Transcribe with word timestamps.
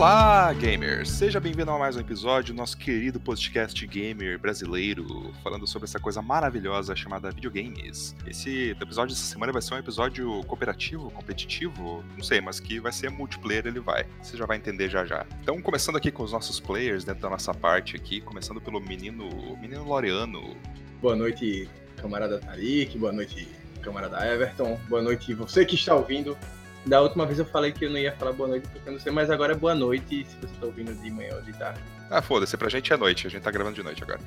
Olá, 0.00 0.50
gamers! 0.54 1.10
Seja 1.10 1.38
bem-vindo 1.38 1.70
a 1.70 1.78
mais 1.78 1.94
um 1.94 2.00
episódio 2.00 2.54
do 2.54 2.56
nosso 2.56 2.74
querido 2.74 3.20
podcast 3.20 3.86
gamer 3.86 4.38
brasileiro, 4.38 5.30
falando 5.44 5.66
sobre 5.66 5.86
essa 5.86 6.00
coisa 6.00 6.22
maravilhosa 6.22 6.96
chamada 6.96 7.30
videogames. 7.30 8.16
Esse 8.26 8.70
episódio 8.70 9.14
dessa 9.14 9.26
semana 9.26 9.52
vai 9.52 9.60
ser 9.60 9.74
um 9.74 9.76
episódio 9.76 10.42
cooperativo, 10.44 11.10
competitivo, 11.10 12.02
não 12.16 12.24
sei, 12.24 12.40
mas 12.40 12.58
que 12.58 12.80
vai 12.80 12.92
ser 12.92 13.10
multiplayer, 13.10 13.66
ele 13.66 13.78
vai. 13.78 14.06
Você 14.22 14.38
já 14.38 14.46
vai 14.46 14.56
entender 14.56 14.88
já 14.88 15.04
já. 15.04 15.26
Então, 15.42 15.60
começando 15.60 15.96
aqui 15.96 16.10
com 16.10 16.22
os 16.22 16.32
nossos 16.32 16.58
players 16.58 17.04
dentro 17.04 17.20
da 17.20 17.28
nossa 17.28 17.52
parte 17.52 17.94
aqui, 17.94 18.22
começando 18.22 18.58
pelo 18.58 18.80
menino, 18.80 19.28
menino 19.60 19.84
Loreano. 19.84 20.56
Boa 21.02 21.14
noite, 21.14 21.68
camarada 21.98 22.38
Tarik, 22.38 22.96
boa 22.96 23.12
noite, 23.12 23.46
camarada 23.82 24.26
Everton, 24.26 24.80
boa 24.88 25.02
noite 25.02 25.34
você 25.34 25.66
que 25.66 25.74
está 25.74 25.94
ouvindo 25.94 26.38
da 26.86 27.00
última 27.00 27.26
vez 27.26 27.38
eu 27.38 27.44
falei 27.44 27.72
que 27.72 27.84
eu 27.84 27.90
não 27.90 27.98
ia 27.98 28.12
falar 28.12 28.32
boa 28.32 28.48
noite 28.48 28.68
porque 28.68 28.88
eu 28.88 28.92
não 28.92 29.00
sei, 29.00 29.12
mas 29.12 29.30
agora 29.30 29.52
é 29.52 29.56
boa 29.56 29.74
noite 29.74 30.24
se 30.24 30.36
você 30.36 30.54
tá 30.60 30.66
ouvindo 30.66 30.94
de 30.94 31.10
manhã 31.10 31.34
ou 31.34 31.42
de 31.42 31.52
tarde. 31.52 31.80
Ah, 32.10 32.22
foda-se, 32.22 32.56
pra 32.56 32.68
gente 32.68 32.92
é 32.92 32.96
noite, 32.96 33.26
a 33.26 33.30
gente 33.30 33.42
tá 33.42 33.50
gravando 33.50 33.76
de 33.76 33.82
noite 33.82 34.02
agora. 34.02 34.20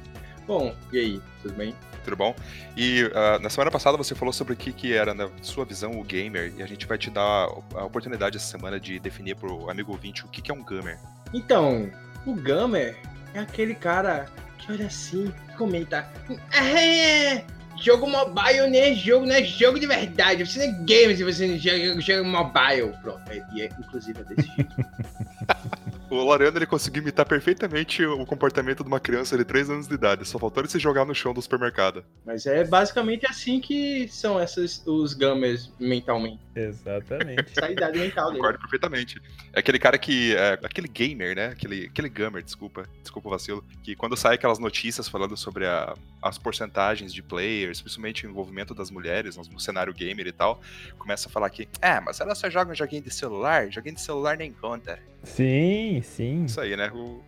Bom, 0.45 0.75
e 0.91 0.99
aí, 0.99 1.21
tudo 1.41 1.53
bem? 1.55 1.73
Tudo 2.03 2.17
bom? 2.17 2.35
E 2.75 3.03
uh, 3.03 3.41
na 3.41 3.49
semana 3.49 3.71
passada 3.71 3.97
você 3.97 4.13
falou 4.13 4.33
sobre 4.33 4.53
o 4.53 4.57
que, 4.57 4.73
que 4.73 4.93
era, 4.93 5.13
na 5.13 5.29
sua 5.41 5.63
visão, 5.63 5.99
o 5.99 6.03
gamer, 6.03 6.53
e 6.57 6.61
a 6.61 6.65
gente 6.65 6.85
vai 6.85 6.97
te 6.97 7.09
dar 7.09 7.47
a 7.75 7.85
oportunidade 7.85 8.37
essa 8.37 8.45
semana 8.45 8.79
de 8.79 8.99
definir 8.99 9.35
pro 9.35 9.69
amigo 9.69 9.91
ouvinte 9.91 10.25
o 10.25 10.27
que, 10.27 10.41
que 10.41 10.51
é 10.51 10.53
um 10.53 10.63
gamer. 10.63 10.99
Então, 11.33 11.89
o 12.25 12.35
gamer 12.35 12.97
é 13.33 13.39
aquele 13.39 13.73
cara 13.73 14.25
que 14.57 14.71
olha 14.71 14.87
assim, 14.87 15.33
comenta. 15.57 16.09
É, 16.51 17.45
jogo 17.81 18.07
mobile 18.07 18.67
não 18.69 18.79
é 18.79 18.93
jogo, 18.93 19.25
não 19.25 19.35
é 19.35 19.43
jogo 19.43 19.79
de 19.79 19.87
verdade. 19.87 20.45
Você 20.45 20.59
não 20.59 20.73
é 20.73 20.83
game 20.83 21.15
se 21.15 21.23
você 21.23 21.47
não 21.47 21.57
joga, 21.57 22.01
joga 22.01 22.23
mobile. 22.23 22.93
Pronto, 23.01 23.31
é, 23.31 23.45
e 23.53 23.61
é, 23.61 23.69
inclusive 23.79 24.19
é 24.19 24.23
desse 24.23 24.47
jeito. 24.55 24.75
o 26.09 26.23
Lorena 26.23 26.57
ele 26.57 26.65
conseguiu 26.65 27.01
imitar 27.01 27.25
perfeitamente 27.25 28.05
o 28.05 28.25
comportamento 28.25 28.83
de 28.83 28.87
uma 28.87 28.99
criança 28.99 29.37
de 29.37 29.43
3 29.43 29.69
anos 29.69 29.87
de 29.87 29.93
idade. 29.95 30.25
Só 30.25 30.37
faltou 30.37 30.61
ele 30.61 30.69
se 30.69 30.79
jogar 30.79 31.05
no 31.05 31.15
chão 31.15 31.33
do 31.33 31.41
supermercado. 31.41 32.05
Mas 32.25 32.45
é 32.45 32.63
basicamente 32.63 33.25
assim 33.25 33.59
que 33.59 34.07
são 34.07 34.41
esses, 34.41 34.83
os 34.85 35.13
gamers 35.13 35.71
mentalmente. 35.79 36.39
Exatamente. 36.55 37.41
Essa 37.51 37.61
é 37.61 37.69
a 37.69 37.71
idade 37.71 37.99
mental 37.99 38.27
dele. 38.27 38.37
Concordo 38.37 38.59
perfeitamente. 38.59 39.21
É 39.51 39.59
aquele 39.59 39.79
cara 39.79 39.97
que. 39.97 40.35
É, 40.35 40.53
aquele 40.63 40.87
gamer, 40.87 41.35
né? 41.35 41.47
Aquele, 41.47 41.85
aquele 41.85 42.09
gamer, 42.09 42.43
desculpa. 42.43 42.85
Desculpa 43.01 43.27
o 43.27 43.31
vacilo. 43.31 43.63
Que 43.83 43.95
quando 43.95 44.15
sai 44.15 44.35
aquelas 44.35 44.59
notícias 44.59 45.07
falando 45.07 45.35
sobre 45.35 45.65
a, 45.65 45.95
as 46.23 46.37
porcentagens 46.37 47.13
de 47.13 47.21
players, 47.21 47.81
principalmente 47.81 48.25
o 48.25 48.29
envolvimento 48.29 48.73
das 48.73 48.89
mulheres 48.89 49.35
no 49.35 49.59
cenário 49.59 49.93
gamer 49.93 50.27
e 50.27 50.31
tal, 50.31 50.61
começa 50.97 51.27
a 51.27 51.31
falar 51.31 51.49
que. 51.49 51.67
É, 51.81 51.99
mas 51.99 52.19
elas 52.19 52.37
só 52.37 52.49
jogam 52.49 52.73
joguinho 52.73 53.01
de 53.01 53.13
celular, 53.13 53.69
joguinho 53.69 53.95
de 53.95 54.01
celular 54.01 54.37
nem 54.37 54.51
conta. 54.51 54.97
Sim, 55.23 56.01
sim. 56.01 56.45
Isso 56.45 56.61
aí, 56.61 56.77
né? 56.77 56.89
O... 56.93 57.21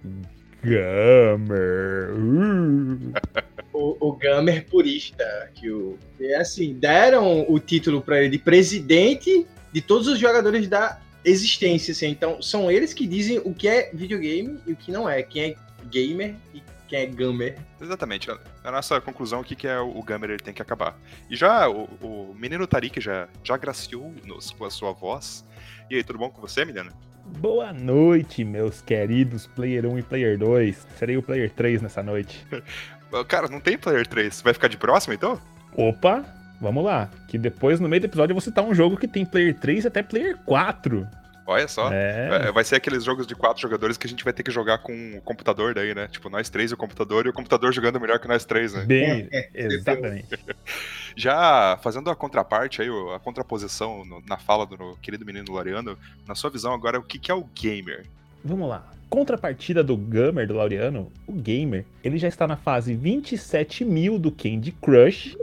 Gamer. 0.64 2.14
Uh. 2.14 3.14
o, 3.74 4.10
o 4.10 4.16
Gamer 4.16 4.66
purista. 4.66 5.52
Que 5.54 5.70
o, 5.70 6.00
é 6.20 6.38
assim, 6.38 6.74
deram 6.74 7.46
o 7.50 7.60
título 7.60 8.02
para 8.02 8.20
ele 8.22 8.30
de 8.30 8.40
presidente 8.40 9.46
de 9.72 9.82
todos 9.82 10.08
os 10.08 10.18
jogadores 10.18 10.68
da 10.68 11.00
existência. 11.24 11.92
Assim. 11.92 12.08
Então, 12.08 12.42
são 12.42 12.72
eles 12.72 12.94
que 12.94 13.06
dizem 13.06 13.40
o 13.44 13.54
que 13.54 13.68
é 13.68 13.92
videogame 13.94 14.58
e 14.66 14.72
o 14.72 14.76
que 14.76 14.92
não 14.92 15.08
é. 15.10 15.22
Quem 15.22 15.44
é 15.44 15.56
gamer 15.90 16.36
e 16.54 16.64
quem 16.88 17.00
é 17.00 17.06
gamer. 17.06 17.58
Exatamente. 17.82 18.30
A 18.64 18.72
nossa 18.72 19.00
conclusão 19.02 19.42
aqui 19.42 19.56
que 19.56 19.68
é 19.68 19.80
o, 19.80 20.02
gamer 20.04 20.32
ele 20.32 20.40
tem 20.40 20.54
que 20.54 20.62
acabar. 20.62 20.98
E 21.30 21.36
já 21.36 21.70
o, 21.70 21.84
o 22.02 22.36
menino 22.38 22.66
Tarik 22.68 23.00
já, 23.02 23.28
já 23.44 23.58
graciou-nos 23.58 24.52
com 24.52 24.66
a 24.66 24.70
sua 24.70 24.92
voz. 24.92 25.46
E 25.90 25.96
aí, 25.96 26.04
tudo 26.04 26.20
bom 26.20 26.30
com 26.30 26.42
você, 26.42 26.66
menina? 26.66 26.92
Boa 27.40 27.74
noite, 27.74 28.44
meus 28.44 28.82
queridos 28.82 29.48
Player 29.48 29.86
1 29.86 30.00
e 30.00 30.04
Player 30.04 30.38
2. 30.38 30.88
Serei 30.98 31.18
o 31.18 31.24
Player 31.24 31.50
3 31.52 31.82
nessa 31.82 32.04
noite. 32.04 32.46
Cara, 33.28 33.48
não 33.48 33.60
tem 33.60 33.78
Player 33.78 34.06
3. 34.06 34.42
Vai 34.42 34.54
ficar 34.54 34.68
de 34.68 34.78
próximo, 34.78 35.14
então? 35.14 35.40
Opa, 35.76 36.24
vamos 36.62 36.84
lá. 36.84 37.10
Que 37.28 37.38
depois, 37.38 37.80
no 37.80 37.90
meio 37.90 38.02
do 38.02 38.06
episódio, 38.06 38.32
eu 38.32 38.36
vou 38.36 38.42
citar 38.42 38.64
um 38.64 38.74
jogo 38.74 38.98
que 38.98 39.08
tem 39.08 39.26
Player 39.26 39.58
3 39.60 39.86
e 39.86 39.88
até 39.88 40.04
Player 40.04 40.38
4. 40.46 41.08
Olha 41.48 41.68
só. 41.68 41.92
É. 41.92 42.52
Vai 42.52 42.64
ser 42.64 42.76
aqueles 42.76 43.04
jogos 43.04 43.28
de 43.28 43.36
quatro 43.36 43.62
jogadores 43.62 43.98
que 43.98 44.08
a 44.08 44.10
gente 44.10 44.24
vai 44.24 44.34
ter 44.34 44.42
que 44.42 44.52
jogar 44.52 44.80
com 44.80 45.18
o 45.18 45.22
computador 45.22 45.76
daí, 45.76 45.94
né? 45.94 46.08
Tipo, 46.08 46.30
nós 46.30 46.50
três 46.50 46.72
e 46.72 46.74
o 46.74 46.78
computador, 46.78 47.26
e 47.26 47.30
o 47.30 47.34
computador 47.34 47.72
jogando 47.72 48.00
melhor 48.00 48.20
que 48.20 48.28
nós 48.28 48.46
três, 48.46 48.74
né? 48.74 48.84
Bem, 48.84 49.30
exatamente. 49.54 50.28
Já 51.16 51.78
fazendo 51.82 52.10
a 52.10 52.16
contraparte 52.16 52.82
aí, 52.82 52.90
a 53.16 53.20
contraposição 53.20 54.04
no, 54.04 54.22
na 54.28 54.38
fala 54.38 54.66
do 54.66 54.98
querido 55.02 55.26
menino 55.26 55.54
Laureano, 55.54 55.98
na 56.28 56.36
sua 56.36 56.50
visão 56.50 56.74
agora, 56.74 57.00
o 57.00 57.04
que, 57.04 57.20
que 57.20 57.32
é 57.32 57.34
o 57.34 57.44
gamer? 57.44 58.06
Vamos 58.46 58.70
lá. 58.70 58.92
Contrapartida 59.10 59.84
do 59.84 59.98
gamer, 59.98 60.48
do 60.48 60.54
Laureano, 60.54 61.12
o 61.26 61.34
gamer, 61.34 61.84
ele 62.04 62.20
já 62.20 62.28
está 62.28 62.48
na 62.48 62.56
fase 62.56 62.94
27 62.94 63.84
mil 63.84 64.20
do 64.20 64.32
Candy 64.32 64.72
Crush. 64.72 65.36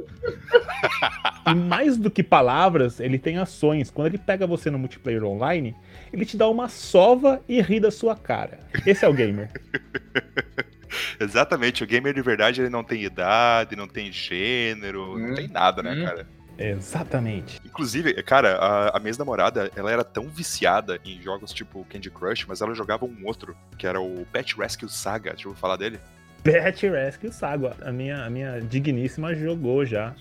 e 1.46 1.54
mais 1.54 1.96
do 1.96 2.08
que 2.08 2.22
palavras, 2.22 3.00
ele 3.00 3.18
tem 3.18 3.38
ações. 3.38 3.90
Quando 3.90 4.06
ele 4.06 4.18
pega 4.18 4.46
você 4.46 4.70
no 4.70 4.78
multiplayer 4.78 5.24
online, 5.24 5.74
ele 6.12 6.24
te 6.24 6.36
dá 6.36 6.48
uma 6.48 6.68
sova 6.68 7.42
e 7.48 7.60
ri 7.60 7.80
da 7.80 7.90
sua 7.90 8.14
cara. 8.14 8.60
Esse 8.86 9.04
é 9.04 9.08
o 9.08 9.12
gamer. 9.12 9.50
Exatamente, 11.18 11.82
o 11.82 11.86
gamer 11.86 12.14
de 12.14 12.22
verdade 12.22 12.60
ele 12.60 12.70
não 12.70 12.84
tem 12.84 13.02
idade, 13.02 13.74
não 13.74 13.88
tem 13.88 14.12
gênero, 14.12 15.14
hum. 15.14 15.28
não 15.28 15.34
tem 15.34 15.48
nada, 15.48 15.82
né, 15.82 15.92
hum. 15.92 16.04
cara? 16.04 16.28
Exatamente. 16.58 17.60
Inclusive, 17.64 18.22
cara, 18.22 18.56
a, 18.56 18.96
a 18.96 19.00
minha 19.00 19.14
namorada, 19.18 19.70
ela 19.74 19.90
era 19.90 20.04
tão 20.04 20.28
viciada 20.28 21.00
em 21.04 21.20
jogos 21.20 21.52
tipo 21.52 21.84
Candy 21.88 22.10
Crush, 22.10 22.46
mas 22.46 22.60
ela 22.60 22.74
jogava 22.74 23.04
um 23.04 23.26
outro, 23.26 23.56
que 23.78 23.86
era 23.86 24.00
o 24.00 24.26
Pet 24.32 24.56
Rescue 24.56 24.88
Saga. 24.88 25.32
Deixa 25.32 25.48
eu 25.48 25.54
falar 25.54 25.76
dele? 25.76 26.00
Pet 26.42 26.88
Rescue 26.88 27.32
Saga. 27.32 27.76
A 27.82 27.92
minha, 27.92 28.24
a 28.24 28.30
minha 28.30 28.60
digníssima 28.60 29.34
jogou 29.34 29.84
já. 29.84 30.12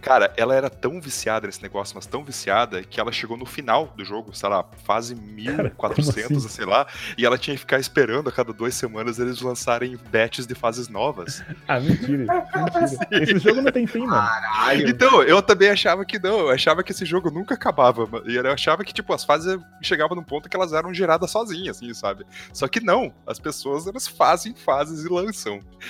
Cara, 0.00 0.32
ela 0.36 0.54
era 0.54 0.70
tão 0.70 1.00
viciada 1.00 1.46
nesse 1.46 1.60
negócio, 1.62 1.96
mas 1.96 2.06
tão 2.06 2.22
viciada, 2.22 2.82
que 2.82 3.00
ela 3.00 3.10
chegou 3.10 3.36
no 3.36 3.44
final 3.44 3.92
do 3.96 4.04
jogo, 4.04 4.34
sei 4.34 4.48
lá, 4.48 4.64
fase 4.84 5.14
1400, 5.14 6.46
assim? 6.46 6.48
sei 6.48 6.64
lá, 6.64 6.86
e 7.18 7.26
ela 7.26 7.36
tinha 7.36 7.54
que 7.54 7.60
ficar 7.60 7.80
esperando 7.80 8.28
a 8.28 8.32
cada 8.32 8.52
duas 8.52 8.74
semanas 8.74 9.18
eles 9.18 9.40
lançarem 9.40 9.98
batches 10.12 10.46
de 10.46 10.54
fases 10.54 10.88
novas. 10.88 11.42
ah, 11.66 11.80
mentira. 11.80 12.18
mentira. 12.18 13.08
Esse 13.22 13.38
jogo 13.38 13.62
não 13.62 13.72
tem 13.72 13.86
fim, 13.86 14.06
mano. 14.06 14.12
Caralho. 14.12 14.88
Então, 14.88 15.22
eu 15.22 15.42
também 15.42 15.70
achava 15.70 16.04
que 16.04 16.18
não. 16.18 16.40
Eu 16.40 16.50
achava 16.50 16.82
que 16.82 16.92
esse 16.92 17.04
jogo 17.04 17.30
nunca 17.30 17.54
acabava. 17.54 18.08
E 18.26 18.36
eu 18.36 18.52
achava 18.52 18.84
que, 18.84 18.92
tipo, 18.92 19.12
as 19.12 19.24
fases 19.24 19.58
chegavam 19.80 20.16
num 20.16 20.22
ponto 20.22 20.48
que 20.48 20.56
elas 20.56 20.72
eram 20.72 20.92
geradas 20.92 21.30
sozinhas, 21.30 21.76
assim, 21.76 21.92
sabe? 21.94 22.24
Só 22.52 22.68
que 22.68 22.80
não. 22.80 23.12
As 23.26 23.38
pessoas, 23.38 23.86
elas 23.86 24.06
fazem 24.06 24.54
fases 24.54 25.04
e 25.04 25.08
lançam 25.08 25.31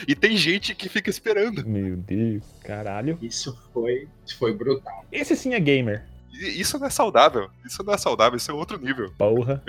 e 0.06 0.14
tem 0.14 0.36
gente 0.36 0.74
que 0.74 0.88
fica 0.88 1.10
esperando. 1.10 1.66
Meu 1.66 1.96
Deus, 1.96 2.42
caralho. 2.62 3.18
Isso 3.20 3.56
foi, 3.72 4.08
foi 4.38 4.52
brutal. 4.52 5.04
Esse 5.10 5.36
sim 5.36 5.54
é 5.54 5.60
gamer. 5.60 6.06
Isso 6.32 6.78
não 6.78 6.86
é 6.86 6.90
saudável. 6.90 7.50
Isso 7.64 7.82
não 7.84 7.92
é 7.92 7.98
saudável, 7.98 8.36
isso 8.36 8.50
é 8.50 8.54
outro 8.54 8.78
nível. 8.78 9.12
Porra. 9.18 9.62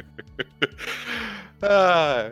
ah, 1.62 2.32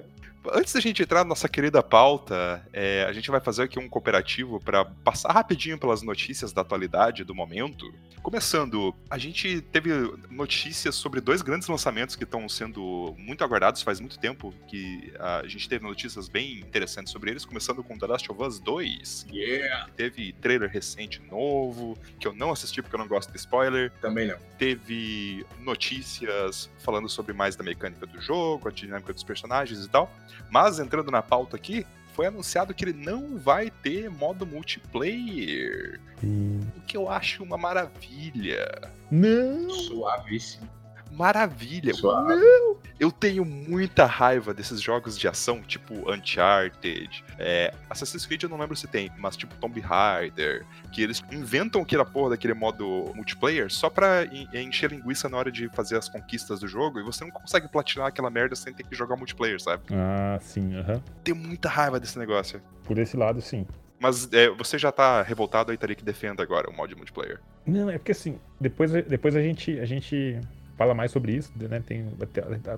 Antes 0.49 0.73
da 0.73 0.79
gente 0.79 1.03
entrar 1.03 1.19
na 1.19 1.25
nossa 1.25 1.47
querida 1.47 1.83
pauta, 1.83 2.65
é, 2.73 3.05
a 3.07 3.13
gente 3.13 3.29
vai 3.29 3.39
fazer 3.39 3.63
aqui 3.63 3.77
um 3.77 3.87
cooperativo 3.87 4.59
para 4.59 4.85
passar 4.85 5.31
rapidinho 5.31 5.77
pelas 5.77 6.01
notícias 6.01 6.51
da 6.51 6.61
atualidade, 6.61 7.23
do 7.23 7.35
momento. 7.35 7.93
Começando, 8.23 8.95
a 9.09 9.17
gente 9.17 9.61
teve 9.61 9.91
notícias 10.29 10.95
sobre 10.95 11.21
dois 11.21 11.41
grandes 11.41 11.67
lançamentos 11.67 12.15
que 12.15 12.23
estão 12.23 12.47
sendo 12.47 13.15
muito 13.17 13.43
aguardados 13.43 13.81
faz 13.81 13.99
muito 13.99 14.17
tempo, 14.19 14.53
que 14.67 15.13
a 15.19 15.47
gente 15.47 15.67
teve 15.67 15.83
notícias 15.83 16.27
bem 16.27 16.59
interessantes 16.59 17.11
sobre 17.11 17.31
eles, 17.31 17.45
começando 17.45 17.83
com 17.83 17.97
The 17.97 18.07
Last 18.07 18.31
of 18.31 18.41
Us 18.43 18.59
2. 18.59 19.27
Yeah! 19.31 19.89
Teve 19.95 20.33
trailer 20.33 20.69
recente 20.69 21.21
novo, 21.29 21.97
que 22.19 22.27
eu 22.27 22.33
não 22.33 22.51
assisti 22.51 22.81
porque 22.81 22.95
eu 22.95 22.99
não 22.99 23.07
gosto 23.07 23.31
de 23.31 23.37
spoiler. 23.37 23.91
Também 24.01 24.27
não. 24.27 24.37
Teve 24.57 25.45
notícias 25.59 26.69
falando 26.79 27.09
sobre 27.09 27.33
mais 27.33 27.55
da 27.55 27.63
mecânica 27.63 28.05
do 28.05 28.21
jogo, 28.21 28.67
a 28.67 28.71
dinâmica 28.71 29.13
dos 29.13 29.23
personagens 29.23 29.83
e 29.85 29.89
tal. 29.89 30.11
Mas 30.49 30.79
entrando 30.79 31.11
na 31.11 31.21
pauta 31.21 31.55
aqui, 31.55 31.85
foi 32.13 32.27
anunciado 32.27 32.73
que 32.73 32.83
ele 32.83 32.93
não 32.93 33.37
vai 33.37 33.69
ter 33.69 34.09
modo 34.09 34.45
multiplayer. 34.45 35.99
Hum. 36.23 36.59
O 36.77 36.81
que 36.81 36.97
eu 36.97 37.09
acho 37.09 37.43
uma 37.43 37.57
maravilha. 37.57 38.67
Não! 39.09 39.69
Suavíssimo 39.69 40.80
maravilha. 41.11 41.93
Não! 42.01 42.77
Eu 42.99 43.11
tenho 43.11 43.43
muita 43.43 44.05
raiva 44.05 44.53
desses 44.53 44.79
jogos 44.79 45.17
de 45.17 45.27
ação, 45.27 45.61
tipo 45.61 46.11
Uncharted. 46.11 47.23
É, 47.39 47.73
Assassin's 47.89 48.25
Creed 48.25 48.43
eu 48.43 48.49
não 48.49 48.57
lembro 48.59 48.75
se 48.75 48.87
tem, 48.87 49.11
mas 49.17 49.35
tipo 49.35 49.55
Tomb 49.55 49.79
Raider. 49.79 50.65
Que 50.91 51.01
eles 51.01 51.23
inventam 51.31 51.81
aquela 51.81 52.05
porra 52.05 52.31
daquele 52.31 52.53
modo 52.53 53.11
multiplayer 53.15 53.71
só 53.71 53.89
pra 53.89 54.25
encher 54.53 54.91
linguiça 54.91 55.27
na 55.27 55.37
hora 55.37 55.51
de 55.51 55.67
fazer 55.69 55.97
as 55.97 56.07
conquistas 56.07 56.59
do 56.59 56.67
jogo 56.67 56.99
e 56.99 57.03
você 57.03 57.23
não 57.23 57.31
consegue 57.31 57.67
platinar 57.67 58.07
aquela 58.07 58.29
merda 58.29 58.55
sem 58.55 58.73
ter 58.73 58.83
que 58.83 58.95
jogar 58.95 59.15
multiplayer, 59.15 59.59
sabe? 59.59 59.83
Ah, 59.91 60.37
sim, 60.39 60.75
aham. 60.75 60.93
Uhum. 60.93 61.01
Tenho 61.23 61.37
muita 61.37 61.69
raiva 61.69 61.99
desse 61.99 62.19
negócio. 62.19 62.61
Por 62.83 62.97
esse 62.99 63.17
lado, 63.17 63.41
sim. 63.41 63.65
Mas 63.99 64.27
é, 64.33 64.49
você 64.49 64.79
já 64.79 64.91
tá 64.91 65.21
revoltado 65.21 65.71
aí, 65.71 65.77
que 65.77 66.03
defenda 66.03 66.41
agora 66.41 66.69
o 66.69 66.73
modo 66.73 66.95
multiplayer. 66.95 67.39
Não, 67.67 67.87
é 67.89 67.99
porque 67.99 68.11
assim, 68.11 68.39
depois, 68.59 68.91
depois 68.91 69.35
a 69.35 69.41
gente. 69.41 69.79
A 69.79 69.85
gente 69.85 70.39
fala 70.77 70.93
mais 70.93 71.11
sobre 71.11 71.33
isso, 71.33 71.51
né? 71.57 71.81
Tem, 71.85 72.05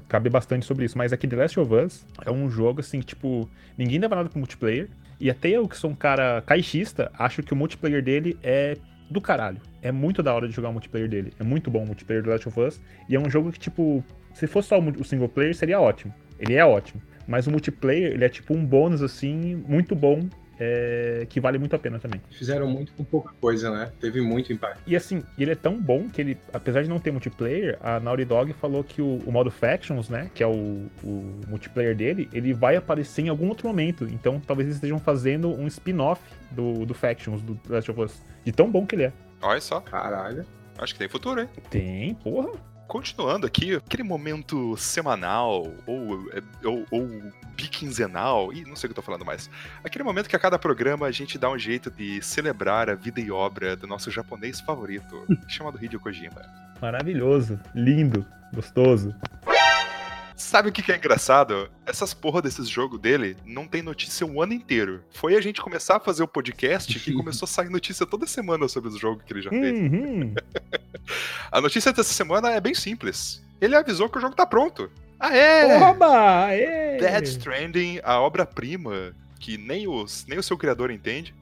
cabe 0.08 0.30
bastante 0.30 0.66
sobre 0.66 0.86
isso. 0.86 0.98
Mas 0.98 1.14
aqui 1.14 1.28
The 1.28 1.36
Last 1.36 1.60
of 1.60 1.74
Us 1.74 2.06
é 2.26 2.32
um 2.32 2.50
jogo 2.50 2.80
assim, 2.80 3.00
tipo, 3.00 3.50
ninguém 3.78 4.00
dava 4.00 4.16
nada 4.16 4.30
pro 4.30 4.40
multiplayer. 4.40 4.90
E 5.20 5.30
até 5.30 5.50
eu, 5.50 5.68
que 5.68 5.78
sou 5.78 5.92
um 5.92 5.96
cara 5.96 6.42
caixista, 6.46 7.12
acho 7.18 7.44
que 7.44 7.54
o 7.54 7.56
multiplayer 7.56 8.04
dele 8.04 8.38
é 8.44 8.78
do 9.10 9.22
caralho. 9.22 9.62
É 9.82 9.92
muito 9.92 10.24
da 10.24 10.34
hora 10.34 10.48
de 10.48 10.56
jogar 10.56 10.70
o 10.70 10.74
multiplayer 10.74 11.10
dele. 11.10 11.34
É 11.40 11.44
muito 11.44 11.70
bom 11.70 11.84
o 11.84 11.88
multiplayer 11.88 12.24
do 12.24 12.30
Last 12.30 12.48
of 12.48 12.60
Us. 12.60 12.82
E 13.08 13.16
é 13.16 13.20
um 13.20 13.30
jogo 13.30 13.52
que, 13.52 13.60
tipo, 13.60 14.04
se 14.34 14.48
fosse 14.48 14.70
só 14.70 14.80
o 14.80 15.04
single 15.04 15.30
player, 15.30 15.56
seria 15.56 15.80
ótimo. 15.80 16.14
Ele 16.40 16.56
é 16.56 16.66
ótimo. 16.66 17.02
Mas 17.28 17.48
o 17.48 17.52
multiplayer, 17.52 18.14
ele 18.14 18.26
é 18.26 18.30
tipo 18.30 18.54
um 18.54 18.66
bônus, 18.66 19.02
assim, 19.02 19.64
muito 19.68 19.96
bom 19.96 20.28
é, 20.60 21.26
que 21.30 21.40
vale 21.40 21.58
muito 21.58 21.76
a 21.76 21.80
pena 21.80 22.00
também. 22.00 22.22
Fizeram 22.32 22.68
muito 22.68 22.94
com 22.94 23.04
pouca 23.04 23.34
coisa, 23.40 23.72
né? 23.72 23.92
Teve 24.00 24.22
muito 24.22 24.52
impacto. 24.52 24.82
E 24.86 24.96
assim, 24.96 25.24
ele 25.38 25.52
é 25.52 25.56
tão 25.56 25.80
bom 25.80 26.10
que 26.10 26.22
ele, 26.22 26.38
apesar 26.54 26.84
de 26.84 26.90
não 26.90 27.00
ter 27.00 27.12
multiplayer, 27.12 27.78
a 27.82 28.00
Naughty 28.00 28.26
Dog 28.26 28.54
falou 28.54 28.84
que 28.84 29.02
o, 29.02 29.18
o 29.26 29.32
modo 29.32 29.50
Factions, 29.52 30.10
né? 30.10 30.30
Que 30.34 30.44
é 30.44 30.48
o, 30.48 30.88
o, 31.04 31.42
multiplayer 31.48 31.96
dele, 31.96 32.30
ele 32.34 32.54
vai 32.54 32.76
aparecer 32.76 33.24
em 33.24 33.30
algum 33.30 33.48
outro 33.50 33.68
momento. 33.68 34.06
Então 34.06 34.40
talvez 34.40 34.68
eles 34.68 34.78
estejam 34.78 35.00
fazendo 35.00 35.50
um 35.50 35.68
spin-off 35.68 36.22
do, 36.52 36.86
do 36.86 36.94
Factions, 36.94 37.42
do 37.42 37.60
Last 37.68 37.90
of 37.92 38.02
Us. 38.02 38.22
De 38.44 38.52
tão 38.52 38.70
bom 38.70 38.86
que 38.86 38.96
ele 38.96 39.04
é. 39.04 39.14
Olha 39.42 39.62
só. 39.62 39.80
Caralho. 39.80 40.46
Acho 40.78 40.94
que 40.94 41.00
tem 41.00 41.08
futuro, 41.08 41.40
hein? 41.40 41.50
Tem, 41.70 42.16
porra 42.16 42.52
continuando 42.88 43.46
aqui, 43.46 43.76
aquele 43.76 44.04
momento 44.04 44.76
semanal 44.78 45.68
ou, 45.86 46.26
ou, 46.64 46.86
ou 46.92 47.24
biquinzenal, 47.56 48.52
e 48.54 48.64
não 48.66 48.76
sei 48.76 48.88
o 48.88 48.94
que 48.94 49.00
eu 49.00 49.02
tô 49.02 49.02
falando 49.02 49.26
mais. 49.26 49.50
Aquele 49.84 50.04
momento 50.04 50.30
que 50.30 50.36
a 50.36 50.40
cada 50.40 50.60
programa 50.60 51.06
a 51.06 51.12
gente 51.12 51.38
dá 51.38 51.50
um 51.50 51.58
jeito 51.58 51.90
de 51.90 52.22
celebrar 52.22 52.90
a 52.90 52.96
vida 52.96 53.20
e 53.20 53.32
obra 53.32 53.76
do 53.76 53.88
nosso 53.88 54.12
japonês 54.12 54.60
favorito, 54.62 55.26
chamado 55.48 55.84
Hideo 55.84 56.00
Kojima. 56.00 56.42
Maravilhoso, 56.82 57.60
lindo, 57.74 58.26
gostoso. 58.54 59.16
Sabe 60.36 60.70
o 60.70 60.72
que, 60.72 60.82
que 60.82 60.92
é 60.92 60.98
engraçado? 60.98 61.70
Essas 61.86 62.14
porra 62.14 62.42
desses 62.42 62.68
jogos 62.68 63.00
dele 63.00 63.38
não 63.46 63.68
tem 63.68 63.82
notícia 63.82 64.26
o 64.26 64.42
ano 64.42 64.54
inteiro. 64.54 65.04
Foi 65.12 65.36
a 65.36 65.42
gente 65.42 65.62
começar 65.62 65.98
a 65.98 66.00
fazer 66.00 66.22
o 66.22 66.28
podcast 66.28 67.00
que 67.00 67.14
começou 67.14 67.46
a 67.46 67.50
sair 67.50 67.70
notícia 67.70 68.06
toda 68.06 68.28
semana 68.28 68.68
sobre 68.68 68.90
os 68.90 69.00
jogos 69.00 69.24
que 69.24 69.32
ele 69.32 69.42
já 69.42 69.50
fez. 69.50 69.80
Uhum. 69.80 70.34
a 71.54 71.62
notícia 71.62 71.94
dessa 71.94 72.12
semana 72.12 72.50
é 72.50 72.60
bem 72.60 72.74
simples. 72.74 73.44
Ele 73.62 73.76
avisou 73.76 74.10
que 74.10 74.18
o 74.18 74.22
jogo 74.22 74.36
tá 74.36 74.44
pronto. 74.44 74.92
Aê! 75.20 75.78
Oba! 75.84 76.46
Aê! 76.48 76.98
Dead 76.98 77.24
Stranding, 77.26 78.00
a 78.04 78.20
obra-prima 78.20 79.16
que 79.40 79.56
nem, 79.56 79.88
os, 79.88 80.26
nem 80.26 80.40
o 80.40 80.44
seu 80.44 80.58
criador 80.58 80.90
entende, 80.90 81.36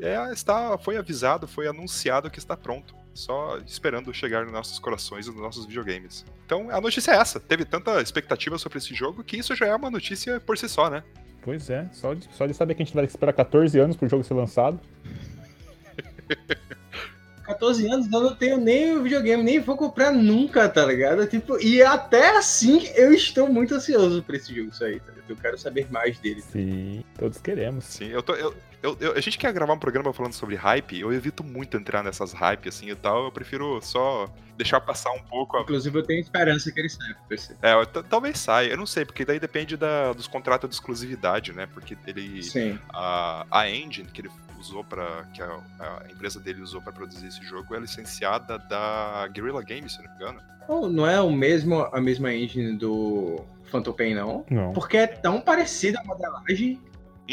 é, 0.00 0.32
está, 0.32 0.78
foi 0.78 0.96
avisado, 0.96 1.48
foi 1.48 1.66
anunciado 1.66 2.30
que 2.30 2.38
está 2.38 2.56
pronto 2.56 2.94
só 3.12 3.58
esperando 3.66 4.14
chegar 4.14 4.44
nos 4.44 4.52
nossos 4.52 4.78
corações 4.78 5.26
e 5.26 5.30
nos 5.30 5.40
nossos 5.40 5.66
videogames. 5.66 6.24
Então 6.46 6.70
a 6.70 6.80
notícia 6.80 7.10
é 7.10 7.16
essa. 7.16 7.40
Teve 7.40 7.64
tanta 7.64 8.00
expectativa 8.00 8.56
sobre 8.56 8.78
esse 8.78 8.94
jogo 8.94 9.24
que 9.24 9.36
isso 9.36 9.54
já 9.56 9.66
é 9.66 9.74
uma 9.74 9.90
notícia 9.90 10.38
por 10.38 10.56
si 10.56 10.68
só, 10.68 10.88
né? 10.88 11.02
Pois 11.42 11.68
é, 11.68 11.88
só 11.92 12.14
de, 12.14 12.28
só 12.36 12.46
de 12.46 12.54
saber 12.54 12.76
que 12.76 12.82
a 12.82 12.86
gente 12.86 12.94
vai 12.94 13.04
esperar 13.04 13.32
14 13.32 13.76
anos 13.80 13.96
pro 13.96 14.08
jogo 14.08 14.22
ser 14.22 14.34
lançado. 14.34 14.78
14 17.50 17.86
anos 17.90 18.12
eu 18.12 18.20
não 18.20 18.34
tenho 18.34 18.58
nem 18.58 18.96
o 18.96 19.02
videogame, 19.02 19.42
nem 19.42 19.58
vou 19.58 19.76
comprar 19.76 20.12
nunca, 20.12 20.68
tá 20.68 20.84
ligado? 20.86 21.26
Tipo, 21.26 21.60
e 21.60 21.82
até 21.82 22.36
assim 22.36 22.86
eu 22.94 23.12
estou 23.12 23.48
muito 23.48 23.74
ansioso 23.74 24.22
pra 24.22 24.36
esse 24.36 24.54
jogo 24.54 24.72
sair, 24.74 25.00
tá 25.00 25.12
ligado? 25.12 25.30
Eu 25.30 25.36
quero 25.36 25.58
saber 25.58 25.86
mais 25.90 26.18
dele. 26.18 26.42
Sim, 26.42 27.04
todos 27.18 27.38
queremos. 27.38 27.84
Sim, 27.84 28.08
eu 28.08 28.22
tô. 28.22 28.34
Eu, 28.34 28.54
eu, 28.82 28.96
eu, 29.00 29.12
a 29.12 29.20
gente 29.20 29.38
quer 29.38 29.52
gravar 29.52 29.74
um 29.74 29.78
programa 29.78 30.12
falando 30.12 30.32
sobre 30.32 30.54
hype, 30.54 30.98
eu 30.98 31.12
evito 31.12 31.44
muito 31.44 31.76
entrar 31.76 32.02
nessas 32.02 32.32
hype 32.32 32.68
assim 32.68 32.90
e 32.90 32.94
tal, 32.94 33.24
eu 33.24 33.32
prefiro 33.32 33.80
só 33.82 34.28
deixar 34.56 34.80
passar 34.80 35.10
um 35.12 35.22
pouco. 35.22 35.56
A... 35.56 35.62
Inclusive 35.62 35.98
eu 35.98 36.02
tenho 36.02 36.20
esperança 36.20 36.70
que 36.70 36.80
ele 36.80 36.88
saia 36.88 37.14
pra 37.14 37.22
PC. 37.28 37.56
É, 37.62 37.84
talvez 38.08 38.38
saia, 38.38 38.70
eu 38.70 38.76
não 38.76 38.86
sei, 38.86 39.04
porque 39.04 39.24
daí 39.24 39.40
depende 39.40 39.76
da, 39.76 40.12
dos 40.12 40.26
contratos 40.26 40.68
de 40.68 40.76
exclusividade, 40.76 41.52
né? 41.52 41.66
Porque 41.66 41.96
ele. 42.06 42.42
Sim. 42.42 42.78
A, 42.88 43.46
a 43.50 43.68
engine 43.68 44.08
que 44.08 44.22
ele 44.22 44.30
usou 44.60 44.84
para 44.84 45.24
que 45.32 45.42
a, 45.42 45.60
a, 45.80 46.02
empresa 46.10 46.38
dele 46.38 46.60
usou 46.60 46.80
para 46.80 46.92
produzir 46.92 47.26
esse 47.26 47.42
jogo 47.42 47.74
é 47.74 47.80
licenciada 47.80 48.58
da 48.58 49.26
Guerrilla 49.32 49.62
Games, 49.62 49.92
se 49.94 50.02
não 50.02 50.10
me 50.10 50.16
engano. 50.16 50.40
Oh, 50.68 50.88
não 50.88 51.06
é 51.06 51.20
o 51.20 51.30
mesmo 51.32 51.88
a 51.92 52.00
mesma 52.00 52.32
engine 52.32 52.76
do 52.76 53.44
Phantom 53.64 53.92
Pain 53.92 54.14
não? 54.14 54.44
Não. 54.48 54.72
Porque 54.72 54.96
é 54.96 55.06
tão 55.06 55.40
parecida 55.40 56.00
a 56.00 56.04
modelagem 56.04 56.78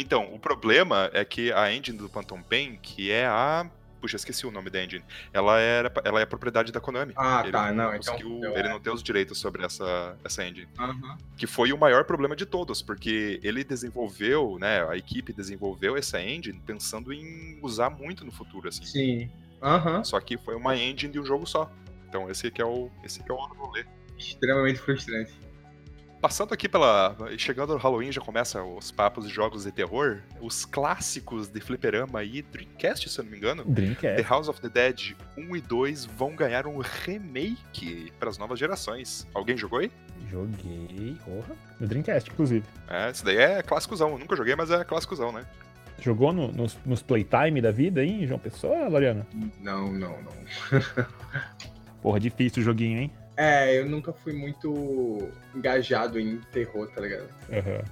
então, 0.00 0.32
o 0.32 0.38
problema 0.38 1.10
é 1.12 1.24
que 1.24 1.50
a 1.52 1.74
engine 1.74 1.98
do 1.98 2.08
Phantom 2.08 2.40
Pain, 2.40 2.78
que 2.80 3.10
é 3.10 3.26
a 3.26 3.68
Puxa, 4.00 4.16
esqueci 4.16 4.46
o 4.46 4.50
nome 4.50 4.70
da 4.70 4.82
engine. 4.82 5.04
Ela, 5.32 5.58
era, 5.58 5.92
ela 6.04 6.20
é 6.20 6.26
propriedade 6.26 6.72
da 6.72 6.80
Konami. 6.80 7.12
Ah, 7.16 7.40
ele 7.42 7.52
tá. 7.52 7.72
Não, 7.72 7.94
então. 7.94 8.16
Ele 8.16 8.68
é. 8.68 8.68
não 8.68 8.80
tem 8.80 8.92
os 8.92 9.02
direitos 9.02 9.38
sobre 9.38 9.64
essa, 9.64 10.16
essa 10.24 10.44
engine. 10.44 10.68
Uhum. 10.78 11.16
Que 11.36 11.46
foi 11.46 11.72
o 11.72 11.78
maior 11.78 12.04
problema 12.04 12.36
de 12.36 12.46
todos, 12.46 12.80
porque 12.80 13.40
ele 13.42 13.64
desenvolveu, 13.64 14.56
né? 14.58 14.88
A 14.88 14.96
equipe 14.96 15.32
desenvolveu 15.32 15.96
essa 15.96 16.22
engine 16.22 16.60
pensando 16.64 17.12
em 17.12 17.58
usar 17.62 17.90
muito 17.90 18.24
no 18.24 18.30
futuro, 18.30 18.68
assim. 18.68 18.84
Sim. 18.84 19.30
Uhum. 19.60 20.04
Só 20.04 20.20
que 20.20 20.38
foi 20.38 20.54
uma 20.54 20.76
engine 20.76 21.12
de 21.12 21.20
um 21.20 21.24
jogo 21.24 21.46
só. 21.46 21.70
Então 22.08 22.30
esse 22.30 22.50
que 22.50 22.62
é 22.62 22.64
o, 22.64 22.90
esse 23.04 23.22
que 23.22 23.30
é 23.30 23.34
o 23.34 23.36
rolê. 23.36 23.84
Extremamente 24.16 24.78
frustrante. 24.78 25.32
Passando 26.20 26.52
aqui 26.52 26.68
pela. 26.68 27.16
Chegando 27.36 27.74
no 27.74 27.78
Halloween, 27.78 28.10
já 28.10 28.20
começa 28.20 28.62
os 28.62 28.90
papos 28.90 29.28
de 29.28 29.32
jogos 29.32 29.64
de 29.64 29.72
terror. 29.72 30.18
Os 30.40 30.64
clássicos 30.64 31.48
de 31.48 31.60
Fliperama 31.60 32.24
e 32.24 32.42
Dreamcast, 32.42 33.08
se 33.08 33.20
eu 33.20 33.24
não 33.24 33.30
me 33.30 33.38
engano. 33.38 33.64
Dreamcast. 33.64 34.22
The 34.22 34.28
House 34.28 34.48
of 34.48 34.60
the 34.60 34.68
Dead 34.68 35.14
1 35.36 35.56
e 35.56 35.60
2 35.60 36.06
vão 36.06 36.34
ganhar 36.34 36.66
um 36.66 36.78
remake 36.78 38.12
para 38.18 38.28
as 38.28 38.36
novas 38.36 38.58
gerações. 38.58 39.28
Alguém 39.32 39.56
jogou 39.56 39.78
aí? 39.78 39.92
Joguei, 40.28 41.16
porra. 41.24 41.56
No 41.78 41.86
Dreamcast, 41.86 42.30
inclusive. 42.30 42.64
É, 42.88 43.10
isso 43.10 43.24
daí 43.24 43.36
é 43.36 43.62
clássicozão. 43.62 44.10
Eu 44.10 44.18
nunca 44.18 44.34
joguei, 44.34 44.56
mas 44.56 44.72
é 44.72 44.82
clássicozão, 44.82 45.30
né? 45.30 45.46
Jogou 46.00 46.32
no, 46.32 46.50
nos, 46.50 46.76
nos 46.84 47.02
Playtime 47.02 47.60
da 47.60 47.70
vida, 47.70 48.04
hein, 48.04 48.26
João 48.26 48.38
Pessoa, 48.38 48.88
Loriana? 48.88 49.26
Não, 49.60 49.92
não, 49.92 50.16
não. 50.22 50.32
porra, 52.02 52.18
difícil 52.18 52.62
o 52.62 52.64
joguinho, 52.64 52.98
hein? 52.98 53.12
É, 53.38 53.78
eu 53.78 53.88
nunca 53.88 54.12
fui 54.12 54.32
muito 54.32 55.30
engajado 55.54 56.18
em 56.18 56.38
terror, 56.52 56.90
tá 56.90 57.00
ligado? 57.00 57.28
Uhum. 57.48 57.84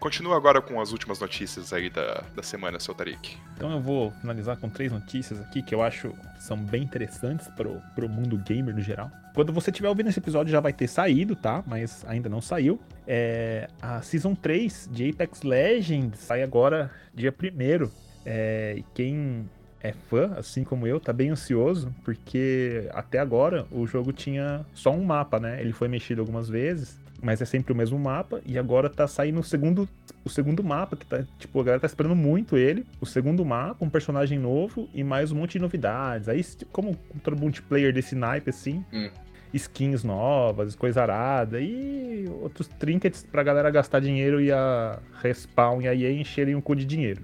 Continua 0.00 0.38
agora 0.38 0.62
com 0.62 0.80
as 0.80 0.90
últimas 0.90 1.20
notícias 1.20 1.70
aí 1.70 1.90
da, 1.90 2.24
da 2.34 2.42
semana, 2.42 2.80
seu 2.80 2.94
Tarik. 2.94 3.36
Então 3.54 3.70
eu 3.72 3.80
vou 3.80 4.10
finalizar 4.22 4.56
com 4.56 4.70
três 4.70 4.90
notícias 4.90 5.38
aqui 5.38 5.62
que 5.62 5.74
eu 5.74 5.82
acho 5.82 6.14
são 6.38 6.56
bem 6.56 6.82
interessantes 6.82 7.46
pro, 7.48 7.78
pro 7.94 8.08
mundo 8.08 8.38
gamer 8.38 8.74
no 8.74 8.80
geral. 8.80 9.10
Quando 9.34 9.52
você 9.52 9.70
estiver 9.70 9.88
ouvindo 9.88 10.08
esse 10.08 10.18
episódio 10.18 10.50
já 10.50 10.60
vai 10.60 10.72
ter 10.72 10.88
saído, 10.88 11.36
tá? 11.36 11.62
Mas 11.66 12.02
ainda 12.06 12.30
não 12.30 12.40
saiu. 12.40 12.80
É, 13.06 13.68
a 13.82 14.00
Season 14.00 14.34
3 14.34 14.88
de 14.90 15.10
Apex 15.10 15.42
Legends 15.42 16.20
sai 16.20 16.42
agora 16.42 16.90
dia 17.14 17.34
1 17.38 17.90
é, 18.24 18.76
e 18.78 18.84
quem 18.94 19.48
é 19.84 19.92
fã, 19.92 20.32
assim 20.38 20.64
como 20.64 20.86
eu, 20.86 20.98
tá 20.98 21.12
bem 21.12 21.28
ansioso, 21.28 21.94
porque 22.02 22.88
até 22.94 23.18
agora 23.18 23.66
o 23.70 23.86
jogo 23.86 24.14
tinha 24.14 24.64
só 24.72 24.90
um 24.90 25.04
mapa, 25.04 25.38
né? 25.38 25.60
Ele 25.60 25.74
foi 25.74 25.88
mexido 25.88 26.22
algumas 26.22 26.48
vezes, 26.48 26.98
mas 27.22 27.42
é 27.42 27.44
sempre 27.44 27.70
o 27.74 27.76
mesmo 27.76 27.98
mapa, 27.98 28.40
e 28.46 28.58
agora 28.58 28.88
tá 28.88 29.06
saindo 29.06 29.40
o 29.40 29.42
segundo, 29.44 29.86
o 30.24 30.30
segundo 30.30 30.64
mapa, 30.64 30.96
que 30.96 31.04
tá, 31.04 31.22
tipo, 31.38 31.60
a 31.60 31.64
galera 31.64 31.80
tá 31.80 31.86
esperando 31.86 32.16
muito 32.16 32.56
ele. 32.56 32.86
O 32.98 33.04
segundo 33.04 33.44
mapa, 33.44 33.84
um 33.84 33.90
personagem 33.90 34.38
novo 34.38 34.88
e 34.94 35.04
mais 35.04 35.30
um 35.30 35.36
monte 35.36 35.52
de 35.52 35.58
novidades. 35.58 36.30
Aí, 36.30 36.42
como 36.72 36.96
todo 37.22 37.36
multiplayer 37.36 37.92
desse 37.92 38.14
naipe, 38.14 38.48
assim, 38.48 38.82
hum. 38.90 39.10
skins 39.52 40.02
novas, 40.02 40.74
coisa 40.74 41.02
arada, 41.02 41.60
e 41.60 42.26
outros 42.40 42.68
trinkets 42.68 43.22
pra 43.22 43.42
galera 43.42 43.70
gastar 43.70 44.00
dinheiro 44.00 44.40
e 44.40 44.50
a 44.50 44.98
Respawn 45.22 45.82
e 45.82 45.88
a 45.88 45.94
EA 45.94 46.12
encherem 46.12 46.54
o 46.54 46.62
cu 46.62 46.74
de 46.74 46.86
dinheiro. 46.86 47.20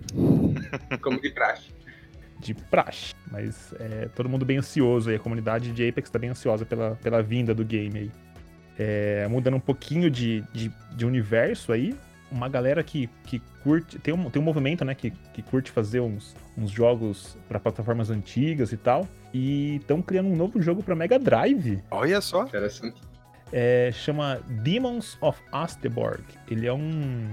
Como 1.01 1.19
de 1.23 1.31
praxe 1.31 1.80
de 2.41 2.55
praxe. 2.55 3.15
Mas 3.31 3.75
é, 3.79 4.09
todo 4.15 4.29
mundo 4.29 4.45
bem 4.45 4.59
ansioso 4.59 5.11
aí, 5.11 5.17
a 5.17 5.19
comunidade 5.19 5.73
de 5.73 5.89
Apex 5.89 6.11
tá 6.11 6.19
bem 6.19 6.31
ansiosa 6.31 6.65
pela, 6.65 6.99
pela 7.03 7.23
vinda 7.23 7.55
do 7.55 7.65
game 7.65 7.99
aí. 7.99 8.11
É, 8.79 9.29
mudando 9.29 9.57
um 9.57 9.61
pouquinho 9.61 10.11
de, 10.11 10.43
de, 10.53 10.73
de, 10.93 11.05
universo 11.05 11.71
aí, 11.71 11.95
uma 12.33 12.49
galera 12.49 12.83
que, 12.83 13.09
que 13.25 13.41
curte. 13.63 13.99
Tem 13.99 14.15
um, 14.15 14.31
tem 14.31 14.41
um 14.41 14.45
movimento, 14.45 14.85
né, 14.85 14.95
que, 14.95 15.11
que 15.35 15.43
curte 15.43 15.71
fazer 15.71 16.01
uns, 16.01 16.35
uns 16.57 16.71
jogos 16.71 17.37
para 17.47 17.61
plataformas 17.61 18.09
antigas 18.09 18.73
e 18.73 18.77
tal. 18.79 19.07
E 19.35 19.77
estão 19.77 20.01
criando 20.01 20.29
um 20.29 20.37
novo 20.37 20.61
jogo 20.63 20.83
para 20.83 20.95
Mega 20.95 21.19
Drive. 21.19 21.83
Olha 21.91 22.21
só. 22.21 22.45
Interessante. 22.45 23.01
É, 23.53 23.91
chama 23.93 24.41
Demons 24.63 25.19
of 25.21 25.39
Asteborg. 25.53 26.25
Ele 26.49 26.67
é 26.67 26.73
um, 26.73 27.29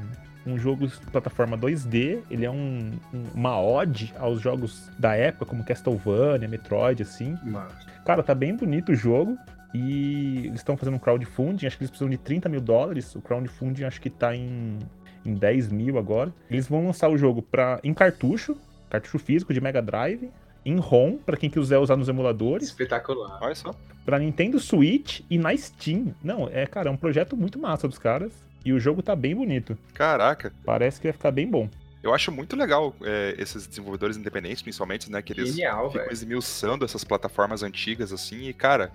um 0.48 0.58
jogo 0.58 0.88
de 0.88 0.98
plataforma 1.12 1.58
2D, 1.58 2.22
ele 2.30 2.46
é 2.46 2.52
um, 2.52 2.92
um, 3.14 3.24
uma 3.34 3.60
ode 3.60 4.14
aos 4.18 4.42
jogos 4.42 4.90
da 4.98 5.16
época, 5.16 5.46
como 5.46 5.64
Castlevania, 5.64 6.48
Metroid, 6.48 7.04
assim. 7.04 7.38
Mas... 7.44 7.74
Cara, 8.06 8.24
tá 8.24 8.34
bem 8.34 8.56
bonito 8.56 8.92
o 8.92 8.96
jogo. 8.96 9.38
E 9.74 10.46
eles 10.46 10.56
estão 10.56 10.78
fazendo 10.78 10.96
um 10.96 11.00
crowdfunding, 11.00 11.68
acho 11.68 11.78
que 11.78 11.84
eles 11.84 11.92
precisam 11.92 12.10
de 12.10 12.18
30 12.18 12.50
mil 12.50 12.62
dólares. 12.62 13.14
O 13.16 13.22
crowdfunding 13.22 13.84
acho 13.84 14.00
que 14.00 14.10
tá 14.10 14.36
em, 14.36 14.80
em 15.26 15.34
10 15.34 15.72
mil 15.72 15.98
agora. 15.98 16.34
Eles 16.50 16.68
vão 16.68 16.86
lançar 16.86 17.10
o 17.10 17.18
jogo 17.18 17.42
pra, 17.42 17.80
em 17.84 17.94
cartucho, 17.94 18.58
cartucho 18.90 19.20
físico 19.20 19.54
de 19.54 19.60
Mega 19.60 19.82
Drive, 19.82 20.32
em 20.66 20.78
ROM, 20.78 21.18
para 21.18 21.38
quem 21.38 21.50
quiser 21.50 21.78
usar 21.78 21.96
nos 21.96 22.10
emuladores. 22.10 22.68
Espetacular. 22.68 23.40
Olha 23.42 23.56
só. 23.56 23.74
Pra 24.06 24.20
Nintendo 24.20 24.60
Switch 24.60 25.22
e 25.30 25.38
na 25.38 25.56
Steam. 25.56 26.14
Não, 26.24 26.50
é, 26.52 26.66
cara, 26.66 26.90
é 26.90 26.92
um 26.92 26.98
projeto 26.98 27.38
muito 27.38 27.60
massa 27.60 27.88
dos 27.88 27.98
caras. 27.98 28.32
E 28.66 28.74
o 28.74 28.80
jogo 28.80 29.02
tá 29.02 29.16
bem 29.16 29.36
bonito. 29.36 29.78
Caraca. 29.94 30.52
Parece 30.66 31.00
que 31.00 31.08
vai 31.08 31.14
ficar 31.14 31.32
bem 31.32 31.48
bom. 31.50 31.70
Eu 32.04 32.14
acho 32.14 32.32
muito 32.32 32.56
legal 32.56 32.96
é, 33.02 33.36
esses 33.38 33.66
desenvolvedores 33.68 34.16
independentes, 34.18 34.62
principalmente, 34.62 35.12
né? 35.12 35.22
Que 35.22 35.34
eles 35.34 35.50
Genial, 35.50 35.88
ficam 35.90 36.04
velho. 36.04 36.14
esmiuçando 36.14 36.86
essas 36.86 37.04
plataformas 37.04 37.64
antigas, 37.64 38.14
assim, 38.14 38.48
e, 38.48 38.54
cara, 38.54 38.92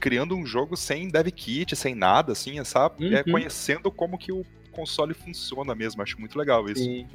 criando 0.00 0.34
um 0.34 0.44
jogo 0.46 0.76
sem 0.76 1.08
dev 1.08 1.28
kit, 1.28 1.76
sem 1.76 1.94
nada, 1.94 2.32
assim, 2.32 2.62
sabe? 2.64 3.14
É, 3.14 3.18
Uhum. 3.18 3.32
conhecendo 3.32 3.90
como 3.90 4.16
que 4.18 4.32
o 4.32 4.44
console 4.72 5.14
funciona 5.14 5.74
mesmo. 5.74 6.02
Acho 6.02 6.18
muito 6.18 6.36
legal 6.38 6.68
isso. 6.68 6.82
Sim. 6.82 7.06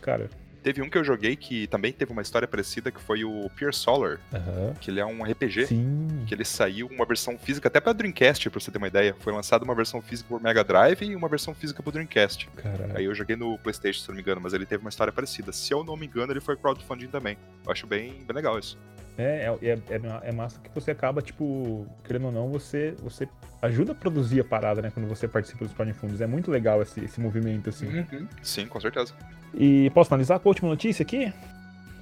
Cara. 0.00 0.28
Teve 0.66 0.82
um 0.82 0.90
que 0.90 0.98
eu 0.98 1.04
joguei 1.04 1.36
que 1.36 1.68
também 1.68 1.92
teve 1.92 2.10
uma 2.10 2.22
história 2.22 2.48
parecida, 2.48 2.90
que 2.90 3.00
foi 3.00 3.22
o 3.22 3.48
Pure 3.56 3.72
Solar, 3.72 4.18
Aham. 4.34 4.74
que 4.80 4.90
ele 4.90 4.98
é 4.98 5.06
um 5.06 5.22
RPG. 5.22 5.68
Sim. 5.68 6.24
Que 6.26 6.34
ele 6.34 6.44
saiu 6.44 6.88
uma 6.88 7.06
versão 7.06 7.38
física 7.38 7.68
até 7.68 7.78
pra 7.78 7.92
Dreamcast, 7.92 8.50
pra 8.50 8.58
você 8.58 8.72
ter 8.72 8.78
uma 8.78 8.88
ideia. 8.88 9.14
Foi 9.20 9.32
lançada 9.32 9.64
uma 9.64 9.76
versão 9.76 10.02
física 10.02 10.28
por 10.28 10.42
Mega 10.42 10.64
Drive 10.64 11.02
e 11.02 11.14
uma 11.14 11.28
versão 11.28 11.54
física 11.54 11.84
pro 11.84 11.92
Dreamcast. 11.92 12.48
Caralho. 12.56 12.96
Aí 12.96 13.04
eu 13.04 13.14
joguei 13.14 13.36
no 13.36 13.56
PlayStation, 13.58 14.00
se 14.00 14.08
não 14.08 14.16
me 14.16 14.22
engano, 14.22 14.40
mas 14.40 14.54
ele 14.54 14.66
teve 14.66 14.80
uma 14.82 14.90
história 14.90 15.12
parecida. 15.12 15.52
Se 15.52 15.72
eu 15.72 15.84
não 15.84 15.96
me 15.96 16.04
engano, 16.04 16.32
ele 16.32 16.40
foi 16.40 16.56
crowdfunding 16.56 17.06
também. 17.06 17.38
Eu 17.64 17.70
acho 17.70 17.86
bem, 17.86 18.24
bem 18.26 18.34
legal 18.34 18.58
isso. 18.58 18.76
É, 19.18 19.46
é, 19.62 19.68
é, 19.70 19.78
é 20.24 20.32
massa 20.32 20.60
que 20.60 20.68
você 20.74 20.90
acaba, 20.90 21.22
tipo, 21.22 21.86
querendo 22.04 22.26
ou 22.26 22.32
não, 22.32 22.50
você, 22.50 22.94
você 23.02 23.26
ajuda 23.62 23.92
a 23.92 23.94
produzir 23.94 24.40
a 24.40 24.44
parada, 24.44 24.82
né? 24.82 24.90
Quando 24.92 25.08
você 25.08 25.26
participa 25.26 25.64
dos 25.64 25.72
crowdfunds. 25.72 26.20
É 26.20 26.26
muito 26.26 26.50
legal 26.50 26.82
esse, 26.82 27.02
esse 27.02 27.20
movimento, 27.20 27.70
assim. 27.70 27.86
Uhum. 27.86 28.28
Sim, 28.42 28.66
com 28.66 28.78
certeza. 28.78 29.14
E 29.54 29.90
posso 29.90 30.12
analisar 30.12 30.38
com 30.38 30.48
a 30.48 30.50
última 30.50 30.68
notícia 30.68 31.02
aqui? 31.02 31.32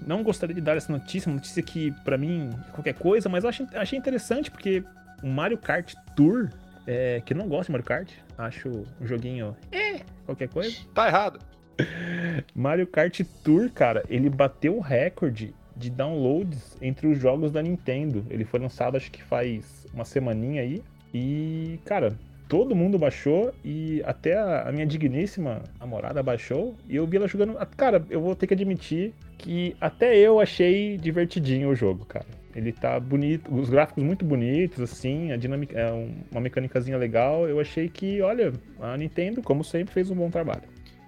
Não 0.04 0.23
gostaria 0.23 0.54
de 0.54 0.61
dar 0.61 0.76
essa 0.76 0.92
notícia, 0.92 1.28
uma 1.30 1.37
notícia 1.37 1.62
que, 1.62 1.92
pra 2.04 2.18
mim, 2.18 2.50
é 2.52 2.73
qualquer 2.73 2.94
coisa, 2.94 3.28
mas 3.28 3.44
eu 3.44 3.50
achei, 3.50 3.66
achei 3.75 3.99
interessante 3.99 4.50
porque 4.50 4.83
o 5.23 5.28
Mario 5.28 5.56
Kart 5.56 5.94
Tour, 6.16 6.50
é, 6.87 7.23
que 7.25 7.33
eu 7.33 7.37
não 7.37 7.49
gosto 7.49 7.66
de 7.66 7.73
Mario 7.73 7.87
Kart, 7.87 8.11
acho 8.37 8.68
um 9.00 9.06
joguinho, 9.06 9.56
é, 9.71 10.00
qualquer 10.26 10.49
coisa. 10.49 10.76
Tá 10.92 11.06
errado. 11.06 11.38
Mario 12.54 12.87
Kart 12.87 13.21
Tour, 13.42 13.71
cara, 13.71 14.04
ele 14.09 14.28
bateu 14.28 14.76
o 14.76 14.80
recorde 14.80 15.54
de 15.76 15.90
downloads 15.90 16.76
entre 16.80 17.06
os 17.06 17.18
jogos 17.18 17.50
da 17.50 17.62
Nintendo. 17.62 18.24
Ele 18.30 18.44
foi 18.44 18.60
lançado 18.60 18.96
acho 18.96 19.10
que 19.10 19.22
faz 19.22 19.86
uma 19.92 20.04
semaninha 20.04 20.62
aí. 20.62 20.82
E, 21.12 21.78
cara, 21.84 22.16
todo 22.48 22.74
mundo 22.74 22.98
baixou 22.98 23.52
e 23.64 24.02
até 24.04 24.36
a, 24.38 24.70
minha 24.72 24.86
digníssima 24.86 25.62
namorada 25.78 26.22
baixou 26.22 26.74
e 26.88 26.96
eu 26.96 27.06
vi 27.06 27.16
ela 27.16 27.28
jogando. 27.28 27.56
Ah, 27.58 27.66
Cara, 27.66 28.04
eu 28.10 28.20
vou 28.20 28.34
ter 28.34 28.46
que 28.46 28.54
admitir 28.54 29.12
que 29.38 29.76
até 29.80 30.16
eu 30.16 30.40
achei 30.40 30.96
divertidinho 30.96 31.68
o 31.70 31.74
jogo, 31.74 32.04
cara. 32.04 32.26
Ele 32.54 32.70
tá 32.72 33.00
bonito, 33.00 33.52
os 33.52 33.68
gráficos 33.68 34.02
muito 34.04 34.24
bonitos, 34.24 34.80
assim, 34.80 35.32
a 35.32 35.36
dinâmica 35.36 35.76
é 35.78 35.92
um- 35.92 36.14
uma 36.30 36.40
mecânicazinha 36.40 36.96
legal. 36.96 37.48
Eu 37.48 37.58
achei 37.58 37.88
que, 37.88 38.20
olha, 38.22 38.52
a 38.80 38.96
Nintendo, 38.96 39.42
como 39.42 39.64
sempre, 39.64 39.92
fez 39.92 40.08
um 40.10 40.14
bom 40.14 40.30
trabalho. 40.30 40.62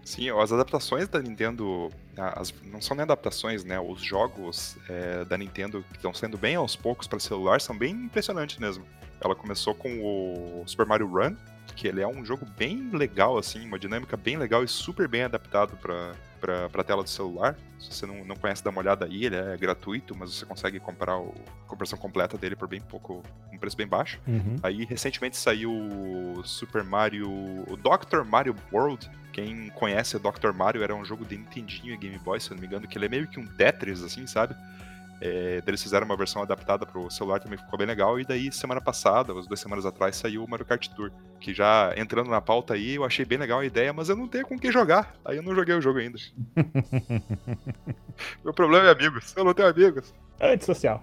Sim, 0.06 0.30
as 0.30 0.52
adaptações 0.52 1.08
da 1.08 1.20
Nintendo, 1.20 1.90
as- 2.16 2.54
não 2.62 2.80
são 2.80 2.96
nem 2.96 3.02
adaptações, 3.02 3.64
né? 3.64 3.80
Os 3.80 4.00
jogos 4.00 4.76
é, 4.88 5.24
da 5.24 5.36
Nintendo 5.36 5.84
que 5.90 5.96
estão 5.96 6.14
sendo 6.14 6.38
bem 6.38 6.54
aos 6.54 6.76
poucos 6.76 7.08
para 7.08 7.18
celular 7.18 7.60
são 7.60 7.76
bem 7.76 7.92
impressionantes 8.04 8.56
mesmo. 8.58 8.86
Ela 9.20 9.34
começou 9.34 9.74
com 9.74 9.90
o 10.04 10.62
Super 10.64 10.86
Mario 10.86 11.08
Run, 11.08 11.34
que 11.74 11.88
ele 11.88 12.00
é 12.02 12.06
um 12.06 12.24
jogo 12.24 12.46
bem 12.56 12.88
legal, 12.92 13.36
assim, 13.36 13.66
uma 13.66 13.80
dinâmica 13.80 14.16
bem 14.16 14.36
legal 14.36 14.62
e 14.62 14.68
super 14.68 15.08
bem 15.08 15.24
adaptado 15.24 15.76
para 15.76 16.12
para 16.36 16.84
tela 16.84 17.02
do 17.02 17.08
celular. 17.08 17.56
Se 17.78 17.92
você 17.92 18.06
não, 18.06 18.24
não 18.24 18.36
conhece, 18.36 18.62
dá 18.62 18.70
uma 18.70 18.80
olhada 18.80 19.04
aí, 19.04 19.24
ele 19.24 19.36
é 19.36 19.56
gratuito, 19.56 20.16
mas 20.16 20.32
você 20.34 20.46
consegue 20.46 20.78
comprar 20.80 21.18
o- 21.18 21.34
a 21.64 21.68
comparação 21.68 21.98
completa 21.98 22.38
dele 22.38 22.56
por 22.56 22.68
bem 22.68 22.80
pouco, 22.80 23.22
um 23.52 23.58
preço 23.58 23.76
bem 23.76 23.86
baixo. 23.86 24.20
Uhum. 24.26 24.56
Aí 24.62 24.84
recentemente 24.84 25.36
saiu 25.36 25.70
o 25.72 26.42
Super 26.44 26.82
Mario, 26.84 27.28
o 27.30 27.76
Dr. 27.76 28.22
Mario 28.24 28.54
World. 28.72 29.10
Quem 29.32 29.68
conhece 29.70 30.16
o 30.16 30.20
Dr. 30.20 30.52
Mario 30.54 30.82
era 30.82 30.94
um 30.94 31.04
jogo 31.04 31.24
de 31.24 31.36
Nintendinho 31.36 31.92
e 31.92 31.96
Game 31.96 32.18
Boy, 32.18 32.40
se 32.40 32.50
eu 32.50 32.54
não 32.54 32.60
me 32.62 32.66
engano, 32.66 32.86
que 32.88 32.96
ele 32.96 33.04
é 33.06 33.08
meio 33.08 33.28
que 33.28 33.38
um 33.38 33.46
Tetris, 33.46 34.02
assim, 34.02 34.26
sabe? 34.26 34.54
É, 35.20 35.62
eles 35.66 35.82
fizeram 35.82 36.04
uma 36.04 36.16
versão 36.16 36.42
adaptada 36.42 36.84
pro 36.84 37.10
celular, 37.10 37.40
também 37.40 37.58
ficou 37.58 37.78
bem 37.78 37.86
legal. 37.86 38.20
E 38.20 38.24
daí, 38.24 38.52
semana 38.52 38.80
passada, 38.80 39.32
umas 39.32 39.46
duas 39.46 39.60
semanas 39.60 39.86
atrás, 39.86 40.16
saiu 40.16 40.44
o 40.44 40.48
Mario 40.48 40.66
Kart 40.66 40.88
Tour. 40.88 41.10
Que 41.40 41.54
já 41.54 41.92
entrando 41.96 42.30
na 42.30 42.40
pauta 42.40 42.74
aí, 42.74 42.94
eu 42.94 43.04
achei 43.04 43.24
bem 43.24 43.38
legal 43.38 43.60
a 43.60 43.64
ideia, 43.64 43.92
mas 43.92 44.08
eu 44.08 44.16
não 44.16 44.28
tenho 44.28 44.46
com 44.46 44.56
o 44.56 44.58
que 44.58 44.70
jogar. 44.70 45.14
Aí 45.24 45.36
eu 45.36 45.42
não 45.42 45.54
joguei 45.54 45.74
o 45.74 45.80
jogo 45.80 45.98
ainda. 45.98 46.18
Meu 48.44 48.52
problema 48.52 48.88
é 48.88 48.92
amigos. 48.92 49.34
Eu 49.36 49.44
não 49.44 49.54
tenho 49.54 49.68
amigos. 49.68 50.14
Antissocial. 50.40 51.02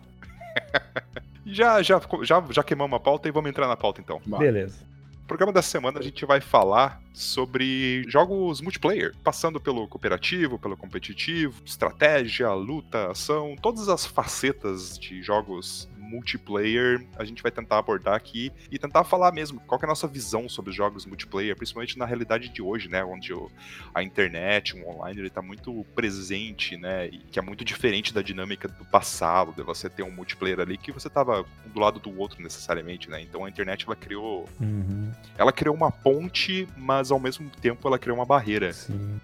E 1.46 1.54
já, 1.54 1.82
já, 1.82 2.00
já, 2.22 2.44
já 2.50 2.64
queimamos 2.64 2.96
a 2.96 3.00
pauta 3.00 3.28
e 3.28 3.32
vamos 3.32 3.50
entrar 3.50 3.68
na 3.68 3.76
pauta 3.76 4.00
então. 4.02 4.22
Beleza. 4.38 4.93
No 5.24 5.28
programa 5.28 5.54
dessa 5.54 5.70
semana 5.70 6.00
a 6.00 6.04
gente 6.04 6.26
vai 6.26 6.42
falar 6.42 7.02
sobre 7.14 8.04
jogos 8.10 8.60
multiplayer, 8.60 9.16
passando 9.24 9.58
pelo 9.58 9.88
cooperativo, 9.88 10.60
pelo 10.60 10.76
competitivo, 10.76 11.62
estratégia, 11.66 12.52
luta, 12.52 13.10
ação, 13.10 13.56
todas 13.62 13.88
as 13.88 14.06
facetas 14.06 15.00
de 15.00 15.24
jogos 15.24 15.88
multiplayer 16.14 17.06
a 17.18 17.24
gente 17.26 17.42
vai 17.42 17.52
tentar 17.52 17.80
abordar 17.80 18.16
aqui 18.16 18.52
e 18.72 18.78
tentar 18.78 19.04
falar 19.04 19.32
mesmo 19.34 19.60
qual 19.62 19.80
que 19.80 19.86
é 19.86 19.88
a 19.88 19.90
nossa 19.90 20.08
visão 20.08 20.48
sobre 20.48 20.72
os 20.72 20.76
jogos 20.76 21.06
multiplayer, 21.06 21.56
principalmente 21.56 21.98
na 21.98 22.06
realidade 22.06 22.50
de 22.50 22.62
hoje, 22.62 22.88
né, 22.90 23.04
onde 23.04 23.34
o- 23.34 23.50
a 23.94 24.04
internet, 24.04 24.76
o 24.76 24.88
online, 24.88 25.20
ele 25.20 25.30
tá 25.30 25.42
muito 25.42 25.86
presente, 25.96 26.78
né, 26.78 27.08
e 27.08 27.18
que 27.20 27.40
é 27.40 27.42
muito 27.42 27.66
diferente 27.66 28.14
da 28.14 28.22
dinâmica 28.22 28.68
do 28.68 28.86
passado, 28.86 29.54
de 29.54 29.64
você 29.64 29.90
ter 29.90 30.04
um 30.04 30.12
multiplayer 30.12 30.60
ali 30.60 30.78
que 30.78 30.92
você 30.92 31.10
tava 31.10 31.46
um 31.66 31.70
do 31.70 31.80
lado 31.80 32.00
do 32.00 32.18
outro 32.20 32.42
necessariamente, 32.42 33.10
né? 33.10 33.22
Então 33.22 33.44
a 33.46 33.50
internet 33.50 33.86
ela 33.86 33.96
criou 33.96 34.48
Uhum. 34.60 35.12
ela 35.38 35.52
criou 35.52 35.76
uma 35.76 35.92
ponte, 35.92 36.68
mas 36.78 37.12
ao 37.12 37.20
mesmo 37.20 37.50
tempo 37.62 37.88
ela 37.88 37.98
criou 37.98 38.18
uma 38.18 38.26
barreira 38.26 38.72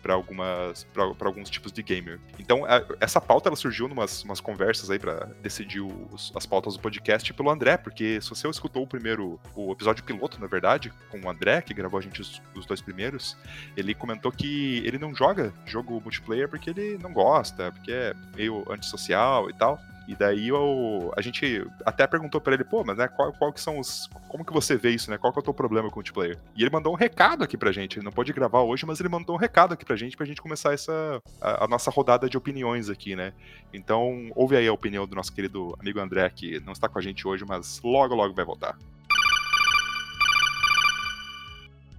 para 0.02 0.14
algumas 0.14 0.84
para 0.94 1.28
alguns 1.28 1.50
tipos 1.50 1.72
de 1.72 1.84
gamer. 1.84 2.20
Então 2.40 2.66
a- 2.66 2.84
essa 3.00 3.20
pauta 3.22 3.50
ela 3.50 3.56
surgiu 3.56 3.88
numas 3.88 4.24
umas 4.24 4.40
conversas 4.40 4.90
aí 4.90 4.98
para 5.00 5.26
decidir 5.42 5.82
os- 5.82 6.32
as 6.36 6.46
pautas 6.46 6.76
do 6.80 6.82
podcast 6.82 7.34
pelo 7.34 7.52
André, 7.52 7.78
porque 7.78 8.20
se 8.22 8.30
você 8.30 8.48
escutou 8.48 8.84
o 8.84 8.88
primeiro 8.88 9.40
o 9.54 9.72
episódio 9.72 10.04
piloto, 10.04 10.40
na 10.40 10.48
verdade, 10.48 10.92
com 11.10 11.20
o 11.20 11.30
André 11.30 11.62
que 11.62 11.74
gravou 11.74 12.00
a 12.00 12.02
gente 12.02 12.22
os, 12.22 12.42
os 12.56 12.66
dois 12.66 12.82
primeiros, 12.82 13.38
ele 13.76 13.94
comentou 13.94 14.32
que 14.32 14.82
ele 14.86 14.98
não 14.98 15.14
joga 15.14 15.54
jogo 15.66 16.02
multiplayer 16.02 16.48
porque 16.48 16.70
ele 16.70 16.98
não 16.98 17.12
gosta, 17.12 17.72
porque 17.72 17.92
é 17.92 18.14
meio 18.36 18.66
antissocial 18.72 19.50
e 19.50 19.54
tal. 19.54 19.80
E 20.10 20.16
daí 20.16 20.48
eu, 20.48 21.14
a 21.16 21.22
gente 21.22 21.64
até 21.86 22.08
perguntou 22.08 22.42
pra 22.42 22.56
ele, 22.56 22.64
pô, 22.64 22.84
mas 22.84 22.98
né, 22.98 23.08
qual, 23.08 23.32
qual 23.32 23.54
que 23.54 23.62
são 23.62 23.78
os. 23.78 24.10
Como 24.28 24.44
que 24.44 24.52
você 24.52 24.76
vê 24.76 24.90
isso, 24.90 25.12
né? 25.12 25.20
Qual 25.20 25.32
que 25.32 25.38
é 25.38 25.42
o 25.42 25.44
teu 25.44 25.54
problema 25.54 25.88
com 25.88 25.94
o 25.94 25.98
multiplayer? 25.98 26.36
E 26.56 26.64
ele 26.64 26.72
mandou 26.72 26.92
um 26.92 26.96
recado 26.96 27.44
aqui 27.44 27.56
pra 27.56 27.72
gente. 27.72 28.00
Ele 28.00 28.06
não 28.06 28.12
pôde 28.12 28.34
gravar 28.34 28.62
hoje, 28.62 28.88
mas 28.88 29.00
ele 29.00 29.08
mandou 29.08 29.36
um 29.36 29.38
recado 29.38 29.76
aqui 29.76 29.86
pra 29.86 29.96
gente 29.96 30.18
pra 30.18 30.26
gente 30.26 30.42
começar 30.42 30.74
essa. 30.74 31.22
a, 31.40 31.66
a 31.66 31.68
nossa 31.68 31.92
rodada 31.92 32.28
de 32.28 32.36
opiniões 32.36 32.90
aqui, 32.90 33.16
né? 33.16 33.34
Então, 33.72 34.32
ouve 34.34 34.58
aí 34.58 34.68
a 34.68 34.74
opinião 34.74 35.06
do 35.06 35.16
nosso 35.16 35.32
querido 35.32 35.78
amigo 35.80 36.00
André, 36.00 36.28
que 36.32 36.60
não 36.62 36.74
está 36.74 36.90
com 36.90 36.98
a 36.98 37.02
gente 37.04 37.28
hoje, 37.28 37.46
mas 37.48 37.80
logo, 37.84 38.16
logo 38.16 38.34
vai 38.34 38.44
voltar. 38.44 38.80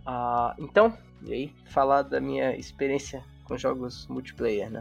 Ah, 0.05 0.57
então, 0.59 0.99
e 1.23 1.33
aí, 1.33 1.55
falar 1.67 2.03
da 2.03 2.21
minha 2.21 2.57
experiência 2.57 3.23
com 3.45 3.57
jogos 3.57 4.09
multiplayer, 4.09 4.69
né? 4.69 4.81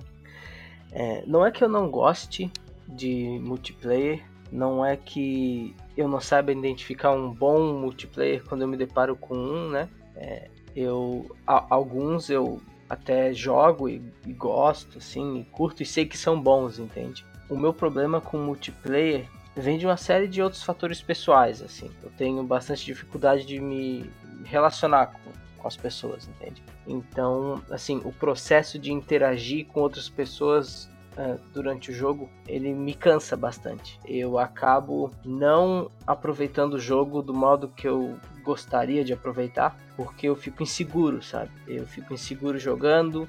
É, 0.91 1.23
não 1.27 1.45
é 1.45 1.51
que 1.51 1.63
eu 1.63 1.69
não 1.69 1.91
goste 1.91 2.51
de 2.89 3.39
multiplayer, 3.43 4.23
não 4.51 4.83
é 4.83 4.97
que 4.97 5.75
eu 5.95 6.07
não 6.07 6.19
saiba 6.19 6.51
identificar 6.51 7.11
um 7.11 7.31
bom 7.31 7.73
multiplayer 7.79 8.43
quando 8.43 8.61
eu 8.63 8.67
me 8.67 8.77
deparo 8.77 9.15
com 9.15 9.35
um, 9.35 9.69
né? 9.69 9.87
É, 10.15 10.49
eu, 10.75 11.35
a- 11.45 11.65
alguns 11.69 12.29
eu 12.29 12.59
até 12.89 13.31
jogo 13.33 13.87
e, 13.87 14.01
e 14.25 14.33
gosto, 14.33 14.97
assim, 14.97 15.39
e 15.41 15.43
curto 15.45 15.83
e 15.83 15.85
sei 15.85 16.05
que 16.05 16.17
são 16.17 16.39
bons, 16.41 16.79
entende? 16.79 17.23
O 17.47 17.55
meu 17.55 17.73
problema 17.73 18.19
com 18.19 18.37
multiplayer 18.37 19.27
vem 19.55 19.77
de 19.77 19.85
uma 19.85 19.97
série 19.97 20.27
de 20.27 20.41
outros 20.41 20.63
fatores 20.63 21.01
pessoais, 21.01 21.61
assim. 21.61 21.91
Eu 22.01 22.09
tenho 22.17 22.43
bastante 22.43 22.85
dificuldade 22.85 23.45
de 23.45 23.59
me 23.59 24.09
relacionar 24.45 25.07
com, 25.07 25.31
com 25.61 25.67
as 25.67 25.77
pessoas, 25.77 26.27
entende? 26.27 26.63
Então, 26.87 27.61
assim, 27.69 28.01
o 28.03 28.11
processo 28.11 28.79
de 28.79 28.91
interagir 28.91 29.67
com 29.67 29.81
outras 29.81 30.09
pessoas 30.09 30.88
ah, 31.21 31.35
durante 31.53 31.91
o 31.91 31.93
jogo, 31.93 32.29
ele 32.47 32.73
me 32.73 32.93
cansa 32.93 33.35
bastante. 33.35 33.99
Eu 34.05 34.39
acabo 34.39 35.11
não 35.25 35.91
aproveitando 36.07 36.75
o 36.75 36.79
jogo 36.79 37.21
do 37.21 37.33
modo 37.33 37.67
que 37.67 37.85
eu 37.85 38.17
gostaria 38.41 39.03
de 39.03 39.11
aproveitar, 39.11 39.77
porque 39.97 40.29
eu 40.29 40.35
fico 40.37 40.63
inseguro, 40.63 41.21
sabe? 41.21 41.51
Eu 41.67 41.85
fico 41.85 42.13
inseguro 42.13 42.57
jogando, 42.57 43.27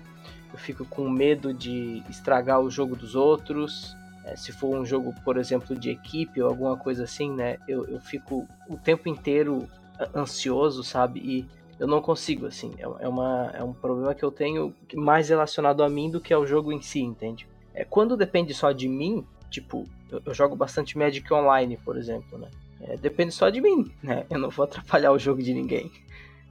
eu 0.53 0.59
fico 0.59 0.85
com 0.85 1.11
medo 1.11 1.53
de 1.53 2.01
estragar 2.09 2.61
o 2.61 2.71
jogo 2.71 2.95
dos 2.95 3.17
outros. 3.17 3.97
É, 4.25 4.37
se 4.37 4.53
for 4.53 4.73
um 4.73 4.87
jogo, 4.87 5.13
por 5.25 5.37
exemplo, 5.37 5.75
de 5.75 5.91
equipe 5.91 6.41
ou 6.41 6.49
alguma 6.49 6.77
coisa 6.77 7.03
assim, 7.03 7.29
né? 7.35 7.59
Eu, 7.67 7.87
eu 7.89 7.99
fico 7.99 8.47
o 8.69 8.77
tempo 8.77 9.09
inteiro 9.09 9.67
ansioso, 10.15 10.85
sabe? 10.85 11.19
E 11.19 11.45
eu 11.77 11.89
não 11.89 12.01
consigo, 12.01 12.47
assim. 12.47 12.73
É, 12.79 12.83
é 13.05 13.09
uma, 13.09 13.51
é 13.53 13.65
um 13.65 13.73
problema 13.73 14.15
que 14.15 14.23
eu 14.23 14.31
tenho 14.31 14.73
mais 14.95 15.29
relacionado 15.29 15.83
a 15.83 15.89
mim 15.89 16.09
do 16.09 16.21
que 16.21 16.33
ao 16.33 16.47
jogo 16.47 16.71
em 16.71 16.81
si, 16.81 17.01
entende? 17.01 17.50
É, 17.81 17.85
quando 17.85 18.17
depende 18.17 18.53
só 18.55 18.73
de 18.73 18.89
mim, 18.89 19.27
Tipo, 19.51 19.85
eu, 20.11 20.23
eu 20.25 20.33
jogo 20.33 20.55
bastante 20.55 20.97
Magic 20.97 21.31
Online, 21.35 21.77
por 21.77 21.99
exemplo, 21.99 22.39
né? 22.39 22.49
É, 22.81 22.97
depende 22.97 23.33
só 23.33 23.51
de 23.51 23.61
mim, 23.61 23.93
né? 24.03 24.25
Eu 24.31 24.39
não 24.39 24.49
vou 24.49 24.65
atrapalhar 24.65 25.13
o 25.13 25.19
jogo 25.19 25.43
de 25.43 25.53
ninguém. 25.53 25.91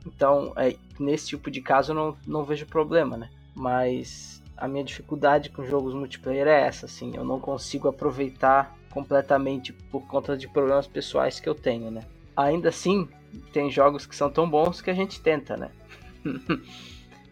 Então, 0.05 0.53
é, 0.57 0.75
nesse 1.00 1.27
tipo 1.27 1.50
de 1.50 1.62
caso 1.62 1.91
eu 1.91 1.95
não, 1.95 2.17
não 2.27 2.43
vejo 2.43 2.65
problema, 2.65 3.17
né? 3.17 3.29
Mas 3.55 4.43
a 4.55 4.67
minha 4.67 4.83
dificuldade 4.83 5.50
com 5.50 5.65
jogos 5.65 5.93
multiplayer 5.93 6.48
é 6.48 6.67
essa, 6.67 6.86
assim. 6.86 7.15
Eu 7.15 7.24
não 7.24 7.39
consigo 7.39 7.88
aproveitar 7.88 8.77
completamente 8.91 9.71
por 9.71 10.05
conta 10.05 10.36
de 10.36 10.48
problemas 10.48 10.88
pessoais 10.88 11.39
que 11.39 11.48
eu 11.48 11.55
tenho, 11.55 11.89
né? 11.89 12.01
Ainda 12.36 12.69
assim, 12.69 13.07
tem 13.53 13.71
jogos 13.71 14.05
que 14.05 14.15
são 14.15 14.29
tão 14.29 14.50
bons 14.50 14.81
que 14.81 14.89
a 14.89 14.93
gente 14.93 15.21
tenta, 15.21 15.55
né? 15.55 15.71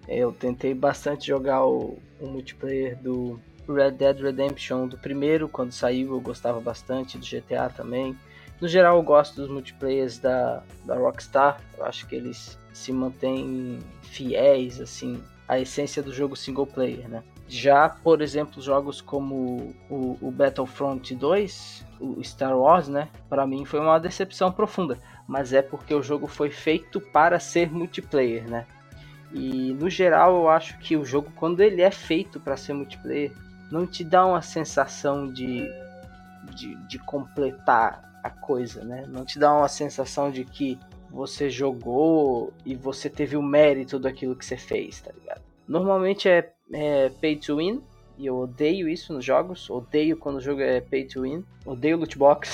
eu 0.08 0.32
tentei 0.32 0.74
bastante 0.74 1.28
jogar 1.28 1.66
o, 1.66 1.98
o 2.20 2.28
multiplayer 2.28 2.98
do 2.98 3.40
Red 3.74 3.92
Dead 3.92 4.20
Redemption 4.20 4.88
do 4.88 4.98
primeiro, 4.98 5.48
quando 5.48 5.72
saiu 5.72 6.14
eu 6.14 6.22
gostava 6.22 6.60
bastante, 6.60 7.18
do 7.18 7.26
GTA 7.26 7.70
também. 7.70 8.18
No 8.60 8.68
geral 8.68 8.98
eu 8.98 9.04
gosto 9.04 9.36
dos 9.36 9.50
multiplayers 9.50 10.18
da, 10.18 10.64
da 10.86 10.96
Rockstar, 10.96 11.60
eu 11.78 11.86
acho 11.86 12.08
que 12.08 12.16
eles 12.16 12.58
se 12.74 12.92
mantêm 12.92 13.80
fiéis, 14.02 14.82
assim, 14.82 15.22
à 15.48 15.60
essência 15.60 16.02
do 16.02 16.12
jogo 16.14 16.36
single 16.36 16.66
player, 16.66 17.08
né? 17.08 17.24
Já, 17.48 17.88
por 17.88 18.22
exemplo, 18.22 18.62
jogos 18.62 19.00
como 19.00 19.74
o, 19.90 20.18
o 20.22 20.32
Battlefront 20.32 21.16
2, 21.16 21.86
o 22.00 22.22
Star 22.24 22.58
Wars, 22.58 22.88
né? 22.88 23.10
Para 23.30 23.48
mim 23.48 23.64
foi 23.64 23.80
uma 23.80 24.00
decepção 24.00 24.52
profunda, 24.52 24.98
mas 25.28 25.54
é 25.54 25.62
porque 25.62 25.94
o 25.94 26.04
jogo 26.04 26.28
foi 26.28 26.50
feito 26.50 27.00
para 27.00 27.40
ser 27.40 27.72
multiplayer, 27.72 28.50
né? 28.50 28.66
E 29.34 29.74
no 29.74 29.90
geral 29.90 30.36
eu 30.36 30.50
acho 30.50 30.78
que 30.80 30.98
o 30.98 31.06
jogo, 31.06 31.32
quando 31.36 31.62
ele 31.62 31.82
é 31.82 31.92
feito 31.92 32.40
para 32.40 32.58
ser 32.58 32.74
multiplayer, 32.74 33.32
não 33.72 33.86
te 33.86 34.04
dá 34.04 34.26
uma 34.26 34.42
sensação 34.42 35.32
de, 35.32 35.70
de, 36.56 36.76
de, 36.88 37.00
completar 37.00 38.20
a 38.24 38.30
coisa, 38.30 38.84
né? 38.84 39.06
Não 39.08 39.26
te 39.26 39.38
dá 39.38 39.54
uma 39.54 39.68
sensação 39.68 40.32
de 40.32 40.44
que 40.46 40.80
você 41.10 41.50
jogou 41.50 42.54
e 42.66 42.76
você 42.76 43.10
teve 43.10 43.36
o 43.38 43.42
mérito 43.42 44.00
daquilo 44.00 44.36
que 44.36 44.46
você 44.46 44.58
fez, 44.58 45.02
tá 45.02 45.12
ligado? 45.12 45.42
Normalmente 45.68 46.30
é, 46.30 46.54
é 46.72 47.10
pay 47.10 47.36
to 47.36 47.58
win, 47.58 47.82
e 48.18 48.26
eu 48.26 48.38
odeio 48.38 48.90
isso 48.90 49.14
nos 49.14 49.24
jogos, 49.24 49.70
odeio 49.70 50.18
quando 50.18 50.38
o 50.38 50.42
jogo 50.42 50.62
é 50.62 50.82
pay 50.82 51.06
to 51.06 51.22
win, 51.22 51.44
odeio 51.66 51.98
loot 51.98 52.18
box, 52.18 52.50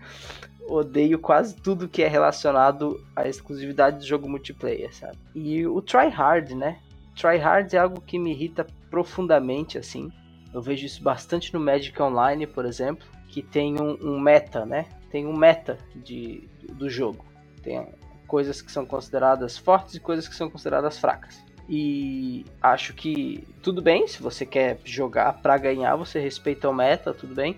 odeio 0.68 1.18
quase 1.18 1.56
tudo 1.56 1.88
que 1.88 2.02
é 2.02 2.08
relacionado 2.08 3.02
à 3.16 3.28
exclusividade 3.28 3.98
do 3.98 4.06
jogo 4.06 4.28
multiplayer, 4.28 4.94
sabe? 4.94 5.18
E 5.34 5.66
o 5.66 5.80
try 5.82 6.08
hard, 6.08 6.50
né? 6.50 6.78
Try 7.16 7.36
hard 7.36 7.72
é 7.74 7.78
algo 7.78 8.00
que 8.00 8.18
me 8.18 8.30
irrita 8.30 8.66
profundamente, 8.90 9.76
assim. 9.76 10.10
Eu 10.52 10.60
vejo 10.60 10.84
isso 10.84 11.02
bastante 11.02 11.52
no 11.52 11.60
Magic 11.60 12.00
Online, 12.00 12.46
por 12.46 12.64
exemplo, 12.64 13.06
que 13.28 13.42
tem 13.42 13.80
um, 13.80 13.96
um 14.02 14.20
meta, 14.20 14.66
né? 14.66 14.86
Tem 15.10 15.26
um 15.26 15.36
meta 15.36 15.78
de, 15.94 16.48
do 16.72 16.90
jogo. 16.90 17.24
Tem 17.62 17.86
coisas 18.26 18.60
que 18.60 18.70
são 18.70 18.84
consideradas 18.84 19.56
fortes 19.56 19.94
e 19.94 20.00
coisas 20.00 20.28
que 20.28 20.34
são 20.34 20.50
consideradas 20.50 20.98
fracas. 20.98 21.42
E 21.68 22.44
acho 22.60 22.92
que 22.92 23.46
tudo 23.62 23.80
bem, 23.80 24.06
se 24.06 24.22
você 24.22 24.44
quer 24.44 24.78
jogar 24.84 25.34
para 25.34 25.56
ganhar, 25.56 25.96
você 25.96 26.20
respeita 26.20 26.68
o 26.68 26.74
meta, 26.74 27.14
tudo 27.14 27.34
bem. 27.34 27.56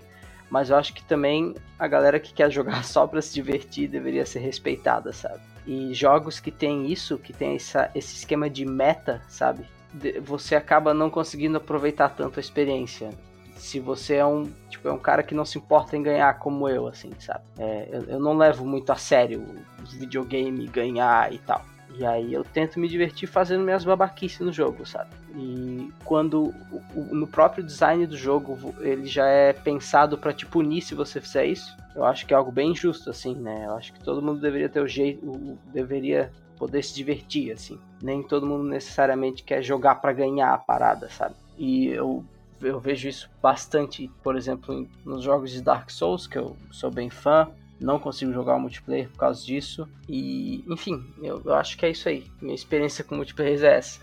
Mas 0.49 0.69
eu 0.69 0.77
acho 0.77 0.93
que 0.93 1.03
também 1.03 1.55
a 1.77 1.87
galera 1.87 2.19
que 2.19 2.33
quer 2.33 2.49
jogar 2.51 2.83
só 2.85 3.05
para 3.07 3.21
se 3.21 3.33
divertir 3.33 3.89
deveria 3.89 4.25
ser 4.25 4.39
respeitada, 4.39 5.11
sabe? 5.11 5.41
E 5.65 5.93
jogos 5.93 6.39
que 6.39 6.51
tem 6.51 6.91
isso, 6.91 7.17
que 7.17 7.33
tem 7.33 7.55
essa, 7.55 7.89
esse 7.95 8.15
esquema 8.15 8.49
de 8.49 8.65
meta, 8.65 9.21
sabe? 9.27 9.65
Você 10.23 10.55
acaba 10.55 10.93
não 10.93 11.09
conseguindo 11.09 11.57
aproveitar 11.57 12.09
tanto 12.09 12.39
a 12.39 12.41
experiência. 12.41 13.09
Se 13.55 13.79
você 13.79 14.15
é 14.15 14.25
um, 14.25 14.51
tipo, 14.69 14.87
é 14.87 14.91
um 14.91 14.99
cara 14.99 15.23
que 15.23 15.33
não 15.33 15.45
se 15.45 15.57
importa 15.57 15.95
em 15.95 16.03
ganhar 16.03 16.37
como 16.39 16.67
eu, 16.67 16.87
assim, 16.87 17.11
sabe? 17.19 17.43
É, 17.57 17.87
eu, 17.91 18.03
eu 18.03 18.19
não 18.19 18.35
levo 18.35 18.65
muito 18.65 18.91
a 18.91 18.95
sério 18.95 19.45
videogame, 19.83 20.67
ganhar 20.67 21.33
e 21.33 21.39
tal. 21.39 21.63
E 21.97 22.05
aí 22.05 22.33
eu 22.33 22.43
tento 22.43 22.79
me 22.79 22.89
divertir 22.89 23.27
fazendo 23.27 23.63
minhas 23.63 23.85
babaquices 23.85 24.39
no 24.41 24.51
jogo, 24.51 24.85
sabe? 24.85 25.11
E 25.33 25.89
quando 26.03 26.53
no 26.93 27.25
próprio 27.25 27.63
design 27.63 28.05
do 28.05 28.17
jogo 28.17 28.75
ele 28.79 29.05
já 29.05 29.25
é 29.27 29.53
pensado 29.53 30.17
para 30.17 30.33
te 30.33 30.45
punir 30.45 30.81
se 30.81 30.93
você 30.93 31.21
fizer 31.21 31.45
isso, 31.45 31.75
eu 31.95 32.03
acho 32.03 32.25
que 32.25 32.33
é 32.33 32.37
algo 32.37 32.51
bem 32.51 32.71
injusto, 32.71 33.09
assim, 33.09 33.35
né? 33.35 33.65
Eu 33.65 33.75
acho 33.75 33.93
que 33.93 33.99
todo 33.99 34.21
mundo 34.21 34.41
deveria 34.41 34.67
ter 34.67 34.81
o 34.81 34.87
jeito, 34.87 35.57
deveria 35.73 36.31
poder 36.57 36.83
se 36.83 36.93
divertir, 36.93 37.51
assim. 37.51 37.79
Nem 38.01 38.23
todo 38.23 38.45
mundo 38.45 38.63
necessariamente 38.63 39.43
quer 39.43 39.61
jogar 39.61 39.95
para 39.95 40.13
ganhar 40.13 40.53
a 40.53 40.57
parada, 40.57 41.09
sabe? 41.09 41.35
E 41.57 41.87
eu, 41.87 42.23
eu 42.61 42.79
vejo 42.79 43.07
isso 43.07 43.29
bastante, 43.41 44.09
por 44.23 44.35
exemplo, 44.35 44.87
nos 45.03 45.23
jogos 45.23 45.51
de 45.51 45.61
Dark 45.61 45.89
Souls, 45.89 46.27
que 46.27 46.37
eu 46.37 46.55
sou 46.71 46.91
bem 46.91 47.09
fã. 47.09 47.49
Não 47.79 47.99
consigo 47.99 48.31
jogar 48.31 48.55
o 48.55 48.59
multiplayer 48.59 49.09
por 49.09 49.17
causa 49.17 49.45
disso. 49.45 49.87
E, 50.07 50.63
enfim, 50.67 51.03
eu, 51.21 51.41
eu 51.43 51.53
acho 51.55 51.77
que 51.77 51.85
é 51.85 51.89
isso 51.89 52.07
aí. 52.07 52.25
Minha 52.41 52.55
experiência 52.55 53.03
com 53.03 53.15
multiplayer 53.15 53.63
é 53.63 53.77
essa. 53.77 53.99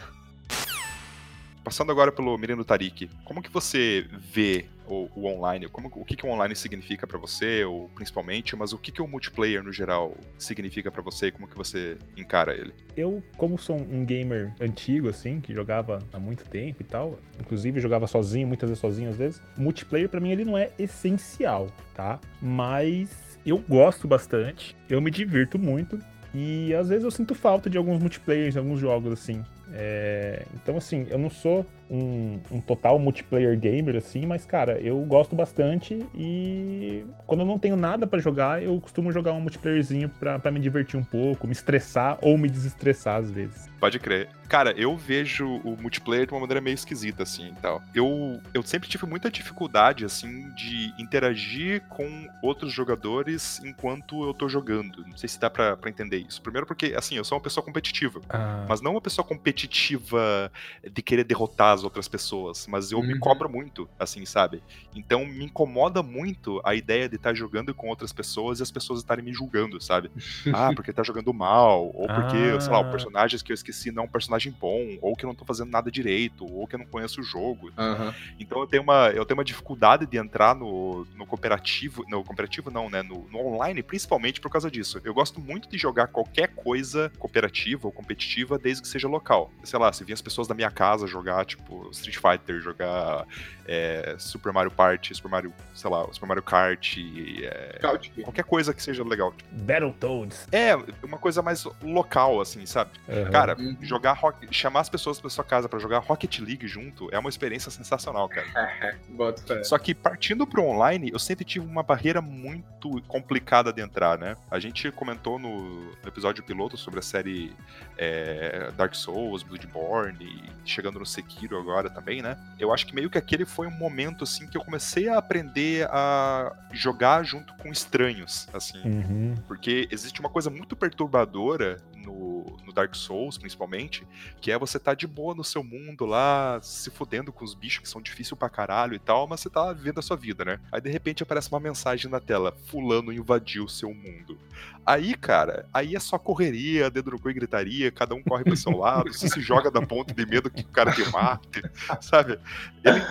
Passando 1.64 1.92
agora 1.92 2.10
pelo 2.10 2.36
Menino 2.36 2.64
Tarik, 2.64 3.08
como 3.24 3.40
que 3.40 3.48
você 3.48 4.04
vê 4.10 4.66
o, 4.88 5.08
o 5.14 5.26
online? 5.26 5.68
Como, 5.68 5.88
o 5.94 6.04
que, 6.04 6.16
que 6.16 6.26
o 6.26 6.28
online 6.28 6.56
significa 6.56 7.06
para 7.06 7.18
você, 7.18 7.64
ou 7.64 7.88
principalmente, 7.90 8.56
mas 8.56 8.72
o 8.72 8.78
que, 8.78 8.90
que 8.90 9.00
o 9.00 9.06
multiplayer 9.06 9.62
no 9.62 9.72
geral 9.72 10.16
significa 10.36 10.90
para 10.90 11.00
você 11.02 11.28
e 11.28 11.32
como 11.32 11.46
que 11.46 11.56
você 11.56 11.96
encara 12.16 12.52
ele? 12.52 12.74
Eu, 12.96 13.22
como 13.36 13.56
sou 13.56 13.76
um 13.76 14.04
gamer 14.04 14.52
antigo, 14.60 15.08
assim, 15.08 15.40
que 15.40 15.54
jogava 15.54 16.00
há 16.12 16.18
muito 16.18 16.44
tempo 16.48 16.82
e 16.82 16.84
tal, 16.84 17.16
inclusive 17.40 17.78
jogava 17.80 18.08
sozinho, 18.08 18.48
muitas 18.48 18.68
vezes 18.68 18.80
sozinho 18.80 19.10
às 19.10 19.16
vezes, 19.16 19.40
multiplayer 19.56 20.08
para 20.08 20.20
mim 20.20 20.32
ele 20.32 20.44
não 20.44 20.58
é 20.58 20.70
essencial, 20.76 21.68
tá? 21.94 22.18
Mas 22.40 23.38
eu 23.46 23.58
gosto 23.58 24.08
bastante, 24.08 24.76
eu 24.90 25.00
me 25.00 25.12
divirto 25.12 25.60
muito 25.60 25.96
e 26.34 26.74
às 26.74 26.88
vezes 26.88 27.04
eu 27.04 27.10
sinto 27.10 27.34
falta 27.34 27.68
de 27.68 27.76
alguns 27.76 28.00
multiplayers, 28.00 28.56
alguns 28.56 28.80
jogos 28.80 29.12
assim. 29.12 29.44
É, 29.72 30.44
então, 30.54 30.76
assim, 30.76 31.06
eu 31.10 31.18
não 31.18 31.30
sou 31.30 31.66
um, 31.92 32.40
um, 32.50 32.60
total 32.60 32.98
multiplayer 32.98 33.58
gamer, 33.58 33.96
assim, 33.96 34.24
mas, 34.24 34.46
cara, 34.46 34.80
eu 34.80 34.98
gosto 35.00 35.36
bastante 35.36 35.98
e 36.14 37.04
quando 37.26 37.40
eu 37.40 37.46
não 37.46 37.58
tenho 37.58 37.76
nada 37.76 38.06
para 38.06 38.18
jogar, 38.18 38.62
eu 38.62 38.80
costumo 38.80 39.12
jogar 39.12 39.34
um 39.34 39.40
multiplayerzinho 39.42 40.08
pra, 40.08 40.38
pra 40.38 40.50
me 40.50 40.58
divertir 40.58 40.98
um 40.98 41.04
pouco, 41.04 41.46
me 41.46 41.52
estressar 41.52 42.18
ou 42.22 42.38
me 42.38 42.48
desestressar 42.48 43.16
às 43.16 43.30
vezes. 43.30 43.70
Pode 43.78 43.98
crer. 43.98 44.28
Cara, 44.48 44.72
eu 44.76 44.96
vejo 44.96 45.46
o 45.64 45.76
multiplayer 45.80 46.26
de 46.26 46.32
uma 46.32 46.40
maneira 46.40 46.60
meio 46.60 46.74
esquisita, 46.74 47.22
assim, 47.22 47.48
e 47.48 47.60
tal. 47.60 47.82
Eu, 47.94 48.40
eu 48.52 48.62
sempre 48.62 48.88
tive 48.88 49.06
muita 49.06 49.30
dificuldade, 49.30 50.04
assim, 50.04 50.50
de 50.50 50.92
interagir 50.98 51.82
com 51.88 52.28
outros 52.42 52.70
jogadores 52.70 53.60
enquanto 53.64 54.22
eu 54.22 54.34
tô 54.34 54.48
jogando. 54.48 55.02
Não 55.06 55.16
sei 55.16 55.28
se 55.28 55.40
dá 55.40 55.48
pra, 55.48 55.76
pra 55.76 55.90
entender 55.90 56.18
isso. 56.18 56.40
Primeiro 56.42 56.66
porque, 56.66 56.94
assim, 56.96 57.16
eu 57.16 57.24
sou 57.24 57.38
uma 57.38 57.42
pessoa 57.42 57.64
competitiva, 57.64 58.20
ah. 58.28 58.64
mas 58.68 58.80
não 58.80 58.92
uma 58.92 59.00
pessoa 59.00 59.26
competitiva 59.26 60.52
de 60.88 61.02
querer 61.02 61.24
derrotar 61.24 61.72
as 61.82 61.84
outras 61.84 62.08
pessoas, 62.08 62.66
mas 62.66 62.92
eu 62.92 62.98
uhum. 62.98 63.06
me 63.06 63.18
cobro 63.18 63.48
muito, 63.48 63.88
assim, 63.98 64.24
sabe? 64.24 64.62
Então 64.94 65.26
me 65.26 65.44
incomoda 65.44 66.02
muito 66.02 66.60
a 66.64 66.74
ideia 66.74 67.08
de 67.08 67.16
estar 67.16 67.30
tá 67.30 67.34
jogando 67.34 67.74
com 67.74 67.88
outras 67.88 68.12
pessoas 68.12 68.60
e 68.60 68.62
as 68.62 68.70
pessoas 68.70 69.00
estarem 69.00 69.24
me 69.24 69.32
julgando, 69.32 69.80
sabe? 69.80 70.10
ah, 70.54 70.72
porque 70.74 70.92
tá 70.92 71.02
jogando 71.02 71.32
mal, 71.34 71.86
ou 71.94 72.06
porque, 72.06 72.36
ah. 72.56 72.60
sei 72.60 72.72
lá, 72.72 72.80
o 72.80 72.90
personagem 72.90 73.38
que 73.40 73.52
eu 73.52 73.54
esqueci 73.54 73.90
não 73.90 74.04
é 74.04 74.06
um 74.06 74.10
personagem 74.10 74.52
bom, 74.52 74.96
ou 75.00 75.16
que 75.16 75.24
eu 75.24 75.28
não 75.28 75.34
tô 75.34 75.44
fazendo 75.44 75.70
nada 75.70 75.90
direito, 75.90 76.44
ou 76.44 76.66
que 76.66 76.74
eu 76.74 76.78
não 76.78 76.86
conheço 76.86 77.20
o 77.20 77.24
jogo. 77.24 77.72
Uhum. 77.76 78.14
Então 78.38 78.60
eu 78.60 78.66
tenho 78.66 78.82
uma, 78.82 79.10
eu 79.10 79.24
tenho 79.24 79.38
uma 79.38 79.44
dificuldade 79.44 80.06
de 80.06 80.16
entrar 80.16 80.54
no, 80.54 81.06
no 81.16 81.26
cooperativo, 81.26 82.04
no 82.08 82.22
cooperativo 82.24 82.70
não, 82.70 82.88
né, 82.88 83.02
no, 83.02 83.28
no 83.28 83.38
online, 83.40 83.82
principalmente 83.82 84.40
por 84.40 84.50
causa 84.50 84.70
disso. 84.70 85.00
Eu 85.04 85.14
gosto 85.14 85.40
muito 85.40 85.68
de 85.68 85.76
jogar 85.76 86.08
qualquer 86.08 86.48
coisa 86.54 87.10
cooperativa 87.18 87.86
ou 87.88 87.92
competitiva, 87.92 88.58
desde 88.58 88.82
que 88.82 88.88
seja 88.88 89.08
local. 89.08 89.50
Sei 89.64 89.78
lá, 89.78 89.92
se 89.92 90.04
vir 90.04 90.12
as 90.12 90.22
pessoas 90.22 90.46
da 90.46 90.54
minha 90.54 90.70
casa 90.70 91.06
jogar, 91.06 91.44
tipo, 91.44 91.71
Street 91.90 92.16
Fighter, 92.16 92.60
jogar 92.60 93.26
é, 93.66 94.16
Super 94.18 94.52
Mario 94.52 94.70
Party, 94.70 95.14
Super 95.14 95.30
Mario, 95.30 95.52
sei 95.74 95.90
lá, 95.90 96.06
Super 96.12 96.26
Mario 96.26 96.42
Kart, 96.42 96.96
é, 96.98 97.78
qualquer 98.22 98.44
coisa 98.44 98.74
que 98.74 98.82
seja 98.82 99.04
legal. 99.04 99.32
Tipo. 99.32 99.62
Battletoads. 99.62 100.48
É, 100.50 100.74
uma 101.02 101.18
coisa 101.18 101.42
mais 101.42 101.64
local, 101.82 102.40
assim, 102.40 102.64
sabe? 102.66 102.90
Uhum. 103.08 103.30
Cara, 103.30 103.56
jogar 103.80 104.12
rock, 104.14 104.46
chamar 104.50 104.80
as 104.80 104.88
pessoas 104.88 105.20
pra 105.20 105.30
sua 105.30 105.44
casa 105.44 105.68
para 105.68 105.78
jogar 105.78 105.98
Rocket 105.98 106.38
League 106.40 106.66
junto 106.66 107.08
é 107.12 107.18
uma 107.18 107.28
experiência 107.28 107.70
sensacional, 107.70 108.28
cara. 108.28 108.46
Só 109.64 109.78
que 109.78 109.94
partindo 109.94 110.46
pro 110.46 110.64
online, 110.64 111.10
eu 111.12 111.18
sempre 111.18 111.44
tive 111.44 111.66
uma 111.66 111.82
barreira 111.82 112.20
muito 112.20 113.00
complicada 113.02 113.72
de 113.72 113.80
entrar, 113.80 114.18
né? 114.18 114.36
A 114.50 114.58
gente 114.58 114.90
comentou 114.90 115.38
no, 115.38 115.92
episódio 116.06 116.42
piloto 116.42 116.76
sobre 116.76 117.00
a 117.00 117.02
série 117.02 117.52
é, 117.96 118.70
Dark 118.76 118.94
Souls, 118.94 119.42
Bloodborne, 119.42 120.50
chegando 120.64 120.98
no 120.98 121.06
Sekiro 121.06 121.51
agora 121.58 121.90
também, 121.90 122.22
né? 122.22 122.36
Eu 122.58 122.72
acho 122.72 122.86
que 122.86 122.94
meio 122.94 123.10
que 123.10 123.18
aquele 123.18 123.44
foi 123.44 123.66
um 123.66 123.70
momento, 123.70 124.24
assim, 124.24 124.46
que 124.46 124.56
eu 124.56 124.64
comecei 124.64 125.08
a 125.08 125.18
aprender 125.18 125.88
a 125.90 126.52
jogar 126.72 127.22
junto 127.24 127.54
com 127.54 127.70
estranhos, 127.70 128.48
assim. 128.52 128.80
Uhum. 128.84 129.34
Porque 129.46 129.88
existe 129.90 130.20
uma 130.20 130.28
coisa 130.28 130.50
muito 130.50 130.76
perturbadora 130.76 131.78
no, 131.96 132.44
no 132.64 132.72
Dark 132.72 132.94
Souls, 132.94 133.38
principalmente, 133.38 134.06
que 134.40 134.50
é 134.50 134.58
você 134.58 134.78
tá 134.78 134.94
de 134.94 135.06
boa 135.06 135.34
no 135.34 135.44
seu 135.44 135.62
mundo 135.62 136.04
lá, 136.04 136.58
se 136.62 136.90
fudendo 136.90 137.32
com 137.32 137.44
os 137.44 137.54
bichos 137.54 137.80
que 137.80 137.88
são 137.88 138.02
difíceis 138.02 138.38
pra 138.38 138.48
caralho 138.48 138.94
e 138.94 138.98
tal, 138.98 139.26
mas 139.26 139.40
você 139.40 139.50
tá 139.50 139.72
vivendo 139.72 139.98
a 139.98 140.02
sua 140.02 140.16
vida, 140.16 140.44
né? 140.44 140.60
Aí 140.70 140.80
de 140.80 140.90
repente 140.90 141.22
aparece 141.22 141.50
uma 141.50 141.60
mensagem 141.60 142.10
na 142.10 142.20
tela: 142.20 142.56
Fulano 142.66 143.12
invadiu 143.12 143.64
o 143.64 143.68
seu 143.68 143.92
mundo. 143.94 144.38
Aí, 144.84 145.14
cara, 145.14 145.66
aí 145.72 145.94
é 145.94 146.00
só 146.00 146.18
correria, 146.18 146.90
dedo 146.90 147.12
no 147.12 147.20
cu 147.20 147.30
e 147.30 147.34
gritaria, 147.34 147.90
cada 147.90 148.14
um 148.14 148.22
corre 148.22 148.42
pro 148.42 148.56
seu 148.56 148.76
lado, 148.76 149.12
você 149.12 149.28
se 149.28 149.40
joga 149.40 149.70
da 149.70 149.80
ponta 149.80 150.12
de 150.12 150.26
medo 150.26 150.50
que 150.50 150.62
o 150.62 150.68
cara 150.68 150.90
te 150.92 151.08
mate, 151.10 151.62
sabe? 152.00 152.38
Ele, 152.84 153.02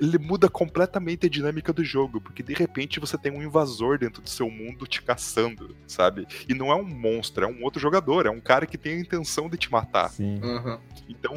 ele 0.00 0.18
muda 0.18 0.48
completamente 0.48 1.26
a 1.26 1.28
dinâmica 1.28 1.72
do 1.72 1.84
jogo, 1.84 2.20
porque 2.20 2.42
de 2.42 2.54
repente 2.54 2.98
você 2.98 3.16
tem 3.16 3.30
um 3.30 3.42
invasor 3.42 3.98
dentro 3.98 4.20
do 4.20 4.28
seu 4.28 4.50
mundo 4.50 4.86
te 4.86 5.00
caçando, 5.00 5.76
sabe? 5.86 6.26
E 6.48 6.54
não 6.54 6.70
é 6.72 6.74
um 6.74 6.84
monstro, 6.84 7.44
é 7.44 7.48
um 7.48 7.62
outro 7.62 7.80
jogador, 7.80 8.26
é 8.26 8.30
um 8.30 8.40
cara 8.40 8.66
que 8.66 8.76
tem 8.76 8.94
a 8.94 9.00
intenção 9.00 9.48
de 9.48 9.56
te 9.56 9.70
matar. 9.70 10.10
Sim. 10.10 10.40
Uhum. 10.42 10.78
Então, 11.08 11.36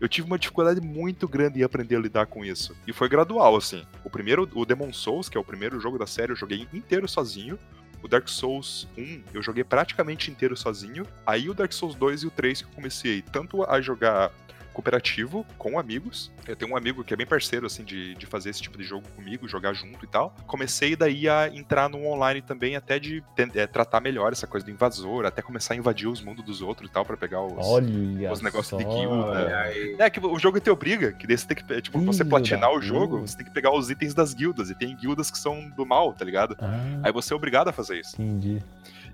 eu 0.00 0.08
tive 0.08 0.26
uma 0.26 0.38
dificuldade 0.38 0.80
muito 0.80 1.28
grande 1.28 1.60
em 1.60 1.62
aprender 1.62 1.96
a 1.96 2.00
lidar 2.00 2.26
com 2.26 2.44
isso. 2.44 2.74
E 2.86 2.92
foi 2.92 3.08
gradual, 3.08 3.56
assim. 3.56 3.84
O 4.04 4.10
primeiro, 4.10 4.48
o 4.54 4.64
Demon 4.64 4.92
Souls, 4.92 5.28
que 5.28 5.36
é 5.36 5.40
o 5.40 5.44
primeiro 5.44 5.78
jogo 5.80 5.98
da 5.98 6.06
série, 6.06 6.32
eu 6.32 6.36
joguei 6.36 6.66
inteiro 6.72 7.06
sozinho. 7.06 7.58
O 8.06 8.08
Dark 8.08 8.28
Souls 8.28 8.86
1 8.96 9.24
eu 9.34 9.42
joguei 9.42 9.64
praticamente 9.64 10.30
inteiro 10.30 10.56
sozinho. 10.56 11.04
Aí 11.26 11.50
o 11.50 11.54
Dark 11.54 11.72
Souls 11.72 11.96
2 11.96 12.22
e 12.22 12.26
o 12.28 12.30
3 12.30 12.62
que 12.62 12.68
eu 12.68 12.72
comecei 12.72 13.20
tanto 13.20 13.64
a 13.64 13.80
jogar 13.80 14.30
cooperativo 14.76 15.46
com 15.56 15.78
amigos. 15.78 16.30
Eu 16.46 16.54
tenho 16.54 16.72
um 16.72 16.76
amigo 16.76 17.02
que 17.02 17.14
é 17.14 17.16
bem 17.16 17.26
parceiro, 17.26 17.64
assim, 17.66 17.82
de, 17.82 18.14
de 18.14 18.26
fazer 18.26 18.50
esse 18.50 18.60
tipo 18.60 18.76
de 18.76 18.84
jogo 18.84 19.08
comigo, 19.16 19.48
jogar 19.48 19.72
junto 19.72 20.04
e 20.04 20.08
tal. 20.08 20.34
Comecei 20.46 20.94
daí 20.94 21.26
a 21.28 21.48
entrar 21.48 21.88
no 21.88 22.06
online 22.06 22.42
também, 22.42 22.76
até 22.76 22.98
de 22.98 23.24
é, 23.54 23.66
tratar 23.66 24.00
melhor 24.00 24.32
essa 24.32 24.46
coisa 24.46 24.66
do 24.66 24.70
invasor, 24.70 25.24
até 25.24 25.40
começar 25.40 25.72
a 25.72 25.76
invadir 25.78 26.08
os 26.08 26.20
mundos 26.20 26.44
dos 26.44 26.60
outros 26.60 26.90
e 26.90 26.92
tal, 26.92 27.06
para 27.06 27.16
pegar 27.16 27.40
os, 27.42 27.66
Olha 27.66 28.30
os 28.30 28.42
negócios 28.42 28.68
só. 28.68 28.76
de 28.76 28.84
guilda. 28.84 29.60
Aí, 29.60 29.96
É 29.98 30.10
que 30.10 30.20
o 30.20 30.38
jogo 30.38 30.60
te 30.60 30.68
obriga, 30.68 31.12
que 31.12 31.26
daí 31.26 31.38
você 31.38 31.46
tem 31.46 31.56
que, 31.56 31.72
é, 31.72 31.80
tipo, 31.80 31.98
você 32.00 32.22
platinar 32.24 32.70
o 32.70 32.80
jogo, 32.82 33.20
você 33.20 33.36
tem 33.36 33.46
que 33.46 33.52
pegar 33.52 33.72
os 33.72 33.88
itens 33.88 34.12
das 34.12 34.34
guildas, 34.34 34.68
e 34.68 34.74
tem 34.74 34.94
guildas 34.94 35.30
que 35.30 35.38
são 35.38 35.70
do 35.70 35.86
mal, 35.86 36.12
tá 36.12 36.24
ligado? 36.24 36.54
Ah, 36.60 37.00
Aí 37.04 37.12
você 37.12 37.32
é 37.32 37.36
obrigado 37.36 37.68
a 37.68 37.72
fazer 37.72 37.98
isso. 38.00 38.20
entendi. 38.20 38.62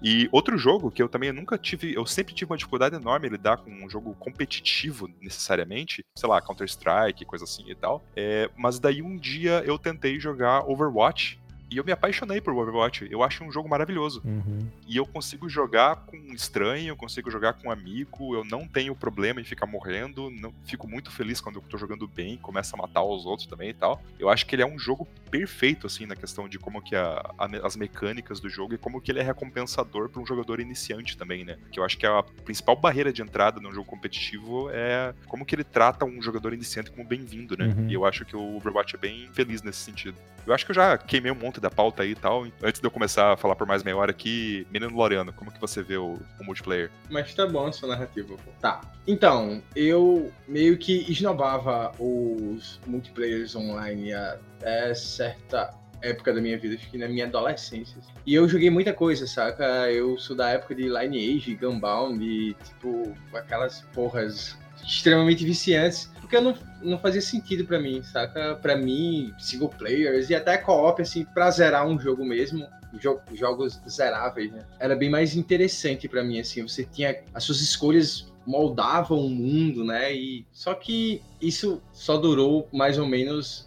E 0.03 0.29
outro 0.33 0.59
jogo 0.59 0.91
que 0.91 1.03
eu 1.03 1.09
também 1.09 1.33
nunca 1.33 1.57
tive, 1.57 1.95
eu 1.95 2.05
sempre 2.05 2.35
tive 2.35 2.51
uma 2.51 2.57
dificuldade 2.57 2.97
enorme 2.97 3.29
em 3.29 3.31
lidar 3.31 3.59
com 3.59 3.71
um 3.71 3.89
jogo 3.89 4.15
competitivo 4.19 5.09
necessariamente, 5.21 6.05
sei 6.17 6.29
lá, 6.29 6.41
Counter-Strike, 6.41 7.25
coisa 7.25 7.45
assim 7.45 7.65
e 7.69 7.75
tal. 7.75 8.03
É, 8.17 8.51
mas 8.57 8.79
daí 8.79 9.03
um 9.03 9.17
dia 9.17 9.63
eu 9.65 9.79
tentei 9.79 10.19
jogar 10.19 10.69
Overwatch 10.69 11.42
e 11.73 11.77
eu 11.77 11.85
me 11.85 11.93
apaixonei 11.93 12.41
por 12.41 12.53
Overwatch. 12.55 13.07
Eu 13.11 13.23
acho 13.23 13.43
um 13.45 13.51
jogo 13.51 13.69
maravilhoso. 13.69 14.21
Uhum. 14.25 14.69
E 14.87 14.97
eu 14.97 15.07
consigo 15.07 15.49
jogar 15.49 15.97
com 16.07 16.17
um 16.17 16.33
estranho, 16.35 16.89
eu 16.89 16.97
consigo 16.97 17.31
jogar 17.31 17.55
com 17.55 17.69
um 17.69 17.71
amigo, 17.71 18.35
eu 18.35 18.45
não 18.45 18.67
tenho 18.67 18.95
problema 18.95 19.41
em 19.41 19.45
ficar 19.45 19.67
morrendo, 19.67 20.31
não 20.31 20.53
fico 20.65 20.87
muito 20.89 21.11
feliz 21.11 21.41
quando 21.41 21.57
eu 21.57 21.63
tô 21.63 21.79
jogando 21.79 22.07
bem, 22.07 22.37
começa 22.37 22.77
a 22.77 22.79
matar 22.83 23.03
os 23.03 23.25
outros 23.27 23.47
também 23.47 23.71
e 23.71 23.75
tal. 23.75 24.03
Eu 24.19 24.29
acho 24.29 24.47
que 24.47 24.55
ele 24.55 24.63
é 24.63 24.67
um 24.67 24.79
jogo 24.79 25.07
perfeito, 25.31 25.87
assim, 25.87 26.05
na 26.07 26.15
questão 26.15 26.49
de 26.49 26.59
como 26.59 26.83
que 26.83 26.95
a- 26.95 27.33
a- 27.39 27.67
as 27.67 27.75
mecânicas 27.77 28.39
do 28.39 28.49
jogo 28.51 28.75
e 28.75 28.79
como 28.79 29.01
que 29.01 29.11
ele 29.11 29.21
é 29.21 29.23
recompensador 29.23 30.09
para 30.09 30.21
um 30.21 30.27
jogador 30.27 30.61
iniciante 30.61 31.17
também, 31.17 31.45
né? 31.45 31.57
Que 31.71 31.81
eu 31.81 31.85
acho 31.85 31.97
que 31.97 32.07
a 32.07 32.23
principal 32.45 32.77
barreira 32.77 33.13
de 33.13 33.23
entrada 33.23 33.61
num 33.61 33.73
jogo 33.73 33.87
competitivo 33.89 34.69
é 34.71 35.15
como 35.27 35.45
que 35.47 35.55
ele 35.55 35.65
trata 35.65 36.05
um 36.05 36.21
jogador 36.21 36.53
iniciante 36.53 36.91
como 36.91 37.07
bem-vindo, 37.07 37.57
né? 37.57 37.67
Uhum. 37.77 37.89
E 37.89 37.95
eu 37.95 38.05
acho 38.05 38.25
que 38.25 38.37
o 38.37 38.57
Overwatch 38.57 38.95
é 38.97 38.99
bem 38.99 39.29
feliz 39.33 39.63
nesse 39.63 39.79
sentido. 39.79 40.17
Eu 40.47 40.53
acho 40.53 40.65
que 40.67 40.73
eu 40.73 40.75
já 40.75 40.99
queimei 40.99 41.31
um 41.31 41.37
monte 41.37 41.61
da 41.63 41.71
pauta 41.71 42.03
aí 42.03 42.11
e 42.11 42.15
tal. 42.15 42.47
Antes 42.63 42.81
de 42.81 42.87
eu 42.87 42.91
começar 42.91 43.33
a 43.33 43.37
falar 43.37 43.57
por 43.57 43.67
mais 43.67 43.83
meia 43.83 43.97
hora 43.97 44.11
aqui, 44.11 44.67
menino 44.71 44.95
Loreano, 44.95 45.33
como 45.33 45.51
que 45.51 45.61
você 45.61 45.83
vê 45.83 45.97
o, 45.97 46.19
o 46.41 46.45
multiplayer? 46.45 46.91
Mas 47.09 47.33
tá 47.35 47.47
bom 47.47 47.69
essa 47.69 47.87
narrativa. 47.87 48.35
pô. 48.35 48.51
Tá. 48.61 48.81
Então, 49.07 49.63
eu 49.75 50.31
meio 50.47 50.77
que 50.77 51.11
esnobava 51.11 51.93
os 51.99 52.81
multiplayers 52.87 53.55
online 53.57 54.13
até 54.13 54.95
certa 54.95 55.71
época 56.03 56.35
da 56.35 56.41
minha 56.41 56.59
vida, 56.59 56.75
acho 56.75 56.91
que 56.91 56.99
na 56.99 57.09
minha 57.09 57.27
adolescência. 57.27 57.97
E 58.27 58.35
eu 58.35 58.49
joguei 58.49 58.71
muita 58.71 58.93
coisa, 58.93 59.27
saca? 59.27 59.65
Eu 59.91 60.19
sou 60.19 60.35
da 60.35 60.51
época 60.51 60.75
de 60.75 60.89
Lineage, 60.89 61.55
Gunbound, 61.55 62.25
e 62.25 62.55
tipo, 62.55 63.15
aquelas 63.33 63.83
porras 63.95 64.59
extremamente 64.85 65.45
viciantes. 65.45 66.11
Porque 66.21 66.41
não, 66.41 66.57
não 66.83 66.99
fazia 66.99 67.21
sentido 67.21 67.65
pra 67.65 67.79
mim, 67.79 68.03
saca? 68.03 68.55
Pra 68.57 68.77
mim, 68.77 69.33
single 69.39 69.69
players 69.69 70.31
e 70.31 70.35
até 70.35 70.57
co-op, 70.57 71.03
assim, 71.03 71.25
pra 71.25 71.51
zerar 71.51 71.87
um 71.87 71.99
jogo 72.01 72.25
mesmo. 72.25 72.67
jo- 72.99 73.21
Jogos 73.35 73.81
zeráveis, 73.89 74.51
né? 74.53 74.65
Era 74.81 74.97
bem 74.97 75.11
mais 75.11 75.35
interessante 75.37 76.09
pra 76.09 76.23
mim, 76.25 76.41
assim. 76.41 76.63
Você 76.63 76.85
tinha 76.85 77.23
as 77.35 77.45
suas 77.45 77.61
escolhas 77.61 78.33
moldavam 78.47 79.19
o 79.19 79.31
mundo, 79.31 79.85
né? 79.85 80.13
E 80.15 80.45
só 80.53 80.75
que 80.75 81.23
isso 81.41 81.81
só 81.93 82.17
durou 82.17 82.69
mais 82.73 82.99
ou 82.99 83.07
menos 83.07 83.67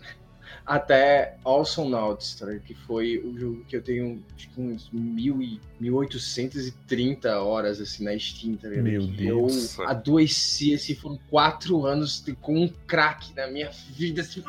até 0.66 1.38
Awesome 1.44 1.90
Nauts, 1.92 2.36
tá 2.36 2.46
ligado? 2.48 2.64
que 2.64 2.74
foi 2.74 3.20
o 3.20 3.38
jogo 3.38 3.64
que 3.66 3.76
eu 3.76 3.82
tenho 3.84 4.24
acho 4.36 4.50
que 4.50 4.60
uns 4.62 4.90
mil 4.92 5.42
e 5.42 5.60
1830 5.80 7.40
horas 7.42 7.80
assim 7.80 8.04
na 8.04 8.18
Steam, 8.18 8.56
tá 8.58 8.68
ligado? 8.70 8.84
Meu 8.86 9.02
Que 9.02 9.08
Deus. 9.08 9.78
Eu 9.78 9.88
adoeci, 9.88 10.74
assim, 10.74 10.96
foram 10.96 11.20
quatro 11.30 11.86
anos 11.86 12.22
de- 12.24 12.34
com 12.34 12.58
um 12.64 12.68
crack 12.88 13.34
na 13.36 13.48
minha 13.48 13.70
vida, 13.92 14.22
assim, 14.22 14.42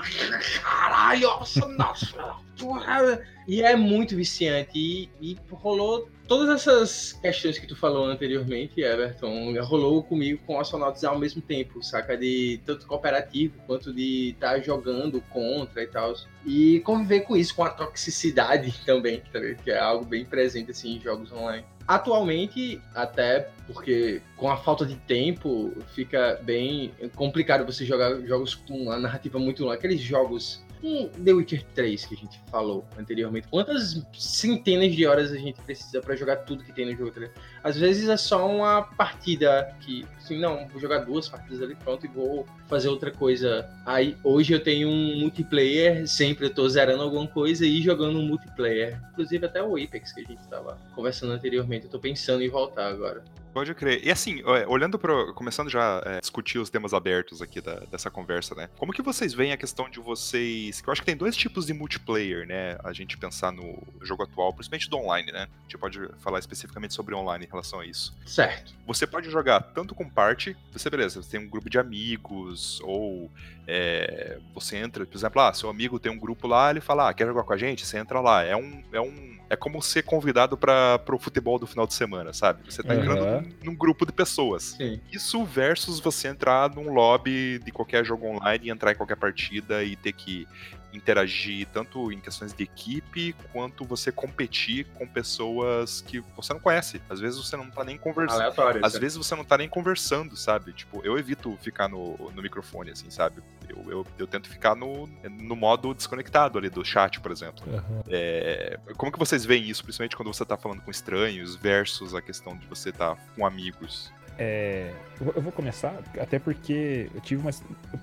caralho, 0.63 1.29
Awesome 1.29 1.77
Nauts, 1.77 2.15
porra! 2.59 3.21
E 3.49 3.63
é 3.63 3.77
muito 3.77 4.17
viciante. 4.17 4.71
E, 4.75 5.09
e 5.21 5.37
rolou 5.51 6.09
todas 6.27 6.49
essas 6.49 7.13
questões 7.13 7.59
que 7.59 7.67
tu 7.67 7.77
falou 7.77 8.07
anteriormente, 8.07 8.81
Everton, 8.81 9.55
rolou 9.63 10.03
comigo 10.03 10.41
com 10.47 10.59
astronautas 10.59 11.05
ao 11.05 11.19
mesmo 11.19 11.41
tempo, 11.41 11.83
saca? 11.83 12.17
De 12.17 12.61
tanto 12.65 12.87
cooperativo 12.87 13.55
quanto 13.67 13.93
de 13.93 14.31
estar 14.31 14.61
jogando 14.61 15.21
contra 15.31 15.83
e 15.83 15.87
tal. 15.87 16.15
E 16.45 16.81
conviver 16.81 17.21
com 17.21 17.37
isso, 17.37 17.55
com 17.55 17.65
a 17.65 17.71
toxicidade 17.71 18.75
também, 18.85 19.21
tá 19.33 19.41
que 19.63 19.71
é 19.71 19.79
algo 19.79 20.05
bem 20.05 20.25
presente 20.25 20.71
assim, 20.71 20.97
em 20.97 21.01
jogos 21.01 21.33
online. 21.33 21.65
Atualmente, 21.87 22.81
até 22.93 23.49
porque 23.69 24.21
com 24.37 24.51
a 24.51 24.57
falta 24.57 24.85
de 24.85 24.97
tempo, 24.97 25.73
fica 25.95 26.41
bem 26.43 26.93
complicado 27.15 27.65
você 27.65 27.85
jogar 27.85 28.21
jogos 28.23 28.57
com 28.57 28.75
uma 28.75 28.99
narrativa 28.99 29.39
muito 29.39 29.63
longa. 29.63 29.77
Aqueles 29.77 30.01
jogos 30.01 30.66
um 30.83 31.09
The 31.09 31.33
Witcher 31.33 31.65
3 31.75 32.07
que 32.07 32.15
a 32.15 32.19
gente 32.19 32.41
falou 32.51 32.87
anteriormente. 32.99 33.49
Quantas 33.49 34.03
centenas 34.13 34.95
de 34.95 35.07
horas 35.07 35.33
a 35.33 35.37
gente 35.37 35.61
precisa 35.63 36.01
pra 36.01 36.15
jogar 36.17 36.37
tudo 36.37 36.65
que 36.65 36.73
tem 36.73 36.87
no 36.87 36.97
jogo? 36.97 37.11
tá? 37.11 37.29
Às 37.63 37.77
vezes 37.77 38.09
é 38.09 38.17
só 38.17 38.49
uma 38.49 38.83
partida 38.83 39.75
que, 39.81 40.05
assim, 40.17 40.39
não, 40.39 40.67
vou 40.69 40.81
jogar 40.81 40.99
duas 40.99 41.29
partidas 41.29 41.63
ali 41.63 41.75
pronto 41.75 42.07
e 42.07 42.09
vou 42.09 42.47
fazer 42.67 42.89
outra 42.89 43.11
coisa. 43.11 43.69
Aí 43.85 44.17
hoje 44.23 44.53
eu 44.53 44.63
tenho 44.63 44.89
um 44.89 45.21
multiplayer, 45.21 46.07
sempre 46.07 46.47
eu 46.47 46.55
tô 46.55 46.69
zerando 46.69 47.03
alguma 47.03 47.27
coisa 47.27 47.67
e 47.67 47.83
jogando 47.83 48.19
um 48.19 48.27
multiplayer. 48.27 49.01
Inclusive 49.13 49.47
até 49.47 49.63
o 49.63 49.77
Apex 49.77 50.13
que 50.13 50.21
a 50.21 50.25
gente 50.25 50.47
tava 50.49 50.79
conversando 50.95 51.33
anteriormente, 51.33 51.87
eu 51.87 51.91
tô 51.91 51.99
pensando 51.99 52.43
em 52.43 52.49
voltar 52.49 52.89
agora. 52.89 53.23
Pode 53.57 53.75
crer. 53.75 54.05
E 54.07 54.11
assim, 54.11 54.43
é, 54.45 54.67
olhando 54.67 54.99
pro. 54.99 55.33
Começando 55.33 55.71
já 55.71 56.01
a 56.01 56.21
discutir 56.21 56.59
os 56.59 56.69
temas 56.69 56.93
abertos 56.93 57.41
aqui 57.41 57.59
da- 57.59 57.81
dessa 57.91 58.11
conversa, 58.11 58.55
né? 58.55 58.69
Como 58.77 58.93
que 58.93 59.01
vocês 59.01 59.33
veem 59.33 59.51
a 59.51 59.57
questão 59.57 59.89
de 59.89 59.99
vocês. 59.99 60.83
Que 60.83 60.89
eu 60.91 60.93
acho 60.93 61.01
que 61.01 61.07
tem 61.07 61.17
dois 61.17 61.35
tipos 61.35 61.65
de 61.65 61.73
multiplayer, 61.73 62.47
né? 62.47 62.77
A 62.85 62.93
gente 62.93 63.17
pensar 63.17 63.51
no 63.51 63.83
jogo 64.03 64.25
atual, 64.25 64.53
principalmente 64.53 64.91
do 64.91 64.99
online, 64.99 65.33
né? 65.33 65.49
A 65.61 65.63
gente 65.63 65.79
pode 65.79 66.07
falar 66.19 66.39
especificamente 66.39 66.93
sobre 66.93 67.15
online 67.15 67.47
em 67.47 67.49
relação 67.49 67.81
a 67.81 67.87
isso. 67.87 68.15
Certo. 68.27 68.75
Você 68.87 69.07
pode 69.07 69.31
jogar 69.31 69.63
tanto 69.63 69.95
com 69.95 70.07
parte, 70.07 70.55
você, 70.71 70.91
beleza, 70.91 71.23
você 71.23 71.31
tem 71.31 71.41
um 71.41 71.49
grupo 71.49 71.71
de 71.71 71.79
amigos, 71.79 72.79
ou 72.83 73.31
é, 73.67 74.39
você 74.55 74.77
entra, 74.77 75.07
por 75.07 75.17
exemplo, 75.17 75.41
ah, 75.41 75.55
seu 75.55 75.71
amigo 75.71 75.99
tem 75.99 76.13
um 76.13 76.19
grupo 76.19 76.47
lá, 76.47 76.69
ele 76.69 76.83
fala, 76.83 77.09
ah, 77.09 77.15
quer 77.15 77.27
jogar 77.27 77.43
com 77.43 77.55
a 77.55 77.57
gente? 77.57 77.87
Você 77.87 77.97
entra 77.97 78.21
lá. 78.21 78.45
É 78.45 78.55
um. 78.55 78.85
É 78.93 79.01
um 79.01 79.35
é 79.49 79.57
como 79.57 79.81
ser 79.81 80.03
convidado 80.03 80.57
para 80.57 81.01
o 81.11 81.19
futebol 81.19 81.59
do 81.59 81.67
final 81.67 81.87
de 81.87 81.95
semana, 81.95 82.33
sabe? 82.33 82.63
Você 82.71 82.83
tá 82.83 82.95
entrando 82.95 83.25
num, 83.25 83.71
num 83.71 83.77
grupo 83.77 84.05
de 84.05 84.13
pessoas. 84.13 84.75
Sim. 84.77 85.01
Isso 85.13 85.45
versus 85.45 86.01
você 86.01 86.29
entrar 86.29 86.75
num 86.75 86.93
lobby 86.93 87.59
de 87.61 87.71
qualquer 87.71 88.05
jogo 88.05 88.27
online 88.27 88.67
e 88.67 88.71
entrar 88.71 88.93
em 88.93 88.97
qualquer 88.97 89.17
partida 89.17 89.85
e 89.85 89.95
ter 89.97 90.13
que 90.13 90.47
interagir 90.97 91.67
tanto 91.73 92.11
em 92.11 92.21
questões 92.21 92.53
de 92.53 92.65
equipe 92.65 93.35
quanto 93.53 93.85
você 93.85 94.11
competir 94.11 94.87
com 94.95 95.07
pessoas 95.07 96.01
que 96.01 96.21
você 96.35 96.53
não 96.53 96.61
conhece. 96.61 97.01
Às 97.09 97.21
vezes 97.21 97.39
você 97.39 97.57
não 97.57 97.71
tá 97.71 97.85
nem 97.85 97.97
conversando. 97.97 98.41
Aleatório. 98.41 98.85
Às 98.85 98.93
certo? 98.93 99.03
vezes 99.03 99.19
você 99.19 99.35
não 99.35 99.45
tá 99.45 99.59
nem 99.59 99.69
conversando, 99.69 100.37
sabe? 100.37 100.73
Tipo, 100.73 101.01
eu 101.05 101.19
evito 101.19 101.57
ficar 101.63 101.89
no, 101.89 102.17
no 102.35 102.43
microfone, 102.43 102.91
assim, 102.91 103.11
sabe? 103.11 103.43
Eu, 103.69 103.91
eu, 103.91 104.07
eu 104.19 104.27
tento 104.27 104.49
ficar 104.49 104.75
no, 104.75 105.07
no 105.29 105.57
modo 105.57 105.95
desconectado 105.95 106.59
ali 106.59 106.71
do 106.71 106.85
chat, 106.85 107.21
por 107.21 107.31
exemplo. 107.31 107.65
Aham. 107.73 108.03
É, 108.09 108.79
como 108.97 109.13
que 109.13 109.19
vocês 109.19 109.45
veem 109.45 109.69
isso, 109.69 109.83
principalmente 109.83 110.17
quando 110.17 110.33
você 110.33 110.45
tá 110.45 110.57
falando 110.57 110.81
com 110.83 110.91
estranhos 110.91 111.57
versus 111.57 112.15
a 112.15 112.23
questão 112.23 112.57
de 112.57 112.67
você 112.67 112.93
tá 112.93 113.17
com 113.35 113.47
amigos? 113.47 114.13
É, 114.39 114.91
eu 115.21 115.41
vou- 115.41 115.53
começar, 115.53 115.95
até 116.21 116.39
porque 116.39 117.09
eu 117.15 117.21
tive 117.21 117.41
uma. 117.41 117.51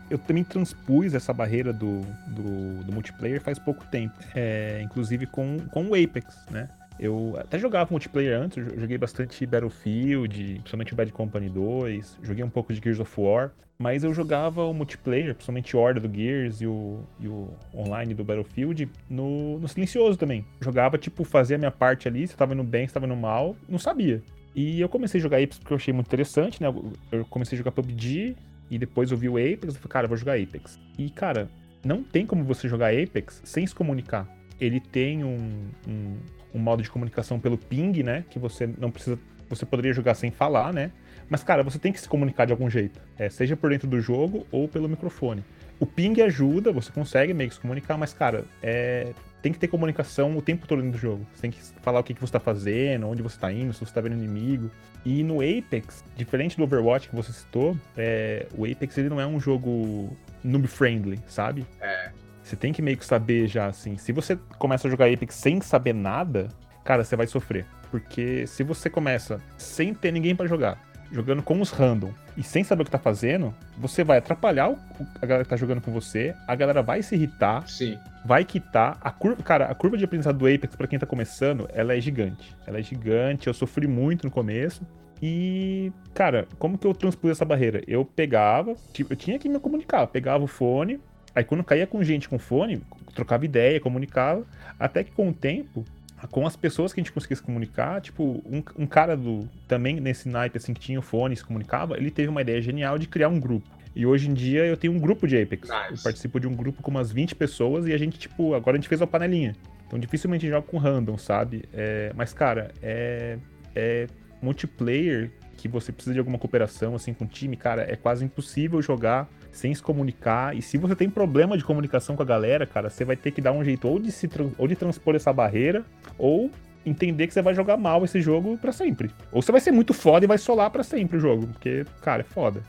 eu- 0.10 0.17
também 0.17 0.43
transpus 0.43 1.13
essa 1.13 1.32
barreira 1.32 1.72
do, 1.72 2.02
do, 2.28 2.84
do 2.84 2.91
multiplayer 2.91 3.39
faz 3.41 3.60
pouco 3.60 3.86
tempo. 3.86 4.15
É, 4.36 4.82
inclusive 4.84 5.26
com, 5.28 5.58
com 5.72 5.86
o 5.86 5.93
Apex, 5.96 6.46
né? 6.50 6.69
Eu 7.00 7.36
até 7.39 7.58
jogava 7.58 7.89
multiplayer 7.91 8.39
antes, 8.39 8.63
joguei 8.80 8.98
bastante 8.98 9.46
Battlefield, 9.46 10.56
principalmente 10.62 10.93
Bad 10.96 11.12
Company 11.12 11.50
2, 11.50 12.19
joguei 12.22 12.43
um 12.43 12.50
pouco 12.50 12.72
de 12.72 12.80
Gears 12.80 13.00
of 13.00 13.12
War, 13.19 13.52
mas 13.80 14.04
eu 14.04 14.13
jogava 14.13 14.63
o 14.63 14.74
multiplayer, 14.74 15.34
principalmente 15.34 15.76
Horda 15.76 16.00
do 16.00 16.15
Gears 16.15 16.62
e 16.62 16.67
o, 16.67 17.00
e 17.19 17.28
o 17.28 17.50
online 17.76 18.13
do 18.13 18.24
Battlefield, 18.24 18.88
no, 19.10 19.60
no 19.60 19.67
silencioso 19.67 20.17
também. 20.17 20.46
Jogava, 20.62 20.98
tipo, 20.98 21.24
fazia 21.24 21.56
a 21.56 21.60
minha 21.60 21.72
parte 21.72 22.08
ali, 22.08 22.28
se 22.28 22.36
tava 22.38 22.54
indo 22.54 22.63
bem, 22.63 22.88
se 22.88 22.93
tava 22.93 23.08
indo 23.08 23.15
mal, 23.15 23.56
não 23.67 23.80
sabia. 23.80 24.22
E 24.56 24.80
eu 24.80 24.88
comecei 24.88 25.20
a 25.20 25.22
jogar 25.22 25.38
Apex 25.38 25.58
porque 25.58 25.74
eu 25.74 25.78
achei 25.78 25.94
muito 25.94 26.08
interessante, 26.08 26.62
né? 26.62 26.68
Eu 27.12 27.26
comecei 27.26 27.56
a 27.56 27.58
jogar 27.58 27.72
PUBG 27.72 28.36
e 28.70 28.78
depois 28.78 29.12
eu 29.12 29.18
vi 29.18 29.30
o 29.30 29.38
Apex 29.38 29.76
e 29.76 29.78
falei, 29.78 29.89
cara, 29.89 30.08
vou 30.08 30.18
jogar 30.18 30.39
Apex. 30.39 30.80
E, 30.98 31.10
cara, 31.10 31.50
não 31.84 32.04
tem 32.04 32.26
como 32.26 32.44
você 32.44 32.68
jogar 32.68 32.94
Apex 32.94 33.42
sem 33.44 33.66
se 33.66 33.74
comunicar. 33.74 34.28
Ele 34.60 34.80
tem 34.80 35.24
um, 35.24 35.70
um, 35.88 36.18
um 36.54 36.60
modo 36.60 36.82
de 36.82 36.89
comunicação 36.89 37.39
pelo 37.39 37.58
ping, 37.58 38.04
né? 38.04 38.24
Que 38.30 38.39
você 38.39 38.68
não 38.78 38.92
precisa. 38.92 39.20
Você 39.50 39.66
poderia 39.66 39.94
jogar 39.94 40.16
sem 40.16 40.32
falar, 40.32 40.72
né? 40.74 40.92
Mas, 41.30 41.44
cara, 41.44 41.63
você 41.63 41.78
tem 41.78 41.92
que 41.92 42.00
se 42.00 42.08
comunicar 42.08 42.46
de 42.46 42.52
algum 42.52 42.70
jeito. 42.70 43.00
É, 43.18 43.30
seja 43.30 43.58
por 43.58 43.70
dentro 43.70 43.88
do 43.88 44.00
jogo 44.00 44.46
ou 44.52 44.68
pelo 44.68 44.88
microfone. 44.88 45.44
O 45.84 45.86
ping 45.86 46.22
ajuda, 46.22 46.72
você 46.72 46.89
consegue 46.93 47.34
meio 47.34 47.50
que 47.50 47.56
se 47.56 47.62
comunicar, 47.62 47.98
mas, 47.98 48.13
cara, 48.13 48.46
é, 48.62 49.12
tem 49.41 49.52
que 49.52 49.60
ter 49.60 49.67
comunicação 49.67 50.34
o 50.38 50.41
tempo 50.41 50.65
todo 50.65 50.82
dentro 50.82 50.98
do 50.98 51.02
jogo. 51.02 51.28
Você 51.34 51.41
tem 51.41 51.52
que 51.52 51.60
falar 51.82 52.00
o 52.00 52.04
que, 52.06 52.13
que 52.13 52.22
você 52.22 52.30
está 52.30 52.39
fazendo, 52.39 53.06
onde 53.06 53.22
você 53.22 53.36
está 53.36 53.52
indo, 53.52 53.74
se 53.74 53.80
você 53.80 53.91
está 53.91 54.00
vendo 54.00 54.13
inimigo. 54.13 54.72
E 55.04 55.22
no 55.24 55.41
Apex, 55.41 56.02
diferente 56.15 56.56
do 56.56 56.63
Overwatch 56.63 57.10
que 57.10 57.15
você 57.17 57.34
citou, 57.34 57.76
é, 57.98 58.48
o 58.58 58.63
Apex 58.63 58.98
ele 58.98 59.10
não 59.10 59.19
é 59.19 59.28
um 59.28 59.41
jogo 59.41 60.15
noob-friendly, 60.41 61.19
sabe? 61.28 61.65
É. 61.82 62.12
Você 62.41 62.56
tem 62.56 62.72
que 62.72 62.82
meio 62.82 62.96
que 62.96 63.06
saber 63.06 63.50
já, 63.50 63.65
assim. 63.65 63.98
Se 63.98 64.13
você 64.13 64.39
começa 64.58 64.88
a 64.88 64.89
jogar 64.89 65.12
Apex 65.12 65.36
sem 65.36 65.60
saber 65.60 65.93
nada, 65.93 66.48
cara, 66.86 67.04
você 67.04 67.17
vai 67.17 67.28
sofrer. 67.28 67.65
Porque 67.91 68.48
se 68.48 68.63
você 68.63 68.89
começa 68.89 69.41
sem 69.58 69.93
ter 69.93 70.13
ninguém 70.13 70.34
para 70.34 70.48
jogar, 70.48 70.92
jogando 71.13 71.43
com 71.43 71.62
os 71.62 71.69
random 71.69 72.12
e 72.36 72.41
sem 72.41 72.63
saber 72.63 72.82
o 72.82 72.86
que 72.86 72.91
tá 72.91 72.97
fazendo, 72.97 73.54
você 73.78 74.04
vai 74.04 74.17
atrapalhar 74.17 74.71
o, 74.71 74.78
a 75.21 75.26
galera 75.26 75.43
que 75.43 75.49
tá 75.49 75.56
jogando 75.56 75.80
com 75.80 75.91
você, 75.91 76.34
a 76.47 76.56
galera 76.56 76.82
vai 76.82 77.04
se 77.04 77.13
irritar, 77.13 77.67
Sim. 77.69 77.97
vai 78.26 78.43
quitar. 78.43 78.97
A 78.99 79.12
curva, 79.12 79.43
cara, 79.43 79.65
a 79.65 79.76
curva 79.76 79.95
de 79.95 80.04
aprendizado 80.04 80.38
do 80.38 80.47
Apex, 80.47 80.76
para 80.76 80.88
quem 80.88 80.97
tá 80.97 81.06
começando, 81.06 81.69
ela 81.71 81.95
é 81.95 82.02
gigante. 82.02 82.56
Ela 82.65 82.80
é 82.80 82.82
gigante, 82.82 83.47
eu 83.47 83.54
sofri 83.54 83.88
muito 83.88 84.26
no 84.26 84.32
começo. 84.32 84.82
E, 85.21 85.91
cara, 86.13 86.47
como 86.58 86.78
que 86.78 86.88
eu 86.88 86.93
transpus 86.93 87.32
essa 87.32 87.45
barreira? 87.45 87.82
Eu 87.88 88.04
pegava, 88.04 88.76
eu 89.10 89.15
tinha 89.15 89.38
que 89.38 89.47
me 89.47 89.60
comunicar, 89.60 90.08
pegava 90.08 90.43
o 90.43 90.47
fone, 90.47 90.99
aí 91.34 91.43
quando 91.43 91.63
caía 91.63 91.88
com 91.88 92.04
gente 92.04 92.28
com 92.28 92.39
fone, 92.39 92.82
trocava 93.13 93.45
ideia, 93.45 93.80
comunicava, 93.80 94.43
até 94.80 95.04
que 95.04 95.12
com 95.12 95.30
o 95.30 95.34
tempo 95.34 95.86
com 96.31 96.45
as 96.45 96.55
pessoas 96.55 96.93
que 96.93 96.99
a 96.99 97.03
gente 97.03 97.12
conseguia 97.12 97.36
se 97.36 97.43
comunicar, 97.43 98.01
tipo, 98.01 98.41
um, 98.45 98.63
um, 98.77 98.88
cara 98.88 99.15
do 99.15 99.47
também 99.67 99.99
nesse 99.99 100.29
naipe 100.29 100.57
assim 100.57 100.73
que 100.73 100.79
tinha 100.79 100.99
o 100.99 101.01
fone 101.01 101.33
e 101.33 101.38
se 101.38 101.43
comunicava, 101.43 101.97
ele 101.97 102.12
teve 102.12 102.29
uma 102.29 102.41
ideia 102.41 102.62
genial 102.62 102.97
de 102.97 103.07
criar 103.07 103.29
um 103.29 103.39
grupo. 103.39 103.67
E 103.95 104.05
hoje 104.05 104.29
em 104.29 104.33
dia 104.33 104.65
eu 104.65 104.75
tenho 104.75 104.93
um 104.93 104.99
grupo 104.99 105.27
de 105.27 105.39
Apex. 105.39 105.69
Nice. 105.69 105.97
Eu 105.97 106.03
participo 106.03 106.39
de 106.39 106.47
um 106.47 106.53
grupo 106.55 106.81
com 106.81 106.89
umas 106.89 107.12
20 107.12 107.36
pessoas 107.36 107.86
e 107.88 107.93
a 107.93 107.97
gente, 107.97 108.17
tipo, 108.17 108.53
agora 108.53 108.75
a 108.75 108.79
gente 108.79 108.89
fez 108.89 109.01
uma 109.01 109.07
panelinha. 109.07 109.55
Então 109.86 109.99
dificilmente 109.99 110.47
joga 110.47 110.65
com 110.65 110.77
random, 110.77 111.17
sabe? 111.17 111.63
É, 111.73 112.12
mas, 112.15 112.33
cara, 112.33 112.71
é, 112.81 113.38
é 113.75 114.07
multiplayer 114.41 115.31
que 115.57 115.67
você 115.67 115.91
precisa 115.91 116.13
de 116.13 116.19
alguma 116.19 116.38
cooperação 116.38 116.95
assim 116.95 117.13
com 117.13 117.25
o 117.25 117.27
time, 117.27 117.55
cara, 117.55 117.83
é 117.89 117.95
quase 117.95 118.25
impossível 118.25 118.81
jogar 118.81 119.29
sem 119.54 119.74
se 119.74 119.82
comunicar. 119.82 120.56
E 120.56 120.62
se 120.62 120.78
você 120.78 120.96
tem 120.96 121.10
problema 121.10 121.58
de 121.58 121.63
comunicação 121.63 122.16
com 122.16 122.24
a 122.24 122.26
galera, 122.26 122.66
cara, 122.66 122.89
você 122.89 123.06
vai 123.06 123.16
ter 123.16 123.32
que 123.32 123.39
dar 123.39 123.54
um 123.54 123.63
jeito 123.63 123.88
ou 123.88 124.00
de, 124.00 124.12
se 124.12 124.30
ou 124.58 124.68
de 124.68 124.76
transpor 124.76 125.16
essa 125.16 125.32
barreira, 125.32 125.86
ou 126.18 126.52
entender 126.86 127.28
que 127.28 127.34
você 127.34 127.42
vai 127.42 127.54
jogar 127.54 127.78
mal 127.78 128.04
esse 128.04 128.20
jogo 128.20 128.58
para 128.58 128.72
sempre. 128.72 129.10
Ou 129.32 129.42
você 129.42 129.52
vai 129.52 129.62
ser 129.62 129.72
muito 129.72 129.94
foda 129.94 130.26
e 130.26 130.28
vai 130.28 130.38
solar 130.38 130.70
para 130.70 130.84
sempre 130.84 131.18
o 131.18 131.20
jogo, 131.20 131.48
porque, 131.48 131.86
cara, 132.02 132.22
é 132.22 132.26
foda. 132.26 132.62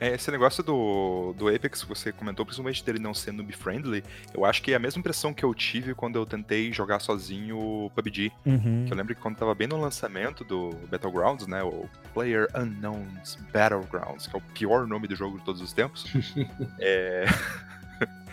É, 0.00 0.14
esse 0.14 0.30
negócio 0.30 0.62
do, 0.62 1.34
do 1.36 1.48
Apex 1.48 1.82
que 1.82 1.88
você 1.88 2.12
comentou, 2.12 2.46
principalmente 2.46 2.84
dele 2.84 2.98
não 2.98 3.12
ser 3.12 3.32
noob-friendly, 3.32 4.04
eu 4.32 4.44
acho 4.44 4.62
que 4.62 4.72
é 4.72 4.76
a 4.76 4.78
mesma 4.78 5.00
impressão 5.00 5.34
que 5.34 5.44
eu 5.44 5.52
tive 5.52 5.94
quando 5.94 6.16
eu 6.16 6.24
tentei 6.24 6.72
jogar 6.72 7.00
sozinho 7.00 7.90
PUBG. 7.94 8.32
Uhum. 8.46 8.84
Que 8.86 8.92
eu 8.92 8.96
lembro 8.96 9.14
que 9.14 9.20
quando 9.20 9.36
tava 9.36 9.54
bem 9.54 9.66
no 9.66 9.80
lançamento 9.80 10.44
do 10.44 10.70
Battlegrounds, 10.88 11.46
né, 11.46 11.62
o 11.62 11.88
Player 12.14 12.46
Unknowns 12.54 13.36
Battlegrounds, 13.52 14.26
que 14.28 14.36
é 14.36 14.38
o 14.38 14.42
pior 14.54 14.86
nome 14.86 15.08
do 15.08 15.16
jogo 15.16 15.38
de 15.38 15.44
todos 15.44 15.60
os 15.60 15.72
tempos, 15.72 16.06
é... 16.78 17.24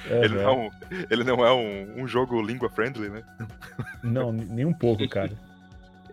Ele 0.07 0.35
não, 0.35 0.71
ele 1.09 1.23
não 1.23 1.43
é 1.43 1.51
um, 1.51 2.03
um 2.03 2.07
jogo 2.07 2.39
língua 2.39 2.69
friendly, 2.69 3.09
né? 3.09 3.23
Não, 4.03 4.31
nem 4.31 4.63
um 4.63 4.73
pouco, 4.73 5.07
cara. 5.09 5.31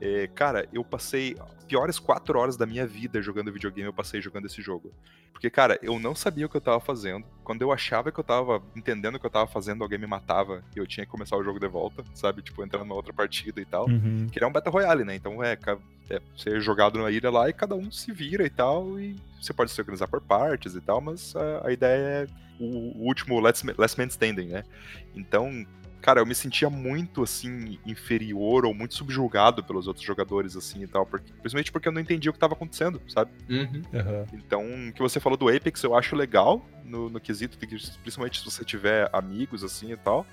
É, 0.04 0.26
cara, 0.26 0.68
eu 0.72 0.82
passei 0.82 1.36
piores 1.68 2.00
quatro 2.00 2.36
horas 2.36 2.56
da 2.56 2.66
minha 2.66 2.84
vida 2.84 3.22
jogando 3.22 3.52
videogame, 3.52 3.86
eu 3.86 3.92
passei 3.92 4.20
jogando 4.20 4.46
esse 4.46 4.60
jogo. 4.60 4.92
Porque, 5.32 5.48
cara, 5.48 5.78
eu 5.80 5.96
não 6.00 6.12
sabia 6.12 6.44
o 6.44 6.48
que 6.48 6.56
eu 6.56 6.60
tava 6.60 6.80
fazendo. 6.80 7.24
Quando 7.44 7.62
eu 7.62 7.70
achava 7.70 8.10
que 8.10 8.18
eu 8.18 8.24
tava 8.24 8.60
entendendo 8.74 9.14
o 9.14 9.20
que 9.20 9.26
eu 9.26 9.30
tava 9.30 9.46
fazendo, 9.46 9.84
alguém 9.84 10.00
me 10.00 10.06
matava 10.08 10.64
e 10.74 10.80
eu 10.80 10.86
tinha 10.88 11.06
que 11.06 11.12
começar 11.12 11.36
o 11.36 11.44
jogo 11.44 11.60
de 11.60 11.68
volta, 11.68 12.02
sabe? 12.14 12.42
Tipo, 12.42 12.64
entrando 12.64 12.82
numa 12.84 12.96
outra 12.96 13.12
partida 13.12 13.60
e 13.60 13.64
tal. 13.64 13.88
Uhum. 13.88 14.26
Que 14.26 14.40
ele 14.40 14.44
é 14.44 14.48
um 14.48 14.52
Battle 14.52 14.72
Royale, 14.72 15.04
né? 15.04 15.14
Então 15.14 15.42
é, 15.42 15.56
é 16.10 16.20
ser 16.36 16.60
jogado 16.60 16.98
numa 16.98 17.10
ilha 17.12 17.30
lá 17.30 17.48
e 17.48 17.52
cada 17.52 17.76
um 17.76 17.88
se 17.92 18.10
vira 18.10 18.44
e 18.44 18.50
tal. 18.50 18.98
E 18.98 19.14
você 19.40 19.52
pode 19.52 19.70
se 19.70 19.80
organizar 19.80 20.08
por 20.08 20.20
partes 20.20 20.74
e 20.74 20.80
tal, 20.80 21.00
mas 21.00 21.36
a, 21.36 21.68
a 21.68 21.72
ideia 21.72 22.02
é 22.02 22.26
o, 22.58 23.02
o 23.02 23.06
último 23.06 23.38
last, 23.38 23.64
last 23.78 23.96
Man 23.96 24.08
Standing, 24.08 24.48
né? 24.48 24.64
Então, 25.14 25.64
cara, 26.02 26.20
eu 26.20 26.26
me 26.26 26.34
sentia 26.34 26.68
muito, 26.68 27.22
assim, 27.22 27.78
inferior 27.86 28.66
ou 28.66 28.74
muito 28.74 28.94
subjugado 28.94 29.62
pelos 29.62 29.86
outros 29.86 30.04
jogadores, 30.04 30.56
assim, 30.56 30.82
e 30.82 30.86
tal, 30.86 31.06
porque, 31.06 31.32
principalmente 31.32 31.70
porque 31.70 31.88
eu 31.88 31.92
não 31.92 32.00
entendia 32.00 32.30
o 32.30 32.32
que 32.34 32.36
estava 32.36 32.54
acontecendo, 32.54 33.00
sabe? 33.08 33.30
Uhum. 33.48 33.82
Uhum. 33.92 34.26
Então, 34.34 34.88
o 34.88 34.92
que 34.92 35.00
você 35.00 35.20
falou 35.20 35.38
do 35.38 35.48
Apex, 35.48 35.82
eu 35.84 35.94
acho 35.94 36.16
legal, 36.16 36.66
no, 36.84 37.08
no 37.08 37.20
quesito, 37.20 37.56
principalmente 37.56 38.40
se 38.40 38.44
você 38.44 38.64
tiver 38.64 39.08
amigos, 39.12 39.62
assim, 39.62 39.92
e 39.92 39.96
tal, 39.96 40.26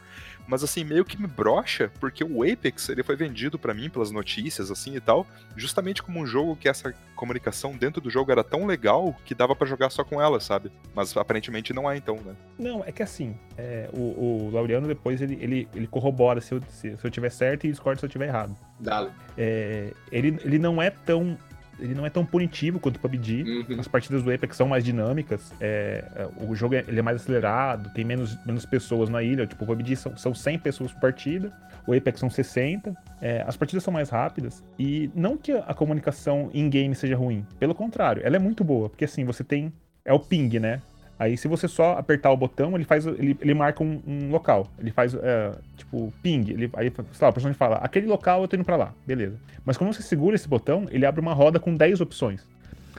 mas 0.50 0.64
assim, 0.64 0.84
meio 0.84 1.06
que 1.06 1.22
me 1.22 1.28
brocha, 1.28 1.92
porque 2.00 2.24
o 2.24 2.42
Apex, 2.44 2.90
ele 2.90 3.04
foi 3.04 3.16
vendido 3.16 3.60
para 3.60 3.74
mim 3.74 3.90
pelas 3.90 4.10
notícias, 4.10 4.72
assim 4.72 4.96
e 4.96 5.00
tal, 5.00 5.26
justamente 5.56 6.02
como 6.02 6.20
um 6.20 6.26
jogo 6.26 6.56
que 6.56 6.68
essa 6.68 6.94
comunicação 7.16 7.78
dentro 7.78 8.02
do 8.02 8.10
jogo 8.10 8.32
era 8.32 8.44
tão 8.44 8.66
legal 8.66 9.16
que 9.26 9.36
dava 9.36 9.56
para 9.56 9.68
jogar 9.68 9.92
só 9.92 10.04
com 10.04 10.20
ela, 10.20 10.40
sabe? 10.40 10.72
Mas 10.96 11.16
aparentemente 11.16 11.72
não 11.72 11.90
é 11.90 11.96
então, 11.96 12.16
né? 12.26 12.34
Não, 12.58 12.84
é 12.84 12.92
que 12.92 13.04
assim, 13.04 13.38
é, 13.58 13.90
o, 13.94 14.48
o, 14.48 14.50
Laureano 14.52 14.88
depois 14.88 15.22
ele, 15.22 15.38
ele, 15.40 15.68
ele 15.76 15.86
corrobora 15.86 16.42
se 16.42 16.54
eu, 16.54 16.62
se, 16.70 16.98
se 16.98 17.06
eu 17.06 17.12
tiver 17.12 17.30
certo 17.30 17.68
e 17.68 17.70
discorda 17.70 18.00
se 18.00 18.06
eu 18.06 18.10
tiver 18.10 18.28
errado. 18.28 18.56
Dale. 18.80 19.12
É, 19.38 19.94
ele, 20.12 20.40
ele 20.44 20.58
não 20.58 20.82
é 20.82 20.90
tão 20.90 21.38
ele 21.80 21.96
não 21.96 22.06
é 22.06 22.10
tão 22.10 22.26
punitivo 22.26 22.80
quanto 22.80 22.98
o 22.98 23.00
PUBG. 23.00 23.66
Uhum. 23.70 23.80
As 23.80 23.88
partidas 23.88 24.24
do 24.24 24.32
Apex 24.32 24.56
são 24.56 24.68
mais 24.68 24.84
dinâmicas. 24.84 25.54
É, 25.60 26.04
o 26.48 26.54
jogo 26.56 26.76
é, 26.76 26.84
ele 26.88 27.00
é 27.00 27.02
mais 27.02 27.22
acelerado, 27.22 27.92
tem 27.94 28.04
menos, 28.04 28.38
menos 28.46 28.66
pessoas 28.66 29.10
na 29.10 29.24
ilha. 29.24 29.48
Tipo, 29.48 29.64
o 29.64 29.68
PUBG 29.68 29.96
são, 29.96 30.18
são 30.18 30.34
100 30.34 30.60
pessoas 30.60 30.92
por 30.92 31.02
partida, 31.02 31.52
o 31.88 31.94
Apex 31.94 32.20
são 32.20 32.30
60. 32.30 32.96
É, 33.22 33.44
as 33.48 33.58
partidas 33.58 33.84
são 33.84 33.94
mais 33.94 34.10
rápidas. 34.10 34.64
E 34.78 35.10
não 35.16 35.38
que 35.38 35.52
a 35.52 35.74
comunicação 35.74 36.50
in-game 36.54 36.94
seja 36.96 37.16
ruim. 37.16 37.46
Pelo 37.60 37.74
contrário, 37.74 38.22
ela 38.26 38.36
é 38.36 38.40
muito 38.40 38.64
boa. 38.64 38.90
Porque 38.90 39.06
assim, 39.06 39.24
você 39.24 39.44
tem. 39.44 39.72
É 40.06 40.14
o 40.14 40.20
ping, 40.20 40.60
né? 40.60 40.82
Aí, 41.20 41.36
se 41.36 41.50
você 41.50 41.68
só 41.68 41.98
apertar 41.98 42.32
o 42.32 42.38
botão, 42.38 42.76
ele 42.76 42.86
faz, 42.86 43.06
ele, 43.06 43.38
ele 43.42 43.54
marca 43.54 43.84
um, 43.84 44.02
um 44.08 44.32
local. 44.32 44.72
Ele 44.80 44.90
faz, 44.90 45.14
é, 45.14 45.52
tipo, 45.76 46.14
ping. 46.24 46.50
Ele, 46.50 46.70
aí, 46.74 46.90
sei 46.90 47.22
lá, 47.22 47.30
o 47.30 47.34
personagem 47.34 47.58
fala, 47.58 47.76
aquele 47.76 48.08
local 48.08 48.42
eu 48.42 48.48
tô 48.48 48.56
indo 48.56 48.64
pra 48.64 48.78
lá. 48.78 48.94
Beleza. 49.06 49.36
Mas 49.66 49.76
quando 49.76 49.94
você 49.94 50.02
segura 50.02 50.36
esse 50.36 50.48
botão, 50.48 50.86
ele 50.90 51.06
abre 51.06 51.20
uma 51.20 51.34
roda 51.34 51.60
com 51.60 51.76
10 51.76 52.00
opções. 52.00 52.48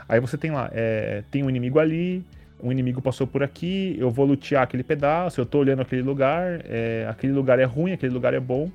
Aí 0.06 0.20
você 0.20 0.36
tem 0.36 0.50
lá, 0.50 0.70
é, 0.72 1.22
tem 1.30 1.42
um 1.42 1.48
inimigo 1.48 1.78
ali, 1.78 2.22
um 2.62 2.70
inimigo 2.70 3.00
passou 3.00 3.26
por 3.26 3.42
aqui, 3.42 3.96
eu 3.98 4.10
vou 4.10 4.26
lutear 4.26 4.64
aquele 4.64 4.82
pedaço, 4.82 5.40
eu 5.40 5.46
tô 5.46 5.58
olhando 5.58 5.80
aquele 5.80 6.02
lugar, 6.02 6.60
é, 6.64 7.06
aquele 7.08 7.32
lugar 7.32 7.58
é 7.58 7.64
ruim, 7.64 7.92
aquele 7.92 8.12
lugar 8.12 8.34
é 8.34 8.40
bom. 8.40 8.70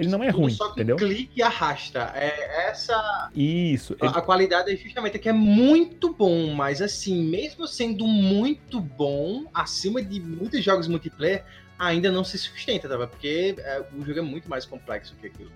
Ele 0.00 0.08
não 0.08 0.22
é 0.24 0.28
Tudo 0.30 0.40
ruim, 0.40 0.50
só 0.52 0.66
com 0.66 0.72
entendeu? 0.72 0.96
clique 0.96 1.30
e 1.36 1.42
arrasta. 1.42 2.10
É 2.14 2.68
essa 2.70 3.30
Isso. 3.34 3.94
a, 4.00 4.06
a 4.08 4.22
qualidade 4.22 4.72
é 4.72 4.76
justamente 4.76 5.18
que 5.18 5.28
é 5.28 5.32
muito 5.32 6.12
bom, 6.14 6.54
mas 6.54 6.80
assim, 6.80 7.22
mesmo 7.22 7.66
sendo 7.68 8.06
muito 8.06 8.80
bom, 8.80 9.44
acima 9.52 10.02
de 10.02 10.18
muitos 10.18 10.64
jogos 10.64 10.88
multiplayer, 10.88 11.44
ainda 11.78 12.10
não 12.10 12.24
se 12.24 12.38
sustenta, 12.38 12.88
tá? 12.88 13.06
Porque 13.06 13.54
é, 13.58 13.82
o 13.94 14.04
jogo 14.04 14.18
é 14.18 14.22
muito 14.22 14.48
mais 14.48 14.64
complexo 14.64 15.14
que 15.20 15.26
aquilo. 15.26 15.50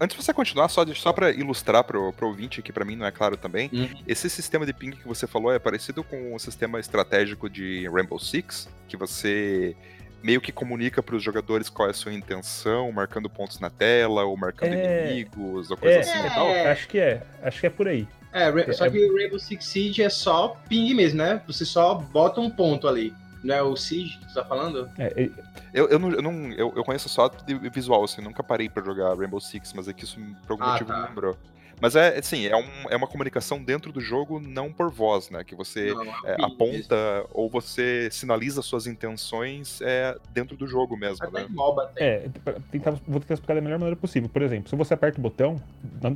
Antes 0.00 0.16
de 0.16 0.22
você 0.22 0.32
continuar, 0.32 0.68
só, 0.68 0.86
só 0.94 1.12
para 1.12 1.32
ilustrar 1.32 1.82
pro, 1.82 2.12
pro 2.12 2.28
ouvinte, 2.28 2.62
que 2.62 2.72
para 2.72 2.84
mim 2.84 2.94
não 2.94 3.04
é 3.04 3.10
claro 3.10 3.36
também, 3.36 3.68
Uhum. 3.72 3.88
esse 4.06 4.30
sistema 4.30 4.64
de 4.64 4.72
ping 4.72 4.92
que 4.92 5.08
você 5.08 5.26
falou 5.26 5.52
é 5.52 5.58
parecido 5.58 6.04
com 6.04 6.36
o 6.36 6.38
sistema 6.38 6.78
estratégico 6.78 7.50
de 7.50 7.88
Rainbow 7.88 8.18
Six, 8.20 8.68
que 8.86 8.96
você 8.96 9.74
meio 10.22 10.40
que 10.40 10.50
comunica 10.52 11.02
para 11.02 11.14
os 11.16 11.22
jogadores 11.22 11.68
qual 11.68 11.88
é 11.88 11.90
a 11.90 11.94
sua 11.94 12.12
intenção, 12.12 12.90
marcando 12.92 13.28
pontos 13.30 13.60
na 13.60 13.70
tela, 13.70 14.24
ou 14.24 14.36
marcando 14.36 14.72
É. 14.74 15.06
inimigos, 15.06 15.70
ou 15.70 15.76
coisa 15.76 15.96
É, 15.96 16.00
assim 16.00 16.18
é. 16.18 16.26
e 16.26 16.30
tal. 16.30 16.48
Acho 16.70 16.88
que 16.88 16.98
é. 16.98 17.22
Acho 17.42 17.60
que 17.60 17.66
é 17.66 17.70
por 17.70 17.88
aí. 17.88 18.06
É, 18.32 18.50
Ra- 18.50 18.72
só 18.72 18.86
É- 18.86 18.90
que 18.90 19.04
o 19.04 19.16
Rainbow 19.16 19.38
Six 19.38 19.64
Siege 19.64 20.02
é 20.02 20.10
só 20.10 20.56
ping 20.68 20.92
mesmo, 20.94 21.18
né? 21.18 21.40
Você 21.46 21.64
só 21.64 21.94
bota 21.94 22.40
um 22.40 22.50
ponto 22.50 22.86
ali. 22.86 23.14
Não 23.42 23.54
é 23.54 23.62
o 23.62 23.76
Siege 23.76 24.18
que 24.18 24.26
tu 24.28 24.34
tá 24.34 24.44
falando? 24.44 24.90
É, 24.98 25.30
eu, 25.72 25.88
eu, 25.88 25.98
não, 25.98 26.10
eu, 26.10 26.20
não 26.22 26.32
eu, 26.52 26.72
eu, 26.76 26.84
conheço 26.84 27.08
só 27.08 27.28
de 27.28 27.54
visual, 27.70 28.02
assim, 28.02 28.20
nunca 28.20 28.42
parei 28.42 28.68
pra 28.68 28.82
jogar 28.82 29.16
Rainbow 29.16 29.40
Six, 29.40 29.72
mas 29.72 29.86
é 29.86 29.92
que 29.92 30.04
isso 30.04 30.18
por 30.46 30.52
algum 30.52 30.64
ah, 30.64 30.72
motivo 30.72 30.90
tá. 30.90 31.00
me 31.02 31.08
lembrou. 31.08 31.36
Mas 31.80 31.96
é 31.96 32.18
assim, 32.18 32.46
é, 32.46 32.56
um, 32.56 32.90
é 32.90 32.96
uma 32.96 33.06
comunicação 33.06 33.62
dentro 33.62 33.92
do 33.92 34.00
jogo, 34.00 34.40
não 34.40 34.72
por 34.72 34.90
voz, 34.90 35.30
né? 35.30 35.44
Que 35.44 35.54
você 35.54 35.92
não, 35.94 36.04
é, 36.24 36.36
é 36.38 36.44
aponta 36.44 37.24
ou 37.32 37.48
você 37.48 38.08
sinaliza 38.10 38.62
suas 38.62 38.86
intenções 38.86 39.80
é, 39.82 40.16
dentro 40.32 40.56
do 40.56 40.66
jogo 40.66 40.96
mesmo, 40.96 41.24
até 41.24 41.40
né? 41.40 41.46
MOBA 41.48 41.84
até. 41.84 42.04
É, 42.04 42.28
tentar, 42.70 42.92
vou 43.06 43.20
tentar 43.20 43.34
explicar 43.34 43.54
da 43.54 43.60
melhor 43.60 43.78
maneira 43.78 43.96
possível. 43.96 44.28
Por 44.28 44.42
exemplo, 44.42 44.68
se 44.68 44.76
você 44.76 44.94
aperta 44.94 45.18
o 45.18 45.22
botão 45.22 45.56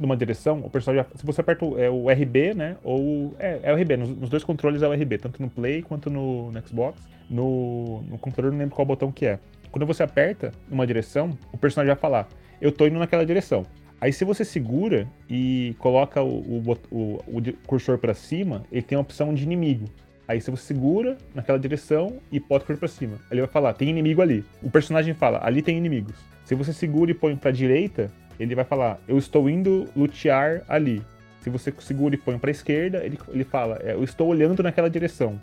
numa 0.00 0.16
direção, 0.16 0.60
o 0.60 0.70
personagem. 0.70 1.06
Se 1.14 1.24
você 1.24 1.40
aperta 1.40 1.64
o, 1.64 1.78
é, 1.78 1.88
o 1.88 2.10
RB, 2.10 2.54
né? 2.54 2.76
Ou. 2.82 3.34
É, 3.38 3.60
é 3.62 3.72
o 3.72 3.76
RB, 3.76 3.96
nos, 3.96 4.08
nos, 4.08 4.30
dois 4.30 4.44
controles 4.44 4.82
é 4.82 4.88
o 4.88 4.92
RB, 4.92 5.18
tanto 5.18 5.40
no 5.40 5.48
Play 5.48 5.82
quanto 5.82 6.10
no, 6.10 6.50
no 6.50 6.66
Xbox. 6.66 7.00
No, 7.30 8.02
no 8.02 8.18
computador 8.18 8.48
eu 8.48 8.52
não 8.52 8.58
lembro 8.58 8.74
qual 8.74 8.84
botão 8.84 9.10
que 9.10 9.26
é. 9.26 9.38
Quando 9.70 9.86
você 9.86 10.02
aperta 10.02 10.52
numa 10.68 10.86
direção, 10.86 11.36
o 11.50 11.56
personagem 11.56 11.94
vai 11.94 12.00
falar, 12.00 12.28
eu 12.60 12.70
tô 12.70 12.86
indo 12.86 12.98
naquela 12.98 13.24
direção. 13.24 13.64
Aí 14.02 14.12
se 14.12 14.24
você 14.24 14.44
segura 14.44 15.06
e 15.30 15.76
coloca 15.78 16.20
o, 16.20 16.58
o, 16.58 16.72
o, 16.90 17.20
o 17.28 17.42
cursor 17.68 17.98
para 17.98 18.12
cima, 18.14 18.64
ele 18.72 18.82
tem 18.82 18.98
a 18.98 19.00
opção 19.00 19.32
de 19.32 19.44
inimigo. 19.44 19.84
Aí 20.26 20.40
se 20.40 20.50
você 20.50 20.64
segura 20.64 21.16
naquela 21.32 21.56
direção 21.56 22.18
e 22.32 22.40
pode 22.40 22.64
cursor 22.64 22.80
para 22.80 22.88
cima, 22.88 23.16
ele 23.30 23.42
vai 23.42 23.48
falar, 23.48 23.74
tem 23.74 23.88
inimigo 23.88 24.20
ali. 24.20 24.44
O 24.60 24.68
personagem 24.68 25.14
fala, 25.14 25.38
ali 25.40 25.62
tem 25.62 25.78
inimigos. 25.78 26.16
Se 26.44 26.52
você 26.56 26.72
segura 26.72 27.12
e 27.12 27.14
põe 27.14 27.36
para 27.36 27.52
direita, 27.52 28.10
ele 28.40 28.56
vai 28.56 28.64
falar, 28.64 28.98
eu 29.06 29.16
estou 29.16 29.48
indo 29.48 29.88
lutear 29.94 30.64
ali. 30.66 31.00
Se 31.40 31.48
você 31.48 31.72
segura 31.78 32.16
e 32.16 32.18
põe 32.18 32.36
para 32.36 32.50
esquerda, 32.50 33.04
ele, 33.04 33.16
ele 33.28 33.44
fala, 33.44 33.78
é, 33.84 33.92
eu 33.92 34.02
estou 34.02 34.26
olhando 34.26 34.64
naquela 34.64 34.90
direção. 34.90 35.38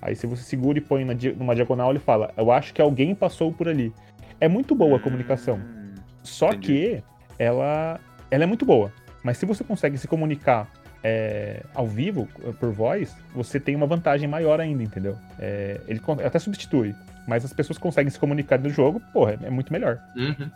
Aí 0.00 0.14
se 0.14 0.28
você 0.28 0.44
segura 0.44 0.78
e 0.78 0.80
põe 0.80 1.04
na, 1.04 1.14
numa 1.36 1.56
diagonal, 1.56 1.90
ele 1.90 1.98
fala, 1.98 2.32
eu 2.36 2.52
acho 2.52 2.72
que 2.72 2.80
alguém 2.80 3.16
passou 3.16 3.52
por 3.52 3.68
ali. 3.68 3.92
É 4.40 4.46
muito 4.46 4.76
boa 4.76 4.96
a 4.96 5.00
comunicação. 5.00 5.56
Hum, 5.56 5.94
Só 6.22 6.50
entendi. 6.52 6.66
que 7.00 7.10
ela, 7.40 7.98
ela 8.30 8.44
é 8.44 8.46
muito 8.46 8.66
boa. 8.66 8.92
Mas 9.24 9.38
se 9.38 9.46
você 9.46 9.64
consegue 9.64 9.96
se 9.96 10.06
comunicar 10.06 10.70
é, 11.02 11.62
ao 11.74 11.86
vivo, 11.86 12.28
por 12.58 12.70
voz, 12.70 13.16
você 13.34 13.58
tem 13.58 13.74
uma 13.74 13.86
vantagem 13.86 14.28
maior 14.28 14.60
ainda, 14.60 14.82
entendeu? 14.82 15.16
É, 15.38 15.80
ele 15.88 16.00
até 16.24 16.38
substitui, 16.38 16.94
mas 17.26 17.44
as 17.44 17.52
pessoas 17.52 17.78
conseguem 17.78 18.10
se 18.10 18.18
comunicar 18.18 18.58
no 18.58 18.68
jogo, 18.68 19.00
porra, 19.12 19.38
é 19.42 19.50
muito 19.50 19.72
melhor. 19.72 19.98
Uhum. 20.14 20.50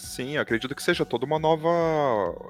Sim, 0.00 0.36
eu 0.36 0.42
acredito 0.42 0.74
que 0.74 0.82
seja 0.82 1.04
toda 1.04 1.26
uma 1.26 1.38
nova 1.38 1.68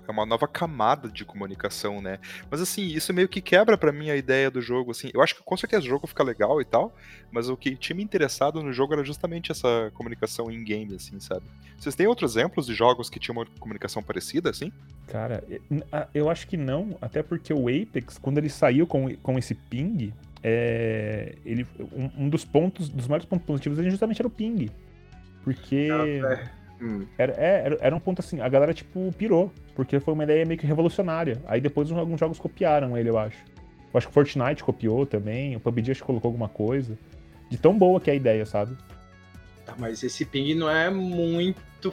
é 0.06 0.10
uma 0.10 0.26
nova 0.26 0.46
camada 0.46 1.08
de 1.08 1.24
comunicação, 1.24 2.00
né? 2.00 2.18
Mas 2.50 2.60
assim, 2.60 2.86
isso 2.86 3.12
meio 3.12 3.28
que 3.28 3.40
quebra 3.40 3.76
para 3.76 3.92
mim 3.92 4.10
a 4.10 4.16
ideia 4.16 4.50
do 4.50 4.60
jogo, 4.60 4.90
assim. 4.90 5.10
Eu 5.12 5.22
acho 5.22 5.34
que 5.34 5.42
com 5.42 5.56
certeza 5.56 5.84
o 5.84 5.88
jogo 5.88 6.06
fica 6.06 6.22
legal 6.22 6.60
e 6.60 6.64
tal, 6.64 6.94
mas 7.30 7.48
o 7.48 7.56
que 7.56 7.76
tinha 7.76 7.96
me 7.96 8.02
interessado 8.02 8.62
no 8.62 8.72
jogo 8.72 8.94
era 8.94 9.04
justamente 9.04 9.50
essa 9.52 9.90
comunicação 9.94 10.50
em 10.50 10.62
game, 10.62 10.94
assim, 10.94 11.18
sabe? 11.20 11.44
Vocês 11.78 11.94
têm 11.94 12.06
outros 12.06 12.36
exemplos 12.36 12.66
de 12.66 12.74
jogos 12.74 13.10
que 13.10 13.18
tinham 13.18 13.36
uma 13.36 13.46
comunicação 13.58 14.02
parecida, 14.02 14.50
assim? 14.50 14.72
Cara, 15.08 15.44
eu 16.14 16.30
acho 16.30 16.46
que 16.46 16.56
não, 16.56 16.96
até 17.00 17.22
porque 17.22 17.52
o 17.52 17.68
Apex, 17.68 18.18
quando 18.18 18.38
ele 18.38 18.48
saiu 18.48 18.86
com, 18.86 19.14
com 19.16 19.38
esse 19.38 19.54
ping, 19.54 20.12
é, 20.42 21.34
ele, 21.44 21.66
um, 21.92 22.24
um 22.24 22.28
dos 22.28 22.44
pontos, 22.44 22.88
dos 22.88 23.08
maiores 23.08 23.26
pontos 23.26 23.46
positivos, 23.46 23.84
justamente 23.84 24.20
era 24.20 24.28
o 24.28 24.30
ping. 24.30 24.70
Porque. 25.42 25.88
Ah, 25.92 26.50
Hum. 26.80 27.06
Era, 27.16 27.32
é, 27.32 27.62
era, 27.64 27.78
era, 27.80 27.96
um 27.96 28.00
ponto 28.00 28.20
assim, 28.20 28.40
a 28.40 28.48
galera, 28.48 28.74
tipo, 28.74 29.12
pirou. 29.16 29.52
Porque 29.74 30.00
foi 30.00 30.14
uma 30.14 30.24
ideia 30.24 30.44
meio 30.44 30.58
que 30.58 30.66
revolucionária. 30.66 31.42
Aí 31.46 31.60
depois 31.60 31.90
alguns 31.90 32.20
jogos 32.20 32.38
copiaram 32.38 32.96
ele, 32.96 33.08
eu 33.08 33.18
acho. 33.18 33.38
Eu 33.92 33.98
acho 33.98 34.08
que 34.08 34.12
Fortnite 34.12 34.64
copiou 34.64 35.06
também, 35.06 35.56
o 35.56 35.60
PUBG 35.60 35.92
acho 35.92 36.00
que 36.00 36.06
colocou 36.06 36.28
alguma 36.28 36.48
coisa. 36.48 36.98
De 37.50 37.56
tão 37.56 37.76
boa 37.78 38.00
que 38.00 38.10
é 38.10 38.12
a 38.12 38.16
ideia, 38.16 38.44
sabe? 38.44 38.76
Tá, 39.64 39.74
mas 39.78 40.02
esse 40.02 40.24
ping 40.24 40.54
não 40.54 40.68
é 40.68 40.90
muito 40.90 41.92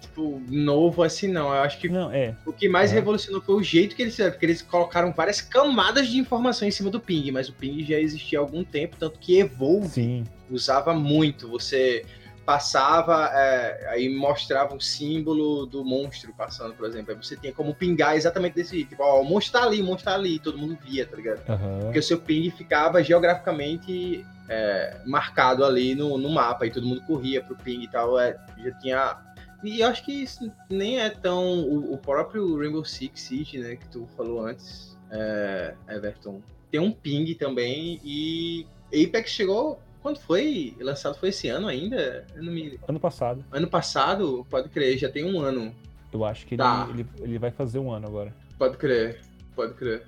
tipo, 0.00 0.42
novo 0.48 1.02
assim, 1.02 1.28
não. 1.28 1.48
Eu 1.48 1.62
acho 1.62 1.78
que 1.78 1.88
não, 1.88 2.10
é. 2.10 2.36
o 2.46 2.52
que 2.52 2.68
mais 2.68 2.92
é. 2.92 2.94
revolucionou 2.94 3.40
foi 3.40 3.54
o 3.56 3.62
jeito 3.62 3.96
que 3.96 4.02
eles 4.02 4.14
fizeram, 4.14 4.32
porque 4.32 4.46
eles 4.46 4.62
colocaram 4.62 5.12
várias 5.12 5.40
camadas 5.40 6.08
de 6.08 6.18
informação 6.18 6.66
em 6.66 6.70
cima 6.70 6.90
do 6.90 7.00
ping, 7.00 7.30
mas 7.32 7.48
o 7.48 7.52
ping 7.52 7.84
já 7.84 7.98
existia 7.98 8.38
há 8.38 8.42
algum 8.42 8.62
tempo, 8.62 8.96
tanto 8.98 9.18
que 9.18 9.38
Evolve 9.38 9.88
Sim. 9.88 10.24
usava 10.50 10.94
muito. 10.94 11.48
Você 11.48 12.04
passava, 12.44 13.30
é, 13.32 13.88
aí 13.88 14.08
mostrava 14.14 14.74
um 14.74 14.80
símbolo 14.80 15.66
do 15.66 15.84
monstro 15.84 16.32
passando, 16.36 16.74
por 16.74 16.86
exemplo. 16.86 17.12
Aí 17.12 17.16
você 17.16 17.36
tinha 17.36 17.52
como 17.52 17.74
pingar 17.74 18.16
exatamente 18.16 18.54
desse 18.54 18.84
tipo, 18.84 19.02
ó, 19.02 19.20
o 19.20 19.24
monstro 19.24 19.58
tá 19.58 19.66
ali, 19.66 19.80
o 19.80 19.84
monstro 19.84 20.04
tá 20.04 20.14
ali, 20.14 20.38
todo 20.38 20.58
mundo 20.58 20.78
via, 20.82 21.06
tá 21.06 21.16
ligado? 21.16 21.40
Uhum. 21.48 21.80
Porque 21.80 21.98
o 21.98 22.02
seu 22.02 22.20
ping 22.20 22.50
ficava 22.50 23.02
geograficamente 23.02 24.24
é, 24.48 24.96
marcado 25.06 25.64
ali 25.64 25.94
no, 25.94 26.18
no 26.18 26.28
mapa, 26.28 26.66
e 26.66 26.70
todo 26.70 26.86
mundo 26.86 27.02
corria 27.06 27.42
pro 27.42 27.56
ping 27.56 27.82
e 27.82 27.88
tal, 27.88 28.18
é, 28.18 28.36
já 28.62 28.72
tinha... 28.78 29.16
E 29.62 29.80
eu 29.80 29.88
acho 29.88 30.04
que 30.04 30.12
isso 30.12 30.52
nem 30.68 31.00
é 31.00 31.08
tão... 31.08 31.60
O, 31.60 31.94
o 31.94 31.98
próprio 31.98 32.58
Rainbow 32.58 32.84
Six 32.84 33.20
Siege, 33.20 33.58
né, 33.58 33.76
que 33.76 33.88
tu 33.88 34.06
falou 34.16 34.44
antes, 34.44 34.96
é, 35.10 35.74
Everton, 35.88 36.42
tem 36.70 36.80
um 36.80 36.92
ping 36.92 37.32
também, 37.34 37.98
e 38.04 38.66
Apex 38.92 39.30
chegou 39.30 39.80
quando 40.04 40.18
foi 40.18 40.76
lançado? 40.78 41.16
Foi 41.16 41.30
esse 41.30 41.48
ano 41.48 41.66
ainda? 41.66 42.26
Me... 42.36 42.78
Ano 42.86 43.00
passado. 43.00 43.42
Ano 43.50 43.66
passado? 43.66 44.46
Pode 44.50 44.68
crer, 44.68 44.98
já 44.98 45.08
tem 45.08 45.24
um 45.24 45.40
ano. 45.40 45.74
Eu 46.12 46.26
acho 46.26 46.46
que 46.46 46.58
tá. 46.58 46.86
ele, 46.90 47.06
ele, 47.16 47.30
ele 47.30 47.38
vai 47.38 47.50
fazer 47.50 47.78
um 47.78 47.90
ano 47.90 48.06
agora. 48.06 48.36
Pode 48.58 48.76
crer, 48.76 49.22
pode 49.56 49.72
crer. 49.72 50.06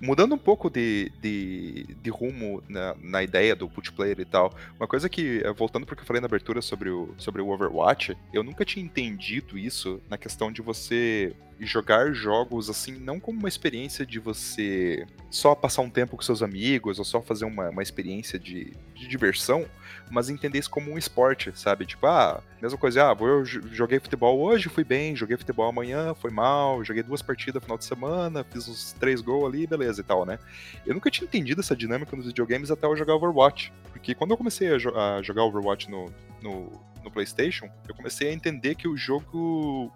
Mudando 0.00 0.34
um 0.34 0.38
pouco 0.38 0.70
de, 0.70 1.10
de, 1.20 1.84
de 2.02 2.10
rumo 2.10 2.62
na, 2.68 2.94
na, 3.00 3.22
ideia 3.22 3.56
do 3.56 3.68
multiplayer 3.68 4.20
e 4.20 4.24
tal, 4.24 4.54
uma 4.78 4.86
coisa 4.86 5.08
que, 5.08 5.42
eh, 5.44 5.52
voltando 5.52 5.86
porque 5.86 6.02
eu 6.02 6.06
falei 6.06 6.20
na 6.20 6.26
abertura 6.26 6.62
sobre 6.62 6.88
o, 6.88 7.12
sobre 7.18 7.42
o 7.42 7.48
Overwatch, 7.48 8.16
eu 8.32 8.42
nunca 8.42 8.64
tinha 8.64 8.84
entendido 8.84 9.58
isso 9.58 10.00
na 10.08 10.16
questão 10.16 10.52
de 10.52 10.62
você 10.62 11.34
jogar 11.60 12.12
jogos 12.12 12.70
assim, 12.70 12.92
não 12.92 13.18
como 13.18 13.40
uma 13.40 13.48
experiência 13.48 14.06
de 14.06 14.18
você 14.18 15.04
só 15.30 15.54
passar 15.54 15.82
um 15.82 15.90
tempo 15.90 16.16
com 16.16 16.22
seus 16.22 16.42
amigos 16.42 16.98
ou 16.98 17.04
só 17.04 17.20
fazer 17.20 17.44
uma, 17.44 17.70
uma 17.70 17.82
experiência 17.82 18.38
de, 18.38 18.72
de 18.94 19.08
diversão, 19.08 19.66
mas 20.10 20.28
entender 20.28 20.58
isso 20.58 20.70
como 20.70 20.90
um 20.90 20.98
esporte, 20.98 21.52
sabe? 21.54 21.86
Tipo, 21.86 22.06
ah, 22.06 22.42
mesma 22.60 22.78
coisa, 22.78 23.10
ah, 23.10 23.16
eu 23.20 23.44
joguei 23.44 23.98
futebol 23.98 24.40
hoje, 24.40 24.68
fui 24.68 24.84
bem, 24.84 25.14
joguei 25.14 25.36
futebol 25.36 25.68
amanhã, 25.68 26.14
foi 26.14 26.30
mal, 26.30 26.82
joguei 26.84 27.02
duas 27.02 27.22
partidas 27.22 27.54
no 27.56 27.60
final 27.60 27.78
de 27.78 27.84
semana, 27.84 28.44
fiz 28.44 28.68
uns 28.68 28.92
três 28.92 29.20
gols 29.20 29.46
ali, 29.46 29.66
beleza 29.66 30.00
e 30.00 30.04
tal, 30.04 30.24
né? 30.24 30.38
Eu 30.86 30.94
nunca 30.94 31.10
tinha 31.10 31.26
entendido 31.26 31.60
essa 31.60 31.76
dinâmica 31.76 32.16
nos 32.16 32.26
videogames 32.26 32.70
até 32.70 32.86
eu 32.86 32.96
jogar 32.96 33.14
Overwatch. 33.14 33.72
Porque 33.92 34.14
quando 34.14 34.30
eu 34.32 34.36
comecei 34.36 34.72
a, 34.72 34.78
jo 34.78 34.96
a 34.96 35.22
jogar 35.22 35.44
Overwatch 35.44 35.90
no, 35.90 36.12
no, 36.42 36.72
no 37.02 37.10
PlayStation, 37.10 37.68
eu 37.88 37.94
comecei 37.94 38.28
a 38.28 38.32
entender 38.32 38.74
que 38.74 38.88
o 38.88 38.96
jogo 38.96 39.92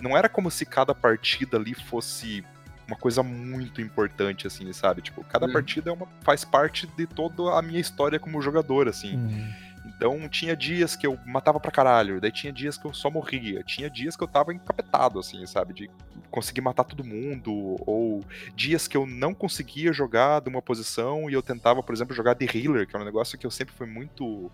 não 0.00 0.16
era 0.16 0.28
como 0.28 0.50
se 0.50 0.66
cada 0.66 0.94
partida 0.94 1.56
ali 1.56 1.74
fosse 1.74 2.44
uma 2.86 2.96
coisa 2.96 3.22
muito 3.22 3.80
importante, 3.80 4.46
assim, 4.46 4.72
sabe? 4.72 5.02
Tipo, 5.02 5.24
cada 5.24 5.46
uhum. 5.46 5.52
partida 5.52 5.90
é 5.90 5.92
uma, 5.92 6.06
faz 6.20 6.44
parte 6.44 6.86
de 6.86 7.06
toda 7.06 7.58
a 7.58 7.62
minha 7.62 7.80
história 7.80 8.18
como 8.18 8.40
jogador, 8.40 8.88
assim. 8.88 9.16
Uhum. 9.16 9.52
Então 9.86 10.28
tinha 10.28 10.56
dias 10.56 10.96
que 10.96 11.06
eu 11.06 11.18
matava 11.24 11.60
pra 11.60 11.70
caralho, 11.70 12.20
daí 12.20 12.32
tinha 12.32 12.52
dias 12.52 12.76
que 12.76 12.84
eu 12.84 12.92
só 12.92 13.08
morria, 13.10 13.62
tinha 13.62 13.88
dias 13.88 14.16
que 14.16 14.22
eu 14.22 14.28
tava 14.28 14.52
encapetado, 14.52 15.18
assim, 15.18 15.44
sabe? 15.46 15.72
De 15.72 15.90
conseguir 16.30 16.60
matar 16.60 16.84
todo 16.84 17.04
mundo, 17.04 17.76
ou 17.86 18.22
dias 18.54 18.88
que 18.88 18.96
eu 18.96 19.06
não 19.06 19.32
conseguia 19.32 19.92
jogar 19.92 20.40
de 20.40 20.48
uma 20.48 20.60
posição 20.60 21.30
e 21.30 21.32
eu 21.32 21.42
tentava, 21.42 21.82
por 21.82 21.94
exemplo, 21.94 22.14
jogar 22.14 22.34
de 22.34 22.44
healer, 22.44 22.86
que 22.86 22.96
é 22.96 22.98
um 22.98 23.04
negócio 23.04 23.38
que 23.38 23.46
eu 23.46 23.50
sempre 23.50 23.74
fui 23.74 23.86
muito 23.86 24.50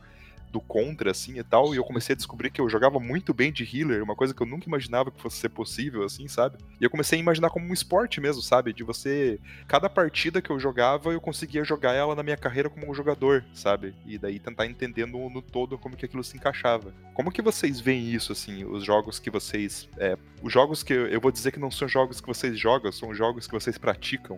do 0.52 0.60
contra, 0.60 1.10
assim, 1.10 1.38
e 1.38 1.42
tal, 1.42 1.74
e 1.74 1.78
eu 1.78 1.84
comecei 1.84 2.12
a 2.12 2.16
descobrir 2.16 2.50
que 2.50 2.60
eu 2.60 2.68
jogava 2.68 3.00
muito 3.00 3.32
bem 3.32 3.50
de 3.50 3.64
healer, 3.64 4.02
uma 4.02 4.14
coisa 4.14 4.34
que 4.34 4.42
eu 4.42 4.46
nunca 4.46 4.68
imaginava 4.68 5.10
que 5.10 5.20
fosse 5.20 5.38
ser 5.38 5.48
possível, 5.48 6.04
assim, 6.04 6.28
sabe? 6.28 6.58
E 6.80 6.84
eu 6.84 6.90
comecei 6.90 7.18
a 7.18 7.22
imaginar 7.22 7.50
como 7.50 7.66
um 7.66 7.72
esporte 7.72 8.20
mesmo, 8.20 8.42
sabe? 8.42 8.72
De 8.72 8.84
você... 8.84 9.40
Cada 9.66 9.88
partida 9.88 10.42
que 10.42 10.50
eu 10.50 10.60
jogava, 10.60 11.10
eu 11.12 11.20
conseguia 11.20 11.64
jogar 11.64 11.94
ela 11.94 12.14
na 12.14 12.22
minha 12.22 12.36
carreira 12.36 12.68
como 12.68 12.90
um 12.90 12.94
jogador, 12.94 13.44
sabe? 13.54 13.94
E 14.06 14.18
daí 14.18 14.38
tentar 14.38 14.66
entender 14.66 15.06
no, 15.06 15.30
no 15.30 15.40
todo 15.40 15.78
como 15.78 15.96
que 15.96 16.04
aquilo 16.04 16.22
se 16.22 16.36
encaixava. 16.36 16.92
Como 17.14 17.32
que 17.32 17.40
vocês 17.40 17.80
veem 17.80 18.12
isso, 18.12 18.32
assim, 18.32 18.64
os 18.64 18.84
jogos 18.84 19.18
que 19.18 19.30
vocês... 19.30 19.88
É, 19.96 20.18
os 20.42 20.52
jogos 20.52 20.82
que 20.82 20.92
eu 20.92 21.20
vou 21.20 21.32
dizer 21.32 21.52
que 21.52 21.58
não 21.58 21.70
são 21.70 21.88
jogos 21.88 22.20
que 22.20 22.26
vocês 22.26 22.58
jogam, 22.58 22.92
são 22.92 23.14
jogos 23.14 23.46
que 23.46 23.52
vocês 23.52 23.78
praticam. 23.78 24.36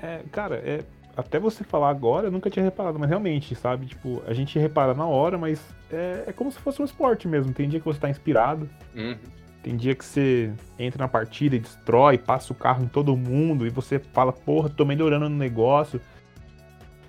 É, 0.00 0.20
cara, 0.32 0.56
é, 0.56 0.84
até 1.16 1.38
você 1.38 1.62
falar 1.62 1.90
agora, 1.90 2.28
eu 2.28 2.30
nunca 2.30 2.48
tinha 2.48 2.64
reparado, 2.64 2.98
mas 2.98 3.08
realmente, 3.08 3.54
sabe? 3.54 3.86
Tipo, 3.86 4.22
a 4.26 4.32
gente 4.32 4.58
repara 4.58 4.94
na 4.94 5.06
hora, 5.06 5.36
mas 5.36 5.62
é, 5.90 6.24
é 6.28 6.32
como 6.32 6.50
se 6.50 6.58
fosse 6.58 6.80
um 6.80 6.84
esporte 6.84 7.28
mesmo. 7.28 7.52
Tem 7.52 7.68
dia 7.68 7.80
que 7.80 7.84
você 7.84 8.00
tá 8.00 8.08
inspirado, 8.08 8.68
uhum. 8.94 9.16
tem 9.62 9.76
dia 9.76 9.94
que 9.94 10.04
você 10.04 10.52
entra 10.78 11.04
na 11.04 11.08
partida 11.08 11.56
e 11.56 11.60
destrói, 11.60 12.16
passa 12.16 12.52
o 12.52 12.56
carro 12.56 12.84
em 12.84 12.88
todo 12.88 13.16
mundo, 13.16 13.66
e 13.66 13.70
você 13.70 13.98
fala, 13.98 14.32
porra, 14.32 14.70
tô 14.70 14.84
melhorando 14.84 15.28
no 15.28 15.36
negócio, 15.36 16.00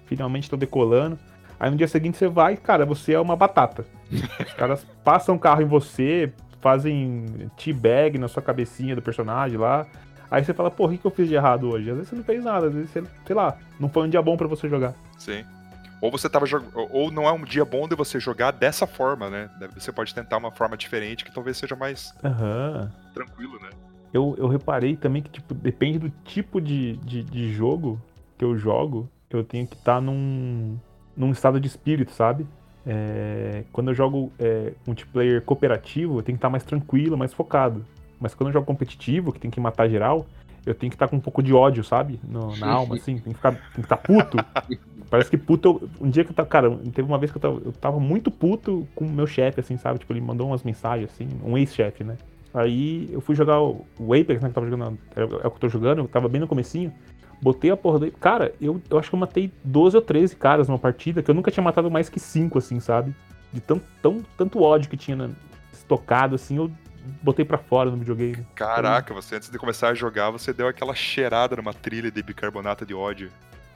finalmente 0.06 0.50
tô 0.50 0.58
decolando. 0.58 1.18
Aí 1.60 1.70
no 1.72 1.78
dia 1.78 1.88
seguinte 1.88 2.18
você 2.18 2.28
vai, 2.28 2.58
cara, 2.58 2.86
você 2.86 3.14
é 3.14 3.20
uma 3.20 3.38
batata. 3.38 3.86
Os 4.12 4.54
caras 4.54 4.86
passam 5.04 5.36
o 5.36 5.40
carro 5.40 5.62
em 5.62 5.68
você, 5.68 6.34
fazem 6.60 7.50
teabag 7.56 8.18
na 8.18 8.28
sua 8.28 8.44
cabecinha 8.44 8.96
do 8.96 9.02
personagem 9.02 9.58
lá. 9.58 9.88
Aí 10.30 10.44
você 10.44 10.54
fala, 10.54 10.72
porra, 10.72 10.94
o 10.94 10.98
que 10.98 11.06
eu 11.06 11.12
fiz 11.12 11.28
de 11.28 11.36
errado 11.36 11.70
hoje? 11.70 11.90
Às 11.90 11.96
vezes 11.96 12.10
você 12.10 12.16
não 12.16 12.24
fez 12.24 12.44
nada, 12.44 12.68
às 12.68 12.74
vezes 12.74 12.90
você, 12.90 13.04
sei 13.26 13.36
lá, 13.36 13.58
não 13.80 13.90
foi 13.90 14.08
um 14.08 14.10
dia 14.10 14.22
bom 14.22 14.36
para 14.36 14.48
você 14.48 14.68
jogar. 14.68 14.94
Sim. 15.18 15.44
Ou 16.02 16.12
você 16.12 16.28
tava 16.28 16.46
jog... 16.46 16.66
ou 16.74 17.10
não 17.12 17.28
é 17.28 17.32
um 17.32 17.44
dia 17.44 17.64
bom 17.64 17.88
de 17.88 17.96
você 17.96 18.20
jogar 18.20 18.52
dessa 18.52 18.86
forma, 18.86 19.30
né? 19.30 19.50
Você 19.76 19.92
pode 19.92 20.14
tentar 20.14 20.38
uma 20.38 20.52
forma 20.52 20.76
diferente 20.76 21.24
que 21.24 21.34
talvez 21.34 21.56
seja 21.56 21.76
mais 21.76 22.14
Aham. 22.24 22.92
tranquilo, 23.14 23.58
né? 23.62 23.70
Eu, 24.14 24.36
eu 24.38 24.48
reparei 24.48 24.98
também 24.98 25.22
que, 25.22 25.30
tipo, 25.30 25.54
depende 25.54 26.00
do 26.00 26.10
tipo 26.26 26.60
de, 26.60 26.98
de, 26.98 27.24
de 27.24 27.54
jogo 27.54 28.02
que 28.38 28.44
eu 28.44 28.58
jogo, 28.58 29.10
eu 29.30 29.44
tenho 29.44 29.66
que 29.66 29.76
estar 29.76 30.02
num, 30.02 30.78
num 31.16 31.32
estado 31.32 31.60
de 31.60 31.68
espírito, 31.68 32.12
sabe? 32.12 32.46
É, 32.86 33.64
quando 33.72 33.90
eu 33.90 33.96
jogo 33.96 34.32
é, 34.38 34.74
multiplayer 34.86 35.42
cooperativo, 35.42 36.20
eu 36.20 36.22
tenho 36.22 36.36
que 36.38 36.40
estar 36.40 36.50
mais 36.50 36.64
tranquilo, 36.64 37.18
mais 37.18 37.34
focado. 37.34 37.86
Mas 38.24 38.34
quando 38.34 38.48
eu 38.50 38.54
jogo 38.54 38.66
competitivo, 38.66 39.34
que 39.34 39.40
tem 39.40 39.52
que 39.52 39.60
matar 39.60 39.90
geral, 39.90 40.26
eu 40.66 40.74
tenho 40.74 40.90
que 40.90 40.96
estar 40.96 41.10
com 41.10 41.18
um 41.18 41.20
pouco 41.20 41.44
de 41.44 41.54
ódio, 41.54 41.84
sabe? 41.84 42.20
No- 42.28 42.56
na 42.56 42.68
alma, 42.72 42.96
assim. 42.96 43.18
Tem 43.20 43.34
que 43.34 43.38
ficar, 43.38 43.52
tem 43.52 43.62
que 43.76 43.82
estar 43.82 43.98
puto. 43.98 44.38
Parece 45.12 45.30
que 45.30 45.38
puto. 45.38 45.68
eu- 45.82 45.90
um 46.08 46.10
dia 46.10 46.24
que 46.24 46.32
eu 46.32 46.36
tava. 46.36 46.48
Cara, 46.48 46.72
teve 46.94 47.08
uma 47.08 47.18
vez 47.18 47.30
que 47.32 47.38
eu 47.38 47.42
tava, 47.42 47.62
eu 47.66 47.72
tava 47.74 48.00
muito 48.00 48.32
puto 48.32 48.88
com 48.96 49.06
o 49.06 49.10
meu 49.10 49.28
chefe, 49.28 49.60
assim, 49.60 49.76
sabe? 49.78 50.00
Tipo, 50.00 50.14
ele 50.14 50.22
mandou 50.22 50.48
umas 50.48 50.64
mensagens, 50.64 51.12
assim, 51.12 51.28
um 51.44 51.58
ex-chefe, 51.58 52.04
né? 52.04 52.18
Aí 52.54 53.10
eu 53.12 53.20
fui 53.20 53.36
jogar 53.36 53.62
o 53.62 53.86
o 54.00 54.14
Apex, 54.14 54.36
né? 54.36 54.40
Que 54.40 54.46
eu 54.46 54.54
tava 54.54 54.70
jogando. 54.70 54.98
É, 55.16 55.22
é 55.22 55.26
o 55.26 55.28
que 55.52 55.58
eu 55.58 55.60
tô 55.60 55.70
jogando, 55.70 56.00
eu 56.00 56.08
tava 56.08 56.30
bem 56.30 56.40
no 56.40 56.48
comecinho. 56.48 56.94
Botei 57.42 57.70
a 57.72 57.76
porra 57.78 58.00
do. 58.00 58.12
Cara, 58.14 58.54
eu, 58.62 58.82
eu 58.90 58.98
acho 58.98 59.10
que 59.10 59.16
eu 59.16 59.20
matei 59.20 59.52
12 59.66 59.98
ou 59.98 60.02
13 60.02 60.34
caras 60.38 60.70
numa 60.70 60.80
partida, 60.80 61.22
que 61.22 61.30
eu 61.30 61.36
nunca 61.36 61.52
tinha 61.52 61.64
matado 61.64 61.92
mais 61.92 62.08
que 62.08 62.20
5, 62.22 62.58
assim, 62.58 62.80
sabe? 62.80 63.14
De 63.52 63.60
tão, 63.60 63.82
tão, 64.02 64.22
tanto 64.38 64.62
ódio 64.62 64.90
que 64.90 64.96
tinha 64.96 65.18
na- 65.18 65.30
estocado, 65.74 66.36
assim, 66.36 66.56
eu 66.58 66.72
botei 67.22 67.46
pra 67.46 67.58
fora 67.58 67.90
no 67.90 67.98
videogame. 67.98 68.46
Caraca, 68.56 69.14
você 69.14 69.36
antes 69.36 69.50
de 69.50 69.58
começar 69.58 69.90
a 69.90 69.94
jogar, 69.94 70.30
você 70.30 70.54
deu 70.54 70.68
aquela 70.68 70.96
cheirada 70.96 71.56
numa 71.56 71.74
trilha 71.74 72.12
de 72.12 72.24
bicarbonato 72.24 72.86
de 72.86 72.94
ódio. 72.94 73.32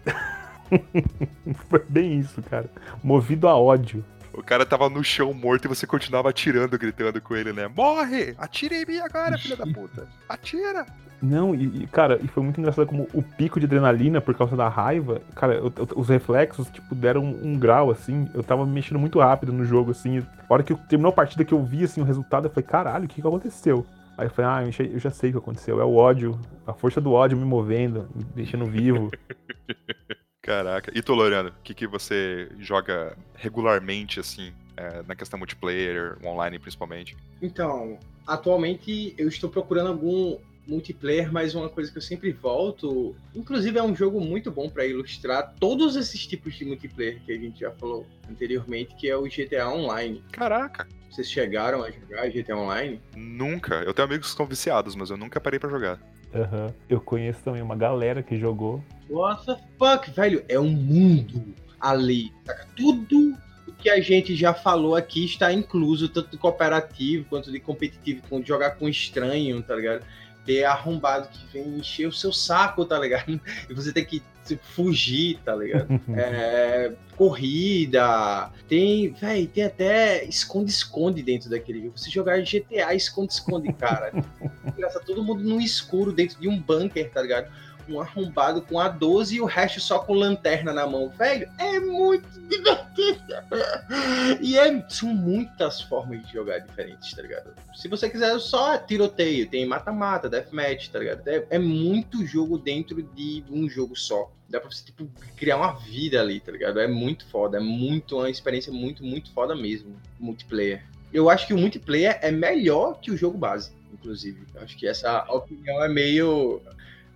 Foi 1.69 1.83
bem 1.87 2.19
isso, 2.19 2.41
cara. 2.41 2.69
Movido 3.03 3.47
a 3.47 3.55
ódio. 3.55 4.03
O 4.37 4.43
cara 4.43 4.65
tava 4.65 4.87
no 4.87 5.03
chão 5.03 5.33
morto 5.33 5.65
e 5.65 5.67
você 5.67 5.87
continuava 5.87 6.29
atirando, 6.29 6.77
gritando 6.77 7.19
com 7.19 7.35
ele, 7.35 7.51
né? 7.51 7.67
Morre! 7.67 8.35
Atira 8.37 8.75
em 8.75 8.85
mim 8.85 8.99
agora, 8.99 9.35
filha 9.37 9.57
da 9.57 9.65
puta! 9.65 10.07
Atira! 10.29 10.85
Não, 11.19 11.55
e, 11.55 11.83
e, 11.83 11.87
cara, 11.87 12.19
e 12.23 12.27
foi 12.27 12.43
muito 12.43 12.59
engraçado 12.59 12.85
como 12.85 13.07
o 13.11 13.23
pico 13.23 13.59
de 13.59 13.65
adrenalina 13.65 14.21
por 14.21 14.35
causa 14.35 14.55
da 14.55 14.69
raiva, 14.69 15.19
cara, 15.33 15.55
eu- 15.55 15.73
eu- 15.75 15.87
os 15.95 16.07
reflexos, 16.07 16.69
tipo, 16.69 16.93
deram 16.93 17.23
um, 17.23 17.47
um 17.53 17.57
grau, 17.59 17.89
assim, 17.89 18.29
eu 18.35 18.43
tava 18.43 18.63
mexendo 18.67 18.99
muito 18.99 19.17
rápido 19.19 19.51
no 19.51 19.65
jogo, 19.65 19.89
assim, 19.89 20.19
a 20.19 20.53
hora 20.53 20.61
que 20.61 20.71
eu- 20.73 20.77
terminou 20.87 21.09
a 21.09 21.15
partida 21.15 21.43
que 21.43 21.55
eu 21.55 21.63
vi, 21.65 21.83
assim, 21.83 22.01
o 22.01 22.03
resultado, 22.03 22.45
eu 22.45 22.51
falei, 22.51 22.67
caralho, 22.69 23.05
o 23.05 23.07
que 23.07 23.19
que 23.19 23.27
aconteceu? 23.27 23.83
Aí 24.15 24.27
eu 24.27 24.31
falei, 24.31 24.51
ah, 24.51 24.67
eu 24.67 24.71
já- 24.71 24.83
eu 24.83 24.99
já 24.99 25.09
sei 25.09 25.31
o 25.31 25.33
que 25.33 25.39
aconteceu, 25.39 25.81
é 25.81 25.83
o 25.83 25.95
ódio, 25.95 26.39
a 26.67 26.73
força 26.73 27.01
do 27.01 27.11
ódio 27.11 27.35
me 27.35 27.45
movendo, 27.45 28.07
me 28.15 28.23
deixando 28.35 28.65
vivo. 28.67 29.09
Caraca. 30.47 30.89
E 30.95 31.01
tu, 31.01 31.13
Loriano, 31.13 31.49
o 31.49 31.61
que, 31.61 31.73
que 31.73 31.85
você 31.85 32.49
joga 32.57 33.17
regularmente, 33.35 34.17
assim, 34.17 34.53
é, 34.77 35.03
na 35.05 35.13
questão 35.13 35.37
multiplayer, 35.37 36.17
online 36.25 36.57
principalmente? 36.57 37.17
Então, 37.41 37.99
atualmente 38.25 39.13
eu 39.17 39.27
estou 39.27 39.49
procurando 39.49 39.89
algum 39.89 40.37
multiplayer, 40.65 41.33
mas 41.33 41.53
uma 41.53 41.67
coisa 41.67 41.91
que 41.91 41.97
eu 41.97 42.01
sempre 42.01 42.31
volto, 42.31 43.13
inclusive 43.35 43.77
é 43.77 43.83
um 43.83 43.93
jogo 43.93 44.21
muito 44.21 44.49
bom 44.49 44.69
para 44.69 44.85
ilustrar 44.85 45.53
todos 45.59 45.97
esses 45.97 46.25
tipos 46.25 46.55
de 46.55 46.63
multiplayer 46.63 47.21
que 47.25 47.33
a 47.33 47.37
gente 47.37 47.59
já 47.59 47.71
falou 47.71 48.07
anteriormente, 48.29 48.95
que 48.95 49.09
é 49.09 49.17
o 49.17 49.23
GTA 49.23 49.67
Online. 49.67 50.23
Caraca! 50.31 50.87
Vocês 51.11 51.29
chegaram 51.29 51.83
a 51.83 51.91
jogar 51.91 52.29
GTA 52.29 52.55
Online? 52.55 53.01
Nunca. 53.17 53.75
Eu 53.83 53.93
tenho 53.93 54.07
amigos 54.07 54.27
que 54.27 54.31
estão 54.31 54.45
viciados, 54.45 54.95
mas 54.95 55.09
eu 55.09 55.17
nunca 55.17 55.41
parei 55.41 55.59
pra 55.59 55.69
jogar. 55.69 55.99
Aham. 56.33 56.73
Eu 56.87 57.01
conheço 57.01 57.41
também 57.43 57.61
uma 57.61 57.75
galera 57.75 58.23
que 58.23 58.37
jogou. 58.37 58.81
What 59.09 59.45
the 59.45 59.57
fuck, 59.77 60.09
velho? 60.11 60.43
É 60.47 60.59
um 60.59 60.69
mundo 60.69 61.53
ali. 61.79 62.33
saca? 62.45 62.65
Tudo 62.75 63.37
o 63.67 63.73
que 63.73 63.89
a 63.89 63.99
gente 64.01 64.35
já 64.35 64.53
falou 64.53 64.95
aqui 64.95 65.25
está 65.25 65.51
incluso, 65.51 66.09
tanto 66.09 66.31
de 66.31 66.37
cooperativo 66.37 67.25
quanto 67.29 67.51
de 67.51 67.59
competitivo, 67.59 68.21
com 68.29 68.43
jogar 68.43 68.71
com 68.71 68.87
estranho, 68.87 69.61
tá 69.61 69.75
ligado? 69.75 70.05
Ter 70.45 70.63
arrombado 70.63 71.27
que 71.27 71.45
vem 71.53 71.79
encher 71.79 72.07
o 72.07 72.11
seu 72.11 72.31
saco, 72.31 72.85
tá 72.85 72.99
ligado? 72.99 73.39
E 73.69 73.73
você 73.73 73.91
tem 73.91 74.05
que 74.05 74.21
fugir, 74.55 75.39
tá 75.43 75.55
ligado? 75.55 75.87
É, 76.15 76.93
corrida, 77.15 78.51
tem, 78.67 79.11
véi, 79.11 79.47
tem 79.47 79.65
até 79.65 80.23
esconde-esconde 80.25 81.21
dentro 81.21 81.49
daquele 81.49 81.81
jogo. 81.81 81.97
Você 81.97 82.09
jogar 82.09 82.41
GTA 82.41 82.93
esconde-esconde, 82.93 83.73
cara. 83.73 84.11
Engraçado, 84.65 85.05
todo 85.05 85.23
mundo 85.23 85.43
no 85.43 85.59
escuro 85.59 86.11
dentro 86.13 86.39
de 86.39 86.47
um 86.47 86.59
bunker, 86.59 87.11
tá 87.11 87.21
ligado? 87.21 87.51
Um 87.89 87.99
arrombado 88.01 88.61
com 88.61 88.79
a 88.79 88.89
12 88.89 89.35
e 89.35 89.41
o 89.41 89.45
resto 89.45 89.79
só 89.79 89.99
com 89.99 90.13
lanterna 90.13 90.73
na 90.73 90.85
mão. 90.85 91.09
Velho, 91.09 91.49
é 91.57 91.79
muito 91.79 92.27
divertido. 92.47 92.87
E 94.41 94.57
é, 94.57 94.85
são 94.89 95.09
muitas 95.09 95.81
formas 95.81 96.25
de 96.25 96.33
jogar 96.33 96.59
diferentes, 96.59 97.13
tá 97.13 97.21
ligado? 97.21 97.53
Se 97.75 97.87
você 97.87 98.09
quiser 98.09 98.37
só 98.39 98.77
tiroteio, 98.77 99.47
tem 99.47 99.65
mata-mata, 99.65 100.29
deathmatch, 100.29 100.89
tá 100.89 100.99
ligado? 100.99 101.27
É, 101.27 101.45
é 101.51 101.59
muito 101.59 102.25
jogo 102.25 102.57
dentro 102.57 103.01
de 103.01 103.43
um 103.49 103.69
jogo 103.69 103.95
só. 103.95 104.31
Dá 104.49 104.59
pra 104.59 104.69
você, 104.69 104.85
tipo, 104.85 105.09
criar 105.35 105.57
uma 105.57 105.73
vida 105.73 106.21
ali, 106.21 106.39
tá 106.39 106.51
ligado? 106.51 106.79
É 106.79 106.87
muito 106.87 107.25
foda, 107.27 107.57
é 107.57 107.59
muito, 107.59 108.17
uma 108.17 108.29
experiência 108.29 108.71
muito, 108.71 109.03
muito 109.03 109.31
foda 109.31 109.55
mesmo, 109.55 109.95
multiplayer. 110.19 110.83
Eu 111.11 111.29
acho 111.29 111.47
que 111.47 111.53
o 111.53 111.57
multiplayer 111.57 112.19
é 112.21 112.31
melhor 112.31 112.99
que 112.99 113.11
o 113.11 113.17
jogo 113.17 113.37
base, 113.37 113.71
inclusive. 113.93 114.45
Acho 114.55 114.77
que 114.77 114.87
essa 114.87 115.23
opinião 115.29 115.83
é 115.83 115.89
meio... 115.89 116.61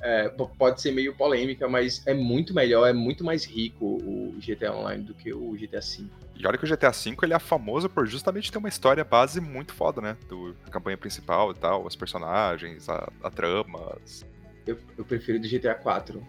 é, 0.01 0.29
pode 0.29 0.81
ser 0.81 0.91
meio 0.91 1.15
polêmica, 1.15 1.67
mas 1.67 2.05
é 2.07 2.13
muito 2.13 2.53
melhor, 2.53 2.87
é 2.87 2.93
muito 2.93 3.23
mais 3.23 3.45
rico 3.45 3.85
o 3.85 4.35
GTA 4.39 4.73
Online 4.75 5.03
do 5.03 5.13
que 5.13 5.33
o 5.33 5.51
GTA 5.53 5.79
V. 5.79 6.05
E 6.35 6.47
olha 6.47 6.57
que 6.57 6.65
o 6.65 6.67
GTA 6.67 6.89
V 6.91 7.15
ele 7.23 7.33
é 7.33 7.39
famoso 7.39 7.87
por 7.89 8.07
justamente 8.07 8.51
ter 8.51 8.57
uma 8.57 8.69
história 8.69 9.03
base 9.03 9.39
muito 9.39 9.73
foda, 9.73 10.01
né? 10.01 10.17
Do, 10.27 10.55
a 10.65 10.69
campanha 10.69 10.97
principal 10.97 11.51
e 11.51 11.55
tal, 11.55 11.85
os 11.85 11.95
personagens, 11.95 12.89
a, 12.89 13.11
a 13.23 13.29
trama. 13.29 13.95
as- 14.03 14.25
Eu, 14.65 14.77
eu 14.97 15.05
prefiro 15.05 15.39
do 15.39 15.47
GTA 15.47 15.75
4. 15.75 16.25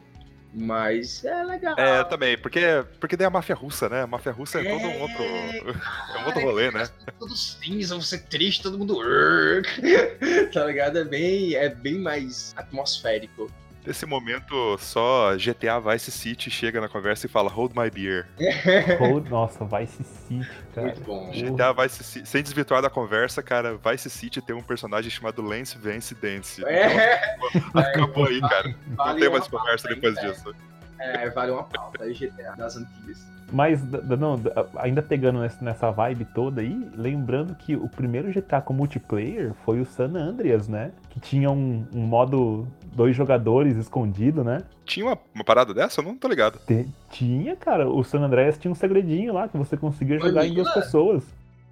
Mas 0.54 1.24
é 1.24 1.42
legal. 1.44 1.74
É, 1.78 2.04
também, 2.04 2.36
porque, 2.36 2.60
porque 3.00 3.16
daí 3.16 3.26
a 3.26 3.30
máfia 3.30 3.54
russa, 3.54 3.88
né? 3.88 4.02
A 4.02 4.06
máfia 4.06 4.32
russa 4.32 4.60
é, 4.60 4.64
todo 4.64 4.86
um 4.86 5.00
outro. 5.00 5.22
É 6.14 6.22
um 6.22 6.26
outro 6.26 6.42
rolê, 6.42 6.70
né? 6.70 6.86
Todo 7.18 7.34
cinza, 7.34 7.96
você 7.96 8.18
triste, 8.18 8.62
todo 8.62 8.78
mundo. 8.78 8.98
tá 10.52 10.64
ligado? 10.66 10.98
É 10.98 11.04
bem, 11.04 11.54
é 11.54 11.68
bem 11.70 11.98
mais 11.98 12.52
atmosférico. 12.56 13.50
Nesse 13.84 14.06
momento, 14.06 14.78
só 14.78 15.34
GTA 15.36 15.80
Vice 15.80 16.10
City 16.12 16.48
chega 16.50 16.80
na 16.80 16.88
conversa 16.88 17.26
e 17.26 17.28
fala 17.28 17.50
Hold 17.50 17.72
my 17.74 17.90
beer. 17.90 18.28
Hold- 19.00 19.28
Nossa, 19.28 19.64
Vice 19.64 20.04
City, 20.04 20.48
cara. 20.74 20.86
Muito 20.88 21.00
bom. 21.02 21.30
GTA 21.32 21.72
Vice 21.72 22.04
City, 22.04 22.28
sem 22.28 22.42
desvirtuar 22.42 22.80
da 22.80 22.88
conversa, 22.88 23.42
cara, 23.42 23.76
Vice 23.76 24.08
City 24.08 24.40
tem 24.40 24.54
um 24.54 24.62
personagem 24.62 25.10
chamado 25.10 25.42
Lance 25.42 25.76
Vance 25.78 26.14
Dance. 26.14 26.64
É, 26.64 27.36
Então, 27.54 27.80
acabou 27.82 28.26
aí, 28.28 28.40
cara. 28.40 28.74
Não 28.96 29.16
tem 29.16 29.28
mais 29.28 29.48
conversa 29.48 29.88
depois 29.88 30.14
disso. 30.20 30.54
É, 31.02 31.30
vale 31.30 31.50
uma 31.52 31.64
pauta. 31.64 32.04
É 32.08 32.12
GTA 32.12 32.54
das 32.56 32.76
antigas. 32.76 33.26
Mas, 33.52 33.82
não, 33.84 34.40
ainda 34.76 35.02
pegando 35.02 35.40
nessa- 35.60 35.90
vibe 35.90 36.24
toda 36.26 36.62
aí, 36.62 36.90
lembrando 36.96 37.54
que 37.54 37.76
o 37.76 37.86
primeiro 37.88 38.32
GTA 38.32 38.62
com 38.62 38.72
multiplayer 38.72 39.52
foi 39.64 39.78
o 39.80 39.84
San 39.84 40.14
Andreas, 40.14 40.68
né? 40.68 40.92
Que 41.10 41.20
tinha 41.20 41.50
um, 41.50 41.86
um 41.94 42.00
modo 42.00 42.66
dois 42.94 43.14
jogadores 43.14 43.76
escondido, 43.76 44.42
né? 44.42 44.62
Tinha 44.86 45.04
uma, 45.04 45.18
uma 45.34 45.44
parada 45.44 45.74
dessa? 45.74 46.00
Eu 46.00 46.04
não 46.04 46.16
tô 46.16 46.28
ligado. 46.28 46.58
Te- 46.66 46.88
tinha, 47.10 47.54
cara, 47.54 47.86
o 47.88 48.02
San 48.02 48.20
Andreas 48.20 48.56
tinha 48.56 48.70
um 48.72 48.74
segredinho 48.74 49.34
lá 49.34 49.46
que 49.48 49.58
você 49.58 49.76
conseguia 49.76 50.18
jogar 50.18 50.46
em 50.46 50.54
duas 50.54 50.68
Olha! 50.68 50.80
pessoas. 50.82 51.24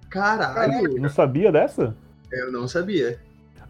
Caralho, 0.09 0.99
Não 1.01 1.09
sabia 1.09 1.51
dessa? 1.51 1.95
eu 2.31 2.51
não 2.51 2.67
sabia. 2.67 3.19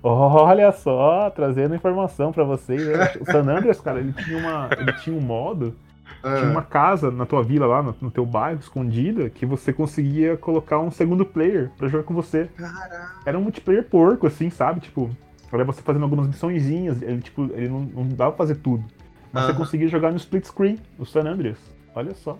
Olha 0.03 0.71
só, 0.71 1.29
trazendo 1.29 1.75
informação 1.75 2.31
pra 2.31 2.43
vocês. 2.43 2.85
né? 2.87 3.13
O 3.19 3.25
San 3.25 3.41
Andreas, 3.41 3.79
cara, 3.79 3.99
ele 3.99 4.13
tinha, 4.13 4.37
uma, 4.37 4.69
ele 4.77 4.93
tinha 4.93 5.15
um 5.15 5.21
modo 5.21 5.75
Tinha 6.23 6.49
uma 6.49 6.61
casa 6.63 7.09
na 7.11 7.25
tua 7.25 7.43
vila 7.43 7.65
lá, 7.67 7.83
no, 7.83 7.95
no 8.01 8.11
teu 8.11 8.25
bairro, 8.25 8.59
escondida, 8.59 9.29
que 9.29 9.45
você 9.45 9.71
conseguia 9.71 10.35
colocar 10.37 10.79
um 10.79 10.89
segundo 10.91 11.25
player 11.25 11.71
pra 11.77 11.87
jogar 11.87 12.03
com 12.03 12.13
você. 12.13 12.49
Caralho. 12.57 13.09
Era 13.25 13.37
um 13.37 13.41
multiplayer 13.41 13.83
porco, 13.87 14.25
assim, 14.27 14.49
sabe? 14.49 14.79
Tipo, 14.79 15.09
era 15.51 15.63
você 15.63 15.81
fazendo 15.81 16.03
algumas 16.03 16.27
missõezinhas, 16.27 17.01
ele, 17.01 17.21
tipo, 17.21 17.43
ele 17.53 17.69
não, 17.69 17.79
não 17.81 18.07
dava 18.09 18.31
pra 18.31 18.37
fazer 18.39 18.55
tudo. 18.55 18.83
Mas 19.31 19.45
você 19.45 19.51
Aham. 19.51 19.59
conseguia 19.59 19.87
jogar 19.87 20.11
no 20.11 20.17
split 20.17 20.45
screen, 20.45 20.79
o 20.99 21.05
San 21.05 21.21
Andreas. 21.21 21.57
Olha 21.95 22.13
só. 22.15 22.37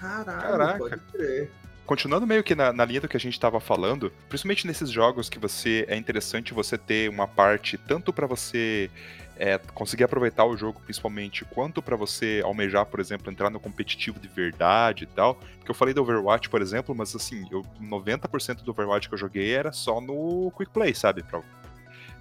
Caralho, 0.00 0.40
Caraca. 0.40 0.78
pode 0.78 0.96
crer. 1.12 1.50
Continuando 1.88 2.26
meio 2.26 2.44
que 2.44 2.54
na, 2.54 2.70
na 2.70 2.84
linha 2.84 3.00
do 3.00 3.08
que 3.08 3.16
a 3.16 3.20
gente 3.20 3.40
tava 3.40 3.58
falando, 3.60 4.12
principalmente 4.28 4.66
nesses 4.66 4.90
jogos 4.90 5.30
que 5.30 5.38
você 5.38 5.86
é 5.88 5.96
interessante 5.96 6.52
você 6.52 6.76
ter 6.76 7.08
uma 7.08 7.26
parte 7.26 7.78
tanto 7.78 8.12
pra 8.12 8.26
você 8.26 8.90
é, 9.38 9.56
conseguir 9.72 10.04
aproveitar 10.04 10.44
o 10.44 10.54
jogo 10.54 10.82
principalmente, 10.84 11.46
quanto 11.46 11.80
pra 11.80 11.96
você 11.96 12.42
almejar, 12.44 12.84
por 12.84 13.00
exemplo, 13.00 13.32
entrar 13.32 13.48
no 13.48 13.58
competitivo 13.58 14.20
de 14.20 14.28
verdade 14.28 15.04
e 15.04 15.06
tal. 15.06 15.36
Porque 15.36 15.70
eu 15.70 15.74
falei 15.74 15.94
do 15.94 16.02
Overwatch, 16.02 16.50
por 16.50 16.60
exemplo, 16.60 16.94
mas 16.94 17.16
assim, 17.16 17.46
eu 17.50 17.62
90% 17.80 18.62
do 18.62 18.70
Overwatch 18.70 19.08
que 19.08 19.14
eu 19.14 19.18
joguei 19.18 19.54
era 19.54 19.72
só 19.72 19.98
no 19.98 20.52
Quick 20.58 20.70
Play, 20.70 20.94
sabe? 20.94 21.22
Pra 21.22 21.40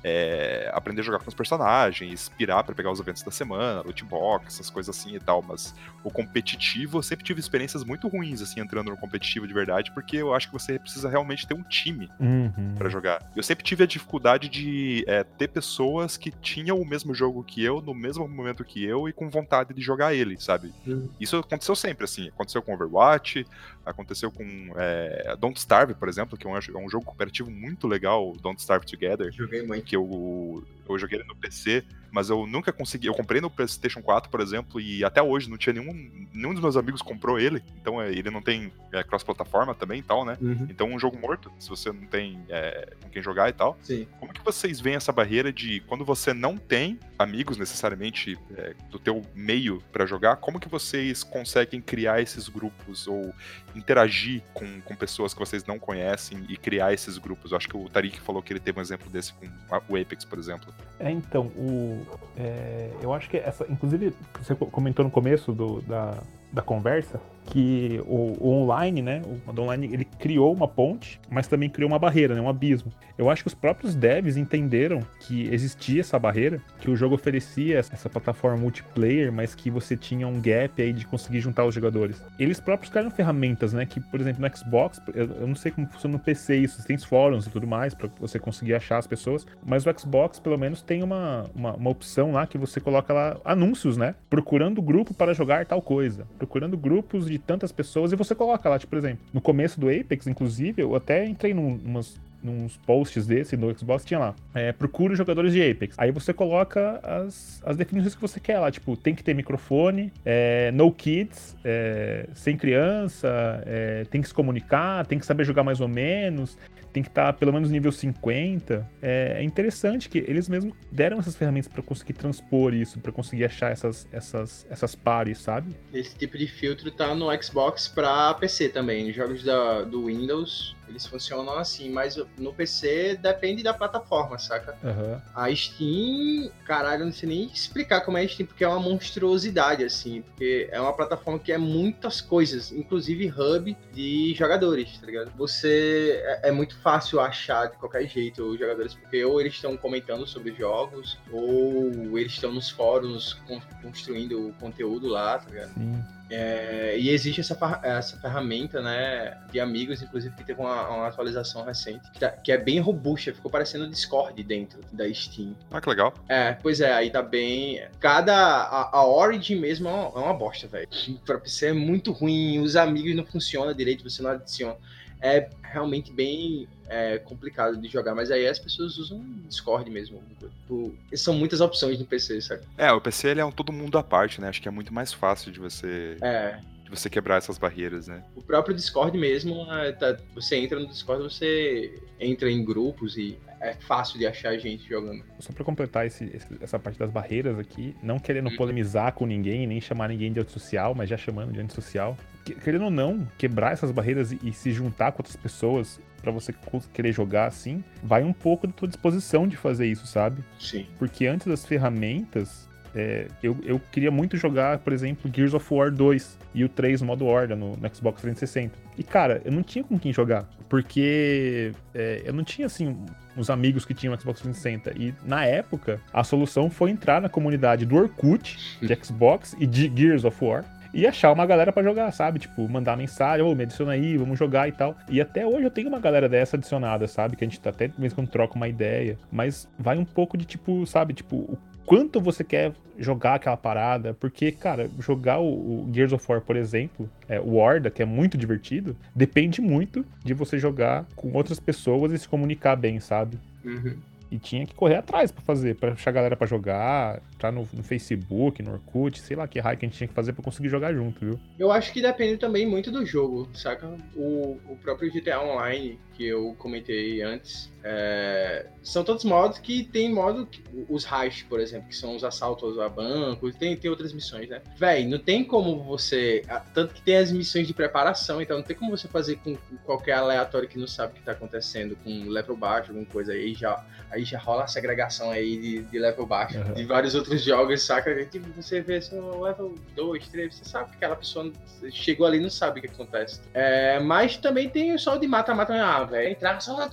é, 0.03 0.69
aprender 0.73 1.01
a 1.01 1.03
jogar 1.03 1.19
com 1.19 1.27
os 1.29 1.33
personagens, 1.35 2.11
inspirar 2.11 2.63
para 2.63 2.75
pegar 2.75 2.91
os 2.91 2.99
eventos 2.99 3.23
da 3.23 3.31
semana, 3.31 3.81
loot 3.81 4.03
box, 4.05 4.47
essas 4.55 4.69
coisas 4.69 4.95
assim 4.95 5.15
e 5.15 5.19
tal. 5.19 5.41
Mas 5.41 5.73
o 6.03 6.09
competitivo, 6.11 6.99
eu 6.99 7.03
sempre 7.03 7.25
tive 7.25 7.39
experiências 7.39 7.83
muito 7.83 8.07
ruins, 8.07 8.41
assim, 8.41 8.59
entrando 8.59 8.89
no 8.89 8.97
competitivo 8.97 9.47
de 9.47 9.53
verdade, 9.53 9.91
porque 9.91 10.17
eu 10.17 10.33
acho 10.33 10.47
que 10.47 10.53
você 10.53 10.77
precisa 10.79 11.09
realmente 11.09 11.47
ter 11.47 11.53
um 11.53 11.63
time 11.63 12.09
Uhum. 12.19 12.75
para 12.77 12.89
jogar. 12.89 13.31
Eu 13.35 13.43
sempre 13.43 13.63
tive 13.63 13.83
a 13.83 13.87
dificuldade 13.87 14.49
de 14.49 15.03
é, 15.07 15.23
ter 15.23 15.47
pessoas 15.47 16.17
que 16.17 16.31
tinham 16.31 16.79
o 16.79 16.85
mesmo 16.85 17.13
jogo 17.13 17.43
que 17.43 17.63
eu, 17.63 17.81
no 17.81 17.93
mesmo 17.93 18.27
momento 18.27 18.63
que 18.63 18.83
eu, 18.83 19.07
e 19.09 19.13
com 19.13 19.29
vontade 19.29 19.73
de 19.73 19.81
jogar 19.81 20.13
ele, 20.13 20.39
sabe? 20.39 20.73
Uhum. 20.85 21.09
Isso 21.19 21.37
aconteceu 21.37 21.75
sempre, 21.75 22.05
assim. 22.05 22.27
Aconteceu 22.29 22.61
com 22.61 22.73
Overwatch, 22.73 23.45
aconteceu 23.89 24.31
com 24.31 24.45
é, 24.75 25.35
Don't 25.39 25.57
Starve, 25.57 25.93
por 25.93 26.07
exemplo, 26.09 26.37
que 26.37 26.45
é 26.45 26.49
um, 26.49 26.55
é 26.55 26.77
um 26.77 26.89
jogo 26.89 27.05
cooperativo 27.05 27.49
muito 27.49 27.87
legal, 27.87 28.33
Don't 28.41 28.59
Starve 28.59 28.85
Together, 28.85 29.31
Joguei 29.31 29.65
muito. 29.65 29.85
que 29.85 29.95
eu, 29.95 30.63
eu 30.87 30.97
joguei 30.97 31.19
ele 31.19 31.27
no 31.27 31.35
PC, 31.35 31.83
mas 32.11 32.29
eu 32.29 32.45
nunca 32.47 32.71
consegui. 32.71 33.07
Eu 33.07 33.13
comprei 33.13 33.41
no 33.41 33.49
PlayStation 33.49 34.01
4, 34.01 34.29
por 34.29 34.41
exemplo, 34.41 34.79
e 34.79 35.03
até 35.03 35.21
hoje 35.21 35.49
não 35.49 35.57
tinha 35.57 35.73
nenhum. 35.73 36.27
Nenhum 36.33 36.53
dos 36.53 36.61
meus 36.61 36.77
amigos 36.77 37.01
comprou 37.01 37.39
ele, 37.39 37.63
então 37.81 38.01
é, 38.01 38.11
ele 38.11 38.29
não 38.29 38.41
tem 38.41 38.71
é, 38.91 39.03
cross-plataforma 39.03 39.73
também 39.73 39.99
e 39.99 40.03
tal, 40.03 40.25
né? 40.25 40.37
Uhum. 40.41 40.67
Então 40.69 40.91
é 40.91 40.95
um 40.95 40.99
jogo 40.99 41.17
morto, 41.17 41.51
se 41.59 41.69
você 41.69 41.91
não 41.91 42.05
tem 42.05 42.39
é, 42.49 42.93
com 43.01 43.09
quem 43.09 43.21
jogar 43.21 43.49
e 43.49 43.53
tal. 43.53 43.77
Sim. 43.81 44.07
Como 44.19 44.33
que 44.33 44.43
vocês 44.43 44.79
veem 44.79 44.95
essa 44.95 45.11
barreira 45.11 45.51
de 45.51 45.79
quando 45.81 46.05
você 46.05 46.33
não 46.33 46.57
tem 46.57 46.99
amigos 47.17 47.57
necessariamente 47.57 48.37
é, 48.55 48.75
do 48.89 48.99
teu 48.99 49.21
meio 49.33 49.81
pra 49.91 50.05
jogar, 50.05 50.37
como 50.37 50.59
que 50.59 50.69
vocês 50.69 51.23
conseguem 51.23 51.81
criar 51.81 52.21
esses 52.21 52.47
grupos 52.47 53.07
ou 53.07 53.33
interagir 53.75 54.41
com, 54.53 54.81
com 54.81 54.95
pessoas 54.95 55.33
que 55.33 55.39
vocês 55.39 55.65
não 55.65 55.79
conhecem 55.79 56.45
e 56.47 56.57
criar 56.57 56.93
esses 56.93 57.17
grupos? 57.17 57.51
Eu 57.51 57.57
acho 57.57 57.67
que 57.67 57.77
o 57.77 57.89
Tarik 57.89 58.19
falou 58.19 58.41
que 58.41 58.53
ele 58.53 58.59
teve 58.59 58.79
um 58.79 58.81
exemplo 58.81 59.09
desse 59.09 59.33
com 59.33 59.93
o 59.93 59.99
Apex, 59.99 60.25
por 60.25 60.37
exemplo. 60.37 60.73
É, 60.99 61.09
então, 61.11 61.47
o, 61.47 61.96
é, 62.37 62.91
eu 63.01 63.13
acho 63.13 63.29
que 63.29 63.37
essa. 63.37 63.65
Inclusive, 63.69 64.13
você 64.41 64.55
co- 64.55 64.65
comentou 64.67 65.03
no 65.05 65.11
começo 65.11 65.51
do- 65.53 65.81
da, 65.81 66.15
da 66.51 66.61
conversa 66.61 67.19
que 67.47 68.01
o, 68.05 68.35
o 68.39 68.49
online, 68.49 69.01
né? 69.01 69.21
O 69.25 69.47
modo 69.47 69.63
online 69.63 69.89
ele 69.91 70.05
criou 70.05 70.53
uma 70.53 70.67
ponte, 70.67 71.19
mas 71.29 71.47
também 71.47 71.69
criou 71.69 71.89
uma 71.89 71.97
barreira, 71.97 72.35
né? 72.35 72.41
Um 72.41 72.49
abismo. 72.49 72.91
Eu 73.17 73.29
acho 73.29 73.43
que 73.43 73.47
os 73.47 73.53
próprios 73.53 73.95
devs 73.95 74.37
entenderam 74.37 75.01
que 75.21 75.47
existia 75.51 76.01
essa 76.01 76.19
barreira, 76.19 76.61
que 76.79 76.91
o 76.91 76.95
jogo 76.95 77.15
oferecia 77.15 77.79
essa 77.79 78.09
plataforma 78.09 78.57
multiplayer, 78.57 79.31
mas 79.31 79.55
que 79.55 79.71
você 79.71 79.97
tinha 79.97 80.27
um 80.27 80.39
gap 80.39 80.79
aí 80.81 80.93
de 80.93 81.07
conseguir 81.07 81.39
juntar 81.39 81.65
os 81.65 81.73
jogadores. 81.73 82.21
Eles 82.37 82.59
próprios 82.59 82.91
criaram 82.91 83.09
ferramentas, 83.09 83.73
né? 83.73 83.85
Que, 83.85 83.99
por 83.99 84.19
exemplo, 84.19 84.41
no 84.41 84.57
Xbox, 84.57 85.01
eu, 85.15 85.47
não 85.47 85.55
sei 85.55 85.71
como 85.71 85.87
funciona 85.87 86.17
no 86.17 86.23
PC 86.23 86.57
isso, 86.57 86.85
tem 86.85 86.97
fóruns 86.97 87.47
e 87.47 87.49
tudo 87.49 87.65
mais 87.65 87.93
para 87.93 88.09
você 88.19 88.39
conseguir 88.39 88.73
achar 88.73 88.97
as 88.97 89.07
pessoas, 89.07 89.45
mas 89.65 89.85
o 89.85 89.99
Xbox 89.99 90.39
pelo 90.39 90.57
menos 90.57 90.81
tem 90.81 91.03
uma, 91.03 91.45
uma, 91.55 91.73
uma 91.73 91.89
opção 91.89 92.31
lá 92.31 92.45
que 92.45 92.57
você 92.57 92.79
coloca 92.79 93.13
lá 93.13 93.37
anúncios, 93.45 93.97
né? 93.97 94.15
Procurando 94.29 94.81
grupo 94.81 95.13
para 95.13 95.33
jogar 95.33 95.65
tal 95.65 95.81
coisa, 95.81 96.27
procurando 96.37 96.77
grupos 96.77 97.27
de 97.27 97.36
tantas 97.39 97.71
pessoas 97.71 98.11
e 98.11 98.15
você 98.15 98.33
coloca 98.35 98.69
lá, 98.69 98.79
tipo, 98.79 98.89
por 98.89 98.97
exemplo, 98.97 99.19
no 99.33 99.41
começo 99.41 99.79
do 99.79 99.89
Apex, 99.89 100.27
inclusive, 100.27 100.81
eu 100.81 100.95
até 100.95 101.25
entrei 101.25 101.53
num, 101.53 101.79
umas 101.85 102.19
nos 102.43 102.77
posts 102.77 103.25
desse 103.25 103.57
do 103.57 103.77
Xbox 103.77 104.05
tinha 104.05 104.19
lá, 104.19 104.35
é, 104.53 104.71
procure 104.71 105.15
jogadores 105.15 105.51
de 105.51 105.61
Apex. 105.61 105.95
Aí 105.97 106.11
você 106.11 106.33
coloca 106.33 106.99
as, 107.03 107.61
as 107.65 107.75
definições 107.75 108.15
que 108.15 108.21
você 108.21 108.39
quer 108.39 108.59
lá, 108.59 108.71
tipo, 108.71 108.95
tem 108.95 109.15
que 109.15 109.23
ter 109.23 109.33
microfone, 109.33 110.11
é, 110.23 110.71
no 110.71 110.91
kids, 110.91 111.55
é, 111.63 112.27
sem 112.33 112.55
criança, 112.55 113.63
é, 113.65 114.05
tem 114.09 114.21
que 114.21 114.27
se 114.27 114.33
comunicar, 114.33 115.05
tem 115.05 115.19
que 115.19 115.25
saber 115.25 115.43
jogar 115.43 115.63
mais 115.63 115.81
ou 115.81 115.87
menos, 115.87 116.57
tem 116.97 117.03
que 117.03 117.09
estar 117.09 117.31
pelo 117.33 117.53
menos 117.53 117.69
nível 117.69 117.91
50. 117.91 118.89
É, 119.01 119.37
é 119.37 119.43
interessante 119.43 120.09
que 120.09 120.17
eles 120.17 120.49
mesmos 120.49 120.73
deram 120.91 121.19
essas 121.19 121.35
ferramentas 121.35 121.67
para 121.71 121.83
conseguir 121.83 122.13
transpor 122.13 122.73
isso, 122.73 122.99
para 122.99 123.11
conseguir 123.11 123.45
achar 123.45 123.71
essas, 123.71 124.07
essas, 124.11 124.65
essas 124.67 124.95
pares, 124.95 125.37
sabe? 125.37 125.75
Esse 125.93 126.15
tipo 126.17 126.37
de 126.37 126.47
filtro 126.47 126.89
tá 126.89 127.13
no 127.13 127.27
Xbox 127.41 127.87
pra 127.87 128.33
PC 128.33 128.69
também. 128.69 129.13
Jogos 129.13 129.43
da, 129.43 129.83
do 129.83 130.05
Windows, 130.05 130.75
eles 130.87 131.05
funcionam 131.05 131.57
assim, 131.57 131.89
mas 131.89 132.15
no 132.37 132.53
PC 132.53 133.17
depende 133.21 133.63
da 133.63 133.73
plataforma, 133.73 134.37
saca? 134.37 134.75
Aham. 134.83 135.21
A 135.35 135.53
Steam, 135.55 136.49
caralho, 136.65 137.01
eu 137.01 137.05
não 137.05 137.13
sei 137.13 137.29
nem 137.29 137.43
explicar 137.45 138.01
como 138.01 138.17
é 138.17 138.23
a 138.23 138.27
Steam, 138.27 138.47
porque 138.47 138.63
é 138.63 138.67
uma 138.67 138.79
monstruosidade, 138.79 139.83
assim. 139.83 140.21
Porque 140.21 140.69
é 140.71 140.79
uma 140.79 140.93
plataforma 140.93 141.39
que 141.39 141.51
é 141.51 141.57
muitas 141.57 142.21
coisas, 142.21 142.71
inclusive 142.71 143.29
hub 143.29 143.75
de 143.93 144.33
jogadores, 144.35 144.97
tá 144.99 145.05
ligado? 145.05 145.31
Você. 145.37 146.21
É, 146.23 146.49
é 146.49 146.51
muito 146.51 146.75
fácil 146.79 147.19
achar 147.19 147.67
de 147.67 147.77
qualquer 147.77 148.07
jeito 148.07 148.43
os 148.43 148.59
jogadores, 148.59 148.93
porque 148.93 149.23
ou 149.25 149.39
eles 149.41 149.53
estão 149.53 149.75
comentando 149.77 150.25
sobre 150.27 150.53
jogos, 150.55 151.17
ou 151.31 152.17
eles 152.17 152.33
estão 152.33 152.51
nos 152.51 152.69
fóruns 152.69 153.33
con- 153.47 153.61
construindo 153.81 154.49
o 154.49 154.53
conteúdo 154.53 155.07
lá, 155.07 155.37
tá 155.39 155.49
ligado? 155.49 155.73
Sim. 155.73 156.03
É, 156.29 156.95
e 156.97 157.09
existe 157.09 157.39
essa, 157.41 157.57
essa 157.83 158.17
ferramenta, 158.17 158.81
né, 158.81 159.37
de 159.51 159.59
amigos, 159.59 160.01
inclusive, 160.01 160.35
que 160.35 160.43
teve 160.43 160.59
uma, 160.59 160.87
uma 160.89 161.07
atualização 161.07 161.63
recente, 161.63 162.09
que, 162.11 162.19
tá- 162.19 162.31
que 162.31 162.51
é 162.51 162.57
bem 162.57 162.79
robusta, 162.79 163.33
ficou 163.33 163.49
parecendo 163.49 163.85
o 163.85 163.89
Discord 163.89 164.41
dentro 164.43 164.79
da 164.91 165.11
Steam. 165.13 165.55
Ah, 165.71 165.79
que 165.79 165.89
legal. 165.89 166.13
É, 166.27 166.53
pois 166.53 166.81
é, 166.81 166.91
aí 166.93 167.09
tá 167.09 167.21
bem. 167.21 167.81
Cada. 167.99 168.35
A, 168.35 168.97
a 168.97 169.05
Origin 169.07 169.55
mesmo 169.55 169.87
é 169.87 169.91
uma, 169.91 170.03
é 170.21 170.23
uma 170.25 170.33
bosta, 170.33 170.67
velho. 170.67 170.87
Pra 171.25 171.37
PC 171.37 171.67
é 171.67 171.73
muito 171.73 172.11
ruim, 172.11 172.59
os 172.59 172.75
amigos 172.75 173.15
não 173.15 173.25
funcionam 173.25 173.73
direito, 173.73 174.03
você 174.09 174.21
não 174.21 174.31
adiciona. 174.31 174.75
É 175.21 175.49
realmente 175.63 176.11
bem 176.11 176.67
é, 176.89 177.17
complicado 177.19 177.77
de 177.77 177.87
jogar, 177.87 178.15
mas 178.15 178.31
aí 178.31 178.47
as 178.47 178.59
pessoas 178.59 178.97
usam 178.97 179.23
Discord 179.47 179.89
mesmo. 179.89 180.21
Tipo, 180.39 180.93
São 181.15 181.33
muitas 181.33 181.61
opções 181.61 181.99
no 181.99 182.05
PC, 182.05 182.41
sabe? 182.41 182.61
É, 182.77 182.91
o 182.91 183.01
PC 183.01 183.29
ele 183.29 183.41
é 183.41 183.45
um 183.45 183.51
todo 183.51 183.71
mundo 183.73 183.97
à 183.97 184.03
parte, 184.03 184.39
né? 184.41 184.47
Acho 184.49 184.61
que 184.61 184.67
é 184.67 184.71
muito 184.71 184.93
mais 184.93 185.11
fácil 185.13 185.51
de 185.51 185.59
você, 185.59 186.17
É. 186.21 186.59
de 186.83 186.89
você 186.89 187.09
quebrar 187.09 187.37
essas 187.37 187.57
barreiras, 187.57 188.07
né? 188.07 188.23
O 188.35 188.41
próprio 188.41 188.73
Discord 188.75 189.17
mesmo, 189.17 189.65
é, 189.73 189.91
tá- 189.91 190.17
você 190.33 190.55
entra 190.57 190.79
no 190.79 190.87
Discord, 190.87 191.23
você 191.23 191.93
entra 192.19 192.49
em 192.49 192.63
grupos 192.63 193.17
e 193.17 193.37
é 193.59 193.73
fácil 193.73 194.17
de 194.19 194.25
achar 194.27 194.55
gente 194.57 194.87
jogando. 194.87 195.23
Só 195.39 195.51
pra 195.51 195.63
completar 195.65 196.05
esse- 196.05 196.25
esse- 196.33 196.47
essa 196.61 196.77
parte 196.79 196.97
das 196.99 197.09
barreiras 197.11 197.57
aqui, 197.59 197.95
não 198.03 198.19
querendo 198.19 198.49
Hum. 198.49 198.55
polemizar 198.55 199.11
com 199.13 199.25
ninguém, 199.25 199.65
nem 199.67 199.81
chamar 199.81 200.09
ninguém 200.09 200.31
de 200.31 200.39
antissocial, 200.39 200.93
mas 200.95 201.09
já 201.09 201.17
chamando 201.17 201.51
de 201.51 201.59
antissocial. 201.59 202.15
Que- 202.45 202.53
Querendo 202.55 202.85
ou 202.85 202.91
não, 202.91 203.27
quebrar 203.37 203.73
essas 203.73 203.91
barreiras 203.91 204.31
e, 204.31 204.39
e 204.43 204.53
se 204.53 204.71
juntar 204.71 205.11
com 205.11 205.19
outras 205.21 205.35
pessoas 205.35 205.99
pra 206.27 206.33
você 206.33 206.53
querer 206.93 207.13
jogar 207.13 207.47
assim, 207.47 207.83
vai 208.03 208.23
um 208.23 208.33
pouco 208.33 208.67
da 208.67 208.73
tua 208.73 208.87
disposição 208.87 209.47
de 209.47 209.55
fazer 209.55 209.87
isso, 209.87 210.05
sabe? 210.05 210.43
Sim. 210.59 210.85
Porque 210.99 211.25
antes 211.25 211.47
das 211.47 211.65
ferramentas, 211.65 212.67
é, 212.93 213.27
eu, 213.41 213.57
eu 213.63 213.79
queria 213.91 214.11
muito 214.11 214.35
jogar, 214.35 214.79
por 214.79 214.91
exemplo, 214.91 215.31
Gears 215.33 215.53
of 215.53 215.73
War 215.73 215.91
2 215.91 216.37
e 216.53 216.63
o 216.63 216.69
3 216.69 217.01
no 217.01 217.07
modo 217.07 217.25
Horda 217.25 217.55
no, 217.55 217.77
no 217.77 217.95
Xbox 217.95 218.21
360. 218.21 218.77
E, 218.97 219.03
cara, 219.03 219.41
eu 219.45 219.51
não 219.51 219.63
tinha 219.63 219.83
com 219.83 219.97
quem 219.97 220.11
jogar, 220.11 220.49
porque 220.67 221.71
é, 221.93 222.23
eu 222.25 222.33
não 222.33 222.43
tinha, 222.43 222.67
assim, 222.67 222.97
os 223.37 223.49
amigos 223.49 223.85
que 223.85 223.93
tinham 223.93 224.17
Xbox 224.19 224.41
360. 224.41 224.93
E, 225.01 225.13
na 225.23 225.45
época, 225.45 226.01
a 226.11 226.23
solução 226.23 226.69
foi 226.69 226.89
entrar 226.89 227.21
na 227.21 227.29
comunidade 227.29 227.85
do 227.85 227.95
Orkut, 227.95 228.57
de 228.81 228.95
Xbox 229.01 229.55
e 229.59 229.65
de 229.65 229.91
Gears 229.95 230.25
of 230.25 230.43
War. 230.43 230.65
E 230.97 231.05
achar 231.05 231.31
uma 231.31 231.45
galera 231.45 231.71
pra 231.71 231.83
jogar, 231.83 232.11
sabe? 232.11 232.39
Tipo, 232.39 232.67
mandar 232.67 232.97
mensagem, 232.97 233.45
ô, 233.45 233.53
me 233.53 233.61
adiciona 233.61 233.91
aí, 233.91 234.17
vamos 234.17 234.39
jogar 234.39 234.67
e 234.67 234.71
tal. 234.71 234.97
E 235.07 235.21
até 235.21 235.45
hoje 235.45 235.65
eu 235.65 235.69
tenho 235.69 235.89
uma 235.89 235.99
galera 235.99 236.27
dessa 236.27 236.57
adicionada, 236.57 237.07
sabe? 237.07 237.35
Que 237.35 237.43
a 237.43 237.47
gente 237.47 237.59
tá 237.59 237.69
até 237.69 237.85
em 237.85 238.09
quando 238.09 238.27
troca 238.29 238.55
uma 238.55 238.67
ideia. 238.67 239.15
Mas 239.31 239.69
vai 239.77 239.95
um 239.99 240.03
pouco 240.03 240.35
de 240.35 240.43
tipo, 240.43 240.87
sabe? 240.87 241.13
Tipo, 241.13 241.35
o 241.35 241.57
quanto 241.85 242.19
você 242.19 242.43
quer 242.43 242.73
jogar 242.97 243.35
aquela 243.35 243.55
parada. 243.55 244.15
Porque, 244.15 244.51
cara, 244.51 244.89
jogar 244.97 245.37
o, 245.37 245.83
o 245.83 245.89
Gears 245.93 246.13
of 246.13 246.25
War, 246.27 246.41
por 246.41 246.55
exemplo, 246.55 247.07
é, 247.29 247.39
o 247.39 247.57
Horda, 247.57 247.91
que 247.91 248.01
é 248.01 248.05
muito 248.05 248.35
divertido, 248.35 248.97
depende 249.15 249.61
muito 249.61 250.03
de 250.25 250.33
você 250.33 250.57
jogar 250.57 251.05
com 251.15 251.31
outras 251.33 251.59
pessoas 251.59 252.11
e 252.11 252.17
se 252.17 252.27
comunicar 252.27 252.75
bem, 252.75 252.99
sabe? 252.99 253.37
Uhum. 253.63 253.97
E 254.29 254.37
tinha 254.37 254.65
que 254.65 254.73
correr 254.73 254.95
atrás 254.95 255.31
pra 255.31 255.41
fazer, 255.43 255.75
pra 255.75 255.93
achar 255.93 256.09
a 256.09 256.13
galera 256.13 256.35
pra 256.35 256.47
jogar, 256.47 257.21
entrar 257.33 257.51
no, 257.51 257.67
no 257.73 257.83
Facebook, 257.83 258.61
no 258.61 258.73
Orkut, 258.73 259.19
sei 259.19 259.35
lá 259.35 259.47
que 259.47 259.59
raio 259.59 259.77
que 259.77 259.85
a 259.85 259.89
gente 259.89 259.97
tinha 259.97 260.07
que 260.07 260.13
fazer 260.13 260.33
pra 260.33 260.43
conseguir 260.43 260.69
jogar 260.69 260.93
junto, 260.93 261.19
viu? 261.19 261.39
Eu 261.57 261.71
acho 261.71 261.93
que 261.93 262.01
depende 262.01 262.37
também 262.37 262.65
muito 262.65 262.91
do 262.91 263.05
jogo, 263.05 263.47
saca? 263.53 263.95
O, 264.15 264.57
o 264.67 264.77
próprio 264.81 265.11
GTA 265.11 265.41
Online, 265.41 265.99
que 266.13 266.25
eu 266.27 266.55
comentei 266.57 267.21
antes, 267.21 267.71
é, 267.83 268.67
são 268.83 269.03
todos 269.03 269.23
modos 269.23 269.59
que 269.59 269.83
tem 269.83 270.11
modo. 270.13 270.45
que- 270.45 270.63
os 270.89 271.05
heist, 271.11 271.45
por 271.45 271.59
exemplo, 271.59 271.87
que 271.89 271.95
são 271.95 272.15
os 272.15 272.23
assaltos 272.23 272.77
a 272.79 272.87
bancos, 272.89 273.55
tem, 273.55 273.75
tem 273.75 273.89
outras 273.89 274.13
missões, 274.13 274.47
né? 274.49 274.61
Véi, 274.77 275.05
não 275.07 275.17
tem 275.19 275.43
como 275.43 275.83
você. 275.83 276.43
ah, 276.49 276.59
Tanto 276.59 276.93
que 276.93 277.01
tem 277.01 277.17
as 277.17 277.31
missões 277.31 277.65
de 277.67 277.73
preparação, 277.73 278.41
então 278.41 278.57
não 278.57 278.63
tem 278.63 278.75
como 278.75 278.91
você 278.95 279.07
fazer 279.07 279.37
com 279.37 279.55
qualquer 279.85 280.13
aleatório 280.13 280.67
que 280.67 280.77
não 280.77 280.87
sabe 280.87 281.13
o 281.13 281.15
que 281.15 281.21
tá 281.23 281.31
acontecendo, 281.31 281.95
com 282.03 282.27
level 282.29 282.55
baixo, 282.55 282.91
alguma 282.91 283.05
coisa 283.07 283.31
aí 283.33 283.53
já. 283.53 283.83
Aí 284.11 284.23
já 284.23 284.37
rola 284.39 284.63
a 284.63 284.67
segregação 284.67 285.31
aí 285.31 285.57
de, 285.59 285.81
de 285.83 285.99
level 285.99 286.25
baixo. 286.25 286.57
Aham. 286.59 286.73
De 286.73 286.85
vários 286.85 287.15
outros 287.15 287.41
jogos, 287.43 287.81
saca? 287.83 288.25
Tipo, 288.25 288.47
você 288.53 288.79
vê 288.81 288.97
assim, 288.97 289.19
um 289.19 289.41
level 289.41 289.75
2, 289.95 290.27
3, 290.29 290.55
você 290.55 290.65
sabe 290.65 290.91
que 290.91 290.95
aquela 290.97 291.15
pessoa 291.15 291.51
chegou 291.91 292.25
ali 292.25 292.37
e 292.37 292.41
não 292.41 292.49
sabe 292.49 292.79
o 292.79 292.83
que 292.83 292.89
acontece. 292.89 293.41
É, 293.53 293.99
mas 293.99 294.37
também 294.37 294.69
tem 294.69 294.93
o 294.93 294.97
de 295.19 295.27
mata-mata. 295.27 295.73
Ah, 295.73 296.03
velho, 296.03 296.29
entrar 296.31 296.59
só. 296.61 296.87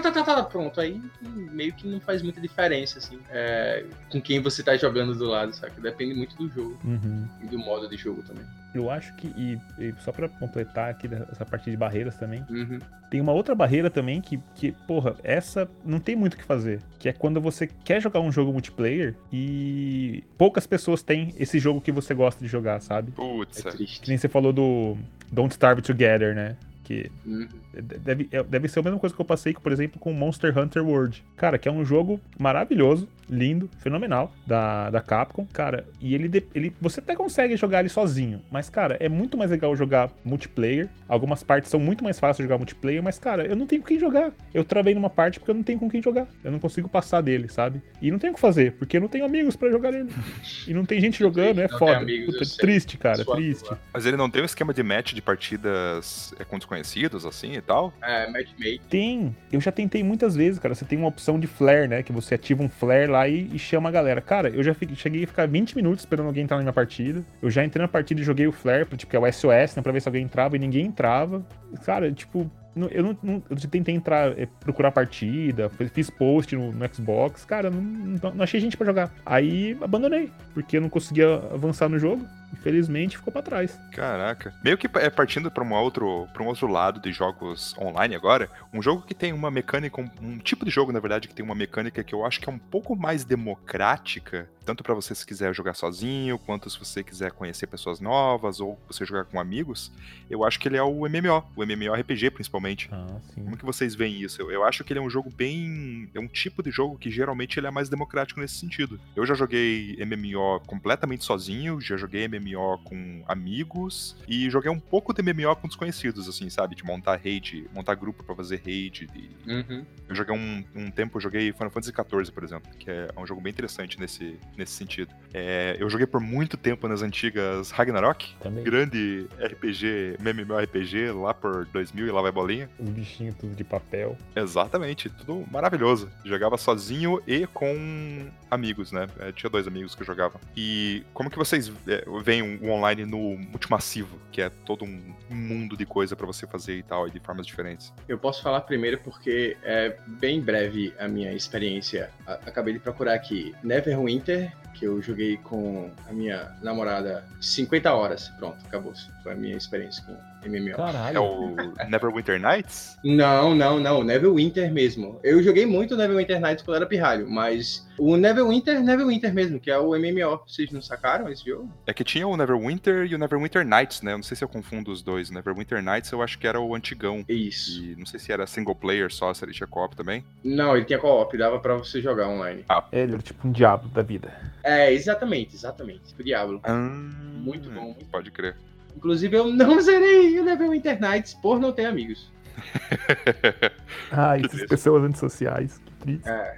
Tá, 0.00 0.10
tá, 0.12 0.22
tá, 0.24 0.34
tá, 0.36 0.42
pronto. 0.44 0.80
Aí 0.80 1.00
meio 1.22 1.72
que 1.72 1.86
não 1.86 2.00
faz 2.00 2.22
muita 2.22 2.40
diferença, 2.40 2.98
assim, 2.98 3.18
é, 3.30 3.84
com 4.10 4.20
quem 4.20 4.40
você 4.40 4.62
tá 4.62 4.76
jogando 4.76 5.14
do 5.14 5.24
lado, 5.26 5.54
sabe? 5.54 5.80
Depende 5.80 6.14
muito 6.14 6.36
do 6.36 6.48
jogo 6.48 6.78
Uhum. 6.84 7.26
e 7.42 7.46
do 7.46 7.58
modo 7.58 7.88
de 7.88 7.96
jogo 7.96 8.22
também. 8.22 8.44
Eu 8.74 8.90
acho 8.90 9.14
que, 9.16 9.26
e, 9.36 9.58
e 9.78 9.94
só 10.00 10.10
pra 10.12 10.28
completar 10.28 10.90
aqui 10.90 11.06
essa 11.30 11.44
parte 11.44 11.70
de 11.70 11.76
barreiras 11.76 12.16
também, 12.16 12.42
Uhum. 12.48 12.78
tem 13.10 13.20
uma 13.20 13.32
outra 13.32 13.54
barreira 13.54 13.90
também 13.90 14.20
que, 14.20 14.40
que, 14.54 14.72
porra, 14.86 15.14
essa 15.22 15.68
não 15.84 16.00
tem 16.00 16.16
muito 16.16 16.34
o 16.34 16.36
que 16.38 16.44
fazer. 16.44 16.80
Que 16.98 17.08
é 17.10 17.12
quando 17.12 17.40
você 17.40 17.66
quer 17.84 18.00
jogar 18.00 18.20
um 18.20 18.32
jogo 18.32 18.50
multiplayer 18.52 19.14
e 19.32 20.24
poucas 20.38 20.66
pessoas 20.66 21.02
têm 21.02 21.34
esse 21.38 21.58
jogo 21.58 21.80
que 21.80 21.92
você 21.92 22.14
gosta 22.14 22.42
de 22.42 22.50
jogar, 22.50 22.80
sabe? 22.80 23.10
Putz, 23.12 23.58
É 23.64 23.68
é. 23.68 23.70
Que 23.72 23.76
triste. 23.76 24.08
nem 24.08 24.16
você 24.16 24.28
falou 24.28 24.52
do 24.52 24.96
Don't 25.30 25.52
Starve 25.52 25.82
Together, 25.82 26.34
né? 26.34 26.56
Que 26.84 27.10
Uhum. 27.26 27.48
Deve, 27.72 28.28
é- 28.32 28.42
deve 28.42 28.68
ser 28.68 28.80
a 28.80 28.82
mesma 28.82 28.98
coisa 28.98 29.14
que 29.14 29.20
eu 29.20 29.24
passei, 29.24 29.52
por 29.54 29.72
exemplo, 29.72 29.98
com 29.98 30.12
Monster 30.12 30.56
Hunter 30.58 30.84
World. 30.86 31.24
Cara, 31.36 31.58
que 31.58 31.68
é 31.68 31.72
um 31.72 31.84
jogo 31.84 32.20
maravilhoso, 32.38 33.08
lindo, 33.28 33.68
fenomenal, 33.78 34.32
da, 34.46 34.90
da 34.90 35.00
Capcom. 35.00 35.46
Cara, 35.52 35.86
e 36.00 36.14
ele, 36.14 36.44
ele. 36.54 36.74
Você 36.80 37.00
até 37.00 37.14
consegue 37.14 37.56
jogar 37.56 37.80
ele 37.80 37.88
sozinho, 37.88 38.42
mas, 38.50 38.68
cara, 38.68 38.96
é 39.00 39.08
muito 39.08 39.36
mais 39.36 39.50
legal 39.50 39.74
jogar 39.76 40.10
multiplayer. 40.24 40.88
Algumas 41.08 41.42
partes 41.42 41.70
são 41.70 41.80
muito 41.80 42.02
mais 42.04 42.18
fáceis 42.18 42.38
de 42.38 42.42
jogar 42.44 42.58
multiplayer, 42.58 43.02
mas, 43.02 43.18
cara, 43.18 43.46
eu 43.46 43.56
não 43.56 43.66
tenho 43.66 43.80
com 43.82 43.88
quem 43.88 43.98
jogar. 43.98 44.32
Eu 44.52 44.64
travei 44.64 44.94
numa 44.94 45.10
parte 45.10 45.38
porque 45.38 45.50
eu 45.50 45.54
não 45.54 45.62
tenho 45.62 45.78
com 45.78 45.88
quem 45.88 46.02
jogar. 46.02 46.26
Eu 46.42 46.50
não 46.50 46.58
consigo 46.58 46.88
passar 46.88 47.20
dele, 47.20 47.48
sabe? 47.48 47.80
E 48.00 48.10
não 48.10 48.18
tenho 48.18 48.32
o 48.32 48.34
que 48.36 48.40
fazer, 48.40 48.72
porque 48.72 48.96
eu 48.96 49.00
não 49.00 49.08
tenho 49.08 49.24
amigos 49.24 49.56
pra 49.56 49.70
jogar 49.70 49.92
ele. 49.94 50.10
E 50.66 50.74
não 50.74 50.84
tem 50.84 51.00
gente 51.00 51.18
jogando, 51.18 51.60
é 51.60 51.68
foda. 51.68 51.96
amigos, 51.98 52.34
Puta, 52.34 52.44
sei. 52.44 52.56
triste, 52.58 52.96
cara, 52.96 53.24
Sua 53.24 53.34
triste. 53.36 53.68
Mas 53.92 54.06
ele 54.06 54.16
não 54.16 54.30
tem 54.30 54.42
um 54.42 54.44
esquema 54.44 54.72
de 54.72 54.82
match 54.82 55.12
de 55.12 55.20
partidas 55.22 56.32
é, 56.38 56.44
com 56.44 56.56
desconhecidos, 56.58 57.24
assim 57.26 57.56
e 57.62 57.66
tal? 57.66 57.92
É, 58.02 58.26
matchmake. 58.30 58.80
Tem. 58.88 59.34
Eu 59.52 59.60
já 59.60 59.70
tentei 59.72 60.02
muitas 60.02 60.34
vezes, 60.34 60.58
cara. 60.58 60.74
Você 60.74 60.84
tem 60.84 60.98
uma 60.98 61.08
opção 61.08 61.38
de 61.38 61.46
flare, 61.46 61.88
né? 61.88 62.02
Que 62.02 62.12
você 62.12 62.34
ativa 62.34 62.62
um 62.62 62.68
flare 62.68 63.06
lá 63.10 63.28
e, 63.28 63.48
e 63.52 63.58
chama 63.58 63.88
a 63.88 63.92
galera. 63.92 64.20
Cara, 64.20 64.48
eu 64.50 64.62
já 64.62 64.74
fiquei- 64.74 64.96
cheguei 64.96 65.24
a 65.24 65.26
ficar 65.26 65.46
20 65.46 65.74
minutos 65.76 66.00
esperando 66.02 66.26
alguém 66.26 66.44
entrar 66.44 66.56
na 66.56 66.62
minha 66.62 66.72
partida. 66.72 67.22
Eu 67.40 67.50
já 67.50 67.64
entrei 67.64 67.80
na 67.82 67.88
partida 67.88 68.20
e 68.20 68.24
joguei 68.24 68.46
o 68.46 68.52
flare, 68.52 68.84
tipo, 68.96 69.10
que 69.10 69.16
é 69.16 69.18
o 69.18 69.26
SOS, 69.32 69.76
né? 69.76 69.82
Pra 69.82 69.92
ver 69.92 70.00
se 70.02 70.08
alguém 70.08 70.22
entrava 70.24 70.56
e 70.56 70.58
ninguém 70.58 70.86
entrava. 70.86 71.44
Cara, 71.84 72.10
tipo. 72.12 72.50
Eu 72.90 73.02
não, 73.02 73.18
não- 73.22 73.42
eu 73.50 73.56
tentei 73.68 73.94
entrar, 73.94 74.32
é, 74.38 74.48
procurar 74.60 74.90
partida, 74.90 75.68
fiz- 75.92 76.08
post 76.08 76.56
no, 76.56 76.72
no 76.72 76.94
Xbox, 76.94 77.44
cara, 77.44 77.68
não, 77.70 77.82
não, 77.82 78.34
não 78.36 78.42
achei 78.42 78.58
gente 78.58 78.78
pra 78.78 78.86
jogar. 78.86 79.12
Aí 79.26 79.76
abandonei, 79.82 80.30
porque 80.54 80.78
eu 80.78 80.80
não 80.80 80.88
conseguia 80.88 81.34
avançar 81.52 81.90
no 81.90 81.98
jogo. 81.98 82.24
Infelizmente 82.52 83.16
ficou 83.16 83.32
pra 83.32 83.42
trás. 83.42 83.78
Caraca. 83.92 84.54
Meio 84.62 84.78
que 84.78 84.88
é 84.98 85.10
partindo 85.10 85.50
pra 85.50 85.64
um 85.64 85.72
outro, 85.72 86.28
pra 86.32 86.42
um 86.42 86.46
outro 86.46 86.66
lado 86.66 87.00
de 87.00 87.12
jogos 87.12 87.74
online 87.78 88.14
agora, 88.14 88.50
um 88.72 88.82
jogo 88.82 89.02
que 89.02 89.14
tem 89.14 89.32
uma 89.32 89.50
mecânica, 89.50 90.00
um, 90.00 90.10
um 90.20 90.38
tipo 90.38 90.64
de 90.64 90.70
jogo, 90.70 90.92
na 90.92 91.00
verdade, 91.00 91.28
que 91.28 91.34
tem 91.34 91.44
uma 91.44 91.54
mecânica 91.54 92.04
que 92.04 92.14
eu 92.14 92.24
acho 92.24 92.40
que 92.40 92.48
é 92.48 92.52
um 92.52 92.58
pouco 92.58 92.94
mais 92.94 93.24
democrática, 93.24 94.48
tanto 94.64 94.82
pra 94.82 94.94
você 94.94 95.14
se 95.14 95.26
quiser 95.26 95.54
jogar 95.54 95.74
sozinho, 95.74 96.38
quanto 96.38 96.70
se 96.70 96.78
você 96.78 97.02
quiser 97.02 97.32
conhecer 97.32 97.66
pessoas 97.66 98.00
novas 98.00 98.60
ou 98.60 98.78
você 98.86 99.04
jogar 99.04 99.24
com 99.24 99.40
amigos, 99.40 99.92
eu 100.30 100.44
acho 100.44 100.58
que 100.58 100.68
ele 100.68 100.76
é 100.76 100.82
o 100.82 101.08
MMO, 101.08 101.44
o 101.56 101.62
MMORPG 101.62 102.30
principalmente. 102.30 102.88
Ah, 102.92 103.06
sim. 103.34 103.42
Como 103.42 103.56
que 103.56 103.64
vocês 103.64 103.94
veem 103.94 104.20
isso? 104.20 104.40
Eu, 104.40 104.50
eu 104.50 104.64
acho 104.64 104.84
que 104.84 104.92
ele 104.92 105.00
é 105.00 105.02
um 105.02 105.10
jogo 105.10 105.30
bem. 105.30 106.08
É 106.14 106.20
um 106.20 106.28
tipo 106.28 106.62
de 106.62 106.70
jogo 106.70 106.96
que 106.96 107.10
geralmente 107.10 107.58
ele 107.58 107.66
é 107.66 107.70
mais 107.70 107.88
democrático 107.88 108.40
nesse 108.40 108.54
sentido. 108.54 109.00
Eu 109.16 109.26
já 109.26 109.34
joguei 109.34 109.96
MMO 110.04 110.60
completamente 110.66 111.24
sozinho, 111.24 111.80
já 111.80 111.96
joguei 111.96 112.26
MMO 112.28 112.41
com 112.84 113.22
amigos 113.26 114.16
e 114.28 114.48
joguei 114.50 114.70
um 114.70 114.78
pouco 114.80 115.12
de 115.12 115.22
MMO 115.22 115.54
com 115.56 115.68
desconhecidos, 115.68 116.28
assim, 116.28 116.48
sabe? 116.50 116.74
De 116.74 116.84
montar 116.84 117.16
raid, 117.22 117.66
montar 117.72 117.94
grupo 117.94 118.22
pra 118.24 118.34
fazer 118.34 118.60
raid. 118.64 119.08
e- 119.14 119.32
Uhum. 119.52 119.84
Eu 120.08 120.14
joguei 120.14 120.34
um, 120.34 120.64
um 120.74 120.90
tempo, 120.90 121.16
eu 121.18 121.20
joguei 121.22 121.52
Final 121.52 121.70
Fantasy 121.70 121.92
XIV, 121.92 122.32
por 122.32 122.44
exemplo, 122.44 122.70
que 122.78 122.90
é 122.90 123.08
um 123.16 123.26
jogo 123.26 123.40
bem 123.40 123.50
interessante 123.50 123.98
nesse, 123.98 124.38
nesse 124.56 124.72
sentido. 124.72 125.12
É, 125.34 125.76
eu 125.78 125.88
joguei 125.90 126.06
por 126.06 126.20
muito 126.20 126.56
tempo 126.56 126.86
nas 126.88 127.02
antigas 127.02 127.70
Ragnarok, 127.70 128.34
Também. 128.40 128.62
grande 128.64 129.26
RPG, 129.40 130.16
MMORPG, 130.20 131.10
lá 131.12 131.34
por 131.34 131.66
2000 131.66 132.06
e 132.06 132.10
lá 132.10 132.22
vai 132.22 132.32
bolinha. 132.32 132.68
Os 132.78 132.88
bichinhos 132.88 133.34
tudo 133.36 133.54
de 133.54 133.64
papel. 133.64 134.16
Exatamente, 134.34 135.08
tudo 135.10 135.44
maravilhoso. 135.50 136.08
Jogava 136.24 136.56
sozinho 136.56 137.20
e 137.26 137.46
com 137.48 138.30
amigos, 138.50 138.92
né? 138.92 139.06
É, 139.18 139.32
tinha 139.32 139.50
dois 139.50 139.66
amigos 139.66 139.94
que 139.94 140.02
eu 140.02 140.06
jogava. 140.06 140.40
E 140.56 141.02
como 141.12 141.30
que 141.30 141.36
vocês 141.38 141.70
é, 141.86 142.04
veem 142.24 142.31
o 142.40 142.70
online 142.70 143.04
no 143.04 143.36
multimassivo, 143.36 144.18
que 144.30 144.40
é 144.40 144.48
todo 144.48 144.84
um 144.84 145.14
mundo 145.28 145.76
de 145.76 145.84
coisa 145.84 146.14
pra 146.16 146.26
você 146.26 146.46
fazer 146.46 146.78
e 146.78 146.82
tal, 146.82 147.08
e 147.08 147.10
de 147.10 147.20
formas 147.20 147.46
diferentes? 147.46 147.92
Eu 148.08 148.16
posso 148.18 148.42
falar 148.42 148.60
primeiro 148.62 148.98
porque 148.98 149.56
é 149.62 149.96
bem 150.06 150.40
breve 150.40 150.94
a 150.98 151.08
minha 151.08 151.32
experiência. 151.32 152.10
Acabei 152.26 152.74
de 152.74 152.80
procurar 152.80 153.14
aqui 153.14 153.54
Neverwinter, 153.62 154.52
que 154.74 154.86
eu 154.86 155.02
joguei 155.02 155.36
com 155.36 155.90
a 156.08 156.12
minha 156.12 156.56
namorada 156.62 157.24
50 157.40 157.92
horas. 157.92 158.28
Pronto, 158.38 158.64
acabou. 158.64 158.94
Foi 159.22 159.32
a 159.32 159.36
minha 159.36 159.56
experiência 159.56 160.02
com 160.04 160.12
MMO. 160.48 160.76
Caralho. 160.76 161.16
É 161.16 161.20
o 161.20 161.88
Neverwinter 161.88 162.40
Nights? 162.40 162.96
Não, 163.04 163.54
não, 163.54 163.78
não. 163.78 164.02
Neverwinter 164.02 164.72
mesmo. 164.72 165.20
Eu 165.22 165.42
joguei 165.42 165.64
muito 165.64 165.96
Neverwinter 165.96 166.40
Nights 166.40 166.64
quando 166.64 166.76
era 166.76 166.86
pirralho, 166.86 167.30
mas 167.30 167.86
o 167.98 168.16
Neverwinter, 168.16 168.82
Neverwinter 168.82 169.32
mesmo, 169.32 169.60
que 169.60 169.70
é 169.70 169.78
o 169.78 169.90
MMO. 169.90 170.40
Vocês 170.46 170.72
não 170.72 170.82
sacaram 170.82 171.28
esse 171.28 171.44
jogo? 171.44 171.70
É 171.86 171.94
que 171.94 172.02
tinha 172.02 172.26
o 172.26 172.36
Neverwinter 172.36 173.06
e 173.06 173.14
o 173.14 173.18
Neverwinter 173.18 173.64
Nights, 173.64 174.02
né? 174.02 174.12
Eu 174.12 174.16
não 174.18 174.24
sei 174.24 174.36
se 174.36 174.42
eu 174.42 174.48
confundo 174.48 174.90
os 174.90 175.02
dois. 175.02 175.30
O 175.30 175.34
Neverwinter 175.34 175.82
Nights 175.82 176.10
eu 176.10 176.20
acho 176.20 176.38
que 176.38 176.46
era 176.46 176.60
o 176.60 176.74
antigão. 176.74 177.24
Isso. 177.28 177.82
E 177.82 177.94
não 177.96 178.06
sei 178.06 178.18
se 178.18 178.32
era 178.32 178.46
single 178.46 178.74
player 178.74 179.12
só, 179.12 179.32
se 179.32 179.44
ele 179.44 179.52
tinha 179.52 179.66
co-op 179.66 179.94
também. 179.94 180.24
Não, 180.42 180.76
ele 180.76 180.84
tinha 180.84 180.98
co-op, 180.98 181.36
dava 181.38 181.60
pra 181.60 181.76
você 181.76 182.00
jogar 182.00 182.28
online. 182.28 182.64
Ele 182.90 183.12
era 183.12 183.22
tipo 183.22 183.46
um 183.46 183.52
diabo 183.52 183.88
da 183.88 184.02
vida. 184.02 184.32
É, 184.64 184.92
exatamente, 184.92 185.54
exatamente. 185.54 186.14
O 186.18 186.22
Diablo. 186.24 186.60
Ah, 186.64 186.72
Muito 186.72 187.70
bom, 187.70 187.86
muito 187.86 188.04
Pode 188.06 188.30
crer. 188.30 188.56
Inclusive, 188.96 189.36
eu 189.36 189.46
não 189.46 189.78
zerei 189.82 190.38
o 190.38 190.44
Neverwinter 190.44 191.00
Nights 191.00 191.34
por 191.34 191.58
não 191.58 191.72
ter 191.72 191.86
amigos. 191.86 192.30
Ah, 194.10 194.38
essas 194.38 194.66
pessoas 194.66 195.04
antissociais. 195.04 195.78
Que 195.78 195.92
triste. 195.92 196.28
É. 196.28 196.54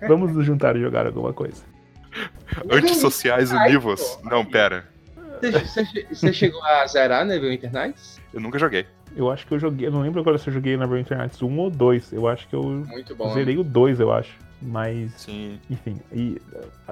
Vamos 0.08 0.32
nos 0.32 0.46
juntar 0.46 0.74
e 0.76 0.80
jogar 0.80 1.06
alguma 1.06 1.32
coisa. 1.32 1.62
Antissociais 2.70 3.52
Ai, 3.52 3.68
univos? 3.68 4.18
Não, 4.24 4.44
pera. 4.44 4.88
Você, 6.10 6.32
chegou 6.32 6.62
a 6.64 6.86
zerar 6.86 7.24
Neverwinter 7.26 7.70
Nights? 7.70 8.18
Eu 8.32 8.40
nunca 8.40 8.58
joguei. 8.58 8.86
Eu 9.14 9.30
acho 9.30 9.46
que 9.46 9.52
eu 9.52 9.58
joguei. 9.58 9.86
Eu 9.86 9.92
não 9.92 10.00
lembro 10.00 10.20
agora 10.20 10.38
se 10.38 10.48
eu 10.48 10.54
joguei 10.54 10.74
na 10.76 10.84
Neverwinter 10.84 11.18
Nights 11.18 11.42
1 11.42 11.58
ou 11.58 11.70
2. 11.70 12.12
Eu 12.12 12.26
acho 12.26 12.48
que 12.48 12.54
eu 12.56 12.62
Muito 12.62 13.14
bom. 13.14 13.32
zerei 13.34 13.58
o 13.58 13.64
2, 13.64 14.00
eu 14.00 14.12
acho. 14.12 14.32
Mas, 14.62 15.12
Sim. 15.18 15.60
enfim. 15.70 16.00
E 16.10 16.40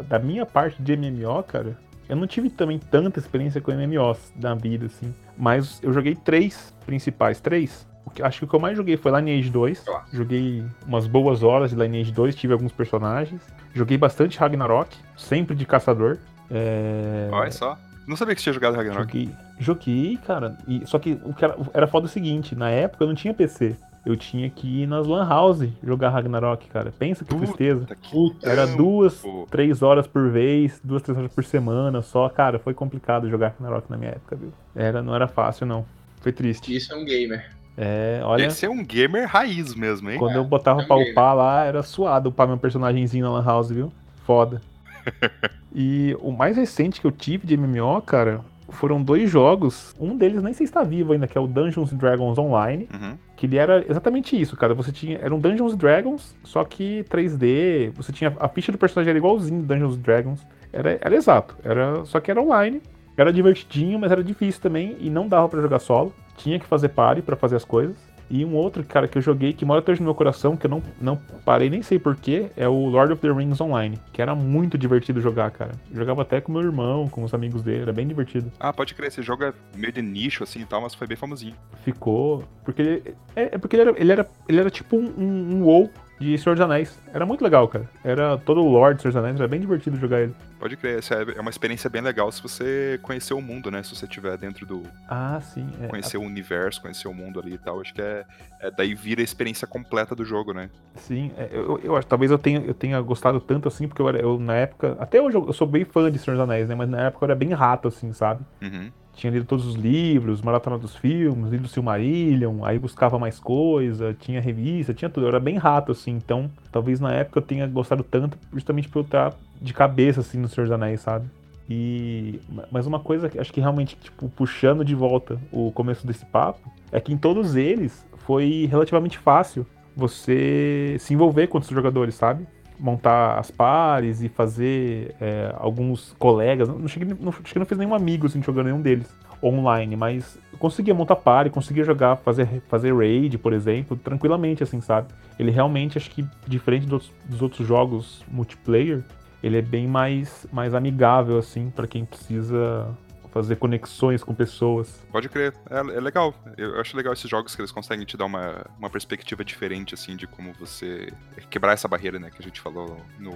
da 0.06 0.18
minha 0.18 0.44
parte 0.44 0.82
de 0.82 0.96
MMO, 0.96 1.42
cara, 1.44 1.78
eu 2.08 2.16
não 2.16 2.26
tive 2.26 2.50
também 2.50 2.78
tanta 2.78 3.18
experiência 3.18 3.60
com 3.60 3.72
MMOs 3.72 4.32
na 4.36 4.54
vida, 4.54 4.86
assim. 4.86 5.12
Mas 5.36 5.80
eu 5.82 5.92
joguei 5.92 6.14
três 6.14 6.74
principais. 6.86 7.40
Três. 7.40 7.86
O 8.06 8.10
que- 8.10 8.22
Acho 8.22 8.40
que 8.40 8.44
o 8.44 8.48
que 8.48 8.54
eu 8.54 8.60
mais 8.60 8.76
joguei 8.76 8.96
foi 8.96 9.10
Lineage 9.18 9.50
2. 9.50 9.84
Ó. 9.88 10.00
Joguei 10.12 10.62
umas 10.86 11.06
boas 11.06 11.42
horas 11.42 11.70
de 11.70 11.76
Lineage 11.76 12.12
2, 12.12 12.34
tive 12.34 12.52
alguns 12.52 12.72
personagens. 12.72 13.40
Joguei 13.74 13.96
bastante 13.96 14.38
Ragnarok, 14.38 14.96
sempre 15.16 15.56
de 15.56 15.64
caçador. 15.64 16.18
É... 16.50 17.28
Olha 17.32 17.50
só. 17.50 17.78
Não 18.06 18.16
sabia 18.16 18.34
que 18.34 18.40
você 18.40 18.44
tinha 18.44 18.52
jogado 18.52 18.74
Ragnarok. 18.76 19.06
Joguei, 19.18 19.34
joguei, 19.58 20.16
cara. 20.26 20.58
E, 20.68 20.86
só 20.86 20.98
que 20.98 21.18
o 21.24 21.32
que 21.32 21.42
era, 21.44 21.56
era 21.72 21.86
foda 21.86 22.04
o 22.04 22.08
seguinte, 22.08 22.54
na 22.54 22.68
época 22.68 23.02
eu 23.02 23.08
não 23.08 23.14
tinha 23.14 23.32
PC. 23.32 23.74
Eu 24.04 24.16
tinha 24.16 24.50
que 24.50 24.82
ir 24.82 24.86
nas 24.86 25.06
Lan 25.06 25.26
House 25.26 25.66
jogar 25.82 26.10
Ragnarok, 26.10 26.68
cara. 26.68 26.92
Pensa 26.98 27.24
que 27.24 27.30
Puta 27.30 27.46
tristeza. 27.46 27.86
que. 28.02 28.36
Era 28.42 28.66
tempo. 28.66 28.76
duas, 28.78 29.22
três 29.50 29.82
horas 29.82 30.06
por 30.06 30.28
vez, 30.30 30.78
duas, 30.84 31.00
três 31.02 31.16
horas 31.16 31.32
por 31.32 31.42
semana 31.44 32.02
só. 32.02 32.28
Cara, 32.28 32.58
foi 32.58 32.74
complicado 32.74 33.30
jogar 33.30 33.48
Ragnarok 33.48 33.90
na 33.90 33.96
minha 33.96 34.10
época, 34.10 34.36
viu? 34.36 34.52
Era, 34.74 35.02
não 35.02 35.14
era 35.14 35.26
fácil, 35.26 35.66
não. 35.66 35.86
Foi 36.20 36.32
triste. 36.32 36.74
Isso 36.74 36.92
é 36.92 36.96
um 36.96 37.04
gamer. 37.04 37.50
É, 37.76 38.20
olha, 38.22 38.46
Esse 38.46 38.66
é 38.66 38.70
um 38.70 38.84
gamer 38.84 39.26
raiz 39.26 39.74
mesmo, 39.74 40.08
hein? 40.10 40.18
quando 40.18 40.36
eu 40.36 40.44
botava 40.44 40.84
pra 40.84 40.96
também, 40.96 41.10
upar 41.10 41.34
lá, 41.34 41.64
era 41.64 41.82
suado 41.82 42.28
upar 42.28 42.46
meu 42.46 42.56
personagemzinho 42.56 43.24
na 43.24 43.32
Lan 43.32 43.44
House, 43.44 43.70
viu? 43.70 43.92
Foda. 44.24 44.60
e 45.74 46.16
o 46.20 46.30
mais 46.30 46.56
recente 46.56 47.00
que 47.00 47.06
eu 47.06 47.10
tive 47.10 47.46
de 47.46 47.56
MMO, 47.56 48.00
cara, 48.02 48.40
foram 48.74 49.02
dois 49.02 49.30
jogos. 49.30 49.94
Um 49.98 50.16
deles 50.16 50.42
nem 50.42 50.52
sei 50.52 50.66
se 50.66 50.70
está 50.70 50.82
vivo 50.82 51.12
ainda, 51.12 51.26
que 51.26 51.36
é 51.36 51.40
o 51.40 51.46
Dungeons 51.46 51.92
and 51.92 51.96
Dragons 51.96 52.38
Online. 52.38 52.88
Uhum. 52.92 53.16
Que 53.36 53.46
ele 53.46 53.56
era 53.56 53.84
exatamente 53.88 54.40
isso, 54.40 54.56
cara. 54.56 54.74
Você 54.74 54.92
tinha. 54.92 55.18
Era 55.18 55.34
um 55.34 55.40
Dungeons 55.40 55.74
and 55.74 55.78
Dragons, 55.78 56.36
só 56.44 56.64
que 56.64 57.04
3D. 57.10 57.92
Você 57.96 58.12
tinha. 58.12 58.34
A 58.38 58.48
ficha 58.48 58.70
do 58.70 58.78
personagem 58.78 59.10
era 59.10 59.18
igualzinho 59.18 59.60
do 59.60 59.66
Dungeons 59.66 59.96
and 59.96 60.00
Dragons. 60.00 60.46
Era, 60.72 60.98
era 61.00 61.14
exato. 61.14 61.56
Era, 61.64 62.04
só 62.04 62.20
que 62.20 62.30
era 62.30 62.40
online. 62.40 62.82
Era 63.16 63.32
divertidinho, 63.32 63.98
mas 63.98 64.10
era 64.10 64.22
difícil 64.24 64.60
também. 64.60 64.96
E 65.00 65.08
não 65.08 65.28
dava 65.28 65.48
pra 65.48 65.60
jogar 65.60 65.78
solo. 65.78 66.12
Tinha 66.36 66.58
que 66.58 66.66
fazer 66.66 66.88
party 66.88 67.22
pra 67.22 67.36
fazer 67.36 67.56
as 67.56 67.64
coisas. 67.64 67.96
E 68.30 68.44
um 68.44 68.54
outro, 68.54 68.82
cara, 68.84 69.06
que 69.06 69.18
eu 69.18 69.22
joguei, 69.22 69.52
que 69.52 69.64
mora 69.64 69.84
hoje 69.86 70.00
no 70.00 70.06
meu 70.06 70.14
coração, 70.14 70.56
que 70.56 70.66
eu 70.66 70.70
não, 70.70 70.82
não 71.00 71.16
parei 71.44 71.68
nem 71.68 71.82
sei 71.82 71.98
porquê, 71.98 72.50
é 72.56 72.68
o 72.68 72.86
Lord 72.86 73.12
of 73.12 73.22
the 73.22 73.30
Rings 73.30 73.60
Online, 73.60 73.98
que 74.12 74.22
era 74.22 74.34
muito 74.34 74.78
divertido 74.78 75.20
jogar, 75.20 75.50
cara. 75.50 75.72
Eu 75.90 75.96
jogava 75.96 76.22
até 76.22 76.40
com 76.40 76.52
meu 76.52 76.62
irmão, 76.62 77.08
com 77.08 77.22
os 77.22 77.34
amigos 77.34 77.62
dele, 77.62 77.82
era 77.82 77.92
bem 77.92 78.06
divertido. 78.06 78.50
Ah, 78.58 78.72
pode 78.72 78.94
crer, 78.94 79.08
esse 79.08 79.22
jogo 79.22 79.44
é 79.44 79.52
meio 79.76 79.92
de 79.92 80.02
nicho, 80.02 80.42
assim 80.42 80.60
e 80.60 80.64
tal, 80.64 80.80
mas 80.80 80.94
foi 80.94 81.06
bem 81.06 81.16
famosinho. 81.16 81.54
Ficou. 81.84 82.44
Porque 82.64 82.82
ele. 82.82 83.14
É, 83.36 83.54
é 83.54 83.58
porque 83.58 83.76
ele 83.76 83.82
era, 83.82 84.00
ele 84.00 84.12
era, 84.12 84.30
ele 84.48 84.60
era 84.60 84.70
tipo 84.70 84.96
um, 84.96 85.12
um, 85.18 85.56
um 85.56 85.64
WoW 85.64 85.90
de 86.24 86.38
Senhor 86.38 86.54
dos 86.54 86.64
Anéis. 86.64 86.98
Era 87.12 87.26
muito 87.26 87.44
legal, 87.44 87.68
cara. 87.68 87.88
Era 88.02 88.38
todo 88.38 88.62
o 88.62 88.68
lore 88.68 88.94
de 88.94 89.02
Senhor 89.02 89.12
dos 89.12 89.22
Anéis, 89.22 89.38
era 89.38 89.48
bem 89.48 89.60
divertido 89.60 89.96
jogar 89.98 90.20
ele. 90.20 90.34
Pode 90.58 90.76
crer, 90.76 90.98
essa 90.98 91.14
é 91.14 91.40
uma 91.40 91.50
experiência 91.50 91.90
bem 91.90 92.00
legal 92.00 92.32
se 92.32 92.42
você 92.42 92.98
conhecer 93.02 93.34
o 93.34 93.40
mundo, 93.40 93.70
né? 93.70 93.82
Se 93.82 93.94
você 93.94 94.06
estiver 94.06 94.36
dentro 94.38 94.64
do. 94.64 94.82
Ah, 95.08 95.38
sim. 95.40 95.68
É. 95.82 95.88
Conhecer 95.88 96.16
o 96.16 96.22
universo, 96.22 96.80
conhecer 96.80 97.06
o 97.06 97.12
mundo 97.12 97.38
ali 97.38 97.54
e 97.54 97.58
tal. 97.58 97.80
Acho 97.80 97.92
que 97.92 98.00
é, 98.00 98.24
é 98.60 98.70
daí 98.70 98.94
vira 98.94 99.20
a 99.20 99.24
experiência 99.24 99.66
completa 99.66 100.14
do 100.14 100.24
jogo, 100.24 100.54
né? 100.54 100.70
Sim, 100.94 101.30
é, 101.36 101.50
eu, 101.52 101.78
eu 101.84 101.96
acho 101.96 102.06
talvez 102.06 102.30
eu 102.30 102.38
tenha, 102.38 102.60
eu 102.60 102.72
tenha 102.72 102.98
gostado 103.02 103.40
tanto 103.40 103.68
assim, 103.68 103.86
porque 103.86 104.00
eu, 104.00 104.08
eu 104.10 104.38
na 104.38 104.54
época. 104.54 104.96
Até 104.98 105.20
hoje 105.20 105.36
eu, 105.36 105.46
eu 105.46 105.52
sou 105.52 105.66
bem 105.66 105.84
fã 105.84 106.10
de 106.10 106.18
Senhor 106.18 106.36
dos 106.36 106.44
Anéis, 106.44 106.68
né? 106.68 106.74
Mas 106.74 106.88
na 106.88 107.02
época 107.02 107.24
eu 107.24 107.26
era 107.26 107.34
bem 107.34 107.52
rato, 107.52 107.88
assim, 107.88 108.12
sabe? 108.14 108.42
Uhum. 108.62 108.90
Tinha 109.14 109.32
lido 109.32 109.46
todos 109.46 109.66
os 109.66 109.74
livros, 109.74 110.42
maratona 110.42 110.78
dos 110.78 110.94
filmes, 110.96 111.50
lido 111.50 111.68
Silmarillion, 111.68 112.64
aí 112.64 112.78
buscava 112.78 113.18
mais 113.18 113.38
coisa, 113.38 114.14
tinha 114.18 114.40
revista, 114.40 114.92
tinha 114.92 115.08
tudo. 115.08 115.24
Eu 115.24 115.28
era 115.28 115.40
bem 115.40 115.56
rato, 115.56 115.92
assim, 115.92 116.12
então 116.12 116.50
talvez 116.70 117.00
na 117.00 117.12
época 117.12 117.38
eu 117.38 117.42
tenha 117.42 117.66
gostado 117.66 118.02
tanto 118.02 118.36
justamente 118.52 118.88
por 118.88 119.00
eu 119.00 119.04
estar 119.04 119.34
de 119.60 119.72
cabeça, 119.72 120.20
assim, 120.20 120.38
no 120.38 120.48
Senhor 120.48 120.66
dos 120.66 120.72
Anéis, 120.72 121.00
sabe? 121.00 121.26
E. 121.68 122.40
Mas 122.70 122.86
uma 122.86 123.00
coisa 123.00 123.28
que 123.28 123.38
acho 123.38 123.52
que 123.52 123.60
realmente, 123.60 123.96
tipo, 123.96 124.28
puxando 124.28 124.84
de 124.84 124.94
volta 124.94 125.38
o 125.50 125.72
começo 125.72 126.06
desse 126.06 126.26
papo, 126.26 126.70
é 126.92 127.00
que 127.00 127.12
em 127.12 127.16
todos 127.16 127.56
eles 127.56 128.06
foi 128.18 128.68
relativamente 128.70 129.18
fácil 129.18 129.66
você 129.96 130.96
se 130.98 131.14
envolver 131.14 131.46
com 131.46 131.58
outros 131.58 131.72
jogadores, 131.72 132.14
sabe? 132.14 132.46
Montar 132.78 133.38
as 133.38 133.50
pares 133.50 134.22
e 134.22 134.28
fazer 134.28 135.14
é, 135.20 135.54
alguns 135.58 136.14
colegas. 136.18 136.68
Não 136.68 136.88
cheguei, 136.88 137.16
não, 137.20 137.32
cheguei, 137.32 137.58
não 137.58 137.66
fiz 137.66 137.78
nenhum 137.78 137.94
amigo 137.94 138.26
assim, 138.26 138.42
jogando 138.42 138.66
nenhum 138.66 138.80
deles 138.80 139.08
online, 139.42 139.96
mas 139.96 140.38
conseguia 140.58 140.94
montar 140.94 141.16
pare, 141.16 141.50
conseguia 141.50 141.84
jogar, 141.84 142.16
fazer, 142.16 142.62
fazer 142.68 142.96
raid, 142.96 143.36
por 143.36 143.52
exemplo, 143.52 143.96
tranquilamente, 143.96 144.62
assim, 144.62 144.80
sabe? 144.80 145.08
Ele 145.38 145.50
realmente, 145.50 145.98
acho 145.98 146.10
que, 146.10 146.26
diferente 146.46 146.86
dos, 146.86 147.12
dos 147.26 147.42
outros 147.42 147.66
jogos 147.66 148.24
multiplayer, 148.28 149.04
ele 149.42 149.58
é 149.58 149.62
bem 149.62 149.86
mais, 149.86 150.46
mais 150.50 150.74
amigável, 150.74 151.36
assim, 151.36 151.70
para 151.70 151.86
quem 151.86 152.04
precisa 152.04 152.88
fazer 153.34 153.56
conexões 153.56 154.22
com 154.22 154.32
pessoas. 154.32 155.04
Pode 155.10 155.28
crer, 155.28 155.52
é, 155.68 155.78
é, 155.78 156.00
legal. 156.00 156.32
Eu 156.56 156.80
acho 156.80 156.96
legal 156.96 157.12
esses 157.12 157.28
jogos 157.28 157.56
que 157.56 157.60
eles 157.60 157.72
conseguem 157.72 158.06
te 158.06 158.16
dar 158.16 158.26
uma, 158.26 158.64
uma 158.78 158.88
perspectiva 158.88 159.44
diferente, 159.44 159.92
assim, 159.92 160.14
de 160.14 160.24
como 160.24 160.52
você 160.52 161.12
quebrar 161.50 161.72
essa 161.72 161.88
barreira, 161.88 162.16
né, 162.20 162.30
que 162.30 162.40
a 162.40 162.44
gente 162.44 162.60
falou 162.60 162.96
no, 163.18 163.32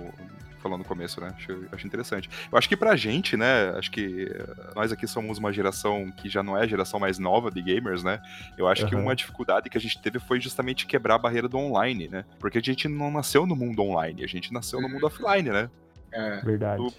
falou 0.60 0.78
no 0.78 0.84
começo, 0.84 1.20
né? 1.20 1.34
Acho, 1.36 1.64
acho 1.72 1.84
interessante. 1.84 2.30
Eu 2.50 2.56
acho 2.56 2.68
que 2.68 2.76
pra 2.76 2.94
gente, 2.94 3.36
né, 3.36 3.70
acho 3.76 3.90
que 3.90 4.30
nós 4.76 4.92
aqui 4.92 5.08
somos 5.08 5.38
uma 5.38 5.52
geração 5.52 6.12
que 6.16 6.28
já 6.28 6.44
não 6.44 6.56
é 6.56 6.62
a 6.62 6.66
geração 6.66 7.00
mais 7.00 7.18
nova 7.18 7.50
de 7.50 7.60
gamers, 7.60 8.04
né? 8.04 8.20
Eu 8.56 8.68
acho 8.68 8.84
uhum. 8.84 8.88
que 8.88 8.94
uma 8.94 9.16
dificuldade 9.16 9.68
que 9.68 9.76
a 9.76 9.80
gente 9.80 10.00
teve 10.00 10.20
foi 10.20 10.40
justamente 10.40 10.86
quebrar 10.86 11.16
a 11.16 11.18
barreira 11.18 11.48
do 11.48 11.58
online, 11.58 12.06
né? 12.06 12.24
Porque 12.38 12.58
a 12.58 12.62
gente 12.62 12.86
não 12.86 13.10
nasceu 13.10 13.44
no 13.46 13.56
mundo 13.56 13.82
online, 13.82 14.22
a 14.22 14.28
gente 14.28 14.52
nasceu 14.52 14.80
no 14.80 14.88
mundo 14.88 15.02
uhum. 15.02 15.08
offline, 15.08 15.50
né? 15.50 15.68
É, 16.12 16.40
Verdade. 16.40 16.82
O, 16.82 16.92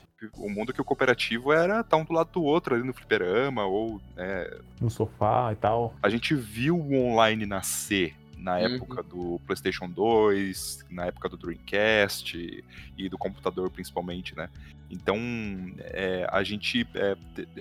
o, 0.45 0.49
mundo 0.49 0.74
que 0.74 0.82
o 0.82 0.86
cooperativo 0.86 1.51
era 1.51 1.82
estar 1.82 1.84
tá 1.84 1.97
um 1.97 2.03
do 2.03 2.14
lado 2.14 2.30
do 2.32 2.43
outro 2.43 2.76
ali 2.76 2.84
no 2.84 2.93
fliperama 2.93 3.66
ou. 3.66 4.01
né 4.16 4.49
no 4.80 4.89
sofá 4.89 5.51
e 5.51 5.55
tal. 5.55 5.93
A 6.01 6.10
gente 6.10 6.36
viu 6.36 6.78
o 6.78 6.93
online 6.93 7.45
nascer 7.45 8.16
na 8.38 8.55
uhum. 8.55 8.76
época 8.76 9.03
do 9.03 9.39
PlayStation 9.45 9.89
2, 9.89 10.86
na 10.89 11.05
época 11.05 11.30
do 11.30 11.38
Dreamcast 11.38 12.64
e 12.97 13.10
do 13.10 13.18
computador 13.18 13.70
principalmente, 13.70 14.36
né? 14.36 14.49
Então, 14.89 15.17
é, 15.79 16.27
a 16.31 16.43
gente, 16.43 16.87
é, 16.95 17.15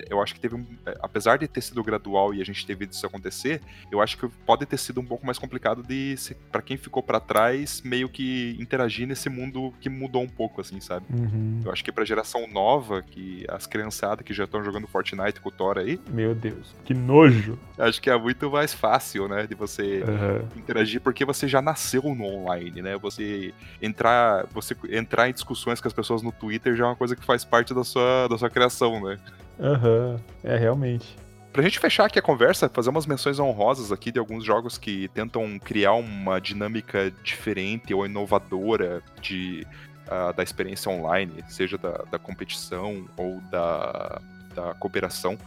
eu 0.09 0.21
acho 0.21 0.33
que 0.33 0.39
teve 0.39 0.55
um, 0.55 0.65
é, 0.85 0.97
apesar 1.01 1.37
de 1.37 1.47
ter 1.47 1.61
sido 1.61 1.83
gradual 1.83 2.33
e 2.33 2.41
a 2.41 2.45
gente 2.45 2.65
ter 2.65 2.75
visto 2.75 2.93
isso 2.93 3.05
acontecer, 3.05 3.61
eu 3.91 4.01
acho 4.01 4.17
que 4.17 4.27
pode 4.45 4.65
ter 4.65 4.77
sido 4.77 4.99
um 4.99 5.05
pouco 5.05 5.25
mais 5.25 5.37
complicado 5.37 5.83
de, 5.83 6.15
para 6.51 6.61
quem 6.61 6.77
ficou 6.77 7.03
para 7.03 7.19
trás, 7.19 7.81
meio 7.83 8.09
que 8.09 8.57
interagir 8.59 9.07
nesse 9.07 9.29
mundo 9.29 9.73
que 9.79 9.89
mudou 9.89 10.23
um 10.23 10.29
pouco, 10.29 10.61
assim, 10.61 10.79
sabe? 10.79 11.05
Uhum. 11.11 11.61
Eu 11.63 11.71
acho 11.71 11.83
que 11.83 11.91
pra 11.91 12.03
geração 12.03 12.47
nova, 12.47 13.01
que 13.01 13.45
as 13.47 13.67
criançadas 13.67 14.25
que 14.25 14.33
já 14.33 14.45
estão 14.45 14.63
jogando 14.63 14.87
Fortnite 14.87 15.39
com 15.39 15.49
o 15.49 15.51
Thor 15.51 15.77
aí. 15.77 15.99
Meu 16.09 16.33
Deus, 16.33 16.75
que 16.83 16.93
nojo! 16.93 17.57
Acho 17.77 18.01
que 18.01 18.09
é 18.09 18.17
muito 18.17 18.49
mais 18.49 18.73
fácil, 18.73 19.27
né, 19.27 19.45
de 19.45 19.55
você 19.55 20.03
uhum. 20.03 20.47
interagir, 20.57 20.99
porque 21.01 21.23
você 21.23 21.47
já 21.47 21.61
nasceu 21.61 22.01
no 22.03 22.25
online, 22.25 22.81
né? 22.81 22.97
Você 22.97 23.53
entrar, 23.81 24.45
você 24.51 24.75
entrar 24.89 25.29
em 25.29 25.33
discussões 25.33 25.79
com 25.79 25.87
as 25.87 25.93
pessoas 25.93 26.21
no 26.21 26.31
Twitter 26.31 26.75
já 26.75 26.85
é 26.85 26.87
uma 26.87 26.95
coisa 26.95 27.15
que 27.19 27.25
faz 27.25 27.43
parte 27.43 27.73
da 27.73 27.83
sua, 27.83 28.27
da 28.27 28.37
sua 28.37 28.49
criação, 28.49 29.01
né? 29.01 29.17
Aham, 29.59 30.15
uhum. 30.15 30.19
é 30.43 30.57
realmente. 30.57 31.15
Pra 31.51 31.63
gente 31.63 31.79
fechar 31.79 32.05
aqui 32.05 32.19
a 32.19 32.21
conversa, 32.21 32.69
fazer 32.69 32.89
umas 32.89 33.05
menções 33.05 33.39
honrosas 33.39 33.91
aqui 33.91 34.11
de 34.11 34.19
alguns 34.19 34.45
jogos 34.45 34.77
que 34.77 35.07
tentam 35.09 35.57
criar 35.59 35.93
uma 35.93 36.39
dinâmica 36.39 37.11
diferente 37.23 37.93
ou 37.93 38.05
inovadora 38.05 39.01
de, 39.19 39.65
uh, 40.05 40.31
da 40.33 40.43
experiência 40.43 40.91
online, 40.91 41.43
seja 41.47 41.77
da, 41.77 42.03
da 42.11 42.19
competição 42.19 43.07
ou 43.17 43.41
da, 43.51 44.21
da 44.53 44.73
cooperação. 44.75 45.37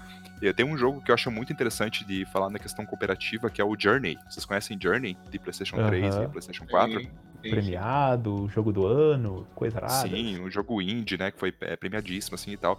Tem 0.56 0.66
um 0.66 0.76
jogo 0.76 1.00
que 1.00 1.12
eu 1.12 1.14
acho 1.14 1.30
muito 1.30 1.52
interessante 1.52 2.04
de 2.04 2.24
falar 2.26 2.50
na 2.50 2.58
questão 2.58 2.84
cooperativa, 2.84 3.48
que 3.48 3.60
é 3.60 3.64
o 3.64 3.76
Journey. 3.78 4.18
Vocês 4.28 4.44
conhecem 4.44 4.76
Journey, 4.80 5.16
de 5.30 5.38
PlayStation 5.38 5.76
3 5.86 6.16
e 6.16 6.26
PlayStation 6.26 6.66
4? 6.66 6.98
Sim, 6.98 7.04
sim. 7.04 7.10
Premiado, 7.50 8.48
jogo 8.48 8.72
do 8.72 8.86
ano, 8.86 9.46
coisa 9.54 9.80
rara. 9.80 10.08
Sim, 10.08 10.40
um 10.40 10.50
jogo 10.50 10.80
indie, 10.80 11.18
né, 11.18 11.30
que 11.30 11.38
foi 11.38 11.52
é, 11.60 11.76
premiadíssimo, 11.76 12.34
assim, 12.34 12.52
e 12.52 12.56
tal. 12.56 12.78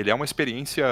Ele 0.00 0.10
é 0.10 0.14
uma 0.14 0.24
experiência, 0.24 0.84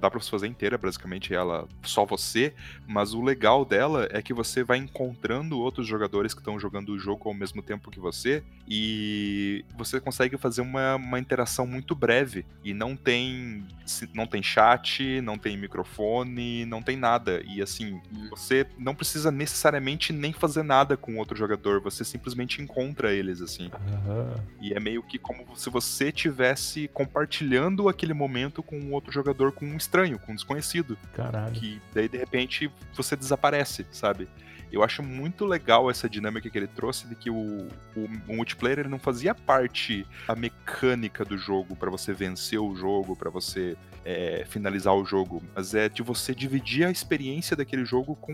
dá 0.00 0.08
pra 0.08 0.20
você 0.20 0.30
fazer 0.30 0.46
inteira, 0.46 0.78
basicamente, 0.78 1.34
ela 1.34 1.66
só 1.82 2.04
você, 2.04 2.54
mas 2.86 3.12
o 3.12 3.20
legal 3.20 3.64
dela 3.64 4.08
é 4.12 4.22
que 4.22 4.32
você 4.32 4.62
vai 4.62 4.78
encontrando 4.78 5.58
outros 5.58 5.84
jogadores 5.86 6.32
que 6.32 6.40
estão 6.40 6.60
jogando 6.60 6.90
o 6.90 6.98
jogo 6.98 7.28
ao 7.28 7.34
mesmo 7.34 7.60
tempo 7.60 7.90
que 7.90 7.98
você, 7.98 8.42
e 8.68 9.64
você 9.76 10.00
consegue 10.00 10.36
fazer 10.36 10.60
uma, 10.60 10.94
uma 10.94 11.18
interação 11.18 11.66
muito 11.66 11.92
breve, 11.92 12.46
e 12.62 12.72
não 12.72 12.94
tem, 12.94 13.66
não 14.14 14.28
tem 14.28 14.40
chat, 14.40 15.20
não 15.20 15.36
tem 15.36 15.56
microfone, 15.56 16.64
não 16.64 16.80
tem 16.80 16.96
nada, 16.96 17.42
e 17.44 17.60
assim, 17.60 18.00
hum. 18.14 18.28
você 18.30 18.64
não 18.78 18.94
precisa 18.94 19.32
necessariamente 19.32 20.12
nem 20.12 20.32
fazer 20.32 20.62
nada 20.62 20.96
com 20.96 21.16
outro 21.16 21.36
jogador, 21.36 21.80
você 21.80 22.04
simplesmente 22.04 22.62
encontra 22.62 23.12
eles, 23.12 23.40
assim. 23.40 23.64
Uhum. 23.66 24.34
E 24.60 24.72
é 24.72 24.78
meio 24.78 25.02
que 25.02 25.18
como 25.18 25.56
se 25.56 25.68
você 25.68 26.12
tivesse 26.12 26.86
compartilhando 26.88 27.88
aquele 27.88 28.14
momento 28.14 28.51
com 28.60 28.76
um 28.76 28.92
outro 28.92 29.12
jogador, 29.12 29.52
com 29.52 29.64
um 29.64 29.76
estranho, 29.76 30.18
com 30.18 30.32
um 30.32 30.34
desconhecido. 30.34 30.98
Caralho. 31.14 31.52
Que 31.52 31.80
daí 31.94 32.08
de 32.08 32.18
repente 32.18 32.68
você 32.92 33.14
desaparece, 33.14 33.86
sabe? 33.92 34.28
Eu 34.72 34.82
acho 34.82 35.02
muito 35.02 35.44
legal 35.44 35.90
essa 35.90 36.08
dinâmica 36.08 36.48
que 36.48 36.56
ele 36.58 36.66
trouxe 36.66 37.06
de 37.06 37.14
que 37.14 37.30
o, 37.30 37.68
o, 37.94 38.08
o 38.26 38.36
multiplayer 38.36 38.78
ele 38.78 38.88
não 38.88 38.98
fazia 38.98 39.34
parte 39.34 40.06
da 40.26 40.34
mecânica 40.34 41.24
do 41.24 41.36
jogo 41.36 41.76
para 41.76 41.90
você 41.90 42.14
vencer 42.14 42.58
o 42.58 42.74
jogo, 42.74 43.14
para 43.14 43.28
você 43.28 43.76
é, 44.04 44.44
finalizar 44.48 44.94
o 44.94 45.04
jogo, 45.04 45.42
mas 45.54 45.74
é 45.74 45.88
de 45.88 46.02
você 46.02 46.34
dividir 46.34 46.86
a 46.86 46.90
experiência 46.90 47.56
daquele 47.56 47.84
jogo 47.84 48.16
com 48.16 48.32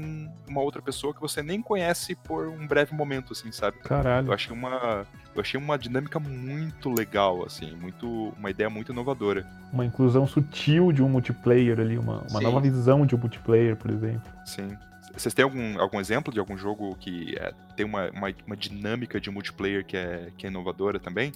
uma 0.49 0.61
outra 0.61 0.81
pessoa 0.81 1.13
que 1.13 1.21
você 1.21 1.43
nem 1.43 1.61
conhece 1.61 2.15
por 2.15 2.49
um 2.49 2.67
breve 2.67 2.95
momento, 2.95 3.33
assim, 3.33 3.51
sabe? 3.53 3.79
Caralho. 3.81 4.29
Eu 4.29 4.33
achei 4.33 4.53
uma, 4.53 5.07
eu 5.35 5.41
achei 5.41 5.61
uma 5.61 5.77
dinâmica 5.77 6.19
muito 6.19 6.91
legal, 6.91 7.45
assim, 7.45 7.75
muito, 7.77 8.33
uma 8.39 8.51
ideia 8.51 8.71
muito 8.71 8.93
inovadora. 8.93 9.47
Uma 9.73 9.85
inclusão 9.85 10.27
sutil 10.27 10.93
de 10.93 11.03
um 11.03 11.09
multiplayer 11.09 11.79
ali, 11.81 11.99
uma, 11.99 12.25
uma 12.31 12.41
nova 12.41 12.61
visão 12.61 13.05
de 13.05 13.15
um 13.15 13.19
multiplayer, 13.19 13.77
por 13.77 13.91
exemplo. 13.91 14.31
Sim. 14.47 14.77
Vocês 15.17 15.35
têm 15.35 15.43
algum, 15.43 15.81
algum 15.81 16.01
exemplo 16.01 16.33
de 16.33 16.39
algum 16.39 16.57
jogo 16.57 16.97
que 17.01 17.35
é, 17.39 17.53
tem 17.77 17.85
uma, 17.85 18.11
uma, 18.11 18.33
uma, 18.47 18.57
dinâmica 18.57 19.21
de 19.21 19.31
multiplayer 19.31 19.85
que 19.85 19.97
é, 19.97 20.29
que 20.37 20.47
é 20.47 20.51
inovadora 20.51 20.99
também? 20.99 21.33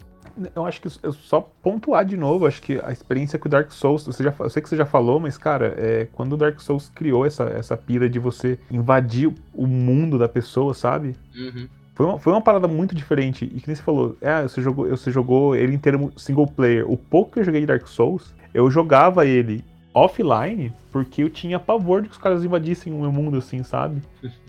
Eu 0.54 0.64
acho 0.64 0.80
que 0.80 0.88
eu 1.02 1.12
só 1.12 1.40
pontuar 1.40 2.04
de 2.04 2.16
novo, 2.16 2.46
acho 2.46 2.62
que 2.62 2.80
a 2.82 2.92
experiência 2.92 3.38
que 3.38 3.46
o 3.46 3.50
Dark 3.50 3.70
Souls, 3.70 4.04
você 4.06 4.22
já, 4.22 4.34
eu 4.38 4.50
sei 4.50 4.62
que 4.62 4.68
você 4.68 4.76
já 4.76 4.86
falou, 4.86 5.18
mas 5.18 5.36
cara, 5.36 5.74
é, 5.76 6.06
quando 6.12 6.34
o 6.34 6.36
Dark 6.36 6.60
Souls 6.60 6.90
criou 6.94 7.26
essa, 7.26 7.44
essa 7.44 7.76
pira 7.76 8.08
de 8.08 8.18
você 8.18 8.58
invadir 8.70 9.32
o 9.52 9.66
mundo 9.66 10.18
da 10.18 10.28
pessoa, 10.28 10.74
sabe? 10.74 11.16
Uhum. 11.34 11.68
Foi 11.94 12.06
uma, 12.06 12.18
foi 12.18 12.32
uma 12.32 12.40
parada 12.40 12.66
muito 12.66 12.94
diferente. 12.94 13.44
E 13.44 13.60
que 13.60 13.68
nem 13.68 13.76
você 13.76 13.82
falou, 13.82 14.16
é, 14.20 14.42
você 14.42 14.62
jogou, 14.62 14.88
você 14.88 15.10
jogou 15.10 15.54
ele 15.54 15.74
inteiro 15.74 16.12
single 16.16 16.46
player. 16.46 16.90
O 16.90 16.96
pouco 16.96 17.32
que 17.32 17.40
eu 17.40 17.44
joguei 17.44 17.60
de 17.60 17.66
Dark 17.66 17.86
Souls, 17.86 18.34
eu 18.54 18.70
jogava 18.70 19.26
ele 19.26 19.64
offline 19.94 20.72
porque 20.92 21.22
eu 21.22 21.30
tinha 21.30 21.58
pavor 21.58 22.02
de 22.02 22.08
que 22.08 22.14
os 22.14 22.20
caras 22.20 22.44
invadissem 22.44 22.92
o 22.92 23.00
meu 23.00 23.10
mundo, 23.10 23.38
assim, 23.38 23.62
sabe? 23.62 24.02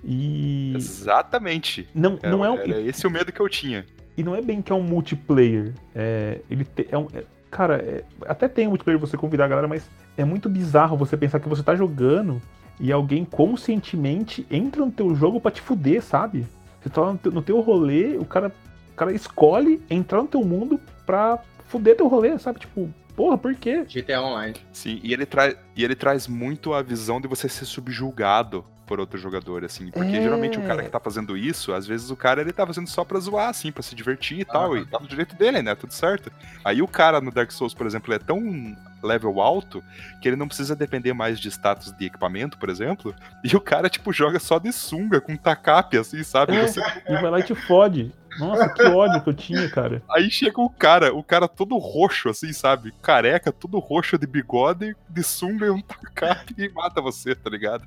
E. 0.03 0.73
Exatamente. 0.77 1.87
Não, 1.95 2.19
era, 2.21 2.29
não 2.29 2.45
é, 2.45 2.51
um... 2.51 2.57
era 2.57 2.81
esse 2.81 3.07
o 3.07 3.09
medo 3.09 3.31
que 3.31 3.39
eu 3.39 3.47
tinha. 3.47 3.85
E 4.17 4.21
não 4.21 4.35
é 4.35 4.41
bem 4.41 4.61
que 4.61 4.71
é 4.71 4.75
um 4.75 4.83
multiplayer. 4.83 5.73
É, 5.95 6.41
ele 6.51 6.65
te, 6.65 6.85
é 6.91 6.97
um, 6.97 7.07
é, 7.13 7.23
cara, 7.49 7.77
é, 7.77 8.03
até 8.27 8.47
tem 8.49 8.67
um 8.67 8.71
multiplayer 8.71 8.99
você 8.99 9.15
convidar 9.15 9.45
a 9.45 9.47
galera, 9.47 9.67
mas 9.67 9.89
é 10.17 10.25
muito 10.25 10.49
bizarro 10.49 10.97
você 10.97 11.15
pensar 11.15 11.39
que 11.39 11.47
você 11.47 11.63
tá 11.63 11.75
jogando 11.75 12.41
e 12.79 12.91
alguém 12.91 13.23
conscientemente 13.23 14.45
entra 14.51 14.85
no 14.85 14.91
teu 14.91 15.15
jogo 15.15 15.39
pra 15.39 15.49
te 15.49 15.61
fuder, 15.61 16.03
sabe? 16.03 16.45
Você 16.81 16.89
tá 16.89 17.01
no 17.05 17.17
teu, 17.17 17.31
no 17.31 17.41
teu 17.41 17.61
rolê, 17.61 18.17
o 18.17 18.25
cara, 18.25 18.51
o 18.91 18.95
cara 18.95 19.13
escolhe 19.13 19.81
entrar 19.89 20.21
no 20.21 20.27
teu 20.27 20.43
mundo 20.43 20.79
pra 21.05 21.39
fuder 21.67 21.95
teu 21.95 22.07
rolê, 22.07 22.37
sabe? 22.37 22.59
Tipo, 22.59 22.89
porra, 23.15 23.37
por 23.37 23.55
quê? 23.55 23.83
GTA 23.85 24.21
Online. 24.21 24.55
Sim, 24.71 24.99
e 25.03 25.13
ele, 25.13 25.25
traz 25.25 25.55
e 25.75 25.83
ele 25.83 25.95
traz 25.95 26.27
muito 26.27 26.73
a 26.73 26.81
visão 26.81 27.19
de 27.21 27.27
você 27.27 27.47
ser 27.49 27.65
subjulgado 27.65 28.65
por 28.85 28.99
outro 28.99 29.17
jogador, 29.17 29.63
assim. 29.63 29.89
Porque 29.91 30.15
É. 30.17 30.21
geralmente 30.21 30.59
o 30.59 30.61
cara 30.67 30.83
que 30.83 30.89
tá 30.89 30.99
fazendo 30.99 31.37
isso, 31.37 31.73
às 31.73 31.87
vezes 31.87 32.09
o 32.09 32.17
cara 32.17 32.41
ele 32.41 32.51
tá 32.51 32.67
fazendo 32.67 32.87
só 32.87 33.05
pra 33.05 33.17
zoar, 33.17 33.47
assim, 33.49 33.71
pra 33.71 33.81
se 33.81 33.95
divertir 33.95 34.39
e 34.41 34.45
tal. 34.45 34.77
E 34.77 34.85
tá 34.85 34.99
no 34.99 35.07
direito 35.07 35.35
dele, 35.37 35.61
né? 35.61 35.73
Tudo 35.73 35.93
certo. 35.93 36.29
Aí 36.65 36.81
o 36.81 36.87
cara 36.87 37.21
no 37.21 37.31
Dark 37.31 37.49
Souls, 37.51 37.73
por 37.73 37.87
exemplo, 37.87 38.11
ele 38.13 38.21
é 38.21 38.25
tão 38.25 38.75
level 39.01 39.39
alto 39.41 39.81
que 40.21 40.27
ele 40.27 40.35
não 40.35 40.47
precisa 40.47 40.75
depender 40.75 41.13
mais 41.13 41.39
de 41.39 41.47
status 41.49 41.93
de 41.93 42.05
equipamento, 42.05 42.57
por 42.57 42.69
exemplo. 42.69 43.15
E 43.43 43.55
o 43.55 43.61
cara, 43.61 43.89
tipo, 43.89 44.11
joga 44.11 44.37
só 44.39 44.59
de 44.59 44.71
sunga, 44.73 45.19
com 45.21 45.35
tacape, 45.37 45.97
assim, 45.97 46.21
sabe? 46.23 46.53
É. 46.55 46.67
Você- 46.67 46.81
E 47.07 47.13
vai 47.21 47.29
lá 47.31 47.39
e 47.39 47.43
te 47.43 47.55
fode. 47.55 48.11
Nossa, 48.39 48.69
que 48.69 48.83
ódio 48.83 49.21
que 49.21 49.29
eu 49.29 49.33
tinha, 49.33 49.69
cara. 49.69 50.01
Aí 50.09 50.29
chega 50.29 50.59
o 50.59 50.69
cara, 50.69 51.13
o 51.13 51.23
cara 51.23 51.47
todo 51.47 51.77
roxo, 51.77 52.29
assim, 52.29 52.51
sabe? 52.53 52.93
Careca, 53.01 53.51
todo 53.51 53.79
roxo 53.79 54.17
de 54.17 54.27
bigode, 54.27 54.95
de 55.09 55.23
sunga 55.23 55.65
e 55.65 55.69
um 55.69 55.81
tacape 55.81 56.55
e 56.57 56.69
mata 56.69 57.01
você, 57.01 57.35
tá 57.35 57.49
ligado? 57.49 57.85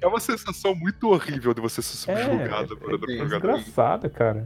É 0.00 0.06
uma 0.06 0.20
sensação 0.20 0.74
muito 0.74 1.08
horrível 1.08 1.54
de 1.54 1.60
você 1.60 1.80
ser 1.80 2.10
É, 2.10 2.24
subjugado 2.24 2.76
por 2.76 2.90
é 2.90 2.92
outro 2.92 3.06
bem 3.06 3.18
jogador. 3.18 3.56
Desgraçada, 3.56 4.08
cara. 4.10 4.44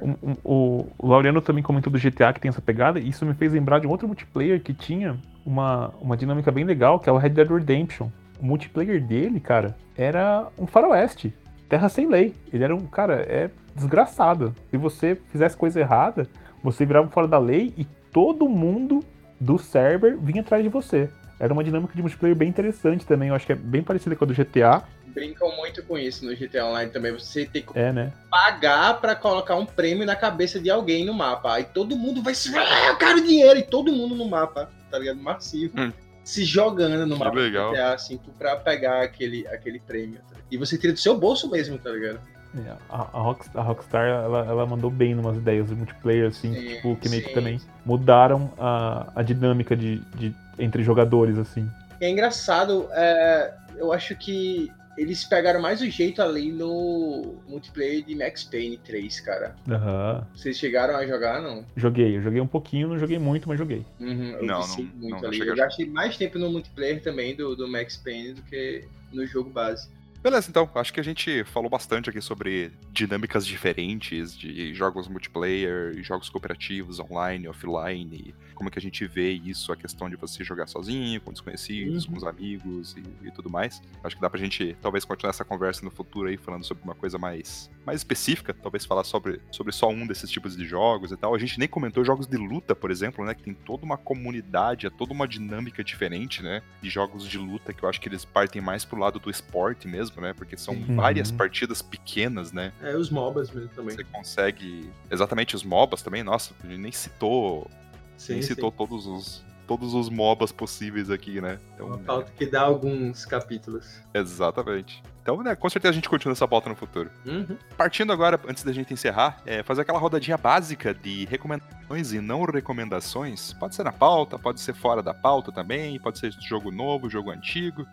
O, 0.00 0.38
o, 0.42 0.92
o 0.98 1.06
Laureano 1.08 1.42
também 1.42 1.62
comentou 1.62 1.92
do 1.92 1.98
GTA 1.98 2.32
que 2.32 2.40
tem 2.40 2.48
essa 2.48 2.62
pegada, 2.62 2.98
e 2.98 3.08
isso 3.08 3.26
me 3.26 3.34
fez 3.34 3.52
lembrar 3.52 3.80
de 3.80 3.86
um 3.86 3.90
outro 3.90 4.06
multiplayer 4.06 4.62
que 4.62 4.72
tinha 4.72 5.18
uma, 5.44 5.88
uma 6.00 6.16
dinâmica 6.16 6.50
bem 6.50 6.64
legal, 6.64 6.98
que 6.98 7.08
é 7.08 7.12
o 7.12 7.18
Red 7.18 7.30
Dead 7.30 7.50
Redemption. 7.50 8.08
O 8.40 8.44
multiplayer 8.44 9.04
dele, 9.04 9.40
cara, 9.40 9.76
era 9.96 10.48
um 10.58 10.66
faroeste. 10.66 11.34
Terra 11.68 11.88
sem 11.88 12.08
lei. 12.08 12.34
Ele 12.52 12.64
era 12.64 12.74
um, 12.74 12.86
cara, 12.86 13.14
é 13.14 13.50
desgraçado. 13.74 14.54
Se 14.70 14.76
você 14.76 15.20
fizesse 15.30 15.56
coisa 15.56 15.80
errada, 15.80 16.26
você 16.62 16.84
virava 16.86 17.08
fora 17.08 17.26
da 17.28 17.38
lei 17.38 17.72
e 17.76 17.84
todo 18.12 18.48
mundo 18.48 19.00
do 19.40 19.58
server 19.58 20.16
vinha 20.18 20.40
atrás 20.42 20.62
de 20.62 20.68
você. 20.68 21.10
Era 21.40 21.52
uma 21.52 21.64
dinâmica 21.64 21.92
de 21.94 22.00
multiplayer 22.02 22.36
bem 22.36 22.48
interessante 22.48 23.04
também. 23.04 23.28
Eu 23.30 23.34
acho 23.34 23.46
que 23.46 23.52
é 23.52 23.56
bem 23.56 23.82
parecida 23.82 24.14
com 24.14 24.24
a 24.24 24.28
do 24.28 24.34
GTA. 24.34 24.82
Brincam 25.08 25.54
muito 25.56 25.82
com 25.82 25.98
isso 25.98 26.24
no 26.24 26.34
GTA 26.36 26.64
Online 26.66 26.90
também. 26.90 27.12
Você 27.12 27.44
tem 27.44 27.62
que 27.62 27.76
É, 27.78 27.92
né? 27.92 28.12
pagar 28.30 29.00
pra 29.00 29.16
colocar 29.16 29.56
um 29.56 29.66
prêmio 29.66 30.06
na 30.06 30.14
cabeça 30.14 30.60
de 30.60 30.70
alguém 30.70 31.04
no 31.04 31.12
mapa. 31.12 31.54
Aí 31.54 31.64
todo 31.64 31.96
mundo 31.96 32.22
vai 32.22 32.34
se. 32.34 32.56
Ah, 32.56 32.86
eu 32.88 32.96
quero 32.96 33.20
dinheiro! 33.20 33.58
E 33.58 33.62
todo 33.62 33.92
mundo 33.92 34.14
no 34.14 34.26
mapa, 34.28 34.70
tá 34.90 34.98
ligado? 34.98 35.20
Massivo. 35.20 35.78
Hum. 35.78 35.92
Se 36.24 36.44
jogando 36.44 37.04
no 37.04 37.16
mapa 37.18 37.36
legal. 37.36 37.70
do 37.70 37.74
GTA 37.74 37.96
V 37.96 38.20
pra 38.38 38.54
pegar 38.56 39.02
aquele, 39.02 39.44
aquele 39.48 39.80
prêmio. 39.80 40.20
tá? 40.30 40.36
E 40.48 40.56
você 40.56 40.78
tira 40.78 40.92
do 40.92 40.98
seu 41.00 41.18
bolso 41.18 41.50
mesmo, 41.50 41.76
tá 41.76 41.90
ligado? 41.90 42.20
É, 42.54 42.70
a, 42.90 42.96
a 42.96 43.20
Rock- 43.20 43.48
a 43.54 43.62
Rockstar, 43.62 44.06
ela, 44.06 44.40
ela 44.46 44.66
mandou 44.66 44.90
bem 44.90 45.14
numas 45.14 45.36
ideias 45.36 45.68
de 45.68 45.74
multiplayer, 45.74 46.28
assim, 46.28 46.54
Sim, 46.54 46.66
tipo, 46.76 46.96
que 46.96 47.08
meio 47.08 47.22
que 47.22 47.32
também 47.32 47.58
mudaram 47.84 48.52
a, 48.58 49.10
a 49.16 49.22
dinâmica 49.22 49.74
de, 49.76 49.98
de- 50.16 50.34
entre 50.58 50.82
jogadores, 50.82 51.38
assim. 51.38 51.68
E 52.00 52.04
é 52.04 52.10
engraçado, 52.10 52.88
é, 52.92 53.54
eu 53.76 53.92
acho 53.92 54.14
que 54.16 54.70
eles 54.98 55.24
pegaram 55.24 55.62
mais 55.62 55.80
o 55.80 55.88
jeito 55.88 56.20
ali 56.20 56.52
no 56.52 57.36
multiplayer 57.48 58.04
de 58.04 58.14
Max 58.14 58.44
Payne 58.44 58.76
3, 58.76 59.20
cara. 59.20 59.56
Aham. 59.66 60.26
Vocês 60.34 60.58
chegaram 60.58 60.94
a 60.96 61.06
jogar, 61.06 61.40
não? 61.40 61.64
Joguei, 61.74 62.14
eu 62.18 62.20
joguei 62.20 62.42
um 62.42 62.46
pouquinho, 62.46 62.88
não 62.88 62.98
joguei 62.98 63.18
muito, 63.18 63.48
mas 63.48 63.58
joguei. 63.58 63.86
Uhum, 63.98 64.32
eu 64.32 64.42
Não, 64.44 64.60
não- 64.60 64.76
muito 64.96 65.22
não, 65.22 65.28
ali. 65.28 65.38
eu 65.40 65.56
gastei 65.56 65.86
mais 65.88 66.18
tempo 66.18 66.38
no 66.38 66.50
multiplayer 66.50 67.02
também 67.02 67.34
do, 67.34 67.56
do 67.56 67.66
Max 67.66 67.96
Payne 67.96 68.34
do 68.34 68.42
que 68.42 68.84
no 69.10 69.26
jogo 69.26 69.48
base. 69.48 69.88
Beleza, 70.22 70.48
então. 70.48 70.70
Acho 70.76 70.92
que 70.92 71.00
a 71.00 71.02
gente 71.02 71.42
falou 71.44 71.68
bastante 71.68 72.08
aqui 72.08 72.20
sobre 72.20 72.70
dinâmicas 72.92 73.44
diferentes 73.44 74.36
de 74.38 74.72
jogos 74.72 75.08
multiplayer, 75.08 76.00
jogos 76.02 76.28
cooperativos, 76.30 77.00
online, 77.00 77.48
offline, 77.48 78.32
como 78.54 78.70
que 78.70 78.78
a 78.78 78.82
gente 78.82 79.04
vê 79.04 79.32
isso, 79.32 79.72
a 79.72 79.76
questão 79.76 80.08
de 80.08 80.14
você 80.14 80.44
jogar 80.44 80.68
sozinho, 80.68 81.20
com 81.20 81.32
desconhecidos, 81.32 82.04
Uhum. 82.04 82.12
com 82.12 82.16
os 82.18 82.24
amigos 82.24 82.94
e, 82.96 83.26
e 83.26 83.30
tudo 83.32 83.50
mais. 83.50 83.82
Acho 84.04 84.14
que 84.14 84.22
dá 84.22 84.30
pra 84.30 84.38
gente 84.38 84.76
talvez 84.80 85.04
continuar 85.04 85.30
essa 85.30 85.44
conversa 85.44 85.84
no 85.84 85.90
futuro 85.90 86.28
aí, 86.28 86.36
falando 86.36 86.64
sobre 86.64 86.84
uma 86.84 86.94
coisa 86.94 87.18
mais, 87.18 87.68
mais 87.84 87.98
específica, 88.00 88.54
talvez 88.54 88.84
falar 88.84 89.02
sobre, 89.02 89.40
sobre 89.50 89.72
só 89.72 89.88
um 89.88 90.06
desses 90.06 90.30
tipos 90.30 90.56
de 90.56 90.64
jogos 90.64 91.10
e 91.10 91.16
tal. 91.16 91.34
A 91.34 91.38
gente 91.38 91.58
nem 91.58 91.66
comentou 91.66 92.04
jogos 92.04 92.28
de 92.28 92.36
luta, 92.36 92.76
por 92.76 92.92
exemplo, 92.92 93.24
né, 93.24 93.34
que 93.34 93.42
tem 93.42 93.54
toda 93.54 93.84
uma 93.84 93.96
comunidade, 93.98 94.86
é 94.86 94.90
toda 94.90 95.12
uma 95.12 95.26
dinâmica 95.26 95.82
diferente, 95.82 96.42
né, 96.44 96.62
de 96.80 96.88
jogos 96.88 97.26
de 97.28 97.38
luta 97.38 97.72
que 97.72 97.82
eu 97.82 97.88
acho 97.88 98.00
que 98.00 98.08
eles 98.08 98.24
partem 98.24 98.62
mais 98.62 98.84
pro 98.84 99.00
lado 99.00 99.18
do 99.18 99.28
esporte 99.28 99.88
mesmo, 99.88 100.11
né, 100.20 100.32
porque 100.34 100.56
são 100.56 100.74
Sim. 100.74 100.94
várias 100.96 101.30
Uhum. 101.30 101.36
partidas 101.36 101.80
pequenas, 101.82 102.52
né, 102.52 102.72
É, 102.82 102.96
os 102.96 103.10
MOBAs 103.10 103.50
mesmo 103.50 103.68
também. 103.70 103.94
você 103.96 104.04
consegue. 104.04 104.90
Exatamente 105.10 105.54
os 105.56 105.64
MOBAs 105.64 106.02
também, 106.02 106.22
nossa, 106.22 106.54
a 106.62 106.66
gente 106.66 106.80
nem 106.80 106.92
citou. 106.92 107.70
Sim, 108.16 108.34
nem 108.34 108.42
sim. 108.42 108.48
citou 108.48 108.70
todos 108.70 109.06
os. 109.06 109.44
Todos 109.64 109.94
os 109.94 110.10
MOBAs 110.10 110.50
possíveis 110.52 111.08
aqui, 111.08 111.40
né? 111.40 111.58
Então, 111.74 111.86
Uma 111.86 111.96
pauta 111.98 112.30
que 112.36 112.44
dá 112.44 112.62
alguns 112.62 113.24
capítulos. 113.24 114.02
exatamente. 114.12 115.02
Então, 115.22 115.40
né, 115.40 115.54
com 115.54 115.70
certeza 115.70 115.90
a 115.92 115.94
gente 115.94 116.08
continua 116.08 116.32
essa 116.32 116.48
pauta 116.48 116.68
no 116.68 116.74
futuro. 116.74 117.08
Uhum. 117.24 117.56
Partindo 117.76 118.12
agora, 118.12 118.38
antes 118.48 118.64
da 118.64 118.72
gente 118.72 118.92
encerrar, 118.92 119.40
é 119.46 119.62
fazer 119.62 119.82
aquela 119.82 120.00
rodadinha 120.00 120.36
básica 120.36 120.92
de 120.92 121.24
recomendações 121.26 122.12
e 122.12 122.20
não 122.20 122.42
recomendações. 122.44 123.52
Pode 123.54 123.76
ser 123.76 123.84
na 123.84 123.92
pauta, 123.92 124.36
pode 124.38 124.60
ser 124.60 124.74
fora 124.74 125.00
da 125.02 125.14
pauta 125.14 125.52
também, 125.52 125.98
pode 126.00 126.18
ser 126.18 126.32
jogo 126.40 126.70
novo, 126.72 127.08
jogo 127.08 127.30
antigo. 127.30 127.86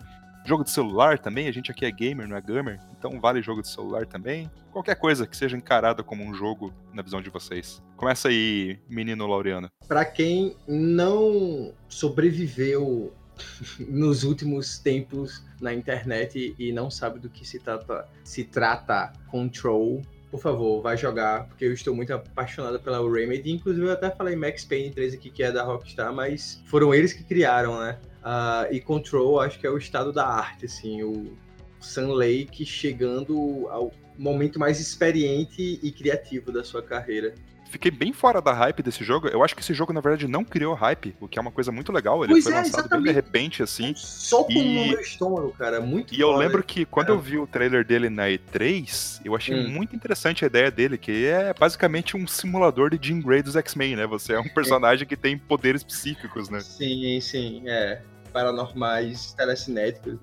Jogo 0.46 0.64
de 0.64 0.72
celular 0.72 1.20
também, 1.20 1.48
a 1.48 1.52
gente 1.52 1.70
aqui 1.72 1.86
é 1.86 1.92
gamer, 1.92 2.28
não 2.28 2.36
é 2.36 2.42
gamer, 2.42 2.80
então 2.98 3.20
vale 3.20 3.42
jogo 3.42 3.62
de 3.62 3.68
celular 3.68 4.06
também. 4.06 4.50
Qualquer 4.72 4.96
coisa 4.96 5.28
que 5.28 5.36
seja 5.36 5.56
encarada 5.56 6.04
como 6.04 6.24
um 6.24 6.34
jogo 6.34 6.74
na 6.94 7.02
visão 7.02 7.22
de 7.22 7.30
vocês. 7.30 7.82
Começa 7.96 8.30
aí, 8.30 8.80
menino 8.90 9.28
Laureano. 9.28 9.70
Pra 9.88 10.06
quem 10.06 10.56
não 10.68 11.74
sobreviveu 11.88 13.14
nos 13.88 14.24
últimos 14.24 14.80
tempos 14.80 15.44
na 15.62 15.74
internet 15.74 16.56
e 16.58 16.72
não 16.72 16.90
sabe 16.90 17.20
do 17.20 17.30
que 17.30 17.48
se 17.48 17.60
trata, 17.60 18.08
se 18.24 18.44
trata 18.44 19.14
Control, 19.28 20.02
por 20.32 20.40
favor, 20.40 20.82
vai 20.82 20.96
jogar, 20.96 21.48
porque 21.48 21.66
eu 21.66 21.74
estou 21.74 21.96
muito 21.96 22.14
apaixonado 22.14 22.80
pela 22.80 23.00
Remedy. 23.12 23.52
Inclusive, 23.52 23.88
eu 23.88 23.92
até 23.92 24.12
falei 24.12 24.36
Max 24.36 24.64
Payne 24.64 24.92
3 24.92 25.16
aqui, 25.16 25.30
que 25.30 25.42
é 25.42 25.52
da 25.52 25.64
Rockstar, 25.64 26.14
mas 26.14 26.62
foram 26.66 26.94
eles 26.94 27.14
que 27.14 27.24
criaram, 27.24 27.80
né? 27.80 27.98
Ah, 28.32 28.68
e 28.70 28.80
Control, 28.80 29.40
acho 29.42 29.58
que 29.60 29.66
é 29.66 29.72
o 29.72 29.78
estado 29.80 30.14
da 30.14 30.24
arte, 30.28 30.66
assim, 30.68 31.02
o 31.02 31.36
Sun 31.80 32.12
Lake 32.14 32.64
chegando 32.64 33.68
ao 33.72 33.92
momento 34.20 34.60
mais 34.60 34.80
experiente 34.80 35.80
e 35.82 35.92
criativo 35.92 36.52
da 36.52 36.64
sua 36.64 36.84
carreira. 36.84 37.34
Fiquei 37.72 37.90
bem 37.90 38.14
fora 38.14 38.40
da 38.40 38.54
hype 38.54 38.84
desse 38.84 39.04
jogo. 39.04 39.28
Eu 39.28 39.44
acho 39.44 39.56
que 39.56 39.62
esse 39.64 39.74
jogo, 39.74 39.92
na 39.94 40.00
verdade, 40.02 40.28
não 40.28 40.44
criou 40.44 40.76
hype, 40.76 41.16
o 41.20 41.28
que 41.28 41.40
é 41.40 41.42
uma 41.42 41.52
coisa 41.52 41.72
muito 41.72 41.92
legal. 41.92 42.24
Ele 42.24 42.34
Pois 42.34 42.44
foi 42.44 42.54
é, 42.54 42.58
lançado 42.58 42.88
bem 42.90 43.02
de 43.02 43.10
exatamente. 43.10 43.16
repente, 43.16 43.64
assim. 43.64 43.94
Só 43.96 44.44
com 44.44 44.52
E- 44.52 44.90
meu 44.90 45.00
estômago, 45.02 45.52
cara, 45.58 45.80
muito 45.82 46.14
E 46.14 46.20
eu 46.20 46.28
foda. 46.28 46.40
lembro 46.40 46.64
que 46.64 46.86
quando 46.86 47.10
É. 47.10 47.12
eu 47.12 47.20
vi 47.20 47.38
o 47.40 47.48
trailer 47.48 47.84
dele 47.84 48.10
na 48.12 48.28
E3, 48.30 49.22
eu 49.26 49.36
achei 49.36 49.56
Hum. 49.56 49.70
muito 49.70 49.96
interessante 49.96 50.44
a 50.44 50.48
ideia 50.48 50.70
dele, 50.70 51.00
que 51.00 51.26
é 51.26 51.52
basicamente 51.54 52.16
um 52.16 52.28
simulador 52.28 52.92
de 52.96 53.08
Jean 53.08 53.22
Grey 53.22 53.42
dos 53.42 53.56
X-Men, 53.56 53.96
né? 53.96 54.06
Você 54.08 54.34
é 54.34 54.40
um 54.40 54.44
personagem 54.54 55.08
que 55.08 55.16
tem 55.18 55.36
poderes 55.36 55.84
psíquicos, 55.84 56.50
né? 56.50 56.60
Sim, 56.62 57.20
sim, 57.22 57.64
é. 57.68 58.02
Paranormais, 58.32 59.34
telecinéticos. 59.34 60.20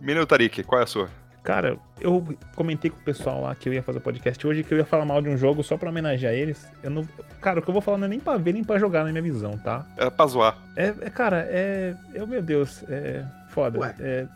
Menino 0.00 0.26
Tarik, 0.26 0.62
qual 0.62 0.80
é 0.80 0.84
a 0.84 0.86
sua? 0.86 1.08
Cara, 1.46 1.78
eu 2.00 2.36
comentei 2.56 2.90
com 2.90 2.98
o 2.98 3.04
pessoal 3.04 3.42
lá 3.42 3.54
que 3.54 3.68
eu 3.68 3.72
ia 3.72 3.80
fazer 3.80 4.00
podcast 4.00 4.44
hoje 4.44 4.64
que 4.64 4.74
eu 4.74 4.78
ia 4.78 4.84
falar 4.84 5.04
mal 5.04 5.22
de 5.22 5.28
um 5.28 5.36
jogo 5.36 5.62
só 5.62 5.76
pra 5.76 5.90
homenagear 5.90 6.32
eles. 6.32 6.68
Eu 6.82 6.90
não, 6.90 7.08
cara, 7.40 7.60
o 7.60 7.62
que 7.62 7.68
eu 7.68 7.72
vou 7.72 7.80
falar 7.80 7.98
não 7.98 8.06
é 8.06 8.08
nem 8.08 8.18
pra 8.18 8.36
ver 8.36 8.52
nem 8.52 8.64
pra 8.64 8.80
jogar 8.80 9.04
na 9.04 9.12
minha 9.12 9.22
visão, 9.22 9.56
tá? 9.56 9.86
É 9.96 10.10
pra 10.10 10.26
zoar. 10.26 10.58
É, 10.74 10.86
é, 10.86 11.08
cara, 11.08 11.46
é, 11.48 11.94
é, 12.14 12.26
meu 12.26 12.42
Deus, 12.42 12.82
é 12.88 13.24
foda. 13.50 13.78
Ué. 13.78 13.94
É, 14.00 14.26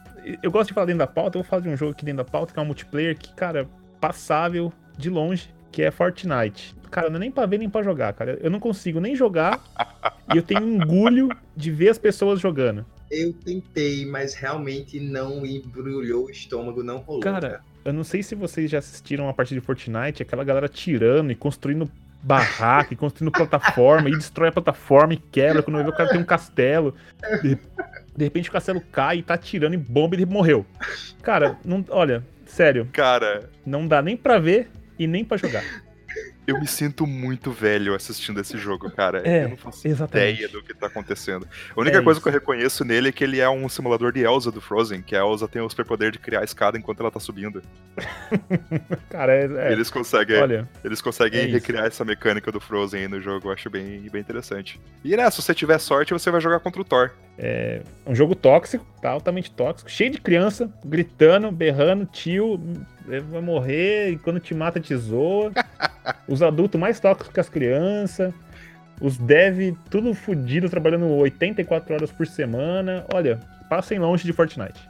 eu 0.41 0.53
gosto 0.53 0.69
de 0.69 0.75
falar 0.75 0.87
dentro 0.87 1.01
da 1.01 1.07
pauta, 1.09 1.37
eu 1.37 1.43
vou 1.43 1.51
falar 1.51 1.63
de 1.63 1.69
um 1.69 1.77
jogo 1.77 1.91
aqui 1.91 2.05
dentro 2.05 2.25
da 2.25 2.31
pauta 2.31 2.53
que 2.53 2.61
é 2.61 2.63
um 2.63 2.67
multiplayer 2.67 3.19
que, 3.19 3.35
cara, 3.35 3.69
passável 4.01 4.73
de 4.97 5.11
longe, 5.11 5.53
que 5.73 5.83
é 5.83 5.91
Fortnite. 5.91 6.77
Cara, 6.93 7.09
não 7.09 7.17
é 7.17 7.21
nem 7.21 7.31
pra 7.33 7.45
ver 7.45 7.59
nem 7.59 7.69
pra 7.69 7.83
jogar, 7.83 8.13
cara. 8.13 8.39
Eu 8.41 8.51
não 8.51 8.61
consigo 8.61 9.01
nem 9.01 9.17
jogar 9.17 9.61
e 10.33 10.37
eu 10.37 10.45
tenho 10.45 10.63
engulho 10.63 11.29
de 11.57 11.73
ver 11.73 11.89
as 11.89 11.99
pessoas 11.99 12.39
jogando. 12.39 12.87
Eu 13.11 13.33
tentei, 13.33 14.07
mas 14.07 14.35
realmente 14.35 15.01
não 15.01 15.45
embrulhou 15.45 16.27
o 16.27 16.31
estômago, 16.31 16.83
não 16.83 16.99
rolou. 16.99 17.23
Cara, 17.23 17.61
eu 17.85 17.93
não 17.93 18.05
sei 18.05 18.23
se 18.23 18.35
vocês 18.35 18.71
já 18.71 18.79
assistiram 18.79 19.29
a 19.29 19.35
partida 19.35 19.61
de 19.61 19.67
Fortnite, 19.67 20.23
aquela 20.23 20.45
galera 20.45 20.69
tirando 20.69 21.33
e 21.33 21.35
construindo 21.35 21.91
barraca, 22.23 22.93
e 22.93 22.97
construindo 22.97 23.33
plataforma, 23.33 24.09
e 24.09 24.13
destrói 24.13 24.51
a 24.51 24.53
plataforma 24.53 25.15
e 25.15 25.17
quebra. 25.17 25.63
Quando 25.63 25.83
vê 25.83 25.89
o 25.89 25.93
cara 25.93 26.11
tem 26.11 26.21
um 26.21 26.25
castelo. 26.25 26.95
De, 27.43 27.59
de 28.17 28.25
repente 28.25 28.49
o 28.49 28.53
castelo 28.53 28.81
cai 28.93 29.19
e 29.19 29.23
tá 29.23 29.35
atirando 29.35 29.75
e 29.75 29.79
bomba 29.79 30.15
e 30.15 30.19
ele 30.19 30.27
morreu. 30.27 30.65
Cara, 31.23 31.59
não, 31.65 31.85
olha, 31.89 32.25
sério, 32.47 32.89
Cara, 32.93 33.49
não 33.65 33.87
dá 33.87 34.03
nem 34.03 34.17
pra 34.17 34.39
ver 34.39 34.71
e 34.99 35.07
nem 35.07 35.25
pra 35.25 35.37
jogar. 35.37 35.65
Eu 36.47 36.59
me 36.59 36.67
sinto 36.67 37.07
muito 37.07 37.51
velho 37.53 37.95
assistindo 37.95 38.41
esse 38.41 38.59
jogo, 38.59 38.91
cara. 38.91 39.23
É, 39.25 39.45
eu 39.45 39.51
não 39.51 39.57
faço 39.57 39.87
exatamente. 39.87 40.35
ideia 40.43 40.49
do 40.49 40.63
que 40.63 40.75
tá 40.75 40.87
acontecendo. 40.89 41.47
A 41.77 41.81
única 41.81 41.99
É 41.99 42.03
coisa 42.03 42.19
isso. 42.19 42.23
que 42.23 42.29
eu 42.29 42.33
reconheço 42.33 42.85
nele 42.85 43.09
é 43.11 43.13
que 43.13 43.23
ele 43.23 43.39
é 43.41 43.49
um 43.49 43.69
simulador 43.69 44.13
de 44.13 44.21
Elsa 44.21 44.51
do 44.51 44.61
Frozen, 44.61 45.03
que 45.03 45.15
a 45.15 45.21
Elsa 45.21 45.47
tem 45.47 45.63
o 45.63 45.69
superpoder 45.69 46.11
de 46.11 46.19
criar 46.19 46.41
a 46.41 46.45
escada 46.45 46.77
enquanto 46.77 47.01
ela 47.01 47.11
tá 47.11 47.21
subindo. 47.21 47.63
Cara, 49.09 49.33
é, 49.35 49.69
é, 49.69 49.73
Eles 49.73 49.91
conseguem, 49.91 50.37
olha, 50.39 50.69
eles 50.85 51.01
conseguem 51.01 51.41
é 51.43 51.47
recriar 51.47 51.87
essa 51.87 52.05
mecânica 52.05 52.51
do 52.51 52.61
Frozen 52.61 53.03
aí 53.03 53.09
no 53.09 53.21
jogo, 53.21 53.49
eu 53.49 53.53
acho 53.53 53.69
bem, 53.71 54.01
bem 54.11 54.21
interessante. 54.21 54.81
E 55.05 55.17
né, 55.17 55.31
se 55.31 55.41
você 55.43 55.55
tiver 55.55 55.79
sorte, 55.79 56.13
você 56.13 56.31
vai 56.31 56.41
jogar 56.41 56.61
contra 56.61 56.81
o 56.81 56.85
Thor. 56.85 57.11
é 57.39 57.83
um 58.07 58.15
jogo 58.15 58.35
tóxico, 58.35 58.85
tá 59.01 59.11
altamente 59.11 59.51
tóxico, 59.51 59.91
cheio 59.91 60.11
de 60.11 60.21
criança, 60.21 60.73
gritando, 60.85 61.51
berrando, 61.51 62.07
tio, 62.07 62.61
vai 63.05 63.41
morrer, 63.41 64.11
e 64.11 64.19
quando 64.19 64.41
te 64.41 64.55
mata 64.55 64.81
te 64.81 64.95
zoa. 64.97 65.53
Os 66.29 66.43
adultos 66.43 66.81
mais 66.81 67.01
tóxicos 67.01 67.33
que 67.33 67.41
as 67.41 67.49
crianças. 67.49 68.33
Os 69.01 69.17
dev 69.17 69.77
tudo 69.91 70.13
fudido, 70.15 70.69
trabalhando 70.69 71.07
84 71.07 71.95
horas 71.95 72.13
por 72.13 72.27
semana. 72.27 73.05
Olha, 73.13 73.41
passem 73.69 73.99
longe 73.99 74.25
de 74.25 74.33
Fortnite. 74.33 74.81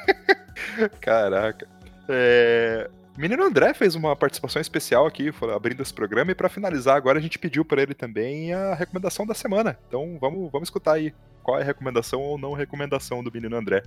Caraca. 1.00 1.66
É... 2.08 2.88
Menino 3.16 3.42
André 3.42 3.74
fez 3.74 3.94
uma 3.94 4.14
participação 4.14 4.62
especial 4.62 5.06
aqui, 5.06 5.32
abrindo 5.54 5.82
esse 5.82 5.92
programa, 5.92 6.30
e 6.30 6.34
pra 6.34 6.48
finalizar 6.48 6.96
agora 6.96 7.18
a 7.18 7.22
gente 7.22 7.38
pediu 7.38 7.64
pra 7.64 7.82
ele 7.82 7.92
também 7.92 8.52
a 8.52 8.74
recomendação 8.74 9.26
da 9.26 9.34
semana. 9.34 9.76
Então 9.88 10.16
vamos, 10.20 10.50
vamos 10.50 10.66
escutar 10.68 10.94
aí 10.94 11.12
qual 11.42 11.58
é 11.58 11.62
a 11.62 11.64
recomendação 11.64 12.20
ou 12.20 12.38
não 12.38 12.52
recomendação 12.52 13.22
do 13.22 13.30
Menino 13.32 13.56
André. 13.56 13.82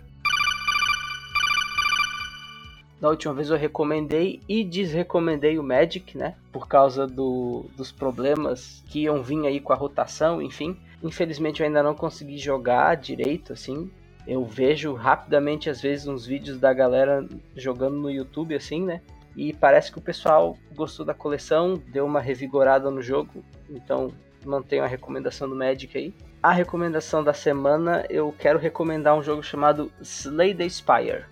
Da 2.99 3.09
última 3.09 3.33
vez 3.33 3.49
eu 3.49 3.57
recomendei 3.57 4.39
e 4.47 4.63
desrecomendei 4.63 5.59
o 5.59 5.63
Magic, 5.63 6.17
né? 6.17 6.35
Por 6.51 6.67
causa 6.67 7.05
do, 7.05 7.65
dos 7.75 7.91
problemas 7.91 8.83
que 8.87 9.01
iam 9.01 9.21
vir 9.21 9.45
aí 9.45 9.59
com 9.59 9.73
a 9.73 9.75
rotação, 9.75 10.41
enfim. 10.41 10.77
Infelizmente 11.03 11.61
eu 11.61 11.67
ainda 11.67 11.83
não 11.83 11.93
consegui 11.93 12.37
jogar 12.37 12.95
direito, 12.95 13.51
assim. 13.51 13.91
Eu 14.25 14.45
vejo 14.45 14.93
rapidamente, 14.93 15.69
às 15.69 15.81
vezes, 15.81 16.07
uns 16.07 16.25
vídeos 16.25 16.57
da 16.57 16.73
galera 16.73 17.27
jogando 17.57 17.97
no 17.97 18.09
YouTube, 18.09 18.55
assim, 18.55 18.81
né? 18.81 19.01
E 19.35 19.51
parece 19.51 19.91
que 19.91 19.97
o 19.97 20.01
pessoal 20.01 20.57
gostou 20.75 21.05
da 21.05 21.13
coleção, 21.13 21.81
deu 21.91 22.05
uma 22.05 22.21
revigorada 22.21 22.89
no 22.89 23.01
jogo. 23.01 23.43
Então 23.69 24.13
mantenho 24.45 24.83
a 24.83 24.87
recomendação 24.87 25.49
do 25.49 25.55
Magic 25.55 25.97
aí. 25.97 26.13
A 26.41 26.51
recomendação 26.51 27.23
da 27.23 27.33
semana, 27.33 28.05
eu 28.09 28.33
quero 28.37 28.59
recomendar 28.59 29.15
um 29.15 29.23
jogo 29.23 29.41
chamado 29.41 29.91
Slay 30.01 30.53
the 30.53 30.67
Spire. 30.67 31.25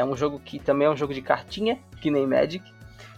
É 0.00 0.04
um 0.04 0.16
jogo 0.16 0.40
que 0.42 0.58
também 0.58 0.86
é 0.86 0.90
um 0.90 0.96
jogo 0.96 1.12
de 1.12 1.20
cartinha, 1.20 1.78
que 2.00 2.10
nem 2.10 2.26
Magic, 2.26 2.64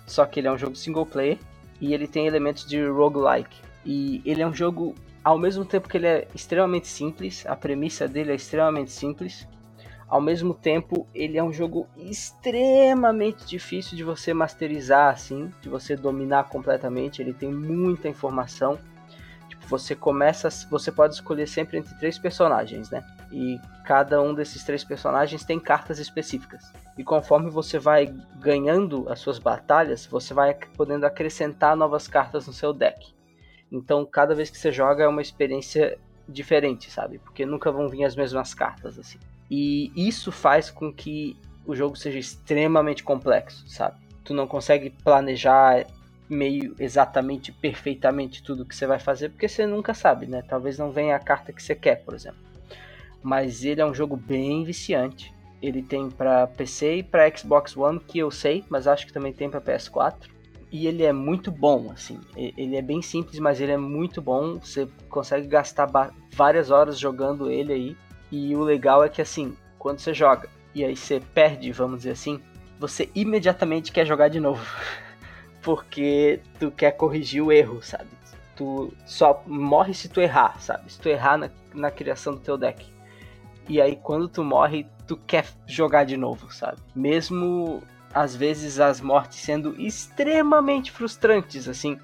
só 0.04 0.26
que 0.26 0.40
ele 0.40 0.48
é 0.48 0.52
um 0.52 0.58
jogo 0.58 0.74
single 0.74 1.06
player 1.06 1.38
e 1.80 1.94
ele 1.94 2.08
tem 2.08 2.26
elementos 2.26 2.66
de 2.66 2.84
roguelike. 2.84 3.56
E 3.86 4.20
ele 4.24 4.42
é 4.42 4.46
um 4.46 4.52
jogo, 4.52 4.92
ao 5.22 5.38
mesmo 5.38 5.64
tempo 5.64 5.88
que 5.88 5.96
ele 5.96 6.08
é 6.08 6.26
extremamente 6.34 6.88
simples, 6.88 7.46
a 7.46 7.54
premissa 7.54 8.08
dele 8.08 8.32
é 8.32 8.34
extremamente 8.34 8.90
simples, 8.90 9.46
ao 10.08 10.20
mesmo 10.20 10.54
tempo 10.54 11.06
ele 11.14 11.38
é 11.38 11.42
um 11.42 11.52
jogo 11.52 11.86
extremamente 11.96 13.46
difícil 13.46 13.96
de 13.96 14.02
você 14.02 14.34
masterizar 14.34 15.12
assim, 15.12 15.52
de 15.60 15.68
você 15.68 15.94
dominar 15.94 16.48
completamente, 16.48 17.22
ele 17.22 17.32
tem 17.32 17.52
muita 17.52 18.08
informação. 18.08 18.76
Tipo, 19.48 19.68
você 19.68 19.94
começa, 19.94 20.48
você 20.68 20.90
pode 20.90 21.14
escolher 21.14 21.46
sempre 21.46 21.78
entre 21.78 21.96
três 21.96 22.18
personagens, 22.18 22.90
né? 22.90 23.04
E 23.32 23.58
cada 23.84 24.20
um 24.20 24.34
desses 24.34 24.62
três 24.62 24.84
personagens 24.84 25.44
tem 25.44 25.58
cartas 25.58 25.98
específicas. 25.98 26.70
E 26.98 27.02
conforme 27.02 27.50
você 27.50 27.78
vai 27.78 28.14
ganhando 28.38 29.08
as 29.08 29.18
suas 29.20 29.38
batalhas, 29.38 30.04
você 30.04 30.34
vai 30.34 30.54
podendo 30.76 31.06
acrescentar 31.06 31.74
novas 31.74 32.06
cartas 32.06 32.46
no 32.46 32.52
seu 32.52 32.72
deck. 32.72 33.14
Então, 33.70 34.04
cada 34.04 34.34
vez 34.34 34.50
que 34.50 34.58
você 34.58 34.70
joga 34.70 35.04
é 35.04 35.08
uma 35.08 35.22
experiência 35.22 35.98
diferente, 36.28 36.90
sabe? 36.90 37.18
Porque 37.18 37.46
nunca 37.46 37.72
vão 37.72 37.88
vir 37.88 38.04
as 38.04 38.14
mesmas 38.14 38.52
cartas 38.52 38.98
assim. 38.98 39.18
E 39.50 39.90
isso 39.96 40.30
faz 40.30 40.70
com 40.70 40.92
que 40.92 41.36
o 41.66 41.74
jogo 41.74 41.96
seja 41.96 42.18
extremamente 42.18 43.02
complexo, 43.02 43.66
sabe? 43.68 44.00
Tu 44.24 44.34
não 44.34 44.46
consegue 44.46 44.90
planejar 44.90 45.86
meio 46.28 46.74
exatamente, 46.78 47.52
perfeitamente 47.52 48.42
tudo 48.42 48.64
que 48.64 48.74
você 48.74 48.86
vai 48.86 48.98
fazer, 48.98 49.30
porque 49.30 49.48
você 49.48 49.66
nunca 49.66 49.94
sabe, 49.94 50.26
né? 50.26 50.42
Talvez 50.42 50.78
não 50.78 50.90
venha 50.90 51.16
a 51.16 51.18
carta 51.18 51.52
que 51.52 51.62
você 51.62 51.74
quer, 51.74 51.96
por 52.04 52.14
exemplo. 52.14 52.51
Mas 53.22 53.64
ele 53.64 53.80
é 53.80 53.86
um 53.86 53.94
jogo 53.94 54.16
bem 54.16 54.64
viciante. 54.64 55.32
Ele 55.60 55.82
tem 55.82 56.10
para 56.10 56.46
PC 56.46 56.96
e 56.96 57.02
para 57.02 57.34
Xbox 57.34 57.76
One, 57.76 58.00
que 58.00 58.18
eu 58.18 58.30
sei, 58.30 58.64
mas 58.68 58.88
acho 58.88 59.06
que 59.06 59.12
também 59.12 59.32
tem 59.32 59.48
para 59.48 59.60
PS4. 59.60 60.28
E 60.72 60.86
ele 60.86 61.04
é 61.04 61.12
muito 61.12 61.50
bom, 61.52 61.92
assim. 61.92 62.18
Ele 62.34 62.76
é 62.76 62.82
bem 62.82 63.02
simples, 63.02 63.38
mas 63.38 63.60
ele 63.60 63.72
é 63.72 63.76
muito 63.76 64.22
bom. 64.22 64.58
Você 64.58 64.88
consegue 65.08 65.46
gastar 65.46 65.86
várias 66.34 66.70
horas 66.70 66.98
jogando 66.98 67.50
ele 67.50 67.72
aí. 67.72 67.96
E 68.30 68.56
o 68.56 68.62
legal 68.62 69.04
é 69.04 69.08
que, 69.08 69.20
assim, 69.20 69.54
quando 69.78 69.98
você 69.98 70.14
joga 70.14 70.48
e 70.74 70.84
aí 70.84 70.96
você 70.96 71.20
perde, 71.34 71.70
vamos 71.72 71.98
dizer 71.98 72.12
assim, 72.12 72.40
você 72.78 73.10
imediatamente 73.14 73.92
quer 73.92 74.06
jogar 74.06 74.28
de 74.28 74.40
novo. 74.40 74.64
Porque 75.60 76.40
tu 76.58 76.70
quer 76.70 76.92
corrigir 76.92 77.42
o 77.42 77.52
erro, 77.52 77.82
sabe? 77.82 78.08
Tu 78.56 78.92
só 79.06 79.42
morre 79.46 79.94
se 79.94 80.08
tu 80.08 80.20
errar, 80.20 80.60
sabe? 80.60 80.90
Se 80.90 80.98
tu 80.98 81.08
errar 81.08 81.36
na, 81.36 81.50
na 81.74 81.90
criação 81.90 82.34
do 82.34 82.40
teu 82.40 82.56
deck. 82.56 82.84
E 83.68 83.80
aí 83.80 83.96
quando 83.96 84.28
tu 84.28 84.42
morre, 84.44 84.86
tu 85.06 85.16
quer 85.16 85.46
jogar 85.66 86.04
de 86.04 86.16
novo, 86.16 86.52
sabe? 86.52 86.78
Mesmo 86.94 87.82
às 88.14 88.36
vezes 88.36 88.78
as 88.78 89.00
mortes 89.00 89.38
sendo 89.40 89.80
extremamente 89.80 90.90
frustrantes, 90.90 91.68
assim. 91.68 91.98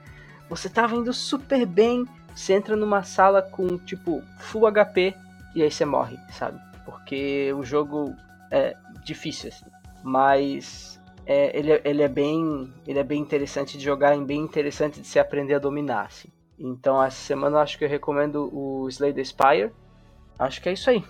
Você 0.49 0.69
tava 0.69 0.97
indo 0.97 1.13
super 1.13 1.67
bem, 1.67 2.07
você 2.35 2.55
entra 2.55 2.75
numa 2.75 3.03
sala 3.03 3.43
com 3.43 3.77
tipo 3.79 4.23
full 4.39 4.67
HP 4.73 5.15
e 5.55 5.63
aí 5.63 5.71
você 5.71 5.85
morre, 5.85 6.19
sabe? 6.31 6.59
Porque 6.85 7.53
o 7.53 7.63
jogo 7.63 8.15
é 8.51 8.75
difícil, 9.05 9.51
assim. 9.51 9.67
Mas 10.03 10.99
é, 11.27 11.57
ele, 11.59 11.73
é, 11.73 11.83
ele, 11.85 12.03
é 12.03 12.09
bem, 12.09 12.73
ele 12.87 12.99
é 12.99 13.05
bem 13.05 13.21
interessante 13.21 13.77
de 13.77 13.85
jogar 13.85 14.17
e 14.17 14.25
bem 14.25 14.41
interessante 14.41 15.01
de 15.01 15.07
se 15.07 15.19
aprender 15.19 15.55
a 15.55 15.59
dominar, 15.59 16.07
assim. 16.07 16.29
Então 16.59 17.03
essa 17.03 17.17
semana 17.17 17.59
eu 17.59 17.61
acho 17.61 17.77
que 17.77 17.85
eu 17.85 17.89
recomendo 17.89 18.49
o 18.53 18.89
Slay 18.89 19.13
the 19.13 19.23
Spire. 19.23 19.71
Acho 20.39 20.63
que 20.63 20.69
é 20.69 20.73
isso 20.73 20.89
aí. 20.89 21.05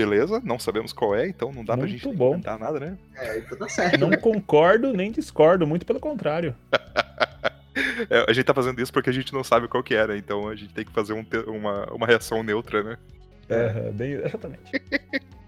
Beleza, 0.00 0.40
não 0.42 0.58
sabemos 0.58 0.94
qual 0.94 1.14
é, 1.14 1.28
então 1.28 1.52
não 1.52 1.62
dá 1.62 1.76
Muito 1.76 1.88
pra 1.88 1.98
gente 1.98 2.16
bom. 2.16 2.30
comentar 2.30 2.58
nada, 2.58 2.80
né? 2.80 2.96
É, 3.16 3.38
então 3.38 3.58
tá 3.58 3.68
certo. 3.68 3.98
Não 3.98 4.10
concordo 4.12 4.94
nem 4.94 5.12
discordo, 5.12 5.66
muito 5.66 5.84
pelo 5.84 6.00
contrário. 6.00 6.54
É, 8.10 8.24
a 8.28 8.32
gente 8.32 8.44
tá 8.44 8.52
fazendo 8.52 8.80
isso 8.80 8.92
porque 8.92 9.10
a 9.10 9.12
gente 9.12 9.32
não 9.32 9.44
sabe 9.44 9.68
qual 9.68 9.82
que 9.82 9.94
era, 9.94 10.16
então 10.16 10.48
a 10.48 10.56
gente 10.56 10.74
tem 10.74 10.84
que 10.84 10.90
fazer 10.90 11.12
um 11.12 11.24
uma, 11.46 11.86
uma 11.92 12.06
reação 12.06 12.42
neutra, 12.42 12.82
né? 12.82 12.98
É, 13.48 13.90
bem, 13.92 14.12
exatamente. 14.12 14.72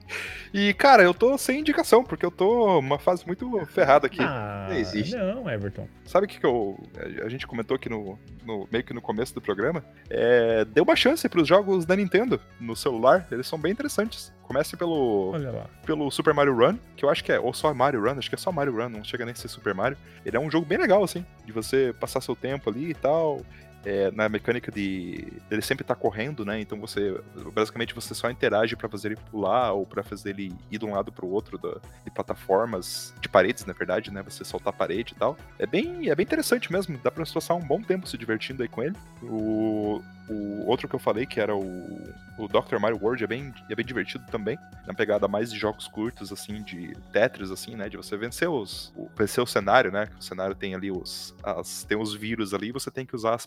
E, 0.53 0.75
cara, 0.75 1.03
eu 1.03 1.15
tô 1.15 1.37
sem 1.39 1.61
indicação, 1.61 2.05
porque 2.05 2.27
eu 2.27 2.31
tô 2.31 2.81
numa 2.83 2.99
fase 2.99 3.27
muito 3.27 3.65
ferrada 3.67 4.07
aqui. 4.07 4.19
Ah, 4.21 4.67
Não 4.69 4.77
existe. 4.77 5.15
não, 5.17 5.49
Everton. 5.49 5.89
Sabe 6.05 6.27
o 6.27 6.29
que, 6.29 6.39
que 6.39 6.45
eu. 6.45 6.79
A 7.25 7.29
gente 7.29 7.47
comentou 7.47 7.75
aqui 7.75 7.89
no, 7.89 8.19
no- 8.45 8.69
meio 8.71 8.85
que 8.85 8.93
no 8.93 9.01
começo 9.01 9.33
do 9.35 9.41
programa? 9.41 9.83
É, 10.11 10.65
dê 10.67 10.81
uma 10.83 10.95
chance 10.95 11.27
pros 11.29 11.49
jogos 11.49 11.87
da 11.87 11.97
Nintendo 11.97 12.39
no 12.61 12.77
celular, 12.77 13.27
eles 13.33 13.47
são 13.47 13.59
bem 13.59 13.73
interessantes. 13.73 14.31
Comece 14.43 14.77
pelo, 14.77 15.31
Olha 15.33 15.51
lá. 15.51 15.67
pelo 15.87 16.11
Super 16.11 16.35
Mario 16.35 16.55
Run, 16.55 16.77
que 16.97 17.05
eu 17.05 17.09
acho 17.09 17.25
que 17.25 17.33
é, 17.33 17.41
ou 17.41 17.55
só 17.55 17.73
Mario 17.73 18.03
Run, 18.03 18.19
acho 18.19 18.29
que 18.29 18.35
é 18.35 18.39
só 18.39 18.53
Mario 18.53 18.77
Run, 18.77 18.91
não 18.91 19.05
chega 19.05 19.25
nem 19.25 19.33
a 19.33 19.35
ser 19.35 19.49
Super 19.49 19.73
Mario. 19.75 19.97
Ele 20.27 20.37
é 20.37 20.41
um 20.41 20.51
jogo 20.51 20.67
bem 20.67 20.77
legal, 20.77 21.03
assim, 21.03 21.25
de 21.47 21.53
você 21.53 21.95
passar 21.99 22.21
seu 22.21 22.37
tempo 22.37 22.69
ali 22.69 22.91
e 22.91 22.95
tal. 22.95 23.41
É, 23.85 24.11
na 24.13 24.29
mecânica 24.29 24.71
de 24.71 25.27
ele 25.51 25.61
sempre 25.61 25.85
tá 25.85 25.95
correndo, 25.95 26.45
né? 26.45 26.61
Então 26.61 26.79
você 26.79 27.21
basicamente 27.53 27.95
você 27.95 28.15
só 28.15 28.31
interage 28.31 28.77
pra 28.77 28.89
fazer 28.89 29.09
ele 29.09 29.17
pular 29.31 29.73
ou 29.73 29.85
pra 29.85 30.03
fazer 30.05 30.31
ele 30.31 30.53
ir 30.71 30.79
de 30.79 30.85
um 30.85 30.93
lado 30.93 31.11
pro 31.11 31.27
outro 31.27 31.59
da, 31.59 31.81
de 32.05 32.11
plataformas, 32.11 33.13
de 33.21 33.29
paredes, 33.29 33.65
na 33.67 33.73
verdade, 33.73 34.13
né? 34.13 34.23
Você 34.23 34.45
soltar 34.45 34.73
a 34.73 34.77
parede 34.77 35.13
e 35.15 35.19
tal. 35.19 35.37
É 35.59 35.67
bem, 35.67 36.09
é 36.09 36.15
bem 36.15 36.25
interessante 36.25 36.71
mesmo. 36.71 36.97
Dá 37.03 37.11
você 37.11 37.35
passar 37.35 37.55
um 37.55 37.61
bom 37.67 37.83
tempo 37.83 38.07
se 38.07 38.17
divertindo 38.17 38.63
aí 38.63 38.69
com 38.69 38.83
ele. 38.83 38.95
O, 39.23 40.01
o 40.29 40.67
outro 40.67 40.89
que 40.89 40.95
eu 40.95 41.01
falei, 41.01 41.27
que 41.27 41.41
era 41.41 41.55
o, 41.55 42.15
o 42.39 42.49
Dr. 42.49 42.79
Mario 42.79 42.99
World, 43.03 43.25
é 43.25 43.27
bem, 43.27 43.53
é 43.71 43.75
bem 43.75 43.85
divertido 43.85 44.25
também. 44.31 44.57
Na 44.87 44.95
pegada 44.95 45.27
mais 45.29 45.53
de 45.53 45.59
jogos 45.59 45.87
curtos, 45.89 46.33
assim, 46.33 46.63
de 46.63 46.93
Tetris, 47.13 47.51
assim, 47.51 47.75
né? 47.77 47.89
De 47.89 47.97
você 47.97 48.17
vencer 48.17 48.49
os. 48.49 48.93
o- 48.97 49.09
vencer 49.17 49.43
o 49.43 49.47
cenário, 49.47 49.91
né? 49.93 50.09
O 50.19 50.23
cenário 50.23 50.55
tem 50.55 50.75
ali 50.75 50.91
os. 50.91 51.35
As, 51.43 51.85
tem 51.85 51.99
os 51.99 52.15
vírus 52.15 52.55
ali, 52.55 52.73
você 52.73 52.91
tem 52.91 53.05
que 53.07 53.15
usar 53.17 53.35
as 53.35 53.47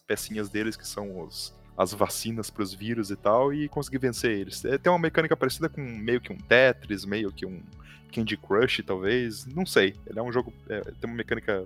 deles, 0.50 0.76
que 0.76 0.88
são 0.88 1.20
os. 1.22 1.54
As 1.78 1.94
vacinas 1.94 2.50
pros 2.50 2.74
vírus 2.74 3.12
e 3.12 3.18
tal, 3.18 3.54
e 3.54 3.68
conseguir 3.68 3.98
vencer 3.98 4.32
eles. 4.32 4.64
É, 4.64 4.78
tem 4.78 4.90
uma 4.90 4.98
mecânica 4.98 5.36
parecida 5.36 5.68
com 5.68 5.82
meio 5.82 6.22
que 6.22 6.32
um 6.32 6.38
Tetris, 6.38 7.04
meio 7.04 7.34
que 7.34 7.46
um 7.46 7.62
Candy 8.14 8.38
Crush, 8.38 8.82
talvez. 8.86 9.46
Não 9.46 9.66
sei. 9.66 9.94
Ele 10.08 10.18
é 10.18 10.24
um 10.24 10.32
jogo. 10.32 10.54
é, 10.70 10.80
tem 10.80 11.10
uma 11.10 11.18
mecânica 11.18 11.66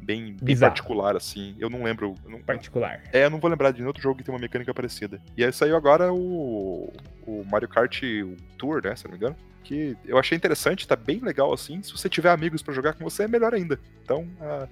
bem, 0.00 0.34
bem 0.40 0.58
particular, 0.58 1.14
assim. 1.16 1.54
Eu 1.58 1.68
não 1.68 1.82
lembro. 1.82 2.14
eu 2.24 2.30
não- 2.30 2.40
Particular. 2.40 3.02
é, 3.12 3.26
eu 3.26 3.30
não 3.30 3.38
vou 3.38 3.50
lembrar 3.50 3.72
de 3.72 3.76
nenhum 3.78 3.88
outro 3.88 4.02
jogo 4.02 4.16
que 4.16 4.24
tem 4.24 4.34
uma 4.34 4.40
mecânica 4.40 4.72
parecida. 4.72 5.20
E 5.36 5.44
aí 5.44 5.52
saiu 5.52 5.76
agora 5.76 6.10
o, 6.10 6.90
o 7.26 7.44
Mario 7.44 7.68
Kart 7.68 8.00
Tour, 8.56 8.82
né, 8.82 8.96
se 8.96 9.04
não 9.04 9.10
me 9.12 9.18
engano. 9.18 9.36
Que 9.64 9.94
eu 10.06 10.16
achei 10.16 10.34
interessante, 10.34 10.88
tá 10.88 10.96
bem 10.96 11.20
legal 11.20 11.52
assim. 11.52 11.82
Se 11.82 11.92
você 11.92 12.08
tiver 12.08 12.30
amigos 12.30 12.62
pra 12.62 12.72
jogar 12.72 12.94
com 12.94 13.04
você, 13.04 13.24
é 13.24 13.28
melhor 13.28 13.52
ainda. 13.52 13.78
Então, 14.02 14.26
ah, 14.40 14.66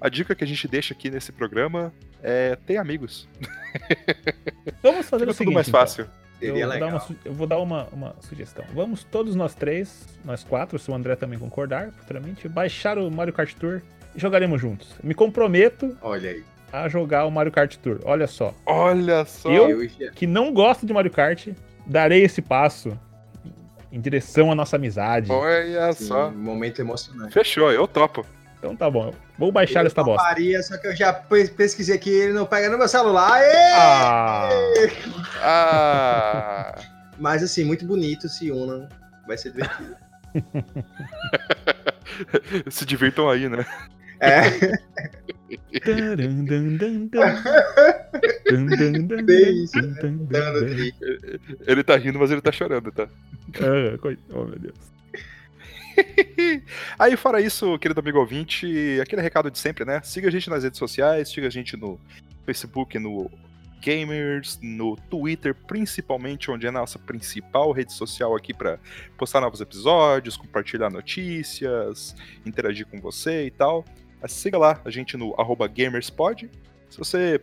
a 0.00 0.08
dica 0.08 0.34
que 0.34 0.44
a 0.44 0.46
gente 0.46 0.66
deixa 0.68 0.94
aqui 0.94 1.10
nesse 1.10 1.32
programa 1.32 1.92
é 2.22 2.56
ter 2.66 2.76
amigos. 2.76 3.28
Vamos 4.82 5.08
fazer 5.08 5.24
Fica 5.26 5.32
o 5.32 5.34
tudo 5.34 5.34
seguinte. 5.34 5.54
mais 5.54 5.68
então. 5.68 5.80
fácil. 5.80 6.06
Eu 6.40 6.48
Seria 6.54 6.66
vou, 6.66 6.78
dar 6.78 6.84
legal. 6.86 6.88
uma, 7.08 7.16
eu 7.24 7.32
vou 7.32 7.46
dar 7.46 7.58
uma, 7.58 7.84
uma 7.92 8.16
sugestão. 8.20 8.64
Vamos 8.74 9.02
todos 9.04 9.34
nós 9.34 9.54
três, 9.54 10.06
nós 10.24 10.44
quatro, 10.44 10.78
se 10.78 10.90
o 10.90 10.94
André 10.94 11.16
também 11.16 11.38
concordar, 11.38 11.90
futuramente, 11.92 12.46
baixar 12.48 12.98
o 12.98 13.10
Mario 13.10 13.32
Kart 13.32 13.54
Tour 13.54 13.80
e 14.14 14.20
jogaremos 14.20 14.60
juntos. 14.60 14.94
Me 15.02 15.14
comprometo 15.14 15.96
Olha 16.02 16.30
aí. 16.30 16.44
a 16.70 16.88
jogar 16.90 17.24
o 17.24 17.30
Mario 17.30 17.50
Kart 17.50 17.74
Tour. 17.76 18.00
Olha 18.04 18.26
só. 18.26 18.54
Olha 18.66 19.24
só. 19.24 19.50
Eu? 19.50 19.88
já- 19.88 20.10
Que 20.10 20.26
não 20.26 20.52
gosto 20.52 20.84
de 20.84 20.92
Mario 20.92 21.10
Kart, 21.10 21.48
darei 21.86 22.22
esse 22.22 22.42
passo 22.42 22.98
em 23.90 23.98
direção 23.98 24.52
à 24.52 24.54
nossa 24.54 24.76
amizade. 24.76 25.32
Olha 25.32 25.90
só. 25.94 26.28
Um 26.28 26.32
momento 26.38 26.80
emocionante. 26.80 27.32
Fechou, 27.32 27.72
eu 27.72 27.88
topo. 27.88 28.26
Então 28.58 28.74
tá 28.74 28.90
bom. 28.90 29.12
Vou 29.38 29.52
baixar 29.52 29.82
Eu 29.82 29.86
esta 29.86 30.02
bosta. 30.02 30.22
toparia, 30.22 30.62
só 30.62 30.76
que 30.78 30.86
eu 30.86 30.96
já 30.96 31.12
pe- 31.12 31.48
pesquisei 31.48 31.94
aqui, 31.94 32.10
ele 32.10 32.32
não 32.32 32.46
pega 32.46 32.70
no 32.70 32.78
meu 32.78 32.88
celular. 32.88 33.32
Aê! 33.32 33.72
Ah! 33.74 34.48
Ah! 35.42 36.74
Mas 37.18 37.42
assim, 37.42 37.64
muito 37.64 37.84
bonito, 37.86 38.28
se 38.28 38.50
unam. 38.50 38.88
Vai 39.26 39.36
ser 39.38 39.52
divertido. 39.52 39.96
Se 42.70 42.84
divirtam 42.86 43.28
aí, 43.28 43.48
né? 43.48 43.66
É. 44.20 44.42
Ele 51.66 51.82
tá 51.84 51.96
rindo, 51.96 52.18
mas 52.18 52.30
ele 52.30 52.40
tá 52.40 52.52
chorando, 52.52 52.90
tá? 52.92 53.08
Ah, 53.60 53.98
coi- 53.98 54.18
Oh, 54.32 54.44
meu 54.44 54.58
Deus. 54.58 54.74
Aí, 56.98 57.16
fora 57.16 57.40
isso, 57.40 57.78
querido 57.78 58.00
amigo 58.00 58.18
ouvinte, 58.18 58.98
aquele 59.00 59.22
recado 59.22 59.50
de 59.50 59.58
sempre, 59.58 59.84
né? 59.84 60.00
Siga 60.02 60.28
a 60.28 60.30
gente 60.30 60.50
nas 60.50 60.64
redes 60.64 60.78
sociais, 60.78 61.28
siga 61.28 61.46
a 61.46 61.50
gente 61.50 61.76
no 61.76 62.00
Facebook, 62.44 62.98
no 62.98 63.30
Gamers, 63.80 64.58
no 64.62 64.96
Twitter, 64.96 65.54
principalmente, 65.54 66.50
onde 66.50 66.66
é 66.66 66.68
a 66.68 66.72
nossa 66.72 66.98
principal 66.98 67.70
rede 67.72 67.92
social 67.92 68.34
aqui 68.34 68.52
para 68.52 68.78
postar 69.16 69.40
novos 69.40 69.60
episódios, 69.60 70.36
compartilhar 70.36 70.90
notícias, 70.90 72.16
interagir 72.44 72.86
com 72.86 73.00
você 73.00 73.46
e 73.46 73.50
tal. 73.50 73.84
Mas 74.20 74.32
siga 74.32 74.58
lá 74.58 74.80
a 74.84 74.90
gente 74.90 75.16
no 75.16 75.34
GamersPod. 75.72 76.50
Se 76.88 76.98
você 76.98 77.40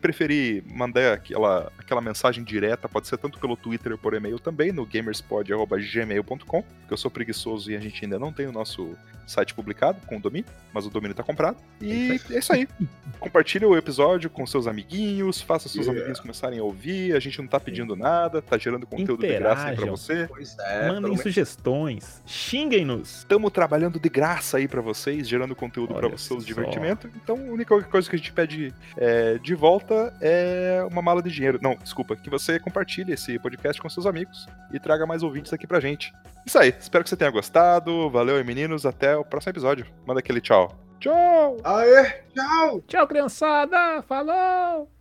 preferir 0.00 0.62
mandar 0.66 1.14
aquela, 1.14 1.70
aquela 1.78 2.00
mensagem 2.00 2.42
direta, 2.44 2.88
pode 2.88 3.06
ser 3.08 3.16
tanto 3.18 3.38
pelo 3.38 3.56
Twitter 3.56 3.92
ou 3.92 3.98
por 3.98 4.14
e-mail 4.14 4.38
também, 4.38 4.72
no 4.72 4.84
gamerspod.gmail.com, 4.86 6.62
porque 6.62 6.92
eu 6.92 6.96
sou 6.96 7.10
preguiçoso 7.10 7.70
e 7.70 7.76
a 7.76 7.80
gente 7.80 8.04
ainda 8.04 8.18
não 8.18 8.32
tem 8.32 8.46
o 8.46 8.52
nosso 8.52 8.96
site 9.26 9.54
publicado 9.54 10.00
com 10.06 10.16
o 10.16 10.20
domínio, 10.20 10.50
mas 10.72 10.86
o 10.86 10.90
domínio 10.90 11.14
tá 11.14 11.22
comprado. 11.22 11.56
E 11.80 12.18
é 12.30 12.38
isso 12.38 12.52
aí. 12.52 12.66
Compartilhe 13.20 13.64
o 13.64 13.76
episódio 13.76 14.28
com 14.28 14.44
seus 14.46 14.66
amiguinhos, 14.66 15.40
faça 15.40 15.68
seus 15.68 15.80
Yeah. 15.86 15.92
amiguinhos 15.92 16.20
começarem 16.20 16.58
a 16.58 16.62
ouvir, 16.64 17.14
a 17.14 17.20
gente 17.20 17.38
não 17.40 17.46
tá 17.46 17.58
pedindo 17.60 17.94
nada, 17.94 18.42
tá 18.42 18.58
gerando 18.58 18.86
conteúdo 18.86 19.20
de 19.26 19.38
graça 19.38 19.68
aí 19.68 19.76
pra 19.76 19.84
Interajam. 19.86 19.96
você. 19.96 20.26
Pois 20.28 20.56
é, 20.58 20.88
Mandem 20.88 21.16
sugestões. 21.16 22.22
Xinguem-nos. 22.26 23.18
Estamos 23.18 23.52
trabalhando 23.52 23.98
de 24.00 24.08
graça 24.08 24.56
aí 24.58 24.66
pra 24.66 24.80
vocês, 24.80 25.28
gerando 25.28 25.54
conteúdo 25.54 25.94
seus 26.18 26.42
só. 26.42 26.46
divertimento. 26.46 27.08
Então, 27.22 27.36
a 27.36 27.52
única 27.52 27.80
coisa 27.82 28.08
que 28.10 28.16
a 28.16 28.18
gente 28.18 28.32
pede 28.32 28.74
é, 28.96 29.38
de 29.38 29.54
volta 29.60 30.12
é 30.20 30.84
uma 30.90 31.02
mala 31.02 31.22
de 31.22 31.30
dinheiro. 31.30 31.60
Não, 31.62 31.76
desculpa, 31.76 32.16
que 32.16 32.30
você 32.30 32.58
compartilhe 32.58 33.12
esse 33.12 33.38
podcast 33.38 33.80
com 33.80 33.88
seus 33.88 34.06
amigos 34.06 34.48
e 34.72 34.80
traga 34.80 35.06
mais 35.06 35.22
ouvintes 35.22 35.52
aqui 35.52 35.66
pra 35.66 35.78
gente. 35.78 36.12
Isso 36.44 36.58
aí, 36.58 36.74
espero 36.80 37.04
que 37.04 37.10
você 37.10 37.16
tenha 37.16 37.30
gostado. 37.30 38.10
Valeu 38.10 38.36
aí, 38.36 38.44
meninos. 38.44 38.86
Até 38.86 39.16
o 39.16 39.24
próximo 39.24 39.52
episódio. 39.52 39.86
Manda 40.06 40.20
aquele 40.20 40.40
tchau. 40.40 40.74
Tchau! 40.98 41.58
Aê, 41.62 42.22
tchau! 42.34 42.80
Tchau, 42.86 43.06
criançada. 43.06 44.02
Falou! 44.02 44.99